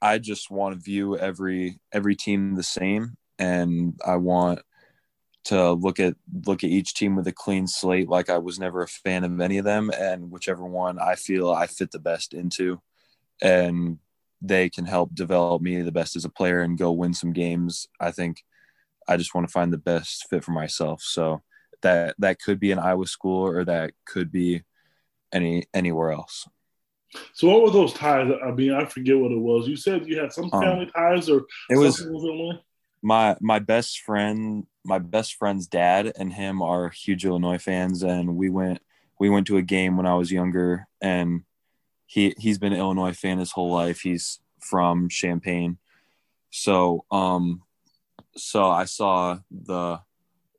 I 0.00 0.18
just 0.18 0.50
want 0.50 0.74
to 0.74 0.80
view 0.80 1.16
every 1.16 1.80
every 1.92 2.16
team 2.16 2.54
the 2.54 2.62
same, 2.62 3.16
and 3.38 3.98
I 4.04 4.16
want 4.16 4.60
to 5.44 5.72
look 5.72 5.98
at 6.00 6.14
look 6.46 6.62
at 6.62 6.70
each 6.70 6.94
team 6.94 7.16
with 7.16 7.26
a 7.26 7.32
clean 7.32 7.66
slate 7.66 8.08
like 8.08 8.28
I 8.28 8.38
was 8.38 8.58
never 8.58 8.82
a 8.82 8.88
fan 8.88 9.24
of 9.24 9.40
any 9.40 9.58
of 9.58 9.64
them 9.64 9.90
and 9.98 10.30
whichever 10.30 10.64
one 10.64 10.98
I 10.98 11.14
feel 11.14 11.50
I 11.50 11.66
fit 11.66 11.90
the 11.90 11.98
best 11.98 12.34
into. 12.34 12.80
And 13.40 13.98
they 14.42 14.68
can 14.68 14.84
help 14.84 15.14
develop 15.14 15.62
me 15.62 15.80
the 15.82 15.92
best 15.92 16.16
as 16.16 16.24
a 16.24 16.30
player 16.30 16.60
and 16.60 16.78
go 16.78 16.92
win 16.92 17.14
some 17.14 17.32
games. 17.32 17.86
I 18.00 18.10
think 18.10 18.44
I 19.08 19.16
just 19.16 19.34
want 19.34 19.48
to 19.48 19.52
find 19.52 19.72
the 19.72 19.78
best 19.78 20.26
fit 20.28 20.44
for 20.44 20.50
myself. 20.52 21.02
So 21.02 21.42
that 21.82 22.14
that 22.18 22.40
could 22.40 22.60
be 22.60 22.72
an 22.72 22.78
Iowa 22.78 23.06
school 23.06 23.46
or 23.48 23.64
that 23.64 23.92
could 24.06 24.30
be 24.30 24.62
any 25.32 25.64
anywhere 25.72 26.12
else 26.12 26.46
so 27.32 27.48
what 27.48 27.62
were 27.62 27.70
those 27.70 27.92
ties? 27.92 28.30
I 28.44 28.50
mean 28.50 28.72
I 28.72 28.84
forget 28.84 29.18
what 29.18 29.32
it 29.32 29.38
was. 29.38 29.68
You 29.68 29.76
said 29.76 30.06
you 30.06 30.18
had 30.18 30.32
some 30.32 30.50
um, 30.52 30.62
family 30.62 30.86
um, 30.86 30.90
ties 30.90 31.28
or 31.28 31.46
it 31.70 31.76
was 31.76 32.06
my 33.02 33.36
my 33.40 33.58
best 33.58 34.00
friend 34.00 34.66
my 34.88 34.98
best 34.98 35.34
friend's 35.34 35.66
dad 35.66 36.12
and 36.16 36.32
him 36.32 36.62
are 36.62 36.88
huge 36.88 37.24
Illinois 37.24 37.58
fans, 37.58 38.02
and 38.02 38.36
we 38.36 38.48
went 38.48 38.80
we 39.20 39.28
went 39.28 39.46
to 39.48 39.58
a 39.58 39.62
game 39.62 39.96
when 39.96 40.06
I 40.06 40.14
was 40.14 40.32
younger, 40.32 40.86
and 41.00 41.42
he 42.06 42.34
he's 42.38 42.58
been 42.58 42.72
an 42.72 42.78
Illinois 42.78 43.12
fan 43.12 43.38
his 43.38 43.52
whole 43.52 43.70
life. 43.70 44.00
He's 44.00 44.40
from 44.60 45.08
Champaign, 45.08 45.78
so 46.50 47.04
um, 47.10 47.62
so 48.36 48.66
I 48.66 48.84
saw 48.84 49.38
the 49.50 50.00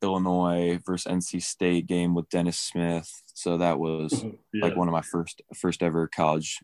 Illinois 0.02 0.80
versus 0.86 1.12
NC 1.12 1.42
State 1.44 1.88
game 1.88 2.16
with 2.16 2.30
Dennis 2.30 2.58
Smith. 2.58 3.10
So 3.34 3.58
that 3.58 3.80
was 3.80 4.24
yeah. 4.54 4.66
like 4.66 4.76
one 4.76 4.88
of 4.88 4.92
my 4.92 5.02
first 5.02 5.42
first 5.56 5.84
ever 5.84 6.08
college 6.08 6.60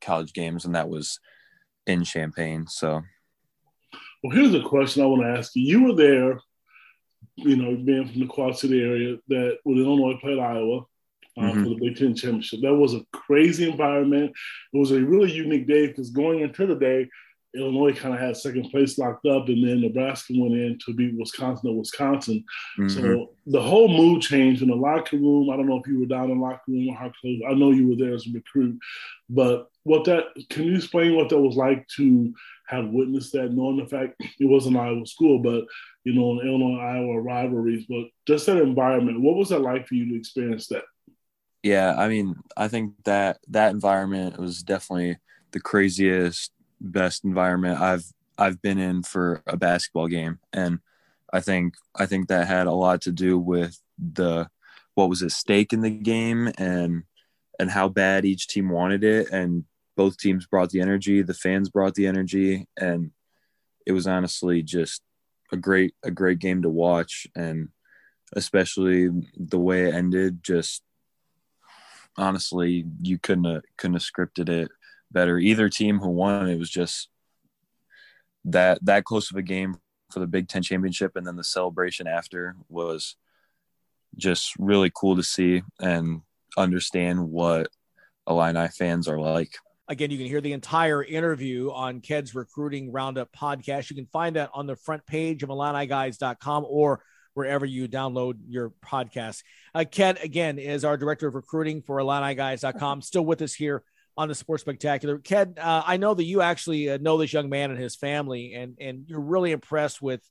college 0.00 0.32
games, 0.32 0.64
and 0.64 0.74
that 0.74 0.88
was 0.88 1.20
in 1.86 2.04
Champaign. 2.04 2.66
So 2.68 3.02
well, 4.22 4.36
here's 4.36 4.54
a 4.54 4.62
question 4.62 5.02
I 5.02 5.06
want 5.06 5.22
to 5.22 5.38
ask 5.38 5.54
you. 5.54 5.62
You 5.62 5.84
were 5.84 5.94
there, 5.94 6.40
you 7.36 7.56
know, 7.56 7.76
being 7.76 8.08
from 8.08 8.20
the 8.20 8.26
Quad 8.26 8.58
City 8.58 8.82
area, 8.82 9.16
that 9.28 9.58
when 9.64 9.78
Illinois 9.78 10.18
played 10.20 10.38
Iowa 10.38 10.84
uh, 11.38 11.42
mm-hmm. 11.42 11.62
for 11.62 11.68
the 11.70 11.76
Big 11.76 11.96
Ten 11.96 12.14
championship. 12.14 12.60
That 12.62 12.74
was 12.74 12.94
a 12.94 13.04
crazy 13.12 13.68
environment. 13.68 14.32
It 14.72 14.78
was 14.78 14.92
a 14.92 15.00
really 15.00 15.32
unique 15.32 15.66
day 15.66 15.86
because 15.86 16.10
going 16.10 16.40
into 16.40 16.66
the 16.66 16.76
day, 16.76 17.08
Illinois 17.56 17.92
kind 17.92 18.14
of 18.14 18.20
had 18.20 18.36
second 18.36 18.70
place 18.70 18.98
locked 18.98 19.26
up, 19.26 19.48
and 19.48 19.66
then 19.66 19.80
Nebraska 19.80 20.34
went 20.36 20.54
in 20.54 20.78
to 20.84 20.94
beat 20.94 21.18
Wisconsin 21.18 21.70
or 21.70 21.78
Wisconsin. 21.78 22.44
Mm-hmm. 22.78 22.88
So 22.88 23.30
the 23.46 23.62
whole 23.62 23.88
mood 23.88 24.22
changed 24.22 24.62
in 24.62 24.68
the 24.68 24.74
locker 24.74 25.16
room. 25.16 25.50
I 25.50 25.56
don't 25.56 25.66
know 25.66 25.80
if 25.80 25.86
you 25.86 26.00
were 26.00 26.06
down 26.06 26.30
in 26.30 26.38
the 26.38 26.44
locker 26.44 26.62
room 26.68 26.88
or 26.88 26.96
how 26.96 27.12
close. 27.20 27.40
I 27.48 27.54
know 27.54 27.70
you 27.70 27.88
were 27.88 27.96
there 27.96 28.14
as 28.14 28.26
a 28.26 28.32
recruit, 28.32 28.78
but 29.28 29.68
what 29.84 30.04
that 30.04 30.24
can 30.50 30.64
you 30.64 30.76
explain 30.76 31.16
what 31.16 31.28
that 31.28 31.38
was 31.38 31.56
like 31.56 31.86
to 31.96 32.34
have 32.68 32.88
witnessed 32.88 33.32
that, 33.32 33.52
knowing 33.52 33.76
the 33.76 33.86
fact 33.86 34.20
it 34.20 34.46
wasn't 34.46 34.76
Iowa 34.76 35.06
school, 35.06 35.38
but 35.38 35.64
you 36.04 36.12
know, 36.12 36.32
an 36.32 36.46
Illinois 36.46 36.80
Iowa 36.80 37.20
rivalries, 37.20 37.86
but 37.88 38.04
just 38.26 38.46
that 38.46 38.58
environment. 38.58 39.20
What 39.20 39.36
was 39.36 39.48
that 39.50 39.60
like 39.60 39.86
for 39.86 39.94
you 39.94 40.08
to 40.10 40.18
experience 40.18 40.68
that? 40.68 40.84
Yeah, 41.62 41.94
I 41.96 42.08
mean, 42.08 42.36
I 42.56 42.68
think 42.68 42.94
that 43.04 43.38
that 43.48 43.72
environment 43.72 44.38
was 44.38 44.62
definitely 44.62 45.16
the 45.50 45.60
craziest, 45.60 46.52
best 46.80 47.24
environment 47.24 47.80
I've 47.80 48.04
I've 48.38 48.60
been 48.60 48.78
in 48.78 49.02
for 49.02 49.42
a 49.46 49.56
basketball 49.56 50.08
game, 50.08 50.38
and 50.52 50.80
I 51.32 51.40
think 51.40 51.74
I 51.94 52.06
think 52.06 52.28
that 52.28 52.46
had 52.46 52.66
a 52.66 52.72
lot 52.72 53.02
to 53.02 53.12
do 53.12 53.38
with 53.38 53.80
the 53.98 54.48
what 54.94 55.08
was 55.08 55.22
at 55.22 55.30
stake 55.30 55.72
in 55.72 55.82
the 55.82 55.90
game 55.90 56.50
and 56.58 57.04
and 57.58 57.70
how 57.70 57.88
bad 57.88 58.24
each 58.24 58.48
team 58.48 58.68
wanted 58.68 59.04
it. 59.04 59.30
And 59.30 59.64
both 59.96 60.18
teams 60.18 60.46
brought 60.46 60.70
the 60.70 60.80
energy 60.80 61.22
the 61.22 61.34
fans 61.34 61.70
brought 61.70 61.94
the 61.94 62.06
energy. 62.06 62.66
And 62.76 63.12
it 63.86 63.92
was 63.92 64.06
honestly 64.06 64.62
just 64.62 65.02
a 65.52 65.56
great 65.56 65.94
a 66.02 66.10
great 66.10 66.38
game 66.38 66.62
to 66.62 66.70
watch. 66.70 67.26
And 67.34 67.68
especially 68.34 69.10
the 69.36 69.58
way 69.58 69.88
it 69.88 69.94
ended 69.94 70.42
just 70.42 70.82
honestly 72.18 72.84
you 73.02 73.18
couldn't 73.18 73.44
have, 73.44 73.62
couldn't 73.76 73.94
have 73.94 74.02
scripted 74.02 74.48
it 74.48 74.70
better 75.10 75.38
either 75.38 75.68
team 75.68 75.98
who 75.98 76.08
won 76.08 76.48
it 76.48 76.58
was 76.58 76.70
just 76.70 77.08
that 78.44 78.78
that 78.84 79.04
close 79.04 79.30
of 79.30 79.36
a 79.36 79.42
game 79.42 79.76
for 80.10 80.20
the 80.20 80.26
Big 80.26 80.48
Ten 80.48 80.62
championship 80.62 81.16
and 81.16 81.26
then 81.26 81.36
the 81.36 81.44
celebration 81.44 82.06
after 82.06 82.56
was 82.68 83.16
just 84.16 84.54
really 84.58 84.90
cool 84.94 85.16
to 85.16 85.22
see 85.22 85.62
and 85.80 86.22
understand 86.56 87.28
what 87.28 87.68
Illini 88.28 88.68
fans 88.68 89.08
are 89.08 89.18
like. 89.18 89.58
Again, 89.88 90.10
you 90.10 90.18
can 90.18 90.26
hear 90.26 90.40
the 90.40 90.52
entire 90.52 91.02
interview 91.02 91.70
on 91.70 92.00
Ked's 92.00 92.34
Recruiting 92.34 92.90
Roundup 92.90 93.30
podcast. 93.32 93.90
You 93.90 93.96
can 93.96 94.06
find 94.06 94.36
that 94.36 94.50
on 94.52 94.66
the 94.66 94.74
front 94.74 95.06
page 95.06 95.42
of 95.42 95.48
IlliniGuys.com 95.48 96.66
or 96.68 97.02
wherever 97.34 97.64
you 97.64 97.86
download 97.86 98.38
your 98.48 98.72
podcast. 98.84 99.42
Uh, 99.74 99.84
Ked, 99.88 100.18
again, 100.22 100.58
is 100.58 100.84
our 100.84 100.96
director 100.96 101.28
of 101.28 101.34
recruiting 101.34 101.82
for 101.82 101.98
IlliniGuys.com, 101.98 103.02
still 103.02 103.24
with 103.24 103.42
us 103.42 103.54
here 103.54 103.84
on 104.16 104.28
the 104.28 104.34
Sports 104.34 104.62
Spectacular. 104.62 105.18
Ken, 105.18 105.54
uh, 105.60 105.82
I 105.86 105.96
know 105.96 106.14
that 106.14 106.24
you 106.24 106.40
actually 106.40 106.90
uh, 106.90 106.98
know 106.98 107.18
this 107.18 107.32
young 107.32 107.48
man 107.48 107.70
and 107.70 107.78
his 107.78 107.96
family, 107.96 108.54
and 108.54 108.76
and 108.80 109.04
you're 109.06 109.20
really 109.20 109.52
impressed 109.52 110.00
with 110.00 110.22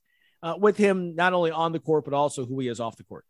uh, 0.42 0.54
with 0.58 0.76
him 0.76 1.14
not 1.14 1.32
only 1.32 1.50
on 1.50 1.72
the 1.72 1.80
court 1.80 2.04
but 2.04 2.14
also 2.14 2.44
who 2.44 2.58
he 2.60 2.68
is 2.68 2.80
off 2.80 2.96
the 2.96 3.04
court. 3.04 3.24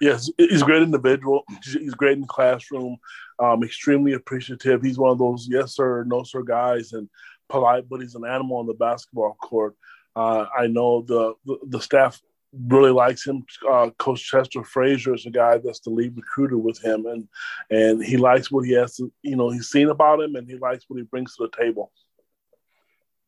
Yes, 0.00 0.28
he's 0.36 0.62
a 0.62 0.64
great 0.64 0.82
individual. 0.82 1.44
He's 1.64 1.94
great 1.94 2.14
in 2.14 2.22
the 2.22 2.26
classroom. 2.26 2.96
Um, 3.38 3.62
extremely 3.62 4.12
appreciative. 4.14 4.82
He's 4.82 4.98
one 4.98 5.12
of 5.12 5.18
those 5.18 5.46
yes 5.48 5.76
sir, 5.76 6.04
no 6.04 6.24
sir 6.24 6.42
guys, 6.42 6.92
and 6.92 7.08
polite, 7.48 7.88
but 7.88 8.00
he's 8.00 8.14
an 8.14 8.24
animal 8.24 8.58
on 8.58 8.66
the 8.66 8.74
basketball 8.74 9.34
court. 9.34 9.76
Uh, 10.14 10.46
I 10.56 10.66
know 10.66 11.02
the, 11.02 11.34
the, 11.46 11.58
the 11.68 11.80
staff 11.80 12.20
really 12.52 12.90
likes 12.90 13.26
him. 13.26 13.44
Uh, 13.68 13.90
Coach 13.98 14.22
Chester 14.24 14.62
Frazier 14.64 15.14
is 15.14 15.26
a 15.26 15.30
guy 15.30 15.58
that's 15.58 15.80
the 15.80 15.90
lead 15.90 16.16
recruiter 16.16 16.58
with 16.58 16.82
him, 16.82 17.06
and 17.06 17.28
and 17.70 18.04
he 18.04 18.16
likes 18.16 18.50
what 18.50 18.66
he 18.66 18.72
has. 18.72 18.96
To, 18.96 19.12
you 19.22 19.36
know, 19.36 19.50
he's 19.50 19.68
seen 19.68 19.88
about 19.88 20.20
him, 20.20 20.36
and 20.36 20.48
he 20.48 20.56
likes 20.56 20.84
what 20.88 20.98
he 20.98 21.04
brings 21.04 21.36
to 21.36 21.48
the 21.50 21.62
table. 21.64 21.92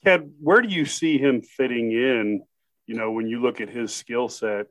Ted, 0.05 0.30
where 0.40 0.60
do 0.60 0.68
you 0.68 0.84
see 0.84 1.18
him 1.18 1.40
fitting 1.42 1.92
in? 1.92 2.42
You 2.86 2.94
know, 2.94 3.12
when 3.12 3.26
you 3.26 3.40
look 3.40 3.60
at 3.60 3.70
his 3.70 3.94
skill 3.94 4.28
set 4.28 4.66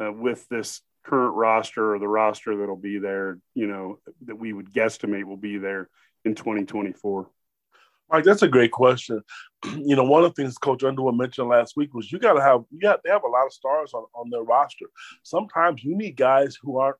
uh, 0.00 0.12
with 0.12 0.48
this 0.48 0.80
current 1.04 1.34
roster 1.34 1.94
or 1.94 1.98
the 1.98 2.08
roster 2.08 2.56
that'll 2.56 2.76
be 2.76 2.98
there, 2.98 3.38
you 3.54 3.66
know, 3.66 3.98
that 4.26 4.36
we 4.36 4.52
would 4.52 4.72
guesstimate 4.72 5.24
will 5.24 5.36
be 5.36 5.58
there 5.58 5.88
in 6.24 6.36
2024? 6.36 7.28
Mike, 8.10 8.24
that's 8.24 8.42
a 8.42 8.48
great 8.48 8.72
question. 8.72 9.22
You 9.78 9.96
know, 9.96 10.04
one 10.04 10.22
of 10.22 10.32
the 10.32 10.40
things 10.42 10.58
Coach 10.58 10.84
Underwood 10.84 11.16
mentioned 11.16 11.48
last 11.48 11.76
week 11.76 11.92
was 11.92 12.12
you 12.12 12.20
got 12.20 12.34
to 12.34 12.42
have 12.42 12.62
you 12.70 12.78
got 12.78 13.02
to 13.04 13.10
have 13.10 13.24
a 13.24 13.28
lot 13.28 13.46
of 13.46 13.52
stars 13.52 13.94
on, 13.94 14.04
on 14.14 14.30
their 14.30 14.42
roster. 14.42 14.86
Sometimes 15.24 15.82
you 15.82 15.96
need 15.96 16.16
guys 16.16 16.56
who 16.60 16.78
aren't 16.78 16.98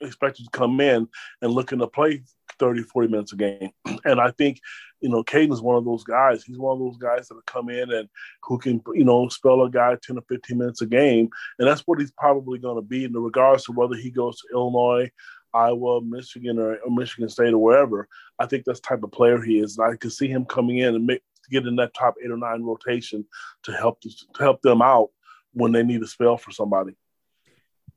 expected 0.00 0.44
to 0.44 0.50
come 0.50 0.80
in 0.80 1.06
and 1.42 1.52
looking 1.52 1.78
to 1.78 1.86
play 1.86 2.22
30, 2.58 2.82
40 2.82 3.08
minutes 3.08 3.32
a 3.32 3.36
game. 3.36 3.70
And 4.06 4.20
I 4.20 4.32
think, 4.32 4.60
you 5.00 5.08
know, 5.08 5.24
Caden 5.24 5.52
is 5.52 5.62
one 5.62 5.76
of 5.76 5.84
those 5.86 6.04
guys. 6.04 6.44
He's 6.44 6.58
one 6.58 6.74
of 6.74 6.78
those 6.78 6.98
guys 6.98 7.28
that 7.28 7.34
will 7.34 7.42
come 7.46 7.70
in 7.70 7.90
and 7.90 8.06
who 8.42 8.58
can, 8.58 8.82
you 8.92 9.04
know, 9.04 9.28
spell 9.28 9.62
a 9.62 9.70
guy 9.70 9.96
10 10.02 10.18
or 10.18 10.22
15 10.28 10.58
minutes 10.58 10.82
a 10.82 10.86
game. 10.86 11.30
And 11.58 11.66
that's 11.66 11.82
what 11.86 12.00
he's 12.00 12.12
probably 12.12 12.58
going 12.58 12.76
to 12.76 12.82
be 12.82 13.04
in 13.04 13.12
the 13.12 13.20
regards 13.20 13.64
to 13.64 13.72
whether 13.72 13.94
he 13.94 14.10
goes 14.10 14.38
to 14.40 14.48
Illinois, 14.52 15.10
Iowa, 15.54 16.02
Michigan, 16.02 16.58
or, 16.58 16.76
or, 16.76 16.90
Michigan 16.90 17.28
State 17.28 17.54
or 17.54 17.58
wherever. 17.58 18.08
I 18.38 18.46
think 18.46 18.64
that's 18.64 18.80
type 18.80 19.02
of 19.02 19.12
player 19.12 19.40
he 19.40 19.60
is. 19.60 19.78
And 19.78 19.92
I 19.92 19.96
can 19.96 20.10
see 20.10 20.28
him 20.28 20.44
coming 20.44 20.78
in 20.78 20.94
and 20.94 21.06
make, 21.06 21.22
get 21.50 21.66
in 21.66 21.76
that 21.76 21.94
top 21.94 22.14
eight 22.22 22.30
or 22.30 22.36
nine 22.36 22.62
rotation 22.62 23.24
to 23.62 23.72
help 23.72 24.00
to 24.00 24.10
help 24.38 24.60
them 24.62 24.82
out 24.82 25.10
when 25.52 25.72
they 25.72 25.82
need 25.82 26.02
a 26.02 26.06
spell 26.06 26.36
for 26.36 26.50
somebody 26.50 26.96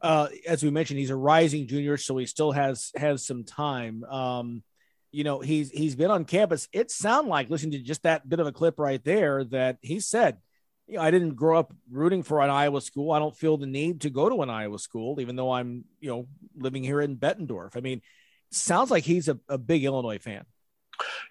uh, 0.02 0.28
as 0.48 0.64
we 0.64 0.70
mentioned, 0.70 1.00
he's 1.00 1.10
a 1.10 1.16
rising 1.16 1.68
junior, 1.68 1.98
so 1.98 2.18
he 2.18 2.26
still 2.26 2.52
has 2.52 2.92
has 2.96 3.26
some 3.26 3.44
time. 3.44 4.04
Um, 4.04 4.64
you 5.12 5.24
know, 5.24 5.40
he's 5.40 5.72
he's 5.72 5.96
been 5.96 6.12
on 6.12 6.26
campus. 6.26 6.68
It 6.72 6.92
sounded 6.92 7.30
like 7.30 7.50
listening 7.50 7.72
to 7.74 7.80
just 7.80 8.04
that 8.04 8.28
bit 8.28 8.40
of 8.40 8.48
a 8.48 8.52
clip 8.52 8.78
right 8.78 9.04
there 9.04 9.44
that 9.46 9.78
he 9.82 10.00
said, 10.00 10.38
you 10.88 10.96
know, 10.96 11.02
I 11.02 11.12
didn't 11.12 11.36
grow 11.36 11.60
up 11.60 11.74
rooting 11.92 12.24
for 12.24 12.42
an 12.42 12.50
Iowa 12.50 12.82
school. 12.82 13.12
I 13.12 13.20
don't 13.20 13.36
feel 13.36 13.58
the 13.58 13.68
need 13.68 14.02
to 14.02 14.10
go 14.10 14.30
to 14.30 14.42
an 14.42 14.50
Iowa 14.50 14.80
school, 14.80 15.20
even 15.20 15.36
though 15.36 15.52
I'm, 15.52 15.84
you 16.00 16.10
know, 16.10 16.28
living 16.56 16.84
here 16.84 17.02
in 17.02 17.18
Bettendorf. 17.18 17.76
I 17.76 17.82
mean, 17.82 18.02
sounds 18.52 18.90
like 18.90 19.04
he's 19.04 19.28
a, 19.28 19.38
a 19.50 19.58
big 19.58 19.84
Illinois 19.84 20.20
fan. 20.20 20.46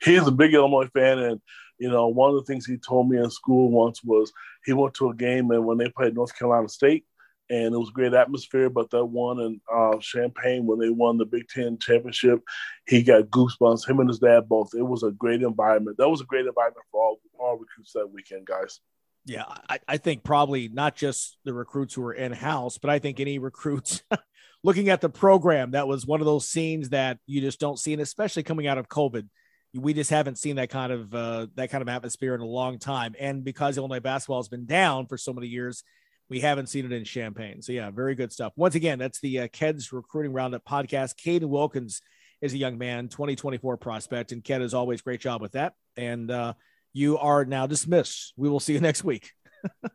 He's 0.03 0.27
a 0.27 0.33
big 0.33 0.55
Illinois 0.55 0.89
fan, 0.95 1.19
and 1.19 1.41
you 1.79 1.91
know, 1.91 2.09
one 2.09 2.31
of 2.31 2.37
the 2.37 2.45
things 2.45 2.67
he 2.67 2.77
told 2.77 3.09
me 3.09 3.19
in 3.19 3.31
school 3.31 3.71
once 3.71 4.03
was 4.05 4.33
he 4.65 4.73
went 4.73 4.95
to 4.95 5.11
a 5.11 5.15
game 5.15 5.51
and 5.51 5.65
when 5.65 5.79
they 5.79 5.89
played 5.89 6.15
North 6.15 6.39
Carolina 6.39 6.69
State, 6.69 7.05
and 7.51 7.75
it 7.75 7.79
was 7.79 7.89
a 7.89 7.93
great 7.93 8.15
atmosphere. 8.15 8.71
But 8.71 8.91
that 8.91 9.05
one 9.05 9.41
in 9.41 9.61
uh, 9.73 9.99
Champaign 9.99 10.67
when 10.67 10.79
they 10.79 10.91
won 10.91 11.17
the 11.17 11.25
Big 11.25 11.49
Ten 11.49 11.79
championship, 11.79 12.41
he 12.87 13.03
got 13.03 13.31
goosebumps. 13.31 13.89
Him 13.89 14.01
and 14.01 14.09
his 14.09 14.19
dad 14.19 14.49
both. 14.49 14.75
It 14.75 14.83
was 14.83 15.03
a 15.03 15.11
great 15.11 15.43
environment. 15.43 15.97
That 15.99 16.11
was 16.11 16.21
a 16.21 16.27
great 16.27 16.47
environment 16.47 16.85
for 16.93 17.03
all 17.03 17.21
all 17.39 17.57
recruits 17.57 17.93
that 17.93 18.11
weekend, 18.13 18.47
guys. 18.47 18.81
Yeah, 19.27 19.45
I, 19.69 19.81
I 19.87 19.97
think 19.99 20.25
probably 20.25 20.69
not 20.69 20.97
just 20.97 21.37
the 21.45 21.53
recruits 21.53 21.95
who 21.95 22.03
were 22.03 22.15
in 22.15 22.33
house, 22.33 22.79
but 22.79 22.91
I 22.91 22.99
think 22.99 23.21
any 23.21 23.39
recruits 23.39 24.03
looking 24.65 24.89
at 24.89 25.01
the 25.01 25.11
program 25.11 25.73
that 25.73 25.89
was 25.89 26.07
one 26.07 26.21
of 26.21 26.27
those 26.27 26.49
scenes 26.49 26.91
that 26.91 27.19
you 27.27 27.41
just 27.41 27.61
don't 27.61 27.79
see, 27.79 27.93
and 27.93 28.01
especially 28.01 28.45
coming 28.45 28.67
out 28.67 28.79
of 28.79 28.89
COVID 28.89 29.29
we 29.75 29.93
just 29.95 30.11
haven't 30.11 30.39
seen 30.39 30.57
that 30.57 30.71
kind 30.71 30.93
of 30.93 31.15
uh, 31.15 31.47
that 31.55 31.71
kind 31.71 31.83
of 31.83 31.89
atmosphere 31.89 32.35
in 32.35 32.41
a 32.41 32.47
long 32.47 32.79
time. 32.79 33.15
And 33.19 33.45
because 33.45 33.77
Illinois 33.77 34.01
basketball 34.01 34.39
has 34.39 34.49
been 34.49 34.67
down 34.67 35.07
for 35.07 35.19
so 35.19 35.33
many 35.33 35.49
years, 35.49 35.85
we 36.29 36.41
haven't 36.41 36.69
seen 36.69 36.85
it 36.85 36.93
in 36.93 37.05
Champaign. 37.05 37.63
So 37.63 37.73
yeah, 37.73 37.91
very 37.91 38.15
good 38.15 38.33
stuff. 38.33 38.53
Once 38.57 38.75
again, 38.75 38.99
that's 38.99 39.21
the 39.21 39.41
uh, 39.41 39.49
Ked's 39.53 39.93
Recruiting 39.93 40.33
Roundup 40.33 40.65
podcast. 40.65 41.17
Caden 41.17 41.49
Wilkins 41.49 42.01
is 42.41 42.53
a 42.53 42.59
young 42.59 42.79
man, 42.79 43.09
2024 43.09 43.77
prospect, 43.77 44.33
and 44.33 44.43
Ked 44.43 44.63
is 44.63 44.75
always 44.75 45.03
great 45.03 45.21
job 45.21 45.41
with 45.41 45.53
that. 45.53 45.75
And 45.97 46.31
uh, 46.31 46.55
you 46.97 47.19
are 47.19 47.45
now 47.45 47.67
dismissed. 47.67 48.33
We 48.37 48.49
will 48.49 48.61
see 48.61 48.73
you 48.73 48.81
next 48.81 49.05
week. 49.05 49.33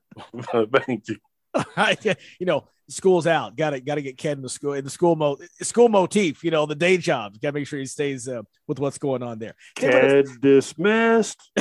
Thank 0.86 1.08
you. 1.08 1.18
you 2.40 2.46
know, 2.46 2.68
school's 2.88 3.28
out. 3.28 3.58
Got 3.58 3.72
to 3.72 3.82
got 3.82 3.96
to 3.96 4.02
get 4.02 4.18
Ken 4.18 4.38
in 4.38 4.42
the 4.42 4.50
school 4.50 4.74
in 4.74 4.84
the 4.84 4.90
school 4.90 5.16
mo 5.16 5.38
school 5.62 5.90
motif. 5.90 6.44
You 6.44 6.52
know, 6.52 6.66
the 6.66 6.76
day 6.76 6.98
jobs. 6.98 7.40
Got 7.40 7.50
to 7.50 7.54
make 7.54 7.68
sure 7.68 7.80
he 7.80 7.86
stays 7.86 8.28
uh, 8.28 8.44
with 8.68 8.80
what's 8.80 8.98
going 8.98 9.24
on 9.24 9.40
there. 9.40 9.56
Ken 9.76 10.24
dismissed. 10.42 11.52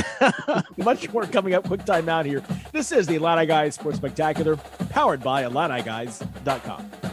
Much 0.77 1.11
more 1.13 1.25
coming 1.25 1.55
up. 1.55 1.67
Quick 1.67 1.85
time 1.85 2.09
out 2.09 2.27
here. 2.27 2.45
This 2.73 2.93
is 2.93 3.07
the 3.07 3.15
Illini 3.15 3.47
Guys 3.47 3.75
Sports 3.75 3.97
Spectacular, 3.97 4.57
powered 4.91 5.23
by 5.23 5.45
IlliniGuys.com. 5.45 7.10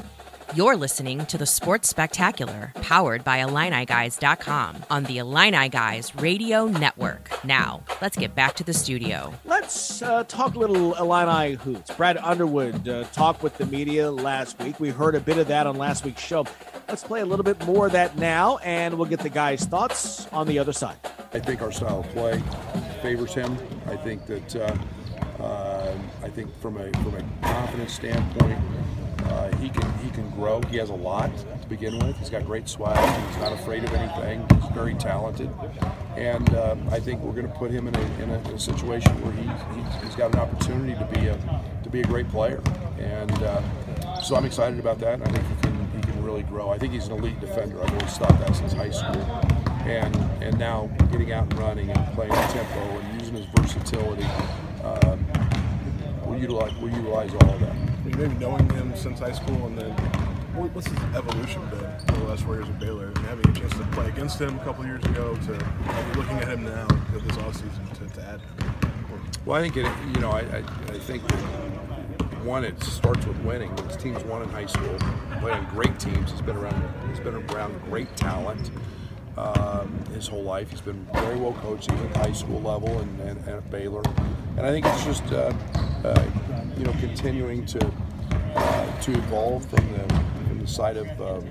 You're 0.57 0.75
listening 0.75 1.23
to 1.27 1.37
the 1.37 1.45
Sports 1.45 1.87
Spectacular, 1.87 2.71
powered 2.81 3.23
by 3.23 3.41
IlliniGuys.com 3.41 4.85
on 4.89 5.03
the 5.03 5.19
Illini 5.19 5.69
Guys 5.69 6.15
Radio 6.15 6.65
Network. 6.65 7.29
Now, 7.43 7.83
let's 8.01 8.17
get 8.17 8.33
back 8.33 8.55
to 8.55 8.63
the 8.63 8.73
studio. 8.73 9.35
Let's 9.45 10.01
uh, 10.01 10.23
talk 10.23 10.55
a 10.55 10.57
little 10.57 10.95
Illini 10.95 11.57
hoots. 11.57 11.91
Brad 11.91 12.17
Underwood 12.17 12.89
uh, 12.89 13.03
talked 13.13 13.43
with 13.43 13.55
the 13.59 13.67
media 13.67 14.09
last 14.09 14.57
week. 14.57 14.79
We 14.79 14.89
heard 14.89 15.13
a 15.13 15.19
bit 15.19 15.37
of 15.37 15.47
that 15.49 15.67
on 15.67 15.77
last 15.77 16.03
week's 16.03 16.23
show. 16.23 16.47
Let's 16.89 17.03
play 17.03 17.21
a 17.21 17.25
little 17.27 17.45
bit 17.45 17.63
more 17.67 17.85
of 17.85 17.91
that 17.91 18.17
now, 18.17 18.57
and 18.63 18.97
we'll 18.97 19.07
get 19.07 19.19
the 19.19 19.29
guys' 19.29 19.63
thoughts 19.63 20.25
on 20.29 20.47
the 20.47 20.57
other 20.57 20.73
side. 20.73 20.97
I 21.33 21.39
think 21.39 21.61
our 21.61 21.71
style 21.71 21.99
of 21.99 22.09
play 22.09 22.41
favors 23.03 23.35
him. 23.35 23.55
I 23.85 23.95
think 23.95 24.25
that 24.25 24.55
uh, 24.55 24.75
uh 25.39 25.95
I 26.23 26.29
think 26.29 26.51
from 26.59 26.77
a 26.77 26.91
from 27.03 27.13
a 27.13 27.23
confidence 27.43 27.93
standpoint, 27.93 28.59
uh, 29.29 29.55
he 29.57 29.69
can 29.69 29.91
he 29.99 30.09
can 30.11 30.29
grow. 30.31 30.61
He 30.69 30.77
has 30.77 30.89
a 30.89 30.95
lot 30.95 31.31
to 31.37 31.67
begin 31.67 31.99
with. 31.99 32.17
He's 32.17 32.29
got 32.29 32.45
great 32.45 32.67
swag. 32.67 32.97
He's 33.27 33.37
not 33.37 33.53
afraid 33.53 33.83
of 33.83 33.93
anything. 33.93 34.45
He's 34.59 34.71
very 34.71 34.95
talented, 34.95 35.49
and 36.15 36.53
uh, 36.53 36.75
I 36.91 36.99
think 36.99 37.21
we're 37.21 37.33
going 37.33 37.47
to 37.47 37.57
put 37.57 37.71
him 37.71 37.87
in 37.87 37.95
a, 37.95 38.01
in 38.23 38.29
a, 38.29 38.39
in 38.49 38.55
a 38.55 38.59
situation 38.59 39.11
where 39.21 39.33
he, 39.33 40.05
he's 40.05 40.15
got 40.15 40.33
an 40.33 40.39
opportunity 40.39 40.93
to 40.93 41.05
be 41.19 41.27
a 41.27 41.37
to 41.83 41.89
be 41.89 42.01
a 42.01 42.05
great 42.05 42.29
player. 42.29 42.61
And 42.99 43.31
uh, 43.43 43.61
so 44.21 44.35
I'm 44.35 44.45
excited 44.45 44.79
about 44.79 44.99
that. 44.99 45.21
I 45.21 45.25
think 45.25 45.45
he 45.47 45.55
can 45.61 45.91
he 45.91 46.01
can 46.01 46.23
really 46.23 46.43
grow. 46.43 46.69
I 46.69 46.77
think 46.77 46.93
he's 46.93 47.07
an 47.07 47.13
elite 47.13 47.39
defender. 47.39 47.83
I've 47.83 47.93
always 47.93 48.17
thought 48.17 48.37
that 48.39 48.55
since 48.55 48.73
high 48.73 48.91
school. 48.91 49.21
and 49.87 50.15
and 50.43 50.57
now 50.59 50.87
getting 51.11 51.31
out 51.31 51.43
and 51.43 51.59
running 51.59 51.89
and 51.89 52.13
playing 52.13 52.31
tempo 52.31 52.79
and 52.99 53.19
using 53.21 53.35
his 53.35 53.45
versatility. 53.55 54.25
Um, 54.83 55.25
we'll 56.25 56.39
utilize 56.39 56.73
we'll 56.75 56.93
utilize 56.93 57.31
all 57.33 57.53
of 57.53 57.59
that. 57.61 57.96
Maybe 58.15 58.33
knowing 58.35 58.69
him 58.69 58.95
since 58.95 59.19
high 59.19 59.33
school, 59.33 59.67
and 59.67 59.77
then 59.77 59.91
what's 60.55 60.87
his 60.87 60.97
evolution 61.15 61.61
been 61.69 61.85
over 61.85 62.19
the 62.21 62.23
last 62.25 62.43
four 62.43 62.55
years 62.55 62.67
of 62.69 62.79
Baylor? 62.79 63.07
And 63.07 63.17
having 63.19 63.49
a 63.49 63.53
chance 63.53 63.73
to 63.73 63.83
play 63.91 64.07
against 64.07 64.39
him 64.39 64.57
a 64.57 64.63
couple 64.63 64.85
years 64.85 65.03
ago, 65.05 65.35
to 65.35 65.51
looking 66.17 66.37
at 66.37 66.47
him 66.47 66.63
now 66.63 66.87
you 67.13 67.19
this 67.19 67.37
offseason 67.37 67.93
to, 67.99 68.15
to 68.15 68.23
add. 68.23 68.41
Well, 69.45 69.59
I 69.59 69.61
think 69.61 69.77
it, 69.77 69.85
you 70.15 70.21
know, 70.21 70.31
I, 70.31 70.39
I, 70.41 70.63
I 70.89 70.99
think 70.99 71.21
one, 72.43 72.63
it 72.63 72.81
starts 72.81 73.25
with 73.25 73.37
winning. 73.41 73.75
His 73.87 73.97
team's 73.97 74.23
won 74.23 74.41
in 74.41 74.49
high 74.49 74.65
school, 74.65 74.97
played 75.39 75.53
on 75.53 75.65
great 75.65 75.99
teams. 75.99 76.31
He's 76.31 76.41
been 76.41 76.57
around, 76.57 77.09
he's 77.09 77.19
been 77.19 77.35
around 77.35 77.79
great 77.83 78.15
talent 78.15 78.71
um, 79.37 80.03
his 80.13 80.27
whole 80.27 80.43
life. 80.43 80.69
He's 80.71 80.81
been 80.81 81.07
very 81.13 81.37
well 81.37 81.53
coached, 81.61 81.91
even 81.91 82.07
at 82.07 82.17
high 82.17 82.31
school 82.33 82.61
level 82.61 82.97
and, 82.99 83.19
and, 83.21 83.37
and 83.39 83.49
at 83.49 83.71
Baylor. 83.71 84.03
And 84.57 84.65
I 84.65 84.71
think 84.71 84.85
it's 84.85 85.05
just, 85.05 85.23
uh, 85.31 85.53
uh, 86.03 86.25
you 86.77 86.85
know, 86.85 86.93
continuing 86.93 87.65
to 87.67 87.91
uh, 88.55 89.01
to 89.01 89.11
evolve 89.11 89.65
from 89.65 89.87
the 89.93 90.07
from 90.47 90.59
the 90.59 90.67
side 90.67 90.97
of 90.97 91.07
um, 91.21 91.47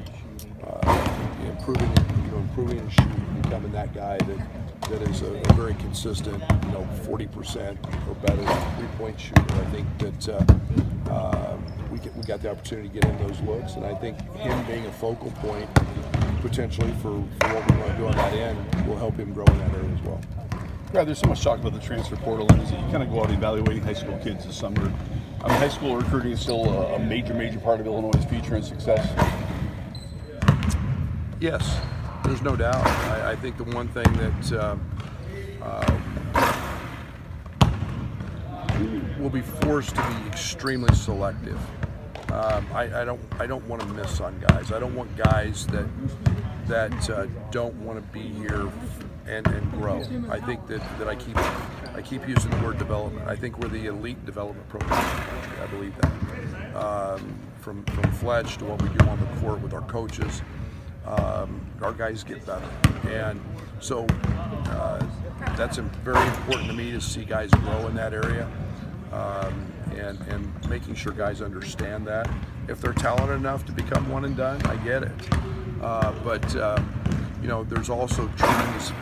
uh, 0.64 1.36
improving, 1.46 1.90
you 2.24 2.30
know, 2.32 2.38
improving 2.38 2.84
his 2.84 2.92
shooting, 2.92 3.40
becoming 3.42 3.72
that 3.72 3.94
guy 3.94 4.18
that 4.18 4.90
that 4.90 5.02
is 5.02 5.22
a, 5.22 5.32
a 5.32 5.52
very 5.54 5.74
consistent, 5.74 6.42
you 6.64 6.70
know, 6.70 6.86
40% 7.02 7.76
or 8.08 8.14
better 8.16 8.44
three-point 8.76 9.18
shooter. 9.18 9.42
I 9.54 9.64
think 9.66 9.98
that 9.98 10.28
uh, 10.28 11.10
uh, 11.10 11.56
we 11.96 12.02
get, 12.02 12.16
we 12.16 12.22
got 12.24 12.42
the 12.42 12.50
opportunity 12.50 12.88
to 12.88 12.94
get 12.94 13.04
in 13.04 13.26
those 13.26 13.40
looks, 13.40 13.74
and 13.74 13.84
I 13.84 13.94
think 13.94 14.20
him 14.36 14.66
being 14.66 14.84
a 14.84 14.92
focal 14.92 15.30
point 15.32 15.68
potentially 16.42 16.92
for, 17.02 17.24
for 17.40 17.54
what 17.54 17.70
we 17.70 17.76
want 17.78 17.90
to 17.90 17.96
do 17.96 18.06
on 18.06 18.16
that 18.16 18.32
end 18.34 18.86
will 18.86 18.96
help 18.96 19.16
him 19.16 19.32
grow 19.32 19.46
in 19.46 19.58
that 19.58 19.72
area 19.72 19.90
as 19.90 20.02
well. 20.02 20.20
Yeah, 20.92 21.04
there's 21.04 21.18
so 21.18 21.28
much 21.28 21.42
talk 21.42 21.58
about 21.58 21.72
the 21.72 21.80
transfer 21.80 22.16
portal, 22.16 22.46
and 22.50 22.60
as 22.60 22.70
you 22.70 22.76
kind 22.90 23.02
of 23.02 23.10
go 23.10 23.22
out 23.22 23.30
evaluating 23.30 23.82
high 23.82 23.94
school 23.94 24.18
kids 24.18 24.44
this 24.44 24.56
summer, 24.56 24.92
I 25.42 25.48
mean, 25.48 25.56
high 25.58 25.68
school 25.68 25.96
recruiting 25.96 26.32
is 26.32 26.40
still 26.40 26.66
a, 26.66 26.96
a 26.96 26.98
major, 26.98 27.32
major 27.32 27.58
part 27.60 27.80
of 27.80 27.86
Illinois' 27.86 28.24
future 28.26 28.56
and 28.56 28.64
success. 28.64 29.08
Yes, 31.40 31.80
there's 32.24 32.42
no 32.42 32.56
doubt. 32.56 32.86
I, 32.86 33.32
I 33.32 33.36
think 33.36 33.56
the 33.56 33.64
one 33.64 33.88
thing 33.88 34.12
that 34.14 34.52
uh, 34.52 34.76
uh, 35.62 36.00
we'll 39.18 39.30
be 39.30 39.42
forced 39.42 39.94
to 39.96 40.02
be 40.08 40.28
extremely 40.28 40.94
selective. 40.94 41.58
Um, 42.32 42.66
I, 42.72 43.02
I 43.02 43.04
don't 43.04 43.20
I 43.38 43.46
don't 43.46 43.66
want 43.66 43.82
to 43.82 43.88
miss 43.88 44.20
on 44.20 44.38
guys. 44.40 44.72
I 44.72 44.78
don't 44.78 44.94
want 44.94 45.16
guys 45.16 45.66
that 45.68 45.86
that 46.66 47.10
uh, 47.10 47.26
don't 47.50 47.74
want 47.76 47.98
to 47.98 48.12
be 48.12 48.28
here 48.28 48.68
and, 49.26 49.46
and 49.46 49.70
grow. 49.72 50.00
I 50.28 50.40
think 50.40 50.66
that, 50.66 50.80
that 50.98 51.08
I 51.08 51.14
keep 51.14 51.36
I 51.94 52.02
keep 52.02 52.28
using 52.28 52.50
the 52.50 52.58
word 52.58 52.78
development. 52.78 53.28
I 53.28 53.36
think 53.36 53.58
we're 53.58 53.68
the 53.68 53.86
elite 53.86 54.24
development 54.26 54.68
program. 54.68 54.92
I 54.92 55.66
believe 55.66 55.94
that. 55.98 56.76
Um, 56.76 57.38
from 57.60 57.84
from 57.84 58.12
Fletch 58.12 58.58
to 58.58 58.64
what 58.64 58.82
we 58.82 58.88
do 58.90 59.06
on 59.06 59.18
the 59.18 59.40
court 59.40 59.60
with 59.60 59.72
our 59.72 59.80
coaches, 59.82 60.42
um, 61.06 61.60
our 61.80 61.92
guys 61.92 62.22
get 62.22 62.44
better, 62.44 62.68
and 63.08 63.40
so 63.80 64.06
uh, 64.10 65.04
that's 65.56 65.78
very 65.78 66.26
important 66.36 66.68
to 66.68 66.74
me 66.74 66.90
to 66.90 67.00
see 67.00 67.24
guys 67.24 67.50
grow 67.50 67.86
in 67.86 67.94
that 67.94 68.12
area. 68.12 68.48
Um, 69.12 69.72
and, 69.96 70.20
and 70.28 70.68
making 70.68 70.94
sure 70.94 71.12
guys 71.12 71.40
understand 71.40 72.06
that. 72.06 72.28
If 72.68 72.80
they're 72.80 72.92
talented 72.92 73.36
enough 73.36 73.64
to 73.66 73.72
become 73.72 74.08
one 74.10 74.24
and 74.24 74.36
done, 74.36 74.60
I 74.66 74.76
get 74.76 75.04
it. 75.04 75.12
Uh, 75.80 76.12
but 76.24 76.56
um, 76.56 76.92
you 77.40 77.48
know, 77.48 77.64
there's 77.64 77.90
also 77.90 78.28
tremendous 78.36 78.92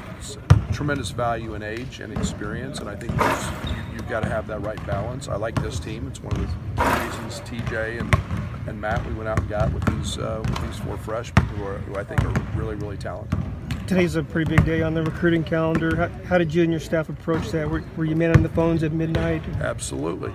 tremendous 0.73 1.11
value 1.11 1.55
in 1.55 1.63
age 1.63 2.01
and 2.01 2.13
experience, 2.13 2.81
and 2.81 2.89
I 2.89 2.97
think 2.97 3.13
you, 3.13 3.95
you've 3.95 4.09
got 4.09 4.25
to 4.25 4.29
have 4.29 4.49
that 4.49 4.61
right 4.61 4.85
balance. 4.87 5.29
I 5.29 5.37
like 5.37 5.55
this 5.63 5.79
team. 5.79 6.09
It's 6.09 6.21
one 6.21 6.33
of 6.33 6.41
the 6.41 6.83
reasons 7.05 7.41
TJ 7.43 8.01
and, 8.01 8.69
and 8.69 8.81
Matt 8.81 9.07
we 9.07 9.15
went 9.15 9.29
out 9.29 9.39
and 9.39 9.49
got 9.49 9.73
with 9.73 9.85
these 9.85 10.19
uh, 10.19 10.43
with 10.45 10.67
these 10.67 10.79
four 10.81 10.99
freshmen 10.99 11.47
who, 11.47 11.65
are, 11.65 11.79
who 11.79 11.97
I 11.97 12.05
think 12.05 12.25
are 12.25 12.59
really 12.59 12.75
really 12.75 12.97
talented. 12.97 13.44
Today's 13.87 14.17
a 14.17 14.23
pretty 14.23 14.49
big 14.49 14.65
day 14.65 14.81
on 14.81 14.95
the 14.95 15.03
recruiting 15.03 15.45
calendar. 15.45 15.95
How, 15.95 16.09
how 16.25 16.39
did 16.39 16.55
you 16.55 16.63
and 16.63 16.73
your 16.73 16.81
staff 16.81 17.11
approach 17.11 17.51
that? 17.51 17.69
Were, 17.69 17.85
were 17.99 18.07
you 18.07 18.17
man 18.17 18.35
on 18.35 18.43
the 18.43 18.49
phones 18.49 18.83
at 18.83 18.93
midnight? 18.93 19.43
Absolutely. 19.61 20.33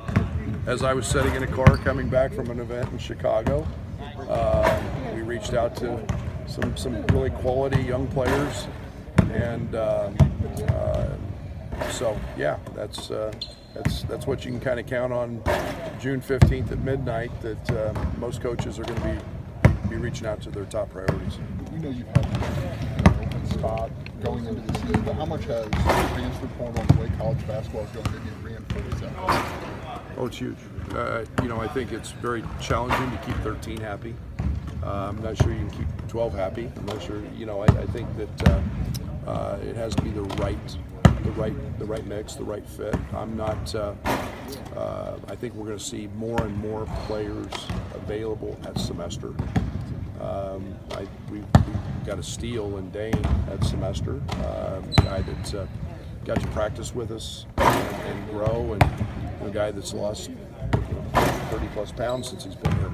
As 0.67 0.83
I 0.83 0.93
was 0.93 1.07
sitting 1.07 1.33
in 1.33 1.41
a 1.41 1.47
car 1.47 1.77
coming 1.77 2.09
back 2.09 2.31
from 2.31 2.51
an 2.51 2.59
event 2.59 2.91
in 2.91 2.99
Chicago, 2.99 3.67
uh, 4.29 4.81
we 5.15 5.23
reached 5.23 5.55
out 5.55 5.75
to 5.77 5.99
some, 6.45 6.77
some 6.77 7.03
really 7.07 7.31
quality 7.31 7.81
young 7.81 8.07
players. 8.09 8.67
And 9.31 9.73
um, 9.73 10.15
uh, 10.67 11.07
so, 11.89 12.19
yeah, 12.37 12.59
that's, 12.75 13.09
uh, 13.09 13.33
that's, 13.73 14.03
that's 14.03 14.27
what 14.27 14.45
you 14.45 14.51
can 14.51 14.59
kind 14.59 14.79
of 14.79 14.85
count 14.85 15.11
on 15.11 15.41
June 15.99 16.21
15th 16.21 16.71
at 16.71 16.79
midnight 16.79 17.31
that 17.41 17.71
uh, 17.71 17.93
most 18.19 18.41
coaches 18.41 18.77
are 18.77 18.83
going 18.83 19.01
to 19.01 19.23
be, 19.63 19.89
be 19.89 19.95
reaching 19.95 20.27
out 20.27 20.39
to 20.43 20.51
their 20.51 20.65
top 20.65 20.91
priorities. 20.91 21.39
We 21.71 21.79
know 21.79 21.89
you've 21.89 22.07
had 22.07 22.25
an 22.25 23.07
open 23.23 23.45
spot 23.59 23.91
going 24.23 24.45
into 24.45 24.61
the 24.61 24.79
season, 24.79 25.01
but 25.01 25.13
how 25.15 25.25
much 25.25 25.43
has 25.43 25.65
the 25.65 25.69
transfer 26.13 26.47
portal 26.57 26.81
and 26.81 26.89
the 26.91 27.01
way 27.01 27.11
college 27.17 27.45
basketball 27.45 27.83
is 27.83 27.91
going 27.91 28.05
maybe 28.11 28.29
reinforced 28.41 29.01
that? 29.01 29.11
Oh, 30.17 30.25
it's 30.25 30.37
huge. 30.37 30.57
Uh, 30.93 31.25
you 31.43 31.49
know, 31.49 31.59
I 31.59 31.67
think 31.67 31.91
it's 31.91 32.11
very 32.11 32.43
challenging 32.61 33.11
to 33.11 33.17
keep 33.25 33.35
13 33.37 33.79
happy. 33.81 34.15
Uh, 34.81 35.09
I'm 35.09 35.21
not 35.21 35.37
sure 35.37 35.51
you 35.51 35.59
can 35.59 35.71
keep 35.71 36.07
12 36.07 36.33
happy. 36.33 36.71
I'm 36.75 36.85
not 36.85 37.01
sure. 37.03 37.21
You 37.37 37.45
know, 37.45 37.61
I, 37.61 37.65
I 37.65 37.85
think 37.87 38.07
that 38.17 38.49
uh, 38.49 38.61
uh, 39.29 39.57
it 39.61 39.75
has 39.75 39.93
to 39.95 40.01
be 40.01 40.11
the 40.11 40.23
right, 40.23 40.77
the 41.23 41.31
right, 41.31 41.79
the 41.79 41.85
right 41.85 42.05
mix, 42.05 42.35
the 42.35 42.45
right 42.45 42.65
fit. 42.65 42.95
I'm 43.13 43.35
not. 43.35 43.75
Uh, 43.75 43.93
uh, 44.75 45.17
I 45.27 45.35
think 45.35 45.53
we're 45.53 45.65
going 45.65 45.77
to 45.77 45.83
see 45.83 46.07
more 46.15 46.41
and 46.41 46.57
more 46.57 46.85
players 47.07 47.51
available 47.93 48.57
at 48.65 48.79
semester. 48.79 49.33
Um, 50.21 50.75
I, 50.91 51.07
we, 51.31 51.39
we 51.39 51.45
got 52.05 52.19
a 52.19 52.23
steal 52.23 52.77
in 52.77 52.89
Dain 52.91 53.21
that 53.47 53.63
semester, 53.63 54.11
um, 54.11 54.83
a 54.97 55.01
guy 55.03 55.21
that 55.21 55.55
uh, 55.55 55.65
got 56.25 56.41
to 56.41 56.47
practice 56.47 56.93
with 56.93 57.11
us 57.11 57.45
and, 57.57 57.95
and 58.05 58.29
grow, 58.29 58.73
and 58.73 58.83
a 59.45 59.49
guy 59.51 59.71
that's 59.71 59.93
lost 59.93 60.29
you 60.29 60.35
know, 60.35 61.21
30 61.51 61.67
plus 61.73 61.91
pounds 61.91 62.29
since 62.29 62.43
he's 62.43 62.55
been 62.55 62.75
here. 62.77 62.91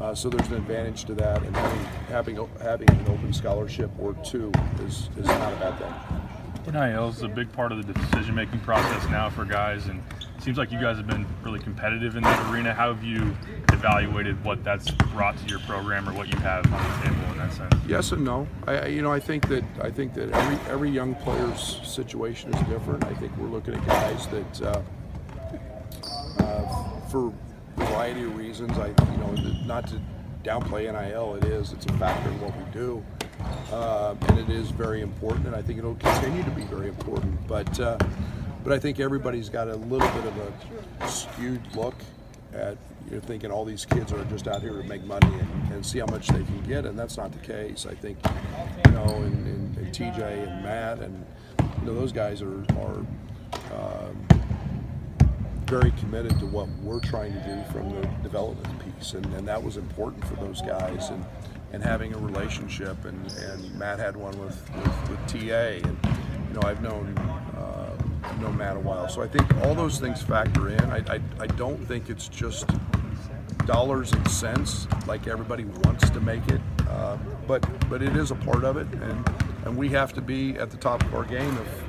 Uh, 0.00 0.14
so 0.14 0.28
there's 0.28 0.48
an 0.48 0.54
advantage 0.54 1.04
to 1.04 1.14
that, 1.14 1.42
and 1.42 1.56
having 1.56 2.36
having 2.36 2.48
having 2.60 2.90
an 2.90 3.08
open 3.08 3.32
scholarship 3.32 3.90
or 3.98 4.14
two 4.24 4.52
is 4.80 5.08
is 5.18 5.26
not 5.26 5.52
a 5.52 5.56
bad 5.56 5.78
thing. 5.78 6.72
NIL 6.72 7.08
is 7.08 7.22
a 7.22 7.28
big 7.28 7.50
part 7.52 7.72
of 7.72 7.84
the 7.86 7.92
decision-making 7.94 8.60
process 8.60 9.08
now 9.10 9.30
for 9.30 9.44
guys, 9.44 9.86
and 9.86 10.02
seems 10.40 10.58
like 10.58 10.70
you 10.70 10.80
guys 10.80 10.96
have 10.96 11.06
been 11.06 11.26
really 11.42 11.58
competitive 11.58 12.16
in 12.16 12.22
that 12.22 12.52
arena. 12.52 12.72
How 12.72 12.92
have 12.92 13.04
you 13.04 13.34
evaluated 13.72 14.42
what 14.44 14.62
that's 14.64 14.90
brought 14.90 15.36
to 15.38 15.46
your 15.46 15.58
program, 15.60 16.08
or 16.08 16.12
what 16.12 16.32
you 16.32 16.38
have 16.38 16.64
on 16.72 16.82
the 16.82 17.06
table 17.06 17.32
in 17.32 17.38
that 17.38 17.52
sense? 17.52 17.74
Yes 17.86 18.12
and 18.12 18.24
no. 18.24 18.46
I, 18.66 18.86
you 18.86 19.02
know, 19.02 19.12
I 19.12 19.20
think 19.20 19.48
that 19.48 19.64
I 19.82 19.90
think 19.90 20.14
that 20.14 20.30
every 20.30 20.72
every 20.72 20.90
young 20.90 21.14
player's 21.16 21.80
situation 21.82 22.54
is 22.54 22.68
different. 22.68 23.04
I 23.04 23.14
think 23.14 23.36
we're 23.36 23.48
looking 23.48 23.74
at 23.74 23.86
guys 23.86 24.26
that, 24.28 24.62
uh, 24.62 24.82
uh, 26.38 27.00
for 27.10 27.32
variety 27.76 28.22
of 28.22 28.36
reasons, 28.36 28.78
I 28.78 28.88
you 28.88 29.18
know, 29.18 29.32
not 29.66 29.86
to 29.88 30.00
downplay 30.44 30.84
NIL, 30.84 31.34
it 31.36 31.44
is 31.44 31.72
it's 31.72 31.86
a 31.86 31.92
factor 31.94 32.30
in 32.30 32.40
what 32.40 32.56
we 32.56 32.64
do, 32.72 33.04
uh, 33.72 34.14
and 34.28 34.38
it 34.38 34.48
is 34.48 34.70
very 34.70 35.02
important, 35.02 35.46
and 35.46 35.54
I 35.54 35.62
think 35.62 35.78
it'll 35.78 35.96
continue 35.96 36.42
to 36.42 36.50
be 36.50 36.64
very 36.64 36.88
important. 36.88 37.46
But 37.46 37.78
uh, 37.80 37.98
but 38.64 38.72
I 38.72 38.78
think 38.78 39.00
everybody's 39.00 39.48
got 39.48 39.68
a 39.68 39.76
little 39.76 40.08
bit 40.08 40.24
of 40.24 40.38
a 41.00 41.08
skewed 41.08 41.60
look 41.74 41.94
at 42.52 42.76
you're 43.10 43.20
thinking 43.20 43.50
all 43.50 43.64
these 43.64 43.86
kids 43.86 44.12
are 44.12 44.22
just 44.26 44.48
out 44.48 44.60
here 44.60 44.82
to 44.82 44.82
make 44.82 45.02
money 45.04 45.26
and, 45.26 45.72
and 45.72 45.86
see 45.86 45.98
how 45.98 46.06
much 46.06 46.28
they 46.28 46.42
can 46.42 46.62
get, 46.64 46.84
and 46.84 46.98
that's 46.98 47.16
not 47.16 47.32
the 47.32 47.38
case. 47.38 47.86
I 47.88 47.94
think, 47.94 48.18
you 48.84 48.92
know, 48.92 49.04
and, 49.04 49.46
and, 49.46 49.76
and 49.78 49.86
TJ 49.88 50.20
and 50.20 50.62
Matt 50.62 50.98
and 50.98 51.24
you 51.80 51.86
know 51.86 51.94
those 51.94 52.12
guys 52.12 52.42
are 52.42 52.64
are 52.80 53.06
um, 53.72 54.28
very 55.64 55.90
committed 55.92 56.38
to 56.38 56.46
what 56.46 56.68
we're 56.82 57.00
trying 57.00 57.32
to 57.32 57.40
do 57.40 57.72
from 57.72 57.90
the 57.90 58.06
development 58.22 58.74
piece, 58.84 59.14
and, 59.14 59.24
and 59.34 59.46
that 59.48 59.62
was 59.62 59.76
important 59.76 60.24
for 60.26 60.34
those 60.36 60.60
guys, 60.60 61.10
and 61.10 61.24
and 61.72 61.82
having 61.82 62.14
a 62.14 62.18
relationship, 62.18 63.04
and, 63.04 63.30
and 63.32 63.78
Matt 63.78 63.98
had 63.98 64.16
one 64.16 64.38
with, 64.38 64.58
with, 64.74 65.10
with 65.10 65.26
TA, 65.26 65.86
and 65.86 65.98
you 66.48 66.54
know 66.54 66.62
I've 66.64 66.82
known 66.82 67.16
uh, 67.18 67.77
known 68.40 68.56
matter 68.56 68.78
while, 68.78 69.08
so 69.08 69.22
I 69.22 69.28
think 69.28 69.52
all 69.64 69.74
those 69.74 69.98
things 69.98 70.22
factor 70.22 70.68
in. 70.68 70.80
I, 70.84 70.98
I, 71.08 71.20
I 71.40 71.46
don't 71.46 71.78
think 71.86 72.10
it's 72.10 72.28
just 72.28 72.68
dollars 73.66 74.12
and 74.12 74.30
cents 74.30 74.86
like 75.06 75.26
everybody 75.26 75.64
wants 75.64 76.08
to 76.10 76.20
make 76.20 76.46
it, 76.48 76.60
uh, 76.88 77.16
but 77.46 77.66
but 77.88 78.02
it 78.02 78.16
is 78.16 78.30
a 78.30 78.36
part 78.36 78.64
of 78.64 78.76
it, 78.76 78.86
and 78.92 79.30
and 79.64 79.76
we 79.76 79.88
have 79.90 80.12
to 80.14 80.20
be 80.20 80.56
at 80.58 80.70
the 80.70 80.76
top 80.76 81.02
of 81.02 81.14
our 81.14 81.24
game 81.24 81.56
if 81.58 81.88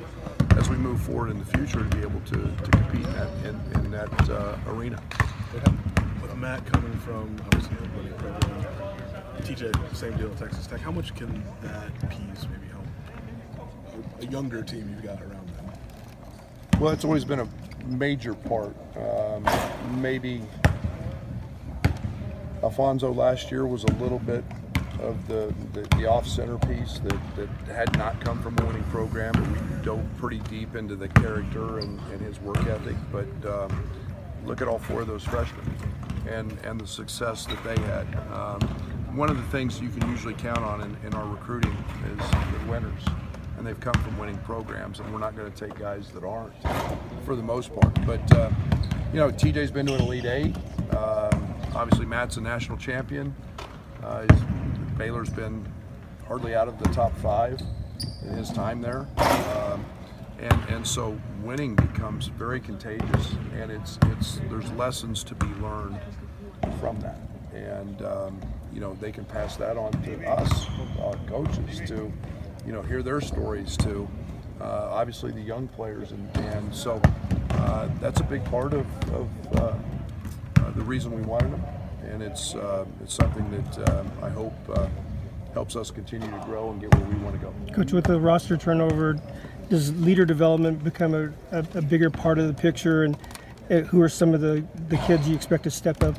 as 0.58 0.68
we 0.68 0.76
move 0.76 1.00
forward 1.00 1.30
in 1.30 1.38
the 1.38 1.44
future 1.44 1.78
to 1.78 1.96
be 1.96 2.02
able 2.02 2.20
to, 2.20 2.36
to 2.36 2.70
compete 2.70 3.06
in 3.06 3.12
that, 3.12 3.28
in, 3.44 3.84
in 3.84 3.90
that 3.90 4.30
uh, 4.30 4.56
arena. 4.66 5.00
With 6.20 6.36
Matt 6.36 6.64
coming 6.72 6.92
from 7.00 7.36
obviously 7.46 7.76
program, 7.76 8.64
TJ, 9.42 9.94
same 9.94 10.16
deal 10.16 10.30
Texas 10.36 10.66
Tech. 10.66 10.80
How 10.80 10.90
much 10.90 11.14
can 11.14 11.44
that 11.60 11.92
piece 12.08 12.46
maybe 12.50 12.66
help 12.72 12.86
a 14.20 14.26
younger 14.26 14.62
team 14.62 14.88
you've 14.88 15.02
got 15.02 15.20
around 15.20 15.48
them? 15.50 15.59
Well, 16.80 16.94
it's 16.94 17.04
always 17.04 17.26
been 17.26 17.40
a 17.40 17.48
major 17.88 18.32
part. 18.32 18.74
Um, 18.96 19.46
maybe 20.00 20.40
Alfonso 22.62 23.12
last 23.12 23.50
year 23.50 23.66
was 23.66 23.84
a 23.84 23.92
little 23.96 24.18
bit 24.18 24.42
of 24.98 25.28
the, 25.28 25.52
the, 25.74 25.82
the 25.96 26.06
off 26.06 26.26
center 26.26 26.56
piece 26.56 26.98
that, 27.00 27.36
that 27.36 27.48
had 27.66 27.98
not 27.98 28.18
come 28.22 28.42
from 28.42 28.58
a 28.60 28.64
winning 28.64 28.82
program. 28.84 29.34
We 29.52 29.84
dove 29.84 30.02
pretty 30.16 30.38
deep 30.48 30.74
into 30.74 30.96
the 30.96 31.08
character 31.08 31.80
and, 31.80 32.00
and 32.12 32.20
his 32.22 32.40
work 32.40 32.64
ethic, 32.64 32.96
but 33.12 33.28
um, 33.46 33.90
look 34.46 34.62
at 34.62 34.68
all 34.68 34.78
four 34.78 35.02
of 35.02 35.06
those 35.06 35.22
freshmen 35.22 35.74
and, 36.30 36.50
and 36.64 36.80
the 36.80 36.86
success 36.86 37.44
that 37.44 37.62
they 37.62 37.78
had. 37.82 38.06
Um, 38.32 38.60
one 39.14 39.28
of 39.28 39.36
the 39.36 39.46
things 39.48 39.82
you 39.82 39.90
can 39.90 40.08
usually 40.08 40.32
count 40.32 40.60
on 40.60 40.80
in, 40.80 40.96
in 41.04 41.12
our 41.12 41.26
recruiting 41.26 41.76
is 42.10 42.30
the 42.30 42.70
winners. 42.70 43.02
And 43.60 43.66
they've 43.66 43.78
come 43.78 43.92
from 43.92 44.16
winning 44.16 44.38
programs, 44.38 45.00
and 45.00 45.12
we're 45.12 45.18
not 45.18 45.36
going 45.36 45.52
to 45.52 45.66
take 45.66 45.78
guys 45.78 46.08
that 46.12 46.24
aren't 46.24 46.54
for 47.26 47.36
the 47.36 47.42
most 47.42 47.74
part. 47.78 47.94
But, 48.06 48.34
uh, 48.34 48.50
you 49.12 49.18
know, 49.18 49.30
TJ's 49.30 49.70
been 49.70 49.84
to 49.84 49.96
an 49.96 50.00
Elite 50.00 50.24
Eight. 50.24 50.56
Um, 50.96 51.54
obviously, 51.74 52.06
Matt's 52.06 52.38
a 52.38 52.40
national 52.40 52.78
champion. 52.78 53.34
Uh, 54.02 54.26
Baylor's 54.96 55.28
been 55.28 55.70
hardly 56.26 56.54
out 56.54 56.68
of 56.68 56.78
the 56.78 56.88
top 56.88 57.14
five 57.18 57.60
in 58.22 58.34
his 58.34 58.48
time 58.48 58.80
there. 58.80 59.06
Um, 59.18 59.84
and, 60.38 60.64
and 60.70 60.86
so 60.86 61.20
winning 61.42 61.74
becomes 61.74 62.28
very 62.28 62.60
contagious, 62.60 63.34
and 63.56 63.70
it's, 63.70 63.98
it's, 64.06 64.40
there's 64.48 64.72
lessons 64.72 65.22
to 65.24 65.34
be 65.34 65.48
learned 65.60 66.00
from 66.80 66.98
that. 67.00 67.20
And, 67.52 68.00
um, 68.00 68.40
you 68.72 68.80
know, 68.80 68.96
they 69.02 69.12
can 69.12 69.26
pass 69.26 69.58
that 69.58 69.76
on 69.76 69.92
to 70.04 70.26
us, 70.26 70.66
our 71.02 71.16
coaches, 71.26 71.82
to, 71.90 72.10
you 72.66 72.72
know, 72.72 72.82
hear 72.82 73.02
their 73.02 73.20
stories 73.20 73.76
too. 73.76 74.08
uh, 74.60 74.88
obviously 74.90 75.30
the 75.30 75.40
young 75.40 75.68
players. 75.68 76.12
And, 76.12 76.36
and 76.36 76.74
so 76.74 77.00
uh, 77.50 77.88
that's 78.00 78.20
a 78.20 78.24
big 78.24 78.44
part 78.46 78.74
of, 78.74 78.86
of 79.14 79.28
uh, 79.56 79.60
uh 79.60 80.70
the 80.72 80.82
reason 80.82 81.14
we 81.14 81.22
wanted 81.22 81.52
them. 81.52 81.64
And 82.10 82.22
it's, 82.22 82.54
uh, 82.54 82.84
it's 83.02 83.14
something 83.14 83.50
that 83.50 83.90
um, 83.90 84.10
I 84.22 84.30
hope 84.30 84.54
uh, 84.74 84.88
helps 85.54 85.76
us 85.76 85.90
continue 85.90 86.30
to 86.30 86.42
grow 86.44 86.70
and 86.70 86.80
get 86.80 86.94
where 86.94 87.04
we 87.04 87.16
want 87.24 87.40
to 87.40 87.46
go. 87.46 87.74
Coach, 87.74 87.92
with 87.92 88.04
the 88.04 88.18
roster 88.18 88.56
turnover, 88.56 89.18
does 89.68 89.94
leader 90.00 90.24
development 90.24 90.82
become 90.82 91.14
a, 91.14 91.32
a, 91.56 91.64
a 91.74 91.82
bigger 91.82 92.10
part 92.10 92.38
of 92.38 92.46
the 92.46 92.54
picture? 92.54 93.04
And 93.04 93.16
who 93.86 94.02
are 94.02 94.08
some 94.08 94.34
of 94.34 94.40
the, 94.40 94.64
the 94.88 94.96
kids 94.98 95.28
you 95.28 95.36
expect 95.36 95.64
to 95.64 95.70
step 95.70 96.02
up? 96.02 96.16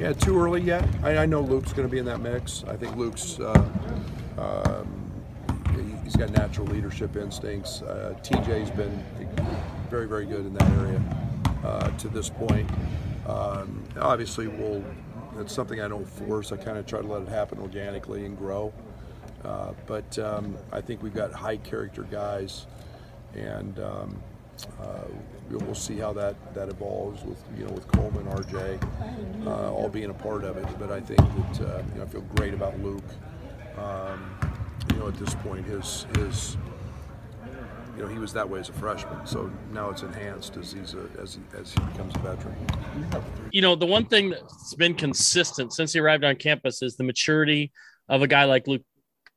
Yeah, 0.00 0.12
too 0.14 0.40
early 0.40 0.62
yet. 0.62 0.88
I, 1.02 1.18
I 1.18 1.26
know 1.26 1.40
Luke's 1.40 1.72
going 1.72 1.86
to 1.86 1.92
be 1.92 1.98
in 1.98 2.04
that 2.06 2.20
mix. 2.20 2.64
I 2.66 2.76
think 2.76 2.96
Luke's 2.96 3.38
uh, 3.38 3.68
um, 4.38 5.03
he's 6.14 6.20
got 6.20 6.30
natural 6.30 6.66
leadership 6.68 7.16
instincts. 7.16 7.82
Uh, 7.82 8.14
TJ's 8.22 8.70
been 8.70 9.04
very, 9.90 10.06
very 10.06 10.26
good 10.26 10.46
in 10.46 10.54
that 10.54 10.70
area 10.78 11.02
uh, 11.64 11.88
to 11.98 12.08
this 12.08 12.28
point. 12.28 12.70
Um, 13.26 13.82
obviously, 14.00 14.46
we'll. 14.46 14.84
It's 15.40 15.52
something 15.52 15.80
I 15.80 15.88
don't 15.88 16.08
force. 16.08 16.52
I 16.52 16.56
kind 16.56 16.78
of 16.78 16.86
try 16.86 17.00
to 17.00 17.06
let 17.08 17.22
it 17.22 17.28
happen 17.28 17.58
organically 17.58 18.24
and 18.24 18.38
grow. 18.38 18.72
Uh, 19.44 19.72
but 19.86 20.16
um, 20.20 20.56
I 20.70 20.80
think 20.80 21.02
we've 21.02 21.14
got 21.14 21.32
high 21.32 21.56
character 21.56 22.04
guys, 22.04 22.66
and 23.34 23.76
um, 23.80 24.22
uh, 24.80 25.00
we'll 25.50 25.74
see 25.74 25.96
how 25.96 26.12
that, 26.12 26.54
that 26.54 26.68
evolves 26.68 27.24
with 27.24 27.42
you 27.58 27.64
know 27.64 27.72
with 27.72 27.88
Coleman, 27.88 28.26
RJ, 28.26 29.46
uh, 29.46 29.72
all 29.72 29.88
being 29.88 30.10
a 30.10 30.14
part 30.14 30.44
of 30.44 30.56
it. 30.56 30.66
But 30.78 30.92
I 30.92 31.00
think 31.00 31.18
that 31.18 31.66
uh, 31.66 31.82
you 31.92 31.98
know 31.98 32.04
I 32.04 32.06
feel 32.06 32.24
great 32.36 32.54
about 32.54 32.78
Luke. 32.80 33.02
Um, 33.76 34.53
you 34.94 35.00
know 35.00 35.08
at 35.08 35.14
this 35.14 35.34
point 35.36 35.66
his 35.66 36.06
his 36.16 36.56
you 37.96 38.02
know 38.02 38.08
he 38.08 38.18
was 38.18 38.32
that 38.32 38.48
way 38.48 38.58
as 38.58 38.68
a 38.68 38.72
freshman, 38.72 39.24
so 39.24 39.50
now 39.72 39.88
it's 39.88 40.02
enhanced 40.02 40.56
as 40.56 40.72
he's 40.72 40.94
a, 40.94 41.06
as 41.20 41.34
he, 41.34 41.56
as 41.56 41.72
he 41.72 41.80
becomes 41.80 42.12
a 42.16 42.18
veteran. 42.18 42.56
You 43.52 43.62
know 43.62 43.76
the 43.76 43.86
one 43.86 44.06
thing 44.06 44.30
that's 44.30 44.74
been 44.74 44.94
consistent 44.94 45.72
since 45.72 45.92
he 45.92 46.00
arrived 46.00 46.24
on 46.24 46.36
campus 46.36 46.82
is 46.82 46.96
the 46.96 47.04
maturity 47.04 47.72
of 48.08 48.22
a 48.22 48.26
guy 48.26 48.44
like 48.44 48.66
Luke 48.66 48.82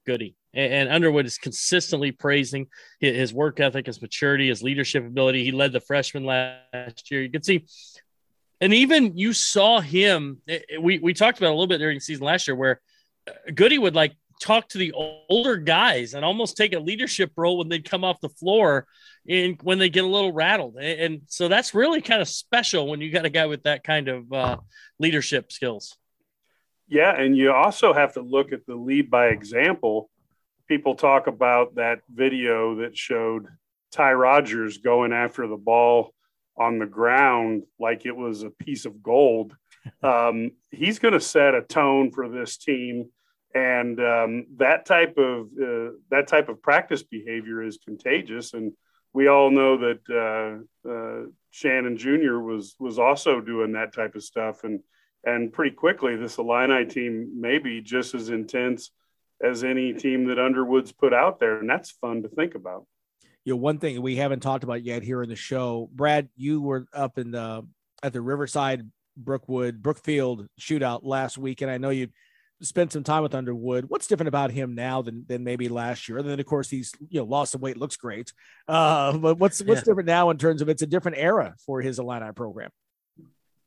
Goody. 0.08 0.36
and 0.54 0.90
Underwood 0.90 1.28
is 1.28 1.38
consistently 1.38 2.12
praising 2.12 2.68
his 3.00 3.32
work 3.32 3.60
ethic, 3.60 3.86
his 3.86 4.02
maturity, 4.02 4.48
his 4.48 4.64
leadership 4.64 5.06
ability. 5.06 5.44
He 5.44 5.52
led 5.52 5.72
the 5.72 5.82
freshman 5.82 6.26
last 6.26 7.12
year. 7.12 7.22
You 7.22 7.30
can 7.30 7.44
see, 7.44 7.66
and 8.60 8.74
even 8.74 9.18
you 9.18 9.34
saw 9.34 9.82
him. 9.82 10.42
Eh, 10.48 10.60
eh, 10.70 10.78
we 10.80 10.98
we 10.98 11.14
talked 11.14 11.38
about 11.38 11.50
a 11.50 11.58
little 11.58 11.68
bit 11.68 11.78
during 11.78 11.98
the 11.98 12.02
season 12.02 12.26
last 12.26 12.48
year 12.48 12.56
where 12.56 12.82
uh, 13.28 13.34
Goody 13.54 13.78
would 13.78 13.94
like 13.94 14.14
talk 14.42 14.70
to 14.70 14.78
the 14.78 14.94
older 14.94 15.58
guys 15.58 16.14
and 16.14 16.24
almost 16.24 16.58
take 16.58 16.74
a 16.74 16.80
leadership 16.80 17.32
role 17.36 17.58
when 17.58 17.70
they'd 17.70 17.90
come 17.90 18.04
off 18.04 18.22
the 18.22 18.30
floor 18.30 18.86
and 19.28 19.58
when 19.64 19.80
they 19.80 19.90
get 19.90 20.04
a 20.04 20.08
little 20.08 20.32
rattled. 20.32 20.78
And 20.78 21.22
so 21.28 21.48
that's 21.48 21.74
really 21.74 22.02
kind 22.02 22.22
of 22.22 22.28
special 22.28 22.88
when 22.88 23.02
you 23.02 23.12
got 23.12 23.26
a 23.26 23.30
guy 23.30 23.46
with 23.46 23.64
that 23.64 23.84
kind 23.84 24.08
of 24.08 24.32
uh, 24.32 24.58
leadership 25.00 25.52
skills. 25.52 25.98
Yeah, 26.88 27.14
and 27.20 27.36
you 27.36 27.52
also 27.52 27.94
have 27.94 28.14
to 28.14 28.22
look 28.22 28.54
at 28.54 28.66
the 28.66 28.76
lead 28.76 29.10
by 29.10 29.28
example 29.28 30.10
people 30.68 30.96
talk 30.96 31.28
about 31.28 31.76
that 31.76 32.00
video 32.14 32.76
that 32.76 32.98
showed 32.98 33.48
Ty 33.92 34.14
Rodgers 34.14 34.80
going 34.80 35.14
after 35.14 35.48
the 35.48 35.58
ball 35.58 36.14
on 36.58 36.80
the 36.80 36.86
ground 36.86 37.64
like 37.80 38.06
it 38.06 38.16
was 38.16 38.44
a 38.44 38.50
piece 38.50 38.86
of 38.86 39.02
gold. 39.02 39.56
Um, 40.04 40.52
he's 40.70 41.00
going 41.00 41.14
to 41.14 41.20
set 41.22 41.56
a 41.56 41.62
tone 41.62 42.12
for 42.12 42.28
this 42.28 42.58
team, 42.58 43.10
and 43.54 44.00
um, 44.00 44.46
that 44.58 44.86
type 44.86 45.18
of 45.18 45.48
uh, 45.62 45.92
that 46.10 46.28
type 46.28 46.50
of 46.50 46.62
practice 46.62 47.04
behavior 47.04 47.64
is 47.64 47.80
contagious. 47.84 48.54
And 48.54 48.74
we 49.14 49.28
all 49.28 49.50
know 49.50 49.78
that 49.78 50.64
uh, 50.86 50.90
uh, 50.90 51.30
Shannon 51.52 51.98
Jr. 51.98 52.40
was 52.40 52.76
was 52.80 53.00
also 53.00 53.42
doing 53.42 53.74
that 53.74 53.94
type 53.94 54.16
of 54.16 54.24
stuff, 54.24 54.64
and 54.64 54.82
and 55.24 55.52
pretty 55.52 55.76
quickly 55.76 56.16
this 56.16 56.38
Illini 56.38 56.86
team 56.86 57.34
may 57.40 57.58
be 57.58 57.82
just 57.82 58.14
as 58.14 58.30
intense 58.30 58.92
as 59.44 59.64
any 59.64 59.94
team 59.94 60.26
that 60.26 60.40
Underwood's 60.40 60.92
put 60.92 61.14
out 61.14 61.40
there, 61.40 61.60
and 61.60 61.70
that's 61.70 61.92
fun 61.92 62.24
to 62.24 62.30
think 62.30 62.56
about. 62.56 62.86
You 63.46 63.54
know, 63.54 63.58
one 63.58 63.80
thing 63.80 64.02
we 64.02 64.18
haven't 64.18 64.42
talked 64.42 64.64
about 64.64 64.84
yet 64.84 65.04
here 65.04 65.24
in 65.24 65.30
the 65.30 65.36
show, 65.36 65.90
Brad, 65.94 66.28
you 66.36 66.62
were 66.62 66.86
up 66.94 67.18
in 67.18 67.32
the 67.32 67.66
at 68.04 68.14
the 68.14 68.22
Riverside 68.22 68.90
Brookwood 69.16 69.82
Brookfield 69.82 70.48
shootout 70.60 71.02
last 71.04 71.38
week, 71.38 71.62
and 71.62 71.72
I 71.72 71.78
know 71.78 71.90
you 71.90 72.10
spent 72.62 72.92
some 72.92 73.04
time 73.04 73.24
with 73.24 73.36
Underwood. 73.36 73.86
What's 73.88 74.08
different 74.08 74.28
about 74.28 74.52
him 74.52 74.76
now 74.76 75.02
than 75.02 75.26
than 75.28 75.44
maybe 75.44 75.70
last 75.70 76.10
year? 76.10 76.18
And 76.18 76.30
then, 76.30 76.40
of 76.40 76.46
course, 76.46 76.70
he's 76.70 76.92
you 77.10 77.20
know 77.20 77.26
lost 77.26 77.52
some 77.52 77.62
weight, 77.62 77.78
looks 77.78 77.98
great. 77.98 78.34
Uh, 78.68 79.18
but 79.18 79.38
what's 79.38 79.62
what's 79.64 79.82
yeah. 79.82 79.86
different 79.86 80.08
now 80.08 80.30
in 80.30 80.38
terms 80.38 80.62
of 80.62 80.70
it's 80.70 80.82
a 80.82 80.88
different 80.88 81.18
era 81.18 81.56
for 81.66 81.82
his 81.82 82.00
Illini 82.00 82.32
program? 82.34 82.72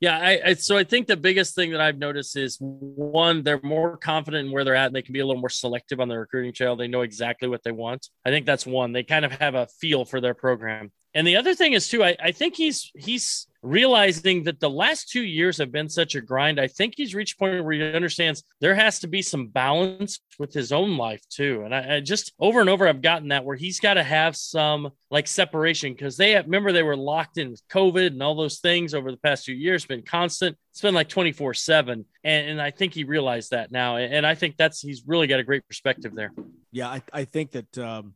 Yeah, 0.00 0.18
I, 0.18 0.40
I, 0.46 0.54
so 0.54 0.78
I 0.78 0.84
think 0.84 1.08
the 1.08 1.16
biggest 1.16 1.54
thing 1.54 1.72
that 1.72 1.80
I've 1.82 1.98
noticed 1.98 2.34
is 2.34 2.56
one, 2.58 3.42
they're 3.42 3.60
more 3.62 3.98
confident 3.98 4.46
in 4.46 4.52
where 4.52 4.64
they're 4.64 4.74
at, 4.74 4.86
and 4.86 4.96
they 4.96 5.02
can 5.02 5.12
be 5.12 5.20
a 5.20 5.26
little 5.26 5.42
more 5.42 5.50
selective 5.50 6.00
on 6.00 6.08
the 6.08 6.18
recruiting 6.18 6.54
trail. 6.54 6.74
They 6.74 6.88
know 6.88 7.02
exactly 7.02 7.48
what 7.48 7.62
they 7.62 7.70
want. 7.70 8.08
I 8.24 8.30
think 8.30 8.46
that's 8.46 8.64
one. 8.64 8.92
They 8.92 9.02
kind 9.02 9.26
of 9.26 9.32
have 9.32 9.54
a 9.54 9.66
feel 9.66 10.06
for 10.06 10.22
their 10.22 10.32
program. 10.32 10.90
And 11.15 11.27
the 11.27 11.37
other 11.37 11.55
thing 11.55 11.73
is 11.73 11.89
too, 11.89 12.05
I, 12.05 12.16
I 12.23 12.32
think 12.32 12.57
he's 12.57 12.91
he's 12.95 13.47
realizing 13.62 14.45
that 14.45 14.59
the 14.59 14.70
last 14.70 15.11
two 15.11 15.23
years 15.23 15.59
have 15.59 15.70
been 15.70 15.89
such 15.89 16.15
a 16.15 16.20
grind. 16.20 16.59
I 16.59 16.66
think 16.66 16.95
he's 16.97 17.15
reached 17.15 17.35
a 17.35 17.39
point 17.39 17.62
where 17.62 17.73
he 17.73 17.82
understands 17.82 18.43
there 18.61 18.74
has 18.74 19.01
to 19.01 19.07
be 19.07 19.20
some 19.20 19.49
balance 19.49 20.20
with 20.39 20.55
his 20.55 20.73
own 20.73 20.97
life 20.97 21.20
too. 21.28 21.62
And 21.65 21.74
I, 21.74 21.97
I 21.97 22.01
just 22.01 22.32
over 22.39 22.61
and 22.61 22.70
over 22.70 22.89
I've 22.89 23.03
gotten 23.03 23.28
that 23.28 23.45
where 23.45 23.57
he's 23.57 23.81
got 23.81 23.95
to 23.95 24.03
have 24.03 24.35
some 24.35 24.91
like 25.11 25.27
separation 25.27 25.93
because 25.93 26.16
they 26.16 26.32
have, 26.32 26.47
remember 26.47 26.73
they 26.73 26.82
were 26.82 26.97
locked 26.97 27.37
in 27.37 27.51
with 27.51 27.66
COVID 27.69 28.09
and 28.09 28.23
all 28.23 28.35
those 28.35 28.61
things 28.61 28.95
over 28.95 29.11
the 29.11 29.19
past 29.19 29.45
few 29.45 29.55
years, 29.55 29.85
been 29.85 30.03
constant. 30.03 30.57
It's 30.70 30.81
been 30.81 30.95
like 30.95 31.09
24 31.09 31.55
seven. 31.55 32.07
And, 32.24 32.61
I 32.61 32.70
think 32.70 32.95
he 32.95 33.05
realized 33.05 33.51
that 33.51 33.73
now. 33.73 33.97
And 33.97 34.27
I 34.27 34.35
think 34.35 34.57
that's, 34.57 34.81
he's 34.81 35.03
really 35.07 35.27
got 35.27 35.41
a 35.41 35.45
great 35.45 35.66
perspective 35.66 36.15
there. 36.15 36.32
Yeah. 36.73 36.89
I, 36.89 37.03
I 37.12 37.24
think 37.24 37.53
that, 37.53 37.78
um, 37.78 38.15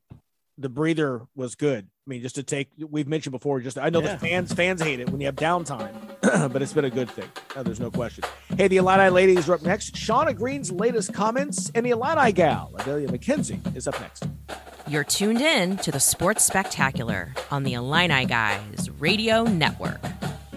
the 0.58 0.68
breather 0.68 1.22
was 1.34 1.54
good. 1.54 1.88
I 2.06 2.10
mean, 2.10 2.20
just 2.20 2.34
to 2.34 2.42
take, 2.42 2.68
we've 2.90 3.08
mentioned 3.08 3.32
before, 3.32 3.60
just 3.60 3.78
I 3.78 3.88
know 3.88 4.02
yeah. 4.02 4.16
the 4.16 4.18
fans 4.18 4.52
fans 4.52 4.82
hate 4.82 5.00
it 5.00 5.08
when 5.08 5.22
you 5.22 5.26
have 5.26 5.36
downtime, 5.36 5.94
but 6.52 6.60
it's 6.60 6.74
been 6.74 6.84
a 6.84 6.90
good 6.90 7.10
thing. 7.10 7.30
No, 7.56 7.62
there's 7.62 7.80
no 7.80 7.90
question. 7.90 8.24
Hey, 8.58 8.68
the 8.68 8.76
Illini 8.76 9.08
ladies 9.08 9.48
are 9.48 9.54
up 9.54 9.62
next. 9.62 9.94
Shauna 9.94 10.36
Green's 10.36 10.70
latest 10.70 11.14
comments, 11.14 11.72
and 11.74 11.86
the 11.86 11.90
Illini 11.90 12.32
gal, 12.32 12.70
Adalia 12.78 13.08
McKenzie, 13.08 13.74
is 13.74 13.88
up 13.88 13.98
next. 14.02 14.26
You're 14.86 15.04
tuned 15.04 15.40
in 15.40 15.78
to 15.78 15.90
the 15.90 15.98
Sports 15.98 16.44
Spectacular 16.44 17.32
on 17.50 17.62
the 17.62 17.72
Illini 17.72 18.26
Guys 18.26 18.90
Radio 18.98 19.44
Network. 19.44 20.04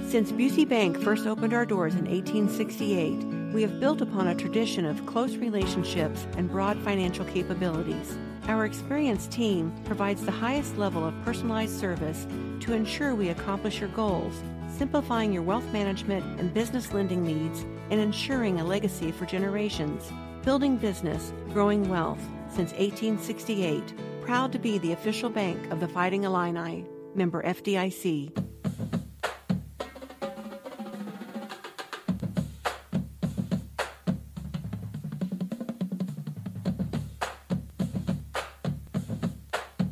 Since 0.10 0.34
Busey 0.34 0.68
Bank 0.68 1.02
first 1.02 1.26
opened 1.26 1.54
our 1.54 1.66
doors 1.66 1.96
in 1.96 2.10
1868, 2.10 3.54
we 3.54 3.62
have 3.62 3.80
built 3.80 4.02
upon 4.02 4.28
a 4.28 4.36
tradition 4.36 4.86
of 4.86 5.06
close 5.06 5.38
relationships 5.38 6.28
and 6.36 6.50
broad 6.50 6.78
financial 6.80 7.24
capabilities. 7.24 8.18
Our 8.48 8.64
experienced 8.64 9.32
team 9.32 9.74
provides 9.84 10.24
the 10.24 10.32
highest 10.32 10.78
level 10.78 11.06
of 11.06 11.14
personalized 11.26 11.78
service 11.78 12.26
to 12.62 12.72
ensure 12.72 13.14
we 13.14 13.28
accomplish 13.30 13.82
your 13.82 13.90
goals, 13.90 14.42
simplifying 14.70 15.34
your 15.34 15.44
wealth 15.44 15.70
management 15.74 16.40
and 16.40 16.54
business 16.54 16.94
lending 16.94 17.26
needs 17.26 17.66
and 17.90 18.00
ensuring 18.00 18.62
a 18.62 18.64
legacy 18.64 19.12
for 19.12 19.26
generations. 19.26 20.10
Building 20.44 20.78
business, 20.78 21.34
growing 21.52 21.90
wealth 21.90 22.22
since 22.48 22.72
1868 22.72 23.84
proud 24.22 24.54
to 24.54 24.60
be 24.60 24.78
the 24.78 24.94
official 24.94 25.30
bank 25.30 25.72
of 25.72 25.82
the 25.82 25.88
Fighting 25.88 26.24
Illini, 26.24 26.86
member 27.16 27.44
FDIC. 27.44 28.57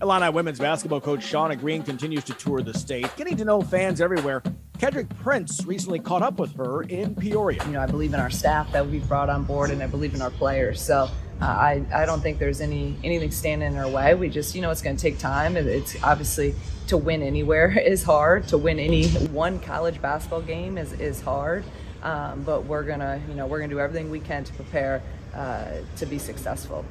Illini 0.05 0.29
women's 0.29 0.59
basketball 0.59 1.01
coach 1.01 1.21
Shauna 1.21 1.59
Green 1.59 1.81
continues 1.81 2.23
to 2.25 2.33
tour 2.33 2.61
the 2.61 2.75
state, 2.75 3.09
getting 3.17 3.35
to 3.37 3.43
know 3.43 3.59
fans 3.61 3.99
everywhere. 3.99 4.43
Kendrick 4.77 5.09
Prince 5.17 5.65
recently 5.65 5.97
caught 5.97 6.21
up 6.21 6.37
with 6.37 6.55
her 6.57 6.83
in 6.83 7.15
Peoria. 7.15 7.65
You 7.65 7.71
know, 7.71 7.81
I 7.81 7.87
believe 7.87 8.13
in 8.13 8.19
our 8.19 8.29
staff 8.29 8.71
that 8.71 8.85
we've 8.85 9.07
brought 9.07 9.31
on 9.31 9.45
board, 9.45 9.71
and 9.71 9.81
I 9.81 9.87
believe 9.87 10.13
in 10.13 10.21
our 10.21 10.29
players. 10.29 10.79
So 10.79 11.09
uh, 11.41 11.45
I, 11.45 11.83
I 11.91 12.05
don't 12.05 12.21
think 12.21 12.37
there's 12.37 12.61
any 12.61 12.95
anything 13.03 13.31
standing 13.31 13.71
in 13.71 13.79
our 13.79 13.89
way. 13.89 14.13
We 14.13 14.29
just, 14.29 14.53
you 14.53 14.61
know, 14.61 14.69
it's 14.69 14.83
going 14.83 14.95
to 14.95 15.01
take 15.01 15.17
time. 15.17 15.57
It's 15.57 15.95
obviously 16.03 16.53
to 16.85 16.97
win 16.97 17.23
anywhere 17.23 17.71
is 17.79 18.03
hard. 18.03 18.47
To 18.49 18.59
win 18.59 18.77
any 18.77 19.07
one 19.07 19.59
college 19.59 19.99
basketball 20.03 20.41
game 20.43 20.77
is 20.77 20.93
is 20.93 21.19
hard. 21.19 21.63
Um, 22.03 22.43
but 22.43 22.65
we're 22.65 22.83
gonna, 22.83 23.19
you 23.27 23.33
know, 23.33 23.47
we're 23.47 23.59
gonna 23.59 23.73
do 23.73 23.79
everything 23.79 24.11
we 24.11 24.19
can 24.19 24.43
to 24.43 24.53
prepare 24.53 25.01
uh, 25.33 25.77
to 25.95 26.05
be 26.05 26.19
successful. 26.19 26.85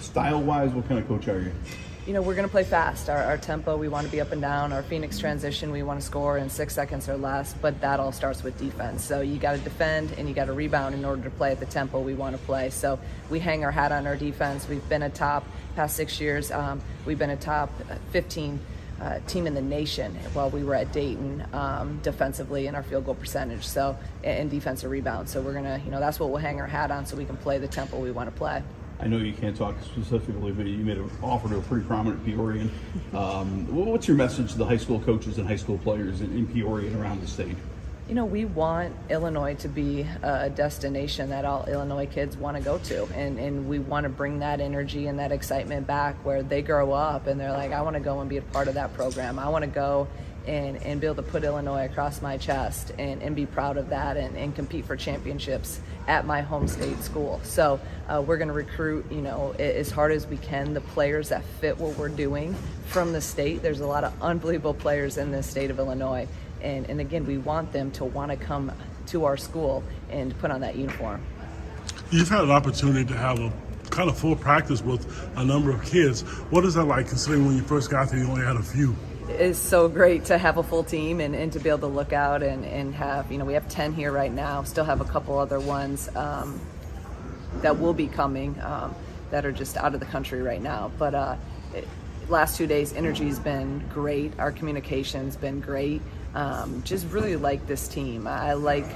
Style-wise, 0.00 0.70
what 0.70 0.86
kind 0.86 1.00
of 1.00 1.08
coach 1.08 1.26
are 1.26 1.40
you? 1.40 1.52
You 2.06 2.12
know, 2.12 2.20
we're 2.20 2.34
going 2.34 2.48
to 2.48 2.50
play 2.50 2.64
fast. 2.64 3.08
Our, 3.08 3.22
our, 3.22 3.38
tempo, 3.38 3.76
we 3.76 3.86
want 3.86 4.06
to 4.06 4.12
be 4.12 4.20
up 4.20 4.32
and 4.32 4.42
down. 4.42 4.72
Our 4.72 4.82
Phoenix 4.82 5.18
transition, 5.18 5.70
we 5.70 5.84
want 5.84 6.00
to 6.00 6.06
score 6.06 6.36
in 6.36 6.50
six 6.50 6.74
seconds 6.74 7.08
or 7.08 7.16
less, 7.16 7.54
but 7.54 7.80
that 7.80 8.00
all 8.00 8.10
starts 8.10 8.42
with 8.42 8.58
defense. 8.58 9.04
So 9.04 9.20
you 9.20 9.38
got 9.38 9.52
to 9.52 9.58
defend 9.58 10.10
and 10.18 10.28
you 10.28 10.34
got 10.34 10.46
to 10.46 10.52
rebound 10.52 10.96
in 10.96 11.04
order 11.04 11.22
to 11.22 11.30
play 11.30 11.52
at 11.52 11.60
the 11.60 11.66
tempo 11.66 12.00
we 12.00 12.14
want 12.14 12.36
to 12.36 12.42
play. 12.42 12.70
So 12.70 12.98
we 13.30 13.38
hang 13.38 13.64
our 13.64 13.70
hat 13.70 13.92
on 13.92 14.08
our 14.08 14.16
defense. 14.16 14.68
We've 14.68 14.86
been 14.88 15.04
a 15.04 15.10
top, 15.10 15.44
past 15.76 15.94
six 15.94 16.20
years, 16.20 16.50
um, 16.50 16.80
we've 17.06 17.18
been 17.18 17.30
a 17.30 17.36
top 17.36 17.70
15 18.10 18.58
uh, 19.00 19.18
team 19.26 19.46
in 19.46 19.54
the 19.54 19.62
nation 19.62 20.14
while 20.32 20.50
we 20.50 20.64
were 20.64 20.74
at 20.74 20.92
Dayton 20.92 21.44
um, 21.52 22.00
defensively 22.02 22.66
in 22.66 22.74
our 22.74 22.82
field 22.82 23.04
goal 23.04 23.14
percentage. 23.14 23.64
So, 23.64 23.96
and 24.24 24.50
defensive 24.50 24.90
rebound. 24.90 25.28
So 25.28 25.40
we're 25.40 25.52
going 25.52 25.64
to, 25.64 25.80
you 25.84 25.90
know, 25.92 26.00
that's 26.00 26.18
what 26.18 26.30
we'll 26.30 26.38
hang 26.38 26.60
our 26.60 26.66
hat 26.66 26.90
on 26.90 27.06
so 27.06 27.16
we 27.16 27.24
can 27.24 27.36
play 27.36 27.58
the 27.58 27.68
tempo 27.68 27.98
we 27.98 28.10
want 28.10 28.28
to 28.28 28.36
play. 28.36 28.62
I 29.02 29.08
know 29.08 29.16
you 29.16 29.32
can't 29.32 29.56
talk 29.56 29.74
specifically, 29.82 30.52
but 30.52 30.64
you 30.66 30.78
made 30.78 30.96
an 30.96 31.10
offer 31.22 31.48
to 31.48 31.58
a 31.58 31.62
pretty 31.62 31.84
prominent 31.84 32.24
Peorian. 32.24 32.70
Um, 33.12 33.66
what's 33.74 34.06
your 34.06 34.16
message 34.16 34.52
to 34.52 34.58
the 34.58 34.64
high 34.64 34.76
school 34.76 35.00
coaches 35.00 35.38
and 35.38 35.48
high 35.48 35.56
school 35.56 35.76
players 35.78 36.20
in, 36.20 36.30
in 36.38 36.46
Peoria 36.46 36.86
and 36.86 37.00
around 37.00 37.20
the 37.20 37.26
state? 37.26 37.56
You 38.08 38.14
know, 38.14 38.24
we 38.24 38.44
want 38.44 38.94
Illinois 39.10 39.54
to 39.56 39.68
be 39.68 40.06
a 40.22 40.50
destination 40.50 41.30
that 41.30 41.44
all 41.44 41.64
Illinois 41.64 42.06
kids 42.06 42.36
want 42.36 42.56
to 42.56 42.62
go 42.62 42.78
to. 42.78 43.04
And, 43.14 43.40
and 43.40 43.68
we 43.68 43.80
want 43.80 44.04
to 44.04 44.08
bring 44.08 44.38
that 44.38 44.60
energy 44.60 45.08
and 45.08 45.18
that 45.18 45.32
excitement 45.32 45.86
back 45.86 46.14
where 46.24 46.44
they 46.44 46.62
grow 46.62 46.92
up 46.92 47.26
and 47.26 47.40
they're 47.40 47.52
like, 47.52 47.72
I 47.72 47.82
want 47.82 47.94
to 47.94 48.00
go 48.00 48.20
and 48.20 48.30
be 48.30 48.36
a 48.36 48.42
part 48.42 48.68
of 48.68 48.74
that 48.74 48.94
program. 48.94 49.36
I 49.36 49.48
want 49.48 49.64
to 49.64 49.70
go 49.70 50.06
and, 50.46 50.76
and 50.82 51.00
be 51.00 51.06
able 51.06 51.16
to 51.16 51.22
put 51.22 51.44
Illinois 51.44 51.84
across 51.84 52.20
my 52.22 52.36
chest 52.36 52.92
and, 52.98 53.22
and 53.22 53.36
be 53.36 53.46
proud 53.46 53.76
of 53.76 53.90
that 53.90 54.16
and, 54.16 54.36
and 54.36 54.54
compete 54.54 54.84
for 54.84 54.96
championships 54.96 55.80
at 56.08 56.26
my 56.26 56.40
home 56.40 56.66
state 56.66 56.98
school. 57.02 57.40
So 57.44 57.80
uh, 58.08 58.22
we're 58.26 58.38
going 58.38 58.48
to 58.48 58.54
recruit, 58.54 59.10
you 59.10 59.22
know, 59.22 59.52
as 59.58 59.90
hard 59.90 60.12
as 60.12 60.26
we 60.26 60.36
can 60.38 60.74
the 60.74 60.80
players 60.80 61.28
that 61.28 61.44
fit 61.60 61.78
what 61.78 61.96
we're 61.96 62.08
doing 62.08 62.54
from 62.86 63.12
the 63.12 63.20
state. 63.20 63.62
There's 63.62 63.80
a 63.80 63.86
lot 63.86 64.04
of 64.04 64.12
unbelievable 64.20 64.74
players 64.74 65.16
in 65.16 65.30
the 65.30 65.42
state 65.42 65.70
of 65.70 65.78
Illinois. 65.78 66.26
And, 66.60 66.88
and 66.88 67.00
again, 67.00 67.26
we 67.26 67.38
want 67.38 67.72
them 67.72 67.90
to 67.92 68.04
want 68.04 68.30
to 68.30 68.36
come 68.36 68.72
to 69.08 69.24
our 69.24 69.36
school 69.36 69.82
and 70.10 70.36
put 70.38 70.50
on 70.50 70.60
that 70.60 70.76
uniform. 70.76 71.22
You've 72.10 72.28
had 72.28 72.44
an 72.44 72.50
opportunity 72.50 73.04
to 73.06 73.16
have 73.16 73.38
a 73.38 73.52
kind 73.90 74.08
of 74.08 74.18
full 74.18 74.36
practice 74.36 74.82
with 74.82 75.06
a 75.36 75.44
number 75.44 75.70
of 75.70 75.84
kids. 75.84 76.22
What 76.50 76.64
is 76.64 76.74
that 76.74 76.84
like 76.84 77.08
considering 77.08 77.46
when 77.46 77.56
you 77.56 77.62
first 77.62 77.90
got 77.90 78.08
there, 78.08 78.18
you 78.18 78.26
only 78.26 78.44
had 78.44 78.56
a 78.56 78.62
few? 78.62 78.96
Is 79.28 79.58
so 79.58 79.88
great 79.88 80.26
to 80.26 80.38
have 80.38 80.58
a 80.58 80.62
full 80.62 80.84
team 80.84 81.20
and, 81.20 81.34
and 81.34 81.52
to 81.52 81.60
be 81.60 81.68
able 81.68 81.80
to 81.80 81.86
look 81.86 82.12
out 82.12 82.42
and, 82.42 82.64
and 82.64 82.94
have, 82.94 83.30
you 83.30 83.38
know, 83.38 83.44
we 83.44 83.54
have 83.54 83.68
10 83.68 83.92
here 83.92 84.12
right 84.12 84.32
now, 84.32 84.62
still 84.62 84.84
have 84.84 85.00
a 85.00 85.04
couple 85.04 85.38
other 85.38 85.60
ones 85.60 86.08
um, 86.16 86.60
that 87.56 87.78
will 87.78 87.94
be 87.94 88.06
coming 88.06 88.58
um, 88.62 88.94
that 89.30 89.44
are 89.44 89.52
just 89.52 89.76
out 89.76 89.94
of 89.94 90.00
the 90.00 90.06
country 90.06 90.42
right 90.42 90.62
now. 90.62 90.90
But 90.98 91.14
uh, 91.14 91.36
it, 91.74 91.86
last 92.28 92.56
two 92.56 92.66
days, 92.66 92.92
energy's 92.92 93.38
been 93.38 93.86
great. 93.92 94.38
Our 94.38 94.52
communication's 94.52 95.36
been 95.36 95.60
great. 95.60 96.02
Um, 96.34 96.82
just 96.84 97.06
really 97.10 97.36
like 97.36 97.66
this 97.66 97.88
team. 97.88 98.26
I 98.26 98.54
like 98.54 98.86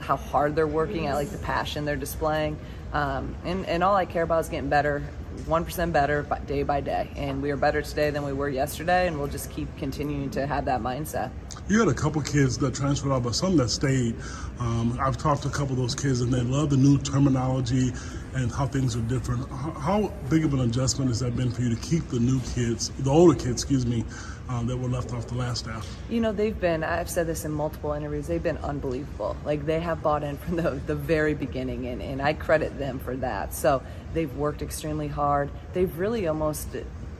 how 0.00 0.16
hard 0.16 0.56
they're 0.56 0.66
working. 0.66 1.08
I 1.08 1.14
like 1.14 1.30
the 1.30 1.38
passion 1.38 1.84
they're 1.84 1.96
displaying. 1.96 2.58
Um, 2.92 3.34
and, 3.44 3.64
and 3.66 3.82
all 3.82 3.94
I 3.94 4.04
care 4.04 4.22
about 4.22 4.40
is 4.40 4.48
getting 4.48 4.68
better 4.68 5.02
1% 5.32 5.92
better 5.92 6.26
day 6.46 6.62
by 6.62 6.80
day. 6.80 7.10
And 7.16 7.42
we 7.42 7.50
are 7.50 7.56
better 7.56 7.82
today 7.82 8.10
than 8.10 8.24
we 8.24 8.32
were 8.32 8.48
yesterday, 8.48 9.06
and 9.06 9.18
we'll 9.18 9.28
just 9.28 9.50
keep 9.50 9.68
continuing 9.76 10.30
to 10.30 10.46
have 10.46 10.64
that 10.66 10.80
mindset. 10.80 11.30
You 11.68 11.78
had 11.78 11.88
a 11.88 11.94
couple 11.94 12.20
kids 12.22 12.58
that 12.58 12.74
transferred 12.74 13.12
out, 13.12 13.22
but 13.22 13.34
some 13.34 13.56
that 13.56 13.70
stayed. 13.70 14.16
Um, 14.58 14.98
I've 15.00 15.16
talked 15.16 15.42
to 15.42 15.48
a 15.48 15.50
couple 15.50 15.72
of 15.72 15.78
those 15.78 15.94
kids, 15.94 16.20
and 16.20 16.32
they 16.32 16.42
love 16.42 16.70
the 16.70 16.76
new 16.76 16.98
terminology 16.98 17.92
and 18.34 18.50
how 18.50 18.66
things 18.66 18.96
are 18.96 19.00
different. 19.02 19.48
How 19.50 20.12
big 20.28 20.44
of 20.44 20.54
an 20.54 20.60
adjustment 20.60 21.10
has 21.10 21.20
that 21.20 21.36
been 21.36 21.50
for 21.50 21.62
you 21.62 21.74
to 21.74 21.80
keep 21.80 22.08
the 22.08 22.18
new 22.18 22.40
kids, 22.54 22.90
the 22.98 23.10
older 23.10 23.34
kids, 23.34 23.62
excuse 23.62 23.86
me, 23.86 24.04
um, 24.52 24.66
that 24.66 24.76
were 24.76 24.88
left 24.88 25.12
off 25.12 25.26
the 25.26 25.34
last 25.34 25.60
staff? 25.60 25.96
You 26.10 26.20
know, 26.20 26.32
they've 26.32 26.58
been, 26.58 26.84
I've 26.84 27.08
said 27.08 27.26
this 27.26 27.44
in 27.44 27.52
multiple 27.52 27.92
interviews, 27.92 28.26
they've 28.26 28.42
been 28.42 28.58
unbelievable. 28.58 29.36
Like, 29.44 29.64
they 29.66 29.80
have 29.80 30.02
bought 30.02 30.22
in 30.22 30.36
from 30.36 30.56
the, 30.56 30.80
the 30.86 30.94
very 30.94 31.34
beginning, 31.34 31.86
and, 31.86 32.02
and 32.02 32.20
I 32.20 32.34
credit 32.34 32.78
them 32.78 32.98
for 32.98 33.16
that. 33.16 33.54
So, 33.54 33.82
they've 34.14 34.34
worked 34.36 34.62
extremely 34.62 35.08
hard. 35.08 35.50
They've 35.72 35.98
really 35.98 36.26
almost 36.26 36.68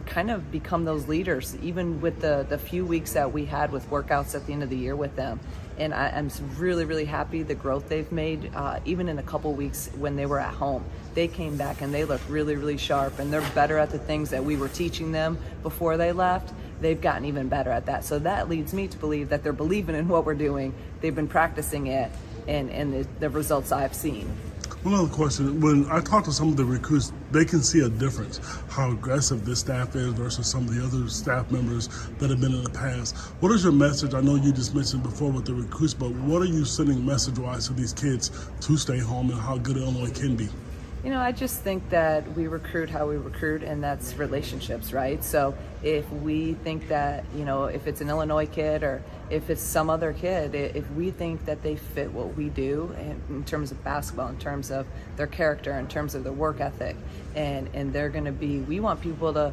kind 0.06 0.30
of 0.30 0.50
become 0.50 0.84
those 0.84 1.08
leaders, 1.08 1.56
even 1.62 2.00
with 2.00 2.20
the, 2.20 2.44
the 2.48 2.58
few 2.58 2.84
weeks 2.84 3.12
that 3.12 3.32
we 3.32 3.44
had 3.44 3.72
with 3.72 3.88
workouts 3.88 4.34
at 4.34 4.46
the 4.46 4.52
end 4.52 4.62
of 4.62 4.70
the 4.70 4.76
year 4.76 4.96
with 4.96 5.14
them. 5.16 5.40
And 5.78 5.94
I, 5.94 6.08
am 6.08 6.28
really, 6.58 6.84
really 6.84 7.06
happy 7.06 7.42
the 7.42 7.54
growth 7.54 7.88
they've 7.88 8.10
made, 8.12 8.50
uh, 8.54 8.80
even 8.84 9.08
in 9.08 9.18
a 9.18 9.22
couple 9.22 9.52
weeks 9.54 9.88
when 9.96 10.16
they 10.16 10.26
were 10.26 10.38
at 10.38 10.52
home. 10.52 10.84
They 11.14 11.28
came 11.28 11.56
back 11.56 11.80
and 11.80 11.94
they 11.94 12.04
look 12.04 12.20
really, 12.28 12.56
really 12.56 12.76
sharp, 12.76 13.18
and 13.18 13.32
they're 13.32 13.48
better 13.54 13.78
at 13.78 13.90
the 13.90 13.98
things 13.98 14.30
that 14.30 14.44
we 14.44 14.56
were 14.56 14.68
teaching 14.68 15.12
them 15.12 15.38
before 15.62 15.96
they 15.96 16.12
left. 16.12 16.52
They've 16.82 17.00
gotten 17.00 17.24
even 17.24 17.48
better 17.48 17.70
at 17.70 17.86
that. 17.86 18.04
So 18.04 18.18
that 18.18 18.48
leads 18.48 18.74
me 18.74 18.88
to 18.88 18.98
believe 18.98 19.28
that 19.28 19.42
they're 19.42 19.52
believing 19.52 19.94
in 19.94 20.08
what 20.08 20.26
we're 20.26 20.34
doing. 20.34 20.74
They've 21.00 21.14
been 21.14 21.28
practicing 21.28 21.86
it, 21.86 22.10
and, 22.48 22.70
and 22.70 22.92
the, 22.92 23.08
the 23.20 23.30
results 23.30 23.70
I've 23.70 23.94
seen. 23.94 24.28
One 24.82 24.94
other 24.94 25.08
question. 25.08 25.60
When 25.60 25.86
I 25.88 26.00
talk 26.00 26.24
to 26.24 26.32
some 26.32 26.48
of 26.48 26.56
the 26.56 26.64
recruits, 26.64 27.12
they 27.30 27.44
can 27.44 27.62
see 27.62 27.80
a 27.80 27.88
difference 27.88 28.40
how 28.68 28.90
aggressive 28.90 29.44
this 29.44 29.60
staff 29.60 29.94
is 29.94 30.12
versus 30.12 30.48
some 30.48 30.66
of 30.66 30.74
the 30.74 30.84
other 30.84 31.08
staff 31.08 31.52
members 31.52 31.88
that 32.18 32.30
have 32.30 32.40
been 32.40 32.52
in 32.52 32.64
the 32.64 32.70
past. 32.70 33.16
What 33.38 33.52
is 33.52 33.62
your 33.62 33.72
message? 33.72 34.12
I 34.12 34.20
know 34.20 34.34
you 34.34 34.52
just 34.52 34.74
mentioned 34.74 35.04
before 35.04 35.30
with 35.30 35.44
the 35.44 35.54
recruits, 35.54 35.94
but 35.94 36.10
what 36.10 36.42
are 36.42 36.46
you 36.46 36.64
sending 36.64 37.06
message 37.06 37.38
wise 37.38 37.68
to 37.68 37.74
these 37.74 37.92
kids 37.92 38.32
to 38.62 38.76
stay 38.76 38.98
home 38.98 39.30
and 39.30 39.40
how 39.40 39.56
good 39.56 39.76
Illinois 39.76 40.10
can 40.10 40.34
be? 40.34 40.48
You 41.04 41.10
know, 41.10 41.18
I 41.18 41.32
just 41.32 41.62
think 41.62 41.90
that 41.90 42.32
we 42.36 42.46
recruit 42.46 42.88
how 42.88 43.08
we 43.08 43.16
recruit, 43.16 43.64
and 43.64 43.82
that's 43.82 44.14
relationships, 44.14 44.92
right? 44.92 45.22
So 45.24 45.52
if 45.82 46.08
we 46.12 46.54
think 46.54 46.86
that, 46.88 47.24
you 47.34 47.44
know, 47.44 47.64
if 47.64 47.88
it's 47.88 48.00
an 48.00 48.08
Illinois 48.08 48.46
kid 48.46 48.84
or 48.84 49.02
if 49.32 49.48
it's 49.48 49.62
some 49.62 49.88
other 49.88 50.12
kid, 50.12 50.54
if 50.54 50.88
we 50.90 51.10
think 51.10 51.46
that 51.46 51.62
they 51.62 51.74
fit 51.74 52.12
what 52.12 52.36
we 52.36 52.50
do 52.50 52.94
in, 53.30 53.42
terms 53.44 53.70
of 53.70 53.82
basketball, 53.82 54.28
in 54.28 54.38
terms 54.38 54.70
of 54.70 54.86
their 55.16 55.26
character, 55.26 55.72
in 55.78 55.88
terms 55.88 56.14
of 56.14 56.22
their 56.22 56.34
work 56.34 56.60
ethic, 56.60 56.96
and 57.34 57.66
and 57.72 57.94
they're 57.94 58.10
going 58.10 58.26
to 58.26 58.32
be, 58.32 58.58
we 58.58 58.78
want 58.78 59.00
people 59.00 59.32
to, 59.32 59.52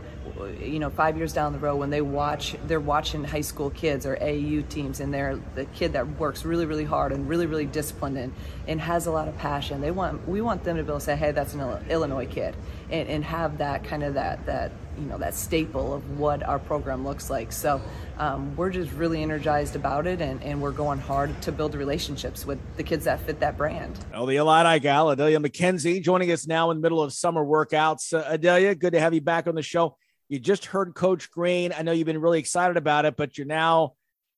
you 0.62 0.80
know, 0.80 0.90
five 0.90 1.16
years 1.16 1.32
down 1.32 1.54
the 1.54 1.60
road 1.60 1.78
when 1.78 1.90
they 1.90 2.02
watch, 2.02 2.58
they're 2.68 2.82
watching 2.82 3.24
high 3.24 3.40
school 3.40 3.70
kids 3.70 4.06
or 4.06 4.18
AAU 4.18 4.68
teams, 4.68 5.00
and 5.00 5.14
they're 5.14 5.40
the 5.56 5.64
kid 5.66 5.94
that 5.94 6.06
works 6.20 6.44
really, 6.44 6.66
really 6.66 6.84
hard 6.84 7.14
and 7.14 7.30
really, 7.30 7.46
really 7.46 7.66
disciplined 7.66 8.18
and, 8.18 8.34
and 8.68 8.82
has 8.82 9.08
a 9.08 9.12
lot 9.12 9.30
of 9.30 9.38
passion. 9.38 9.80
They 9.80 9.92
want, 9.92 10.28
we 10.28 10.42
want 10.42 10.66
them 10.66 10.76
to 10.76 10.84
be 10.84 10.90
able 10.90 11.00
to 11.00 11.06
say, 11.06 11.16
hey, 11.16 11.32
that's 11.32 11.54
an 11.54 11.62
Illinois 11.90 12.28
kid, 12.28 12.54
and, 12.92 13.08
and 13.08 13.24
have 13.24 13.60
that 13.60 13.86
kind 13.86 14.04
of 14.04 14.16
that 14.16 14.46
that 14.46 14.74
you 14.98 15.06
know 15.06 15.18
that 15.18 15.34
staple 15.34 15.94
of 15.94 16.20
what 16.20 16.44
our 16.44 16.60
program 16.60 17.06
looks 17.06 17.30
like. 17.30 17.52
So 17.52 17.82
um, 18.18 18.56
we're 18.56 18.70
just 18.70 18.92
really 18.94 19.22
energized 19.24 19.76
about 19.76 20.08
it, 20.08 20.22
and, 20.22 20.42
and 20.44 20.62
we're 20.62 20.72
going 20.72 21.00
hard 21.00 21.42
to 21.44 21.52
build 21.52 21.76
relationships 21.76 22.46
with 22.46 22.60
the 22.78 22.84
kids 22.84 23.06
that 23.06 23.20
fit 23.22 23.40
that 23.40 23.58
brand. 23.58 23.98
Oh, 24.14 24.26
the 24.26 24.38
Illini 24.38 24.80
gal, 24.80 25.10
Adalia 25.10 25.40
McKenzie, 25.40 26.04
joining 26.04 26.32
us 26.32 26.48
now 26.48 26.72
in 26.72 26.78
the 26.78 26.82
middle 26.82 27.02
of 27.02 27.14
summer 27.14 27.44
workouts. 27.44 28.14
Uh, 28.14 28.24
Adalia, 28.28 28.76
good 28.76 28.94
to 28.94 29.00
have 29.00 29.14
you 29.14 29.22
back 29.22 29.48
on 29.48 29.56
the 29.56 29.62
show. 29.62 29.98
You 30.28 30.40
just 30.40 30.66
heard 30.66 30.94
Coach 30.94 31.32
Green. 31.32 31.74
I 31.76 31.82
know 31.82 31.92
you've 31.92 32.06
been 32.06 32.22
really 32.22 32.40
excited 32.40 32.78
about 32.78 33.06
it, 33.06 33.16
but 33.16 33.38
you're 33.38 33.48
now, 33.48 33.94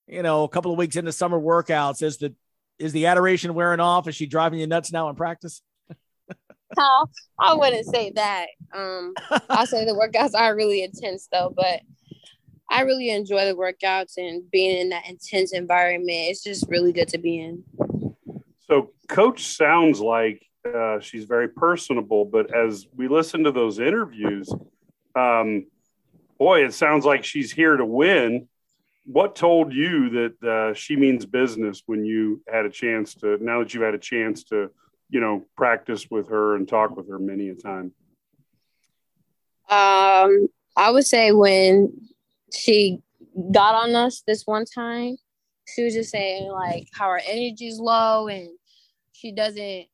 you 0.07 0.23
know, 0.23 0.43
a 0.43 0.49
couple 0.49 0.71
of 0.71 0.77
weeks 0.77 0.95
into 0.95 1.11
summer 1.11 1.39
workouts. 1.39 2.01
Is 2.01 2.17
the 2.17 2.33
is 2.79 2.93
the 2.93 3.07
adoration 3.07 3.53
wearing 3.53 3.79
off? 3.79 4.07
Is 4.07 4.15
she 4.15 4.25
driving 4.25 4.59
you 4.59 4.67
nuts 4.67 4.91
now 4.91 5.09
in 5.09 5.15
practice? 5.15 5.61
I 6.77 7.53
wouldn't 7.53 7.85
say 7.85 8.11
that. 8.15 8.47
Um, 8.73 9.13
I'll 9.49 9.65
say 9.65 9.85
the 9.85 9.93
workouts 9.93 10.33
are 10.35 10.55
really 10.55 10.83
intense 10.83 11.27
though, 11.31 11.53
but 11.55 11.81
I 12.69 12.81
really 12.81 13.09
enjoy 13.09 13.45
the 13.45 13.55
workouts 13.55 14.13
and 14.17 14.49
being 14.49 14.77
in 14.77 14.89
that 14.89 15.07
intense 15.07 15.51
environment. 15.53 16.09
It's 16.09 16.43
just 16.43 16.65
really 16.69 16.93
good 16.93 17.09
to 17.09 17.17
be 17.17 17.39
in. 17.39 17.63
So, 18.67 18.91
coach 19.09 19.43
sounds 19.43 19.99
like 19.99 20.41
uh, 20.65 21.01
she's 21.01 21.25
very 21.25 21.49
personable, 21.49 22.23
but 22.23 22.55
as 22.55 22.87
we 22.95 23.09
listen 23.09 23.43
to 23.43 23.51
those 23.51 23.79
interviews, 23.79 24.49
um, 25.15 25.65
boy, 26.37 26.63
it 26.63 26.73
sounds 26.73 27.03
like 27.03 27.25
she's 27.25 27.51
here 27.51 27.75
to 27.75 27.85
win. 27.85 28.47
What 29.05 29.35
told 29.35 29.73
you 29.73 30.09
that 30.09 30.43
uh, 30.43 30.73
she 30.73 30.95
means 30.95 31.25
business 31.25 31.83
when 31.85 32.05
you 32.05 32.41
had 32.47 32.65
a 32.65 32.69
chance 32.69 33.15
to? 33.15 33.37
Now 33.41 33.59
that 33.59 33.73
you've 33.73 33.83
had 33.83 33.95
a 33.95 33.99
chance 33.99 34.45
to, 34.45 34.71
you 35.11 35.19
know, 35.19 35.45
practice 35.55 36.09
with 36.09 36.29
her 36.29 36.55
and 36.55 36.67
talk 36.67 36.95
with 36.95 37.07
her 37.09 37.19
many 37.19 37.49
a 37.49 37.55
time. 37.55 37.91
Um, 39.69 40.47
I 40.75 40.89
would 40.89 41.05
say 41.05 41.31
when 41.31 41.93
she 42.53 42.99
got 43.51 43.75
on 43.75 43.95
us 43.95 44.23
this 44.25 44.43
one 44.47 44.65
time, 44.65 45.17
she 45.67 45.83
was 45.83 45.93
just 45.93 46.11
saying 46.11 46.49
like 46.49 46.87
how 46.93 47.09
her 47.09 47.21
energy's 47.25 47.79
low 47.79 48.27
and 48.27 48.49
she 49.13 49.31
doesn't 49.31 49.85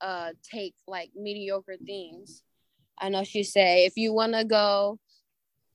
uh 0.00 0.30
take 0.50 0.74
like 0.86 1.10
mediocre 1.16 1.76
things. 1.84 2.42
I 2.98 3.08
know 3.08 3.24
she 3.24 3.42
say 3.42 3.86
if 3.86 3.96
you 3.96 4.12
want 4.12 4.34
to 4.34 4.44
go 4.44 4.98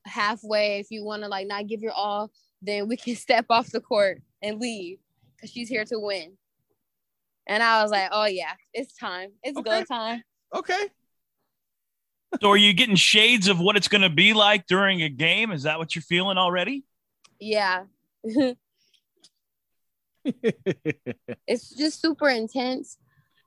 halfway, 0.05 0.79
if 0.79 0.87
you 0.91 1.03
want 1.03 1.23
to 1.23 1.27
like 1.27 1.47
not 1.47 1.67
give 1.67 1.81
your 1.81 1.91
all, 1.91 2.31
then 2.61 2.87
we 2.87 2.97
can 2.97 3.15
step 3.15 3.45
off 3.49 3.71
the 3.71 3.81
court 3.81 4.21
and 4.41 4.59
leave 4.59 4.99
because 5.35 5.51
she's 5.51 5.69
here 5.69 5.85
to 5.85 5.99
win. 5.99 6.37
And 7.47 7.61
I 7.61 7.81
was 7.83 7.91
like, 7.91 8.09
oh 8.11 8.25
yeah, 8.25 8.53
it's 8.73 8.95
time. 8.97 9.31
It's 9.43 9.57
Okay. 9.57 9.69
go 9.69 9.83
time. 9.83 10.23
Okay. 10.53 10.87
So 12.41 12.49
are 12.49 12.57
you 12.57 12.73
getting 12.73 12.95
shades 12.95 13.47
of 13.47 13.59
what 13.59 13.77
it's 13.77 13.87
going 13.87 14.01
to 14.01 14.09
be 14.09 14.33
like 14.33 14.65
during 14.67 15.01
a 15.01 15.09
game? 15.09 15.51
Is 15.51 15.63
that 15.63 15.77
what 15.79 15.95
you're 15.95 16.01
feeling 16.01 16.37
already? 16.37 16.83
Yeah. 17.39 17.83
it's 21.47 21.69
just 21.69 22.01
super 22.01 22.27
intense, 22.29 22.97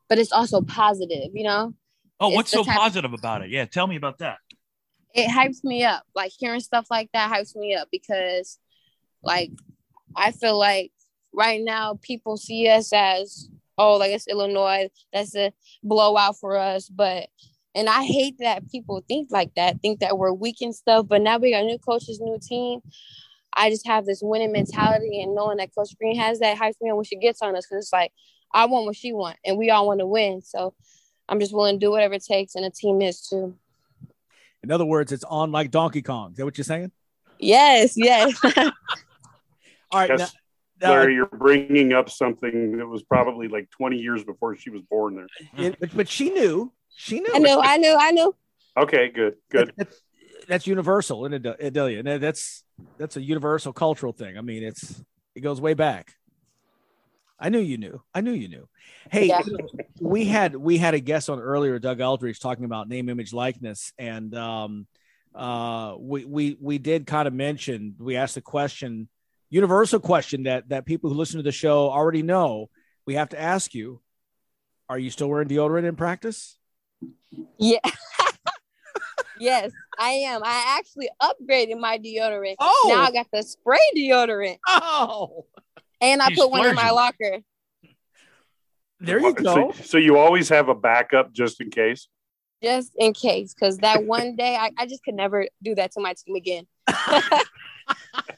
but 0.09 0.19
it's 0.19 0.33
also 0.33 0.61
positive, 0.61 1.31
you 1.35 1.45
know? 1.45 1.75
Oh, 2.21 2.29
It's 2.29 2.37
what's 2.37 2.51
so 2.51 2.65
type- 2.65 2.77
positive 2.77 3.13
about 3.13 3.43
it? 3.43 3.51
Yeah, 3.51 3.65
tell 3.67 3.87
me 3.87 3.97
about 3.97 4.19
that. 4.19 4.39
It 5.15 5.29
hypes 5.29 5.65
me 5.65 5.85
up. 5.85 6.05
Like 6.15 6.33
hearing 6.39 6.61
stuff 6.61 6.87
like 6.91 7.11
that 7.13 7.33
hypes 7.33 7.57
me 7.57 7.75
up 7.75 7.89
because 7.91 8.59
like 9.23 9.51
I 10.15 10.31
feel 10.33 10.59
like 10.59 10.93
right 11.33 11.61
now 11.63 11.99
people 12.01 12.37
see 12.37 12.69
us 12.69 12.93
as 12.93 13.49
oh 13.79 13.97
like 13.97 14.11
it's 14.11 14.29
Illinois, 14.29 14.89
that's 15.13 15.35
a 15.37 15.53
blowout 15.83 16.39
for 16.39 16.57
us. 16.57 16.89
But 16.89 17.29
and 17.75 17.89
I 17.89 18.03
hate 18.05 18.37
that 18.41 18.69
people 18.71 19.05
think 19.07 19.29
like 19.31 19.55
that, 19.55 19.81
think 19.81 20.01
that 20.01 20.19
we're 20.19 20.33
weak 20.33 20.57
and 20.61 20.75
stuff. 20.75 21.07
But 21.09 21.23
now 21.23 21.39
we 21.39 21.53
got 21.53 21.65
new 21.65 21.79
coaches, 21.79 22.21
new 22.21 22.39
team. 22.43 22.81
I 23.57 23.71
just 23.71 23.87
have 23.87 24.05
this 24.05 24.21
winning 24.23 24.53
mentality 24.53 25.23
and 25.23 25.35
knowing 25.35 25.57
that 25.59 25.75
Coach 25.75 25.97
Green 25.99 26.17
has 26.19 26.39
that 26.41 26.59
hypes 26.59 26.75
me 26.81 26.91
up 26.91 26.97
when 26.97 27.05
she 27.05 27.17
gets 27.17 27.41
on 27.43 27.57
us 27.57 27.67
because 27.67 27.85
it's 27.85 27.93
like 27.93 28.13
I 28.53 28.67
want 28.67 28.87
what 28.87 28.97
she 28.97 29.13
want 29.13 29.37
and 29.45 29.57
we 29.59 29.71
all 29.71 29.87
want 29.87 30.01
to 30.01 30.07
win. 30.07 30.43
So 30.43 30.75
I'm 31.29 31.41
just 31.41 31.53
willing 31.55 31.79
to 31.79 31.87
do 31.87 31.91
whatever 31.91 32.15
it 32.15 32.25
takes 32.25 32.55
and 32.55 32.65
the 32.65 32.71
team 32.71 33.01
is 33.03 33.21
too. 33.27 33.57
In 34.63 34.71
other 34.71 34.85
words, 34.85 35.13
it's 35.13 35.25
on 35.25 35.53
like 35.53 35.71
Donkey 35.71 36.03
Kong. 36.03 36.33
Is 36.33 36.37
that 36.39 36.45
what 36.45 36.59
you're 36.59 36.65
saying? 36.65 36.91
Yes, 37.39 37.95
yes. 37.97 38.39
All 38.57 38.73
right. 39.93 40.11
Yes, 40.11 40.19
now- 40.19 40.27
Larry, 40.81 41.15
you're 41.15 41.27
bringing 41.27 41.93
up 41.93 42.11
something 42.11 42.77
that 42.79 42.87
was 42.87 43.03
probably 43.03 43.49
like 43.49 43.71
20 43.71 43.97
years 43.97 44.25
before 44.25 44.57
she 44.57 44.71
was 44.71 44.83
born 44.83 45.17
there. 45.17 45.27
It- 45.67 45.81
but, 45.81 45.97
but 45.97 46.09
she 46.09 46.31
knew. 46.31 46.73
She 46.97 47.21
knew. 47.21 47.33
I 47.35 47.39
know. 47.39 47.61
I 47.63 47.77
know. 47.77 47.97
I 47.99 48.11
know. 48.11 48.35
Okay, 48.77 49.09
good, 49.09 49.35
good. 49.51 49.73
That's 50.49 50.67
universal 50.67 51.27
in 51.27 51.33
Adalia. 51.35 51.99
And 52.01 52.23
that's 52.23 52.65
that's 52.97 53.17
a 53.17 53.23
universal 53.23 53.73
cultural 53.73 54.13
thing. 54.13 54.39
I 54.39 54.41
mean, 54.41 54.63
it's 54.63 55.03
it 55.35 55.41
goes 55.41 55.61
way 55.61 55.75
back. 55.75 56.13
I 57.39 57.51
knew 57.51 57.61
you 57.61 57.77
knew. 57.77 58.03
I 58.15 58.21
knew 58.21 58.33
you 58.33 58.49
knew. 58.49 58.69
Hey, 59.11 59.27
Yeah. 59.27 59.43
we 60.01 60.25
had 60.25 60.57
we 60.57 60.79
had 60.79 60.95
a 60.95 61.01
guest 61.01 61.29
on 61.31 61.39
earlier, 61.39 61.79
Doug 61.79 62.01
Aldridge, 62.01 62.41
talking 62.41 62.65
about 62.65 62.89
name, 62.89 63.09
image, 63.09 63.33
likeness, 63.33 63.93
and 63.99 64.35
um, 64.35 64.87
uh, 65.35 65.95
we 65.99 66.25
we 66.25 66.57
we 66.61 66.79
did 66.79 67.07
kind 67.07 67.29
of 67.29 67.35
mention. 67.35 67.95
We 67.99 68.17
asked 68.17 68.35
the 68.35 68.41
question, 68.41 69.09
universal 69.51 70.01
question 70.01 70.45
that 70.45 70.69
that 70.69 70.87
people 70.87 71.11
who 71.11 71.17
listen 71.17 71.39
to 71.39 71.43
the 71.43 71.53
show 71.53 71.91
already 71.91 72.23
know. 72.23 72.69
We 73.07 73.15
have 73.15 73.31
to 73.31 73.41
ask 73.41 73.75
you: 73.75 74.01
Are 74.89 74.99
you 74.99 75.11
still 75.11 75.29
wearing 75.29 75.49
deodorant 75.49 75.85
in 75.85 75.97
practice? 75.97 76.59
Yeah. 77.59 77.79
yes, 79.41 79.71
I 79.99 80.11
am. 80.11 80.43
I 80.45 80.79
actually 80.79 81.09
upgraded 81.23 81.79
my 81.79 81.99
deodorant. 81.99 82.57
Oh. 82.59 82.87
Now 82.89 83.03
I 83.03 83.11
got 83.11 83.27
the 83.33 83.43
spray 83.43 83.79
deodorant. 83.97 84.59
Oh. 84.67 85.47
And 86.01 86.23
I 86.23 86.29
You 86.29 86.37
put 86.37 86.51
one 86.51 86.67
in 86.67 86.75
my 86.75 86.91
locker. 86.91 87.39
There 89.01 89.21
you 89.21 89.33
go. 89.33 89.73
So, 89.73 89.83
so 89.83 89.99
you 89.99 90.19
always 90.19 90.49
have 90.49 90.69
a 90.69 90.75
backup 90.75 91.33
just 91.33 91.61
in 91.61 91.71
case. 91.71 92.09
Just 92.63 92.93
in 92.97 93.15
case, 93.15 93.55
because 93.55 93.79
that 93.79 94.05
one 94.05 94.35
day 94.35 94.57
I, 94.57 94.71
I 94.77 94.87
just 94.87 95.05
could 95.05 95.15
never 95.15 95.47
do 95.63 95.77
that 95.77 95.93
to 95.93 96.01
my 96.01 96.15
team 96.15 96.35
again. 96.35 96.67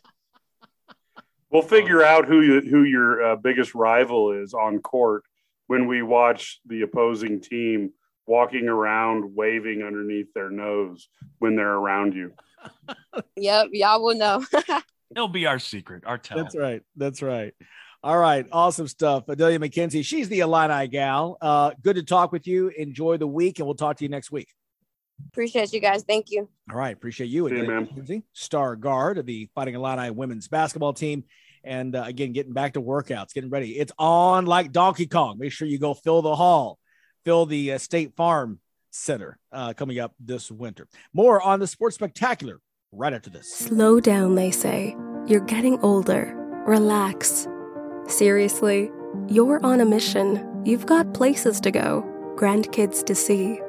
We'll 1.50 1.62
figure 1.62 2.02
out 2.02 2.26
who 2.26 2.42
you, 2.42 2.60
who 2.60 2.84
your 2.84 3.32
uh, 3.32 3.36
biggest 3.36 3.74
rival 3.74 4.32
is 4.32 4.54
on 4.54 4.78
court 4.80 5.24
when 5.66 5.86
we 5.86 6.02
watch 6.02 6.60
the 6.66 6.82
opposing 6.82 7.40
team 7.40 7.92
walking 8.26 8.68
around 8.68 9.34
waving 9.34 9.82
underneath 9.82 10.32
their 10.34 10.50
nose 10.50 11.08
when 11.40 11.56
they're 11.56 11.74
around 11.74 12.14
you. 12.14 12.32
Yep, 13.36 13.68
y'all 13.72 14.02
will 14.02 14.14
know. 14.14 14.44
It'll 15.10 15.28
be 15.28 15.46
our 15.46 15.58
secret, 15.58 16.04
our 16.06 16.18
tell. 16.18 16.36
That's 16.36 16.54
right. 16.54 16.82
That's 16.96 17.22
right. 17.22 17.54
All 18.02 18.18
right. 18.18 18.46
Awesome 18.52 18.86
stuff. 18.86 19.28
Adalia 19.28 19.58
McKenzie, 19.58 20.04
she's 20.04 20.28
the 20.28 20.40
Illini 20.40 20.88
gal. 20.88 21.36
Uh, 21.40 21.72
good 21.82 21.96
to 21.96 22.02
talk 22.02 22.32
with 22.32 22.46
you. 22.46 22.68
Enjoy 22.68 23.16
the 23.16 23.26
week, 23.26 23.58
and 23.58 23.66
we'll 23.66 23.74
talk 23.74 23.96
to 23.96 24.04
you 24.04 24.08
next 24.10 24.30
week. 24.30 24.48
Appreciate 25.28 25.72
you 25.72 25.80
guys. 25.80 26.02
Thank 26.02 26.30
you. 26.30 26.48
All 26.70 26.76
right. 26.76 26.94
Appreciate 26.94 27.28
you. 27.28 27.48
See 27.48 27.54
you, 27.54 27.62
Adalia 27.62 27.68
man. 27.68 27.86
McKenzie, 27.86 28.22
star 28.32 28.76
guard 28.76 29.18
of 29.18 29.26
the 29.26 29.48
Fighting 29.54 29.74
Illini 29.74 30.10
women's 30.10 30.48
basketball 30.48 30.92
team. 30.92 31.24
And 31.62 31.94
uh, 31.94 32.04
again, 32.06 32.32
getting 32.32 32.52
back 32.52 32.72
to 32.74 32.82
workouts, 32.82 33.32
getting 33.34 33.50
ready. 33.50 33.78
It's 33.78 33.92
on 33.98 34.46
like 34.46 34.72
Donkey 34.72 35.06
Kong. 35.06 35.38
Make 35.38 35.52
sure 35.52 35.68
you 35.68 35.78
go 35.78 35.94
fill 35.94 36.22
the 36.22 36.34
hall, 36.34 36.78
fill 37.24 37.46
the 37.46 37.72
uh, 37.72 37.78
State 37.78 38.16
Farm 38.16 38.58
Center 38.90 39.38
uh, 39.52 39.74
coming 39.74 39.98
up 39.98 40.14
this 40.18 40.50
winter. 40.50 40.88
More 41.12 41.40
on 41.40 41.60
the 41.60 41.66
Sports 41.66 41.96
Spectacular 41.96 42.60
right 42.92 43.12
after 43.12 43.30
this. 43.30 43.52
Slow 43.52 44.00
down, 44.00 44.34
they 44.34 44.50
say. 44.50 44.96
You're 45.26 45.40
getting 45.40 45.78
older. 45.80 46.34
Relax. 46.66 47.46
Seriously, 48.06 48.90
you're 49.28 49.64
on 49.64 49.80
a 49.80 49.84
mission. 49.84 50.62
You've 50.64 50.86
got 50.86 51.14
places 51.14 51.60
to 51.60 51.70
go, 51.70 52.04
grandkids 52.36 53.04
to 53.04 53.14
see. 53.14 53.60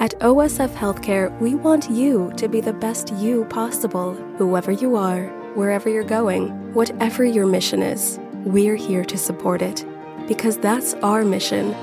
At 0.00 0.12
OSF 0.20 0.68
Healthcare, 0.74 1.36
we 1.40 1.56
want 1.56 1.90
you 1.90 2.32
to 2.36 2.46
be 2.46 2.60
the 2.60 2.72
best 2.72 3.12
you 3.14 3.44
possible, 3.46 4.14
whoever 4.36 4.70
you 4.70 4.94
are, 4.94 5.24
wherever 5.54 5.90
you're 5.90 6.04
going, 6.04 6.72
whatever 6.72 7.24
your 7.24 7.46
mission 7.46 7.82
is. 7.82 8.20
We're 8.44 8.76
here 8.76 9.04
to 9.04 9.18
support 9.18 9.60
it 9.60 9.84
because 10.28 10.56
that's 10.56 10.94
our 11.02 11.24
mission. 11.24 11.74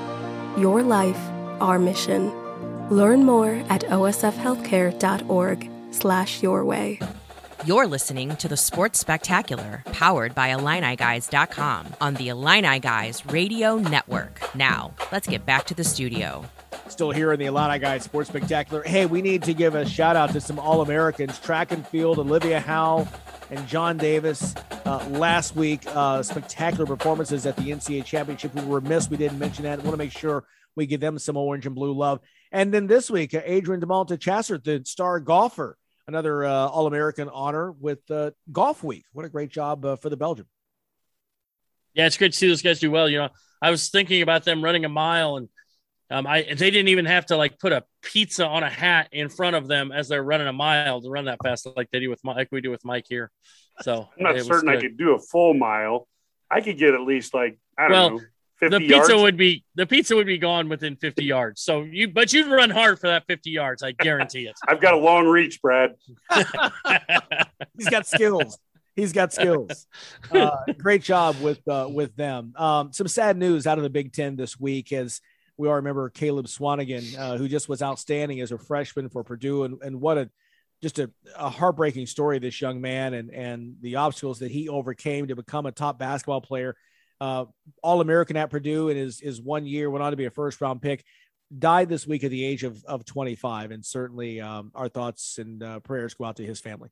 Your 0.56 0.82
life, 0.82 1.20
our 1.60 1.78
mission. 1.78 2.32
Learn 2.88 3.22
more 3.22 3.62
at 3.68 3.82
osfhealthcare.org 3.82 5.70
slash 5.90 6.42
your 6.42 6.64
way. 6.64 6.98
You're 7.66 7.86
listening 7.86 8.34
to 8.36 8.48
the 8.48 8.56
Sports 8.56 8.98
Spectacular, 8.98 9.82
powered 9.92 10.34
by 10.34 10.48
IlliniGuys.com 10.54 11.96
on 12.00 12.14
the 12.14 12.28
Illini 12.28 12.80
Guys 12.80 13.26
Radio 13.26 13.76
Network. 13.76 14.40
Now, 14.54 14.94
let's 15.12 15.28
get 15.28 15.44
back 15.44 15.66
to 15.66 15.74
the 15.74 15.84
studio. 15.84 16.46
Still 16.88 17.10
here 17.10 17.32
in 17.32 17.40
the 17.40 17.46
Illini 17.46 17.78
Guys 17.78 18.04
Sports 18.04 18.28
Spectacular. 18.28 18.82
Hey, 18.82 19.06
we 19.06 19.20
need 19.20 19.42
to 19.42 19.52
give 19.52 19.74
a 19.74 19.84
shout 19.84 20.16
out 20.16 20.32
to 20.32 20.40
some 20.40 20.58
All 20.58 20.82
Americans, 20.82 21.38
track 21.38 21.72
and 21.72 21.86
field, 21.86 22.18
Olivia 22.18 22.60
Howe 22.60 23.06
and 23.50 23.66
John 23.66 23.96
Davis. 23.96 24.54
Uh, 24.84 25.04
last 25.10 25.56
week, 25.56 25.82
uh, 25.88 26.22
spectacular 26.22 26.86
performances 26.86 27.44
at 27.44 27.56
the 27.56 27.70
NCAA 27.70 28.04
Championship. 28.04 28.54
We 28.54 28.64
were 28.64 28.80
remiss 28.80 29.10
we 29.10 29.16
didn't 29.16 29.38
mention 29.38 29.64
that. 29.64 29.78
want 29.80 29.90
to 29.90 29.96
make 29.96 30.12
sure 30.12 30.44
we 30.76 30.86
give 30.86 31.00
them 31.00 31.18
some 31.18 31.36
orange 31.36 31.66
and 31.66 31.74
blue 31.74 31.92
love. 31.92 32.20
And 32.52 32.72
then 32.72 32.86
this 32.86 33.10
week, 33.10 33.34
uh, 33.34 33.42
Adrien 33.46 33.80
Dumont 33.80 34.08
de 34.08 34.16
Chassart, 34.16 34.62
the 34.62 34.82
star 34.84 35.18
golfer, 35.18 35.76
another 36.06 36.44
uh, 36.44 36.68
All 36.68 36.86
American 36.86 37.28
honor 37.28 37.72
with 37.72 38.00
Golf 38.52 38.84
Week. 38.84 39.04
What 39.12 39.26
a 39.26 39.28
great 39.28 39.50
job 39.50 39.84
uh, 39.84 39.96
for 39.96 40.08
the 40.08 40.16
Belgian. 40.16 40.46
Yeah, 41.94 42.06
it's 42.06 42.16
great 42.16 42.32
to 42.32 42.38
see 42.38 42.48
those 42.48 42.62
guys 42.62 42.78
do 42.78 42.90
well. 42.90 43.08
You 43.08 43.18
know, 43.18 43.28
I 43.60 43.70
was 43.70 43.88
thinking 43.88 44.22
about 44.22 44.44
them 44.44 44.62
running 44.62 44.84
a 44.84 44.88
mile, 44.88 45.36
and 45.36 45.48
um, 46.10 46.26
I 46.26 46.42
they 46.42 46.70
didn't 46.70 46.88
even 46.88 47.04
have 47.06 47.26
to 47.26 47.36
like 47.36 47.58
put 47.58 47.72
a 47.72 47.82
pizza 48.02 48.46
on 48.46 48.62
a 48.62 48.70
hat 48.70 49.08
in 49.12 49.28
front 49.28 49.56
of 49.56 49.66
them 49.66 49.90
as 49.92 50.08
they're 50.08 50.22
running 50.22 50.46
a 50.46 50.52
mile 50.52 51.00
to 51.02 51.10
run 51.10 51.24
that 51.24 51.38
fast, 51.42 51.66
like 51.76 51.90
they 51.90 52.00
do 52.00 52.10
with 52.10 52.20
Mike, 52.22 52.36
like 52.36 52.48
we 52.52 52.60
do 52.60 52.70
with 52.70 52.84
Mike 52.84 53.06
here. 53.08 53.30
So 53.82 54.08
I'm 54.16 54.22
not 54.22 54.32
it 54.32 54.38
was 54.38 54.46
certain 54.46 54.68
I 54.68 54.80
could 54.80 54.96
do 54.96 55.14
a 55.14 55.18
full 55.18 55.54
mile. 55.54 56.06
I 56.50 56.60
could 56.60 56.78
get 56.78 56.94
at 56.94 57.00
least 57.00 57.34
like 57.34 57.58
I 57.78 57.82
don't 57.88 57.90
Well, 57.92 58.10
know, 58.10 58.20
50 58.60 58.74
the 58.74 58.80
pizza 58.80 59.12
yards. 59.12 59.22
would 59.22 59.36
be 59.36 59.64
the 59.74 59.86
pizza 59.86 60.14
would 60.16 60.26
be 60.26 60.38
gone 60.38 60.68
within 60.68 60.96
50 60.96 61.24
yards. 61.24 61.60
So 61.60 61.82
you, 61.82 62.08
but 62.08 62.32
you'd 62.32 62.46
run 62.46 62.70
hard 62.70 62.98
for 62.98 63.08
that 63.08 63.24
50 63.26 63.50
yards. 63.50 63.82
I 63.82 63.92
guarantee 63.92 64.46
it. 64.46 64.54
I've 64.66 64.80
got 64.80 64.94
a 64.94 64.98
long 64.98 65.26
reach, 65.26 65.60
Brad. 65.60 65.94
He's 67.76 67.88
got 67.88 68.06
skills. 68.06 68.58
He's 68.94 69.12
got 69.12 69.32
skills. 69.32 69.86
Uh, 70.30 70.56
great 70.78 71.02
job 71.02 71.36
with 71.42 71.60
uh, 71.68 71.86
with 71.90 72.16
them. 72.16 72.54
Um, 72.56 72.92
some 72.92 73.08
sad 73.08 73.36
news 73.36 73.66
out 73.66 73.76
of 73.76 73.84
the 73.84 73.90
Big 73.90 74.12
Ten 74.12 74.36
this 74.36 74.58
week, 74.58 74.90
as 74.92 75.20
we 75.58 75.68
all 75.68 75.74
remember 75.74 76.08
Caleb 76.10 76.46
Swanigan, 76.46 77.18
uh, 77.18 77.36
who 77.36 77.48
just 77.48 77.68
was 77.68 77.82
outstanding 77.82 78.40
as 78.40 78.52
a 78.52 78.58
freshman 78.58 79.08
for 79.08 79.24
Purdue, 79.24 79.64
and, 79.64 79.80
and 79.82 80.00
what 80.00 80.18
a 80.18 80.30
just 80.82 80.98
a, 80.98 81.10
a 81.36 81.48
heartbreaking 81.48 82.06
story. 82.06 82.38
This 82.38 82.60
young 82.60 82.80
man 82.80 83.14
and 83.14 83.30
and 83.30 83.76
the 83.80 83.96
obstacles 83.96 84.40
that 84.40 84.50
he 84.50 84.68
overcame 84.68 85.28
to 85.28 85.36
become 85.36 85.66
a 85.66 85.72
top 85.72 85.98
basketball 85.98 86.40
player, 86.40 86.76
uh, 87.20 87.46
All 87.82 88.00
American 88.00 88.36
at 88.36 88.50
Purdue 88.50 88.88
in 88.88 88.96
his 88.96 89.18
his 89.18 89.40
one 89.40 89.66
year, 89.66 89.90
went 89.90 90.02
on 90.02 90.10
to 90.10 90.16
be 90.16 90.26
a 90.26 90.30
first 90.30 90.60
round 90.60 90.82
pick. 90.82 91.04
Died 91.56 91.88
this 91.88 92.06
week 92.06 92.24
at 92.24 92.32
the 92.32 92.44
age 92.44 92.64
of, 92.64 92.84
of 92.86 93.04
25, 93.04 93.70
and 93.70 93.84
certainly 93.84 94.40
um, 94.40 94.72
our 94.74 94.88
thoughts 94.88 95.38
and 95.38 95.62
uh, 95.62 95.78
prayers 95.78 96.12
go 96.14 96.24
out 96.24 96.36
to 96.36 96.44
his 96.44 96.60
family. 96.60 96.88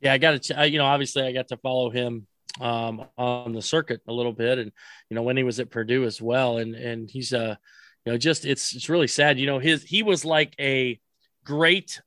Yeah, 0.00 0.12
I 0.12 0.18
got 0.18 0.42
to, 0.42 0.68
you 0.68 0.76
know, 0.76 0.84
obviously 0.84 1.22
I 1.22 1.32
got 1.32 1.48
to 1.48 1.56
follow 1.56 1.88
him 1.88 2.26
um, 2.60 3.04
on 3.18 3.52
the 3.52 3.62
circuit 3.62 4.00
a 4.08 4.12
little 4.12 4.32
bit, 4.32 4.58
and 4.58 4.72
you 5.08 5.14
know 5.14 5.22
when 5.22 5.36
he 5.36 5.42
was 5.42 5.60
at 5.60 5.70
Purdue 5.70 6.04
as 6.04 6.20
well, 6.20 6.58
and 6.58 6.74
and 6.74 7.10
he's 7.10 7.32
uh, 7.32 7.56
you 8.04 8.12
know, 8.12 8.18
just 8.18 8.46
it's 8.46 8.74
it's 8.74 8.88
really 8.88 9.06
sad. 9.06 9.38
You 9.38 9.46
know, 9.46 9.58
his 9.58 9.82
he 9.82 10.02
was 10.02 10.24
like 10.24 10.54
a 10.58 10.98
great 11.44 12.00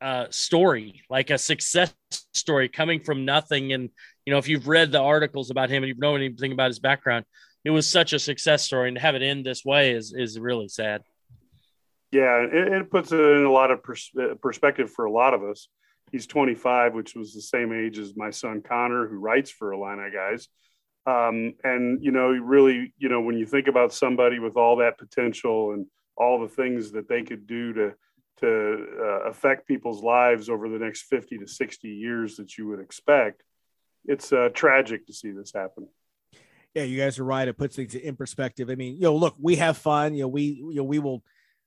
uh, 0.00 0.26
story, 0.30 1.02
like 1.08 1.30
a 1.30 1.38
success 1.38 1.94
story 2.34 2.68
coming 2.68 3.00
from 3.00 3.24
nothing. 3.24 3.72
And, 3.72 3.90
you 4.26 4.32
know, 4.32 4.38
if 4.38 4.48
you've 4.48 4.68
read 4.68 4.92
the 4.92 5.00
articles 5.00 5.50
about 5.50 5.70
him 5.70 5.82
and 5.82 5.88
you 5.88 5.94
know 5.98 6.16
anything 6.16 6.52
about 6.52 6.68
his 6.68 6.80
background, 6.80 7.24
it 7.64 7.70
was 7.70 7.86
such 7.86 8.12
a 8.12 8.18
success 8.18 8.64
story. 8.64 8.88
And 8.88 8.96
to 8.96 9.00
have 9.00 9.14
it 9.14 9.22
end 9.22 9.46
this 9.46 9.64
way 9.64 9.92
is, 9.92 10.12
is 10.12 10.38
really 10.38 10.68
sad. 10.68 11.02
Yeah. 12.10 12.38
It, 12.38 12.72
it 12.72 12.90
puts 12.90 13.12
it 13.12 13.20
in 13.20 13.44
a 13.44 13.52
lot 13.52 13.70
of 13.70 13.82
pers- 13.82 14.12
perspective 14.40 14.90
for 14.90 15.04
a 15.04 15.12
lot 15.12 15.34
of 15.34 15.44
us. 15.44 15.68
He's 16.12 16.26
25, 16.26 16.94
which 16.94 17.14
was 17.16 17.32
the 17.32 17.40
same 17.40 17.72
age 17.72 17.98
as 17.98 18.14
my 18.14 18.30
son 18.30 18.62
Connor, 18.62 19.08
who 19.08 19.16
writes 19.16 19.50
for 19.50 19.72
Illini 19.72 20.10
guys. 20.12 20.46
Um, 21.06 21.54
and, 21.64 22.04
you 22.04 22.12
know, 22.12 22.28
really, 22.28 22.92
you 22.98 23.08
know, 23.08 23.22
when 23.22 23.36
you 23.36 23.46
think 23.46 23.66
about 23.66 23.92
somebody 23.92 24.38
with 24.38 24.56
all 24.56 24.76
that 24.76 24.98
potential 24.98 25.72
and 25.72 25.86
all 26.16 26.40
the 26.40 26.48
things 26.48 26.92
that 26.92 27.08
they 27.08 27.22
could 27.22 27.46
do 27.46 27.72
to, 27.72 27.94
to 28.40 28.86
uh, 29.00 29.28
affect 29.30 29.66
people's 29.66 30.02
lives 30.02 30.48
over 30.48 30.68
the 30.68 30.78
next 30.78 31.02
50 31.04 31.38
to 31.38 31.46
60 31.46 31.88
years 31.88 32.36
that 32.36 32.56
you 32.58 32.68
would 32.68 32.78
expect, 32.78 33.42
it's 34.04 34.32
uh, 34.32 34.50
tragic 34.52 35.06
to 35.06 35.14
see 35.14 35.30
this 35.30 35.52
happen. 35.52 35.88
Yeah, 36.74 36.84
you 36.84 36.98
guys 36.98 37.18
are 37.18 37.24
right. 37.24 37.48
It 37.48 37.56
puts 37.56 37.76
things 37.76 37.94
in 37.94 38.16
perspective. 38.16 38.70
I 38.70 38.74
mean, 38.74 38.94
you 38.94 39.02
know, 39.02 39.16
look, 39.16 39.34
we 39.40 39.56
have 39.56 39.76
fun. 39.76 40.14
You 40.14 40.22
know, 40.22 40.28
we 40.28 40.42
you 40.42 40.76
know 40.76 40.84
we 40.84 40.98
will 40.98 41.22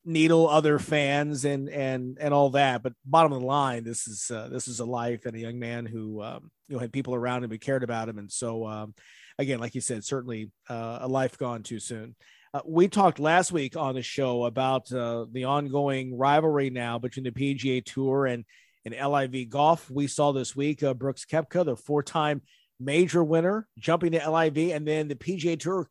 needle 0.05 0.47
other 0.47 0.79
fans 0.79 1.45
and 1.45 1.67
and 1.69 2.17
and 2.19 2.33
all 2.33 2.51
that. 2.51 2.83
But 2.83 2.93
bottom 3.05 3.33
of 3.33 3.41
the 3.41 3.47
line, 3.47 3.83
this 3.83 4.07
is 4.07 4.31
uh, 4.31 4.49
this 4.49 4.67
is 4.67 4.79
a 4.79 4.85
life 4.85 5.25
and 5.25 5.35
a 5.35 5.39
young 5.39 5.59
man 5.59 5.85
who 5.85 6.21
um, 6.21 6.51
you 6.67 6.75
know 6.75 6.79
had 6.79 6.93
people 6.93 7.15
around 7.15 7.43
him 7.43 7.49
who 7.49 7.57
cared 7.57 7.83
about 7.83 8.07
him, 8.09 8.17
and 8.17 8.31
so 8.31 8.65
um, 8.65 8.93
again, 9.39 9.59
like 9.59 9.75
you 9.75 9.81
said, 9.81 10.03
certainly 10.03 10.51
uh, 10.69 10.99
a 11.01 11.07
life 11.07 11.37
gone 11.37 11.63
too 11.63 11.79
soon. 11.79 12.15
Uh, 12.53 12.61
we 12.65 12.87
talked 12.87 13.19
last 13.19 13.51
week 13.51 13.75
on 13.75 13.95
the 13.95 14.01
show 14.01 14.45
about 14.45 14.89
uh, 14.91 15.25
the 15.31 15.43
ongoing 15.43 16.17
rivalry 16.17 16.69
now 16.69 16.97
between 16.97 17.25
the 17.25 17.31
PGA 17.31 17.83
Tour 17.83 18.27
and, 18.27 18.45
and 18.85 18.95
LIV 18.95 19.49
Golf. 19.49 19.91
We 19.91 20.07
saw 20.07 20.31
this 20.31 20.55
week 20.55 20.81
uh, 20.81 20.93
Brooks 20.93 21.25
Koepka, 21.25 21.65
the 21.65 21.75
four 21.75 22.01
time 22.01 22.41
major 22.79 23.23
winner, 23.23 23.67
jumping 23.77 24.13
to 24.13 24.29
LIV, 24.29 24.71
and 24.71 24.87
then 24.87 25.09
the 25.09 25.15
PGA 25.15 25.59
Tour 25.59 25.89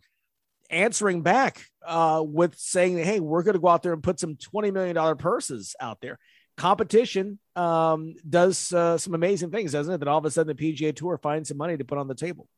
answering 0.71 1.21
back 1.21 1.67
uh, 1.87 2.23
with 2.25 2.57
saying, 2.57 2.99
hey, 2.99 3.21
we're 3.21 3.43
going 3.43 3.55
to 3.55 3.61
go 3.61 3.69
out 3.69 3.83
there 3.83 3.93
and 3.93 4.03
put 4.03 4.21
some 4.21 4.37
$20 4.37 4.73
million 4.73 5.17
purses 5.17 5.75
out 5.81 6.01
there. 6.01 6.19
Competition 6.57 7.39
um, 7.57 8.15
does 8.29 8.73
uh, 8.73 8.97
some 8.97 9.15
amazing 9.15 9.51
things, 9.51 9.73
doesn't 9.73 9.95
it? 9.95 9.99
That 9.99 10.09
all 10.09 10.19
of 10.19 10.25
a 10.25 10.31
sudden 10.31 10.55
the 10.57 10.73
PGA 10.73 10.95
Tour 10.95 11.19
finds 11.19 11.49
some 11.49 11.59
money 11.59 11.77
to 11.77 11.85
put 11.85 11.99
on 11.99 12.07
the 12.07 12.15
table. 12.15 12.49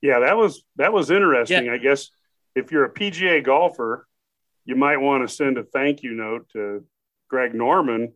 Yeah, 0.00 0.20
that 0.20 0.36
was 0.36 0.62
that 0.76 0.92
was 0.92 1.10
interesting. 1.10 1.66
Yeah. 1.66 1.72
I 1.72 1.78
guess 1.78 2.10
if 2.54 2.70
you're 2.70 2.84
a 2.84 2.92
PGA 2.92 3.42
golfer, 3.42 4.06
you 4.64 4.76
might 4.76 4.98
want 4.98 5.28
to 5.28 5.34
send 5.34 5.58
a 5.58 5.64
thank 5.64 6.02
you 6.02 6.12
note 6.12 6.48
to 6.52 6.84
Greg 7.28 7.54
Norman 7.54 8.12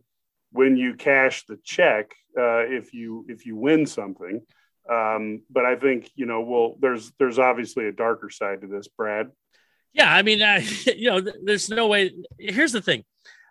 when 0.51 0.77
you 0.77 0.95
cash 0.95 1.45
the 1.45 1.57
check 1.63 2.11
uh, 2.37 2.65
if 2.65 2.93
you 2.93 3.25
if 3.29 3.45
you 3.45 3.55
win 3.55 3.85
something. 3.85 4.41
Um, 4.89 5.43
but 5.49 5.65
I 5.65 5.75
think 5.75 6.11
you 6.15 6.25
know, 6.25 6.41
well, 6.41 6.75
there's 6.79 7.11
there's 7.19 7.39
obviously 7.39 7.87
a 7.87 7.91
darker 7.91 8.29
side 8.29 8.61
to 8.61 8.67
this, 8.67 8.87
Brad. 8.87 9.31
Yeah, 9.93 10.13
I 10.13 10.21
mean, 10.21 10.41
I, 10.41 10.59
you 10.97 11.09
know, 11.09 11.21
there's 11.43 11.69
no 11.69 11.87
way. 11.87 12.11
Here's 12.39 12.71
the 12.71 12.81
thing, 12.81 13.03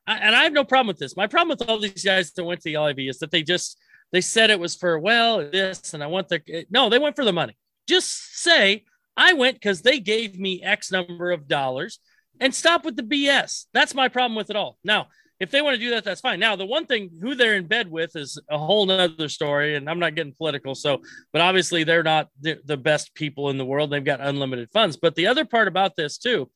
I, 0.06 0.16
and 0.18 0.34
I 0.34 0.44
have 0.44 0.52
no 0.52 0.64
problem 0.64 0.88
with 0.88 0.98
this. 0.98 1.16
My 1.16 1.26
problem 1.26 1.56
with 1.58 1.68
all 1.68 1.78
these 1.78 2.04
guys 2.04 2.32
that 2.32 2.44
went 2.44 2.60
to 2.62 2.70
the 2.72 2.78
LIV 2.78 2.98
is 3.00 3.18
that 3.18 3.30
they 3.30 3.42
just 3.42 3.78
they 4.12 4.20
said 4.20 4.50
it 4.50 4.60
was 4.60 4.74
for 4.74 4.98
well 4.98 5.38
this, 5.38 5.94
and 5.94 6.02
I 6.02 6.06
want 6.06 6.28
the 6.28 6.42
eh, 6.52 6.64
no, 6.70 6.88
they 6.88 6.98
went 6.98 7.16
for 7.16 7.24
the 7.24 7.32
money. 7.32 7.56
Just 7.88 8.38
say 8.38 8.84
I 9.16 9.32
went 9.32 9.56
because 9.56 9.82
they 9.82 10.00
gave 10.00 10.38
me 10.38 10.62
X 10.62 10.90
number 10.90 11.30
of 11.30 11.48
dollars 11.48 11.98
and 12.40 12.54
stop 12.54 12.84
with 12.84 12.96
the 12.96 13.02
BS. 13.02 13.66
That's 13.74 13.94
my 13.94 14.08
problem 14.08 14.34
with 14.34 14.50
it 14.50 14.56
all. 14.56 14.78
Now, 14.82 15.08
if 15.40 15.50
they 15.50 15.62
want 15.62 15.74
to 15.74 15.80
do 15.80 15.90
that, 15.90 16.04
that's 16.04 16.20
fine. 16.20 16.38
Now, 16.38 16.54
the 16.54 16.66
one 16.66 16.84
thing 16.84 17.10
who 17.20 17.34
they're 17.34 17.56
in 17.56 17.66
bed 17.66 17.90
with 17.90 18.14
is 18.14 18.38
a 18.50 18.58
whole 18.58 18.84
nother 18.84 19.30
story, 19.30 19.74
and 19.74 19.88
I'm 19.88 19.98
not 19.98 20.14
getting 20.14 20.34
political. 20.34 20.74
So, 20.74 21.00
but 21.32 21.40
obviously, 21.40 21.82
they're 21.82 22.02
not 22.02 22.28
the, 22.40 22.58
the 22.66 22.76
best 22.76 23.14
people 23.14 23.48
in 23.48 23.56
the 23.56 23.64
world. 23.64 23.90
They've 23.90 24.04
got 24.04 24.20
unlimited 24.20 24.70
funds. 24.70 24.98
But 24.98 25.14
the 25.14 25.26
other 25.26 25.46
part 25.46 25.66
about 25.66 25.96
this, 25.96 26.18
too, 26.18 26.50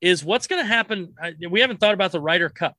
is 0.00 0.24
what's 0.24 0.46
going 0.46 0.62
to 0.62 0.66
happen. 0.66 1.14
We 1.50 1.60
haven't 1.60 1.78
thought 1.78 1.92
about 1.92 2.12
the 2.12 2.20
Ryder 2.20 2.48
Cup. 2.48 2.74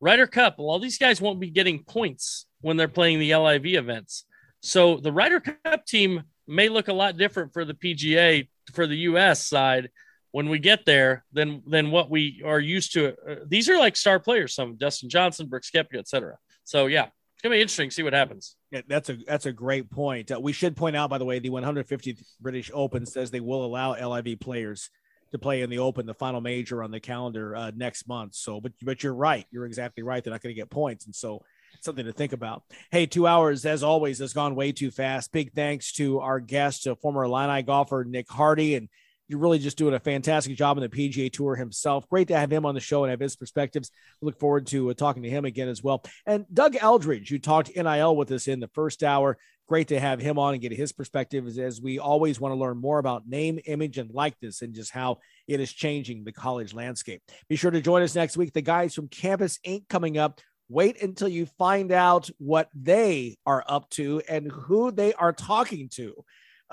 Ryder 0.00 0.26
Cup, 0.26 0.56
well, 0.58 0.68
all 0.68 0.78
these 0.78 0.98
guys 0.98 1.18
won't 1.18 1.40
be 1.40 1.50
getting 1.50 1.82
points 1.82 2.44
when 2.60 2.76
they're 2.76 2.86
playing 2.86 3.20
the 3.20 3.34
LIV 3.34 3.66
events. 3.66 4.26
So, 4.60 4.98
the 4.98 5.12
Ryder 5.12 5.40
Cup 5.40 5.86
team 5.86 6.24
may 6.46 6.68
look 6.68 6.88
a 6.88 6.92
lot 6.92 7.16
different 7.16 7.54
for 7.54 7.64
the 7.64 7.74
PGA 7.74 8.48
for 8.74 8.86
the 8.86 8.96
US 8.98 9.46
side 9.46 9.88
when 10.34 10.48
we 10.48 10.58
get 10.58 10.84
there 10.84 11.24
than 11.32 11.62
than 11.64 11.92
what 11.92 12.10
we 12.10 12.42
are 12.44 12.58
used 12.58 12.92
to. 12.92 13.14
Uh, 13.24 13.36
these 13.46 13.68
are 13.68 13.78
like 13.78 13.94
star 13.94 14.18
players, 14.18 14.52
some 14.52 14.74
Dustin 14.74 15.08
Johnson, 15.08 15.46
Brooks 15.46 15.70
Koepka, 15.70 15.96
etc. 15.96 16.36
So 16.64 16.86
yeah, 16.86 17.04
it's 17.04 17.42
gonna 17.44 17.54
be 17.54 17.60
interesting 17.60 17.88
to 17.90 17.94
see 17.94 18.02
what 18.02 18.14
happens. 18.14 18.56
Yeah, 18.72 18.80
that's 18.88 19.08
a 19.10 19.16
that's 19.28 19.46
a 19.46 19.52
great 19.52 19.88
point. 19.92 20.32
Uh, 20.32 20.40
we 20.40 20.52
should 20.52 20.76
point 20.76 20.96
out, 20.96 21.08
by 21.08 21.18
the 21.18 21.24
way, 21.24 21.38
the 21.38 21.50
150th 21.50 22.20
British 22.40 22.68
Open 22.74 23.06
says 23.06 23.30
they 23.30 23.38
will 23.38 23.64
allow 23.64 23.92
LIV 23.92 24.40
players 24.40 24.90
to 25.30 25.38
play 25.38 25.62
in 25.62 25.70
the 25.70 25.78
Open, 25.78 26.04
the 26.04 26.14
final 26.14 26.40
major 26.40 26.82
on 26.82 26.90
the 26.90 26.98
calendar 26.98 27.54
uh, 27.54 27.70
next 27.76 28.08
month. 28.08 28.34
So, 28.34 28.60
but 28.60 28.72
but 28.82 29.04
you're 29.04 29.14
right. 29.14 29.46
You're 29.52 29.66
exactly 29.66 30.02
right. 30.02 30.24
They're 30.24 30.32
not 30.32 30.42
going 30.42 30.52
to 30.54 30.60
get 30.60 30.68
points, 30.68 31.06
and 31.06 31.14
so 31.14 31.44
something 31.80 32.06
to 32.06 32.12
think 32.12 32.32
about. 32.32 32.64
Hey, 32.90 33.06
two 33.06 33.28
hours, 33.28 33.64
as 33.64 33.84
always, 33.84 34.18
has 34.18 34.32
gone 34.32 34.56
way 34.56 34.72
too 34.72 34.90
fast. 34.90 35.30
Big 35.30 35.52
thanks 35.52 35.92
to 35.92 36.18
our 36.18 36.40
guest, 36.40 36.88
uh, 36.88 36.96
former 36.96 37.22
Illini 37.22 37.62
golfer 37.62 38.04
Nick 38.04 38.28
Hardy, 38.28 38.74
and 38.74 38.88
you're 39.28 39.38
really 39.38 39.58
just 39.58 39.78
doing 39.78 39.94
a 39.94 40.00
fantastic 40.00 40.56
job 40.56 40.76
on 40.76 40.82
the 40.82 40.88
PGA 40.88 41.32
Tour 41.32 41.56
himself. 41.56 42.08
Great 42.08 42.28
to 42.28 42.38
have 42.38 42.52
him 42.52 42.66
on 42.66 42.74
the 42.74 42.80
show 42.80 43.04
and 43.04 43.10
have 43.10 43.20
his 43.20 43.36
perspectives. 43.36 43.90
look 44.20 44.38
forward 44.38 44.66
to 44.68 44.90
uh, 44.90 44.94
talking 44.94 45.22
to 45.22 45.30
him 45.30 45.44
again 45.44 45.68
as 45.68 45.82
well. 45.82 46.04
And 46.26 46.44
Doug 46.52 46.76
Eldridge, 46.76 47.30
you 47.30 47.38
talked 47.38 47.74
NIL 47.74 48.16
with 48.16 48.30
us 48.32 48.48
in 48.48 48.60
the 48.60 48.68
first 48.68 49.02
hour. 49.02 49.38
Great 49.66 49.88
to 49.88 49.98
have 49.98 50.20
him 50.20 50.38
on 50.38 50.52
and 50.52 50.60
get 50.60 50.72
his 50.72 50.92
perspectives 50.92 51.58
as 51.58 51.80
we 51.80 51.98
always 51.98 52.38
want 52.38 52.52
to 52.52 52.58
learn 52.58 52.76
more 52.76 52.98
about 52.98 53.26
name, 53.26 53.58
image, 53.64 53.96
and 53.96 54.10
likeness 54.10 54.60
and 54.60 54.74
just 54.74 54.90
how 54.90 55.18
it 55.48 55.58
is 55.58 55.72
changing 55.72 56.24
the 56.24 56.32
college 56.32 56.74
landscape. 56.74 57.22
Be 57.48 57.56
sure 57.56 57.70
to 57.70 57.80
join 57.80 58.02
us 58.02 58.14
next 58.14 58.36
week. 58.36 58.52
The 58.52 58.60
guys 58.60 58.94
from 58.94 59.08
Campus 59.08 59.58
Ink 59.64 59.84
coming 59.88 60.18
up 60.18 60.40
Wait 60.68 61.02
until 61.02 61.28
you 61.28 61.46
find 61.58 61.92
out 61.92 62.30
what 62.38 62.70
they 62.74 63.36
are 63.44 63.62
up 63.68 63.88
to 63.90 64.22
and 64.28 64.50
who 64.50 64.90
they 64.90 65.12
are 65.12 65.32
talking 65.32 65.90
to. 65.90 66.24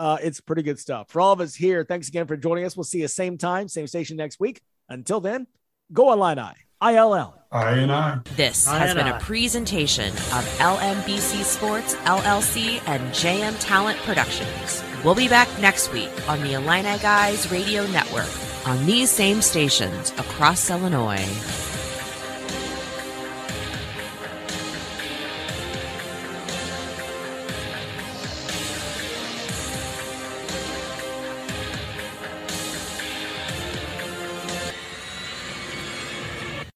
Uh, 0.02 0.18
it's 0.23 0.41
pretty 0.41 0.64
good 0.64 0.80
stuff. 0.80 1.11
For 1.11 1.22
all 1.22 1.32
of 1.32 1.40
us 1.41 1.53
here, 1.53 1.86
thanks 1.88 2.07
again 2.07 2.26
for 2.26 2.36
joining 2.36 2.65
us. 2.65 2.76
We'll 2.76 2.86
see 2.86 3.02
you 3.02 3.07
same 3.07 3.38
time, 3.38 3.68
same 3.68 3.86
station 3.86 4.18
next 4.18 4.40
week. 4.40 4.60
Until 4.90 5.22
then, 5.22 5.45
go 5.94 6.11
Illini. 6.11 6.53
ILL. 6.82 7.36
I 7.52 7.73
and 7.73 7.91
I. 7.91 8.19
This 8.36 8.65
has 8.65 8.95
been 8.95 9.06
a 9.06 9.19
presentation 9.19 10.07
of 10.10 10.44
LMBC 10.57 11.44
Sports, 11.44 11.94
LLC, 11.98 12.82
and 12.88 13.14
JM 13.14 13.56
Talent 13.60 13.99
Productions. 13.99 14.84
We'll 15.06 15.14
be 15.14 15.28
back 15.28 15.48
next 15.60 15.94
week 15.94 16.10
on 16.28 16.41
the 16.41 16.53
Illini 16.53 16.98
Guys 16.98 17.52
Radio 17.52 17.86
Network 17.91 18.30
on 18.65 18.84
these 18.88 19.11
same 19.11 19.40
stations 19.40 20.10
across 20.18 20.72
Illinois. 20.72 21.70